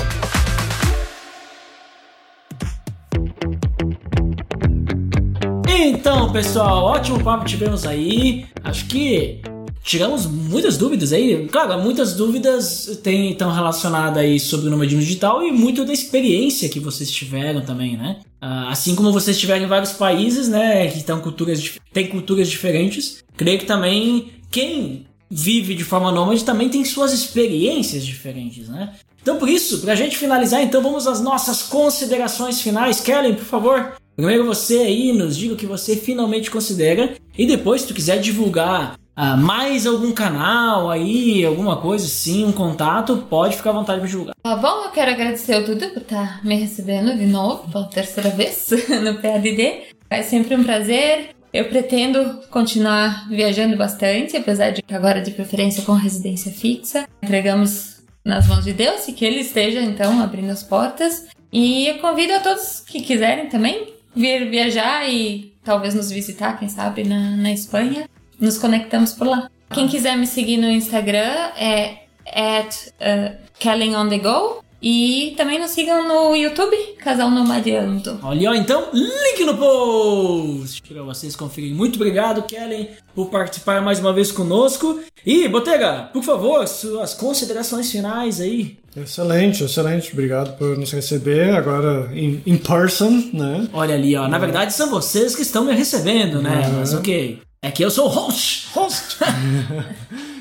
Então, 5.68 6.32
pessoal, 6.32 6.86
ótimo 6.86 7.24
papo 7.24 7.46
tivemos 7.46 7.86
aí. 7.86 8.46
Acho 8.64 8.86
que 8.86 9.42
tiramos 9.84 10.26
muitas 10.26 10.78
dúvidas 10.78 11.14
aí. 11.14 11.48
Claro, 11.48 11.82
muitas 11.82 12.14
dúvidas 12.14 12.88
estão 12.88 13.52
relacionadas 13.52 14.18
aí 14.18 14.40
sobre 14.40 14.68
o 14.68 14.72
nomadismo 14.72 15.02
digital 15.02 15.44
e 15.44 15.52
muito 15.52 15.86
da 15.86 15.94
experiência 15.94 16.70
que 16.70 16.80
vocês 16.80 17.12
tiveram 17.12 17.62
também, 17.62 17.96
né? 17.96 18.22
Ah, 18.42 18.70
assim 18.70 18.96
como 18.96 19.12
vocês 19.12 19.38
tiveram 19.38 19.66
em 19.66 19.68
vários 19.68 19.94
países, 19.94 20.48
né, 20.48 20.88
que 20.88 20.98
estão 20.98 21.20
culturas, 21.20 21.80
tem 21.92 22.08
culturas 22.08 22.48
diferentes, 22.50 23.24
creio 23.36 23.58
que 23.58 23.66
também 23.66 24.34
quem 24.52 25.08
vive 25.30 25.76
de 25.76 25.84
forma 25.84 26.12
nômade 26.12 26.44
também 26.44 26.70
tem 26.70 26.84
suas 26.86 27.14
experiências 27.14 28.06
diferentes, 28.06 28.70
né? 28.70 28.94
Então, 29.22 29.38
por 29.38 29.50
isso, 29.50 29.82
pra 29.82 29.96
gente 29.96 30.18
finalizar, 30.18 30.62
então 30.62 30.84
vamos 30.84 31.08
às 31.08 31.20
nossas 31.20 31.64
considerações 31.64 32.62
finais. 32.62 33.00
Kellen, 33.00 33.34
por 33.34 33.46
favor, 33.46 33.94
primeiro 34.16 34.46
você 34.46 34.78
aí 34.78 35.14
nos 35.14 35.36
diga 35.36 35.56
o 35.56 35.58
que 35.58 35.66
você 35.66 35.96
finalmente 35.96 36.52
considera 36.52 37.16
e 37.36 37.48
depois, 37.48 37.82
se 37.82 37.88
tu 37.88 37.94
quiser 37.94 38.20
divulgar 38.20 39.00
ah, 39.16 39.38
mais 39.38 39.88
algum 39.88 40.12
canal 40.12 40.92
aí, 40.92 41.46
alguma 41.46 41.78
coisa 41.78 42.06
assim, 42.06 42.46
um 42.46 42.52
contato, 42.52 43.26
pode 43.30 43.56
ficar 43.56 43.70
à 43.70 43.74
vontade 43.74 44.00
para 44.00 44.10
divulgar. 44.10 44.36
Tá 44.44 44.56
bom, 44.58 44.84
eu 44.84 44.92
quero 44.92 45.12
agradecer 45.12 45.54
ao 45.54 45.64
Dudu 45.64 45.90
por 45.90 46.02
estar 46.02 46.46
me 46.46 46.56
recebendo 46.56 47.18
de 47.18 47.26
novo, 47.26 47.72
pela 47.72 47.86
terceira 47.86 48.30
vez, 48.30 48.68
no 49.02 49.16
PADD. 49.16 49.86
É 50.10 50.22
sempre 50.22 50.56
um 50.56 50.64
prazer. 50.64 51.35
Eu 51.56 51.70
pretendo 51.70 52.42
continuar 52.50 53.30
viajando 53.30 53.78
bastante, 53.78 54.36
apesar 54.36 54.72
de 54.72 54.84
agora 54.92 55.22
de 55.22 55.32
preferência 55.32 55.84
com 55.84 55.94
residência 55.94 56.52
fixa. 56.52 57.08
Entregamos 57.24 58.04
nas 58.26 58.46
mãos 58.46 58.66
de 58.66 58.74
Deus 58.74 59.08
e 59.08 59.14
que 59.14 59.24
Ele 59.24 59.40
esteja, 59.40 59.82
então, 59.82 60.22
abrindo 60.22 60.50
as 60.50 60.64
portas. 60.64 61.28
E 61.54 61.88
eu 61.88 62.00
convido 62.00 62.34
a 62.34 62.42
todos 62.42 62.82
que 62.82 63.00
quiserem 63.00 63.48
também 63.48 63.94
vir 64.14 64.50
viajar 64.50 65.10
e 65.10 65.54
talvez 65.64 65.96
nos 65.96 66.12
visitar, 66.12 66.60
quem 66.60 66.68
sabe, 66.68 67.06
na, 67.06 67.38
na 67.38 67.54
Espanha. 67.54 68.10
Nos 68.38 68.58
conectamos 68.58 69.14
por 69.14 69.26
lá. 69.26 69.50
Quem 69.74 69.88
quiser 69.88 70.18
me 70.18 70.28
seguir 70.28 70.58
no 70.58 70.70
Instagram 70.70 71.54
é 71.58 72.00
at 72.34 72.90
uh, 73.00 73.34
Kellen 73.58 73.96
on 73.96 74.10
the 74.10 74.18
Go. 74.18 74.62
E 74.82 75.34
também 75.38 75.60
nos 75.60 75.72
sigam 75.72 76.08
no 76.08 76.36
YouTube, 76.36 76.76
Casal 77.00 77.32
Nomadiando. 77.32 78.20
Olha, 78.22 78.52
ó, 78.52 78.54
então, 78.54 78.90
link 78.94 79.44
no 79.46 79.58
post 79.58 80.82
para 80.84 81.02
vocês 81.02 81.36
conferirem. 81.36 81.76
Muito 81.76 81.96
obrigado, 81.96 82.44
Kellen, 82.44 82.90
por 83.16 83.30
participar 83.30 83.82
mais 83.82 84.00
uma 84.00 84.14
vez 84.14 84.32
conosco. 84.32 85.00
E, 85.26 85.48
Botega, 85.48 86.10
por 86.14 86.24
favor, 86.24 86.68
suas 86.68 87.14
considerações 87.14 87.92
finais 87.92 88.40
aí. 88.40 88.78
Excelente, 88.96 89.64
excelente. 89.64 90.14
Obrigado 90.14 90.58
por 90.58 90.78
nos 90.78 90.92
receber 90.92 91.56
agora 91.56 92.10
in, 92.14 92.42
in 92.46 92.58
person, 92.58 93.30
né? 93.34 93.68
Olha 93.74 93.96
ali, 93.96 94.16
ó, 94.16 94.28
na 94.28 94.38
verdade 94.38 94.74
são 94.74 94.90
vocês 94.90 95.36
que 95.36 95.42
estão 95.42 95.66
me 95.66 95.74
recebendo, 95.74 96.42
né? 96.42 96.72
Mas 96.78 96.94
ok. 96.94 97.42
É 97.62 97.72
que 97.72 97.84
eu 97.84 97.90
sou 97.90 98.06
o 98.06 98.10
host. 98.10 98.68
Host. 98.74 99.18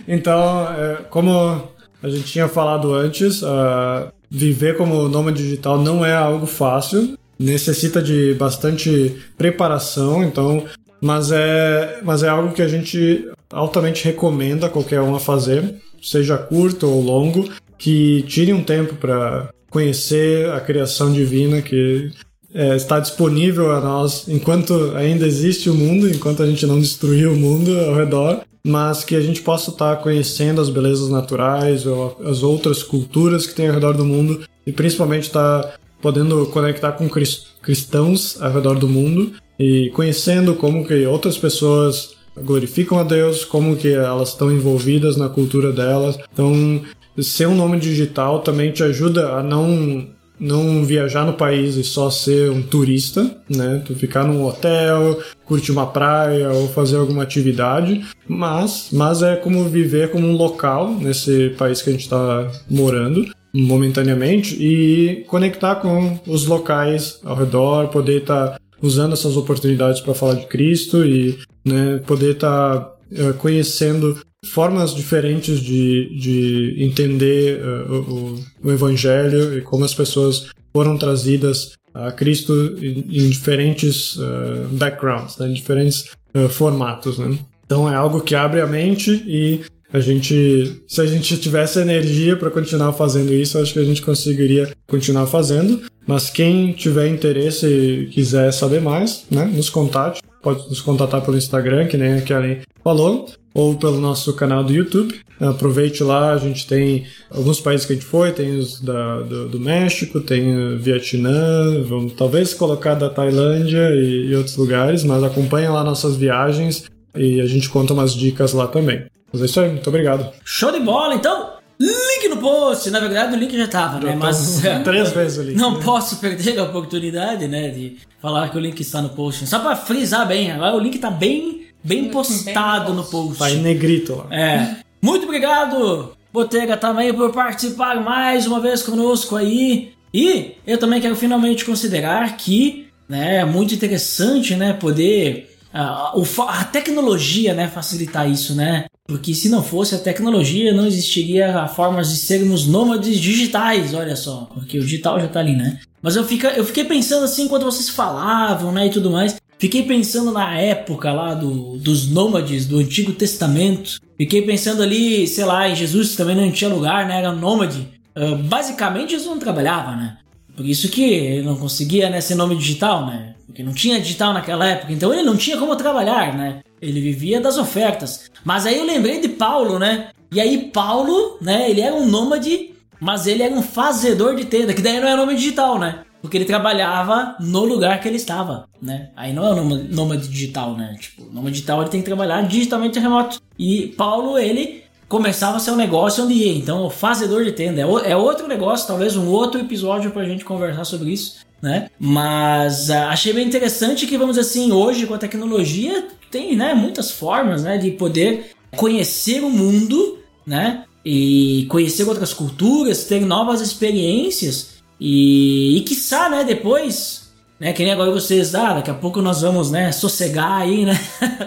Então, 0.06 0.68
é, 0.74 0.96
como 1.08 1.62
a 2.02 2.08
gente 2.10 2.24
tinha 2.24 2.46
falado 2.46 2.92
antes, 2.94 3.42
ah, 3.42 4.12
viver 4.34 4.76
como 4.76 5.08
nômade 5.08 5.42
digital 5.42 5.78
não 5.80 6.04
é 6.04 6.12
algo 6.12 6.44
fácil, 6.44 7.16
necessita 7.38 8.02
de 8.02 8.34
bastante 8.34 9.16
preparação, 9.38 10.24
então, 10.24 10.64
mas 11.00 11.30
é, 11.30 12.00
mas 12.02 12.24
é 12.24 12.28
algo 12.28 12.52
que 12.52 12.60
a 12.62 12.66
gente 12.66 13.28
altamente 13.52 14.04
recomenda 14.04 14.68
qualquer 14.68 15.00
um 15.00 15.14
a 15.14 15.20
fazer, 15.20 15.76
seja 16.02 16.36
curto 16.36 16.88
ou 16.88 17.00
longo, 17.00 17.48
que 17.78 18.22
tire 18.22 18.52
um 18.52 18.62
tempo 18.62 18.96
para 18.96 19.50
conhecer 19.70 20.50
a 20.50 20.60
criação 20.60 21.12
divina 21.12 21.62
que 21.62 22.10
é, 22.54 22.76
está 22.76 23.00
disponível 23.00 23.72
a 23.72 23.80
nós 23.80 24.28
enquanto 24.28 24.92
ainda 24.94 25.26
existe 25.26 25.68
o 25.68 25.74
mundo, 25.74 26.08
enquanto 26.08 26.42
a 26.42 26.46
gente 26.46 26.64
não 26.66 26.80
destruiu 26.80 27.32
o 27.32 27.36
mundo 27.36 27.76
ao 27.80 27.94
redor, 27.96 28.42
mas 28.66 29.04
que 29.04 29.16
a 29.16 29.20
gente 29.20 29.42
possa 29.42 29.70
estar 29.70 29.96
conhecendo 29.96 30.60
as 30.60 30.70
belezas 30.70 31.10
naturais 31.10 31.84
ou 31.84 32.16
as 32.24 32.42
outras 32.42 32.82
culturas 32.82 33.46
que 33.46 33.54
tem 33.54 33.68
ao 33.68 33.74
redor 33.74 33.94
do 33.94 34.04
mundo 34.04 34.42
e 34.66 34.72
principalmente 34.72 35.24
estar 35.24 35.74
podendo 36.00 36.46
conectar 36.46 36.92
com 36.92 37.08
cris- 37.08 37.46
cristãos 37.60 38.40
ao 38.40 38.52
redor 38.52 38.78
do 38.78 38.88
mundo 38.88 39.32
e 39.58 39.90
conhecendo 39.94 40.54
como 40.54 40.86
que 40.86 41.04
outras 41.06 41.36
pessoas 41.36 42.14
glorificam 42.36 42.98
a 42.98 43.04
Deus, 43.04 43.44
como 43.44 43.76
que 43.76 43.88
elas 43.88 44.30
estão 44.30 44.50
envolvidas 44.50 45.16
na 45.16 45.28
cultura 45.28 45.72
delas. 45.72 46.18
Então, 46.32 46.80
ser 47.18 47.46
um 47.46 47.54
nome 47.54 47.78
digital 47.78 48.40
também 48.40 48.72
te 48.72 48.82
ajuda 48.82 49.34
a 49.34 49.42
não 49.42 50.08
não 50.38 50.84
viajar 50.84 51.24
no 51.24 51.34
país 51.34 51.76
e 51.76 51.84
só 51.84 52.10
ser 52.10 52.50
um 52.50 52.62
turista, 52.62 53.36
né? 53.48 53.82
Tu 53.86 53.94
ficar 53.94 54.24
num 54.24 54.44
hotel, 54.44 55.20
curtir 55.44 55.72
uma 55.72 55.86
praia 55.86 56.50
ou 56.50 56.68
fazer 56.68 56.96
alguma 56.96 57.22
atividade, 57.22 58.04
mas 58.26 58.88
mas 58.92 59.22
é 59.22 59.36
como 59.36 59.64
viver 59.64 60.10
como 60.10 60.26
um 60.26 60.36
local 60.36 60.90
nesse 60.90 61.50
país 61.50 61.80
que 61.82 61.90
a 61.90 61.92
gente 61.92 62.02
está 62.02 62.50
morando 62.68 63.26
momentaneamente 63.54 64.56
e 64.60 65.24
conectar 65.28 65.76
com 65.76 66.18
os 66.26 66.44
locais 66.46 67.20
ao 67.24 67.36
redor, 67.36 67.88
poder 67.88 68.22
estar 68.22 68.58
usando 68.82 69.12
essas 69.12 69.36
oportunidades 69.36 70.00
para 70.00 70.12
falar 70.12 70.34
de 70.34 70.46
Cristo 70.46 71.04
e 71.04 71.38
né, 71.64 72.00
poder 72.04 72.32
estar 72.32 72.94
eh, 73.12 73.32
conhecendo 73.38 74.18
formas 74.44 74.94
diferentes 74.94 75.60
de, 75.60 76.16
de 76.18 76.76
entender 76.78 77.60
eh, 77.60 77.92
o, 77.92 78.40
o- 78.62 78.70
Evangelho 78.72 79.56
e 79.58 79.60
como 79.62 79.84
as 79.84 79.94
pessoas 79.94 80.46
foram 80.72 80.96
trazidas 80.96 81.72
a 81.92 82.10
Cristo 82.10 82.76
em, 82.80 83.04
em 83.08 83.30
diferentes 83.30 84.16
uh, 84.16 84.66
backgrounds, 84.72 85.36
né, 85.38 85.48
em 85.48 85.54
diferentes 85.54 86.06
uh, 86.34 86.48
formatos. 86.48 87.18
Né? 87.18 87.38
Então 87.64 87.88
é 87.90 87.94
algo 87.94 88.20
que 88.20 88.34
abre 88.34 88.60
a 88.60 88.66
mente 88.66 89.10
e 89.26 89.60
a 89.92 90.00
gente, 90.00 90.82
se 90.88 91.00
a 91.00 91.06
gente 91.06 91.36
tivesse 91.38 91.78
energia 91.78 92.36
para 92.36 92.50
continuar 92.50 92.92
fazendo 92.94 93.32
isso, 93.32 93.58
acho 93.58 93.72
que 93.72 93.78
a 93.78 93.84
gente 93.84 94.02
conseguiria 94.02 94.72
continuar 94.88 95.26
fazendo. 95.26 95.82
Mas 96.04 96.28
quem 96.28 96.72
tiver 96.72 97.06
interesse 97.08 97.66
e 97.66 98.06
quiser 98.06 98.52
saber 98.52 98.80
mais, 98.80 99.24
né, 99.30 99.44
nos 99.44 99.70
contate. 99.70 100.20
Pode 100.42 100.68
nos 100.68 100.80
contatar 100.80 101.22
pelo 101.22 101.36
Instagram, 101.38 101.86
que 101.86 101.96
nem 101.96 102.14
a 102.14 102.20
Kellen 102.22 102.58
falou, 102.82 103.26
ou 103.54 103.76
pelo 103.76 104.00
nosso 104.00 104.34
canal 104.34 104.64
do 104.64 104.72
YouTube. 104.72 105.14
Aproveite 105.40 106.02
lá, 106.02 106.32
a 106.32 106.38
gente 106.38 106.66
tem 106.66 107.06
alguns 107.30 107.60
países 107.60 107.86
que 107.86 107.92
a 107.92 107.96
gente 107.96 108.06
foi, 108.06 108.32
tem 108.32 108.58
os 108.58 108.80
da, 108.80 109.20
do, 109.20 109.48
do 109.48 109.60
México, 109.60 110.20
tem 110.20 110.76
Vietnã, 110.76 111.82
vamos 111.84 112.14
talvez 112.14 112.52
colocar 112.52 112.94
da 112.94 113.08
Tailândia 113.08 113.90
e, 113.94 114.30
e 114.30 114.36
outros 114.36 114.56
lugares, 114.56 115.04
mas 115.04 115.22
acompanhe 115.22 115.68
lá 115.68 115.84
nossas 115.84 116.16
viagens 116.16 116.84
e 117.16 117.40
a 117.40 117.46
gente 117.46 117.68
conta 117.68 117.92
umas 117.92 118.14
dicas 118.14 118.52
lá 118.52 118.66
também. 118.66 119.06
Mas 119.32 119.42
é 119.42 119.44
isso 119.46 119.60
aí, 119.60 119.70
muito 119.70 119.88
obrigado. 119.88 120.32
Show 120.44 120.72
de 120.72 120.80
bola, 120.80 121.14
então! 121.14 121.54
Link 121.80 122.28
no 122.28 122.36
post! 122.36 122.88
Na 122.90 123.00
verdade, 123.00 123.34
o 123.34 123.38
link 123.38 123.56
já 123.56 123.66
tava, 123.66 123.98
né? 123.98 124.16
Mas. 124.16 124.62
Três 124.84 125.10
vezes 125.10 125.38
o 125.38 125.42
link. 125.42 125.56
Não 125.56 125.80
posso 125.80 126.16
perder 126.18 126.58
a 126.58 126.62
oportunidade, 126.62 127.48
né? 127.48 127.68
De 127.68 127.96
falar 128.22 128.48
que 128.48 128.56
o 128.56 128.60
link 128.60 128.78
está 128.78 129.02
no 129.02 129.08
post. 129.08 129.44
Só 129.48 129.58
pra 129.58 129.74
frisar 129.74 130.26
bem, 130.26 130.52
agora 130.52 130.76
o 130.76 130.78
link 130.78 130.98
tá 130.98 131.10
bem, 131.10 131.63
bem 131.84 132.08
postado 132.08 132.86
bem 132.86 132.94
no 132.94 133.04
post. 133.04 133.44
Em 133.52 133.62
negrito 133.62 134.16
lá. 134.16 134.34
É. 134.34 134.76
Muito 135.02 135.24
obrigado, 135.24 136.16
Botega, 136.32 136.76
também 136.76 137.12
por 137.12 137.30
participar 137.30 138.02
mais 138.02 138.46
uma 138.46 138.58
vez 138.58 138.82
conosco 138.82 139.36
aí. 139.36 139.92
E 140.12 140.52
eu 140.66 140.78
também 140.78 141.00
quero 141.00 141.14
finalmente 141.14 141.64
considerar 141.64 142.36
que 142.36 142.86
né, 143.08 143.36
é 143.36 143.44
muito 143.44 143.74
interessante 143.74 144.54
né, 144.54 144.72
poder 144.72 145.54
a, 145.72 146.14
a 146.48 146.64
tecnologia 146.64 147.52
né, 147.52 147.68
facilitar 147.68 148.30
isso, 148.30 148.54
né? 148.54 148.86
Porque 149.06 149.34
se 149.34 149.48
não 149.50 149.62
fosse 149.62 149.94
a 149.94 149.98
tecnologia, 149.98 150.72
não 150.72 150.86
existiria 150.86 151.66
formas 151.66 152.10
de 152.10 152.16
sermos 152.16 152.66
nômades 152.66 153.18
digitais, 153.18 153.92
olha 153.92 154.16
só. 154.16 154.48
Porque 154.54 154.78
o 154.78 154.82
digital 154.82 155.20
já 155.20 155.28
tá 155.28 155.40
ali, 155.40 155.54
né? 155.54 155.80
Mas 156.00 156.16
eu, 156.16 156.24
fica, 156.24 156.48
eu 156.50 156.64
fiquei 156.64 156.84
pensando 156.84 157.24
assim, 157.24 157.44
enquanto 157.44 157.64
vocês 157.64 157.88
falavam, 157.88 158.72
né, 158.72 158.86
e 158.86 158.90
tudo 158.90 159.10
mais. 159.10 159.36
Fiquei 159.64 159.82
pensando 159.82 160.30
na 160.30 160.58
época 160.58 161.10
lá 161.10 161.32
do, 161.32 161.78
dos 161.78 162.06
nômades 162.06 162.66
do 162.66 162.80
Antigo 162.80 163.14
Testamento. 163.14 163.98
Fiquei 164.14 164.42
pensando 164.42 164.82
ali, 164.82 165.26
sei 165.26 165.46
lá, 165.46 165.66
em 165.66 165.74
Jesus 165.74 166.14
também 166.14 166.36
não 166.36 166.52
tinha 166.52 166.68
lugar, 166.68 167.08
né? 167.08 167.16
Era 167.16 167.32
nômade. 167.32 167.88
Uh, 168.14 168.36
basicamente, 168.42 169.12
Jesus 169.12 169.26
não 169.26 169.38
trabalhava, 169.38 169.96
né? 169.96 170.18
Por 170.54 170.66
isso 170.66 170.90
que 170.90 171.02
ele 171.02 171.46
não 171.46 171.56
conseguia 171.56 172.10
né, 172.10 172.20
ser 172.20 172.34
nome 172.34 172.54
digital, 172.56 173.06
né? 173.06 173.36
Porque 173.46 173.62
não 173.62 173.72
tinha 173.72 173.98
digital 173.98 174.34
naquela 174.34 174.68
época, 174.68 174.92
então 174.92 175.14
ele 175.14 175.22
não 175.22 175.34
tinha 175.34 175.56
como 175.56 175.74
trabalhar, 175.76 176.36
né? 176.36 176.60
Ele 176.78 177.00
vivia 177.00 177.40
das 177.40 177.56
ofertas. 177.56 178.30
Mas 178.44 178.66
aí 178.66 178.76
eu 178.76 178.84
lembrei 178.84 179.18
de 179.18 179.30
Paulo, 179.30 179.78
né? 179.78 180.10
E 180.30 180.42
aí 180.42 180.68
Paulo, 180.74 181.38
né, 181.40 181.70
ele 181.70 181.80
era 181.80 181.94
um 181.94 182.04
nômade, 182.04 182.74
mas 183.00 183.26
ele 183.26 183.42
era 183.42 183.54
um 183.54 183.62
fazedor 183.62 184.36
de 184.36 184.44
tenda, 184.44 184.74
que 184.74 184.82
daí 184.82 185.00
não 185.00 185.08
é 185.08 185.16
nome 185.16 185.34
digital, 185.34 185.78
né? 185.78 186.03
Porque 186.24 186.38
ele 186.38 186.46
trabalhava 186.46 187.36
no 187.38 187.66
lugar 187.66 188.00
que 188.00 188.08
ele 188.08 188.16
estava, 188.16 188.66
né? 188.80 189.10
Aí 189.14 189.34
não 189.34 189.44
é 189.44 189.52
o 189.52 189.62
nômade 189.62 190.26
digital, 190.26 190.74
né? 190.74 190.96
Tipo, 190.98 191.30
nômade 191.30 191.56
digital 191.56 191.82
ele 191.82 191.90
tem 191.90 192.00
que 192.00 192.06
trabalhar 192.06 192.40
digitalmente 192.48 192.98
remoto. 192.98 193.42
E 193.58 193.88
Paulo, 193.88 194.38
ele 194.38 194.84
começava 195.06 195.58
um 195.70 195.76
negócio 195.76 196.24
onde 196.24 196.32
ia. 196.32 196.54
Então, 196.54 196.86
o 196.86 196.88
fazedor 196.88 197.44
de 197.44 197.52
tenda 197.52 197.82
é, 197.82 198.12
é 198.12 198.16
outro 198.16 198.48
negócio, 198.48 198.86
talvez 198.86 199.16
um 199.16 199.28
outro 199.28 199.60
episódio 199.60 200.12
pra 200.12 200.24
gente 200.24 200.46
conversar 200.46 200.86
sobre 200.86 201.10
isso 201.12 201.44
né? 201.60 201.90
Mas 201.98 202.88
uh, 202.88 203.08
achei 203.08 203.32
bem 203.32 203.46
interessante 203.46 204.06
que, 204.06 204.18
vamos 204.18 204.36
assim, 204.36 204.72
hoje 204.72 205.06
com 205.06 205.14
a 205.14 205.18
tecnologia 205.18 206.08
tem, 206.30 206.54
né, 206.56 206.74
muitas 206.74 207.10
formas, 207.10 207.62
né, 207.62 207.78
de 207.78 207.90
poder 207.92 208.50
conhecer 208.76 209.42
o 209.42 209.48
mundo, 209.48 210.18
né? 210.46 210.84
E 211.04 211.66
conhecer 211.68 212.08
outras 212.08 212.32
culturas, 212.32 213.04
ter 213.04 213.20
novas 213.20 213.60
experiências 213.60 214.73
e, 215.06 215.76
e 215.76 215.80
quiçá, 215.82 216.30
né, 216.30 216.44
depois, 216.44 217.28
né, 217.60 217.72
que 217.72 217.82
nem 217.82 217.92
agora 217.92 218.10
vocês, 218.10 218.54
ah, 218.54 218.74
daqui 218.74 218.90
a 218.90 218.94
pouco 218.94 219.20
nós 219.20 219.42
vamos, 219.42 219.70
né, 219.70 219.92
sossegar 219.92 220.62
aí, 220.62 220.84
né? 220.86 220.98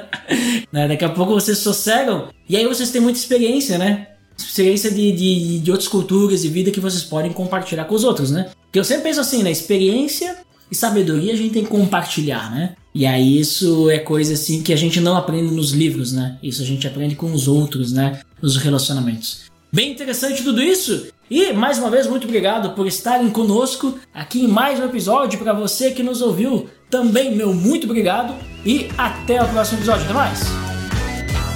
né? 0.71 0.87
Daqui 0.87 1.05
a 1.05 1.09
pouco 1.09 1.33
vocês 1.33 1.57
sossegam 1.57 2.27
e 2.47 2.55
aí 2.55 2.67
vocês 2.67 2.91
têm 2.91 3.01
muita 3.01 3.17
experiência, 3.17 3.77
né? 3.77 4.07
experiência 4.37 4.91
de, 4.91 5.11
de, 5.11 5.59
de 5.59 5.71
outras 5.71 5.89
culturas 5.89 6.43
e 6.43 6.47
vida 6.47 6.69
que 6.69 6.79
vocês 6.79 7.03
podem 7.03 7.33
compartilhar 7.33 7.85
com 7.85 7.95
os 7.95 8.03
outros, 8.03 8.29
né? 8.29 8.51
Porque 8.65 8.77
eu 8.77 8.83
sempre 8.83 9.05
penso 9.05 9.19
assim, 9.19 9.41
né? 9.41 9.49
Experiência 9.49 10.37
e 10.69 10.75
sabedoria 10.75 11.33
a 11.33 11.35
gente 11.35 11.53
tem 11.53 11.63
que 11.63 11.69
compartilhar, 11.69 12.51
né? 12.51 12.75
E 12.93 13.05
aí 13.05 13.39
isso 13.39 13.89
é 13.89 13.97
coisa 13.97 14.33
assim 14.33 14.61
que 14.61 14.73
a 14.73 14.75
gente 14.75 14.99
não 14.99 15.15
aprende 15.15 15.51
nos 15.51 15.71
livros, 15.71 16.11
né? 16.11 16.37
Isso 16.43 16.61
a 16.61 16.65
gente 16.65 16.87
aprende 16.87 17.15
com 17.15 17.31
os 17.31 17.47
outros, 17.47 17.91
né? 17.91 18.21
Nos 18.41 18.57
relacionamentos. 18.57 19.46
Bem 19.71 19.91
interessante 19.91 20.43
tudo 20.43 20.61
isso. 20.61 21.07
E 21.29 21.51
mais 21.51 21.77
uma 21.77 21.89
vez 21.89 22.07
muito 22.07 22.23
obrigado 22.23 22.73
por 22.73 22.87
estarem 22.87 23.29
conosco 23.29 23.99
aqui 24.13 24.45
em 24.45 24.47
mais 24.47 24.79
um 24.79 24.85
episódio 24.85 25.37
para 25.39 25.51
você 25.51 25.91
que 25.91 26.01
nos 26.01 26.21
ouviu. 26.21 26.69
Também 26.89 27.35
meu 27.35 27.53
muito 27.53 27.83
obrigado 27.85 28.33
e 28.65 28.89
até 28.97 29.41
o 29.43 29.47
próximo 29.49 29.79
episódio. 29.79 30.05
Até 30.05 30.13
mais. 30.13 30.39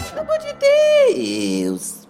Pelo 0.09 0.21
amor 0.21 0.37
de 0.39 1.63
Deus. 1.63 2.00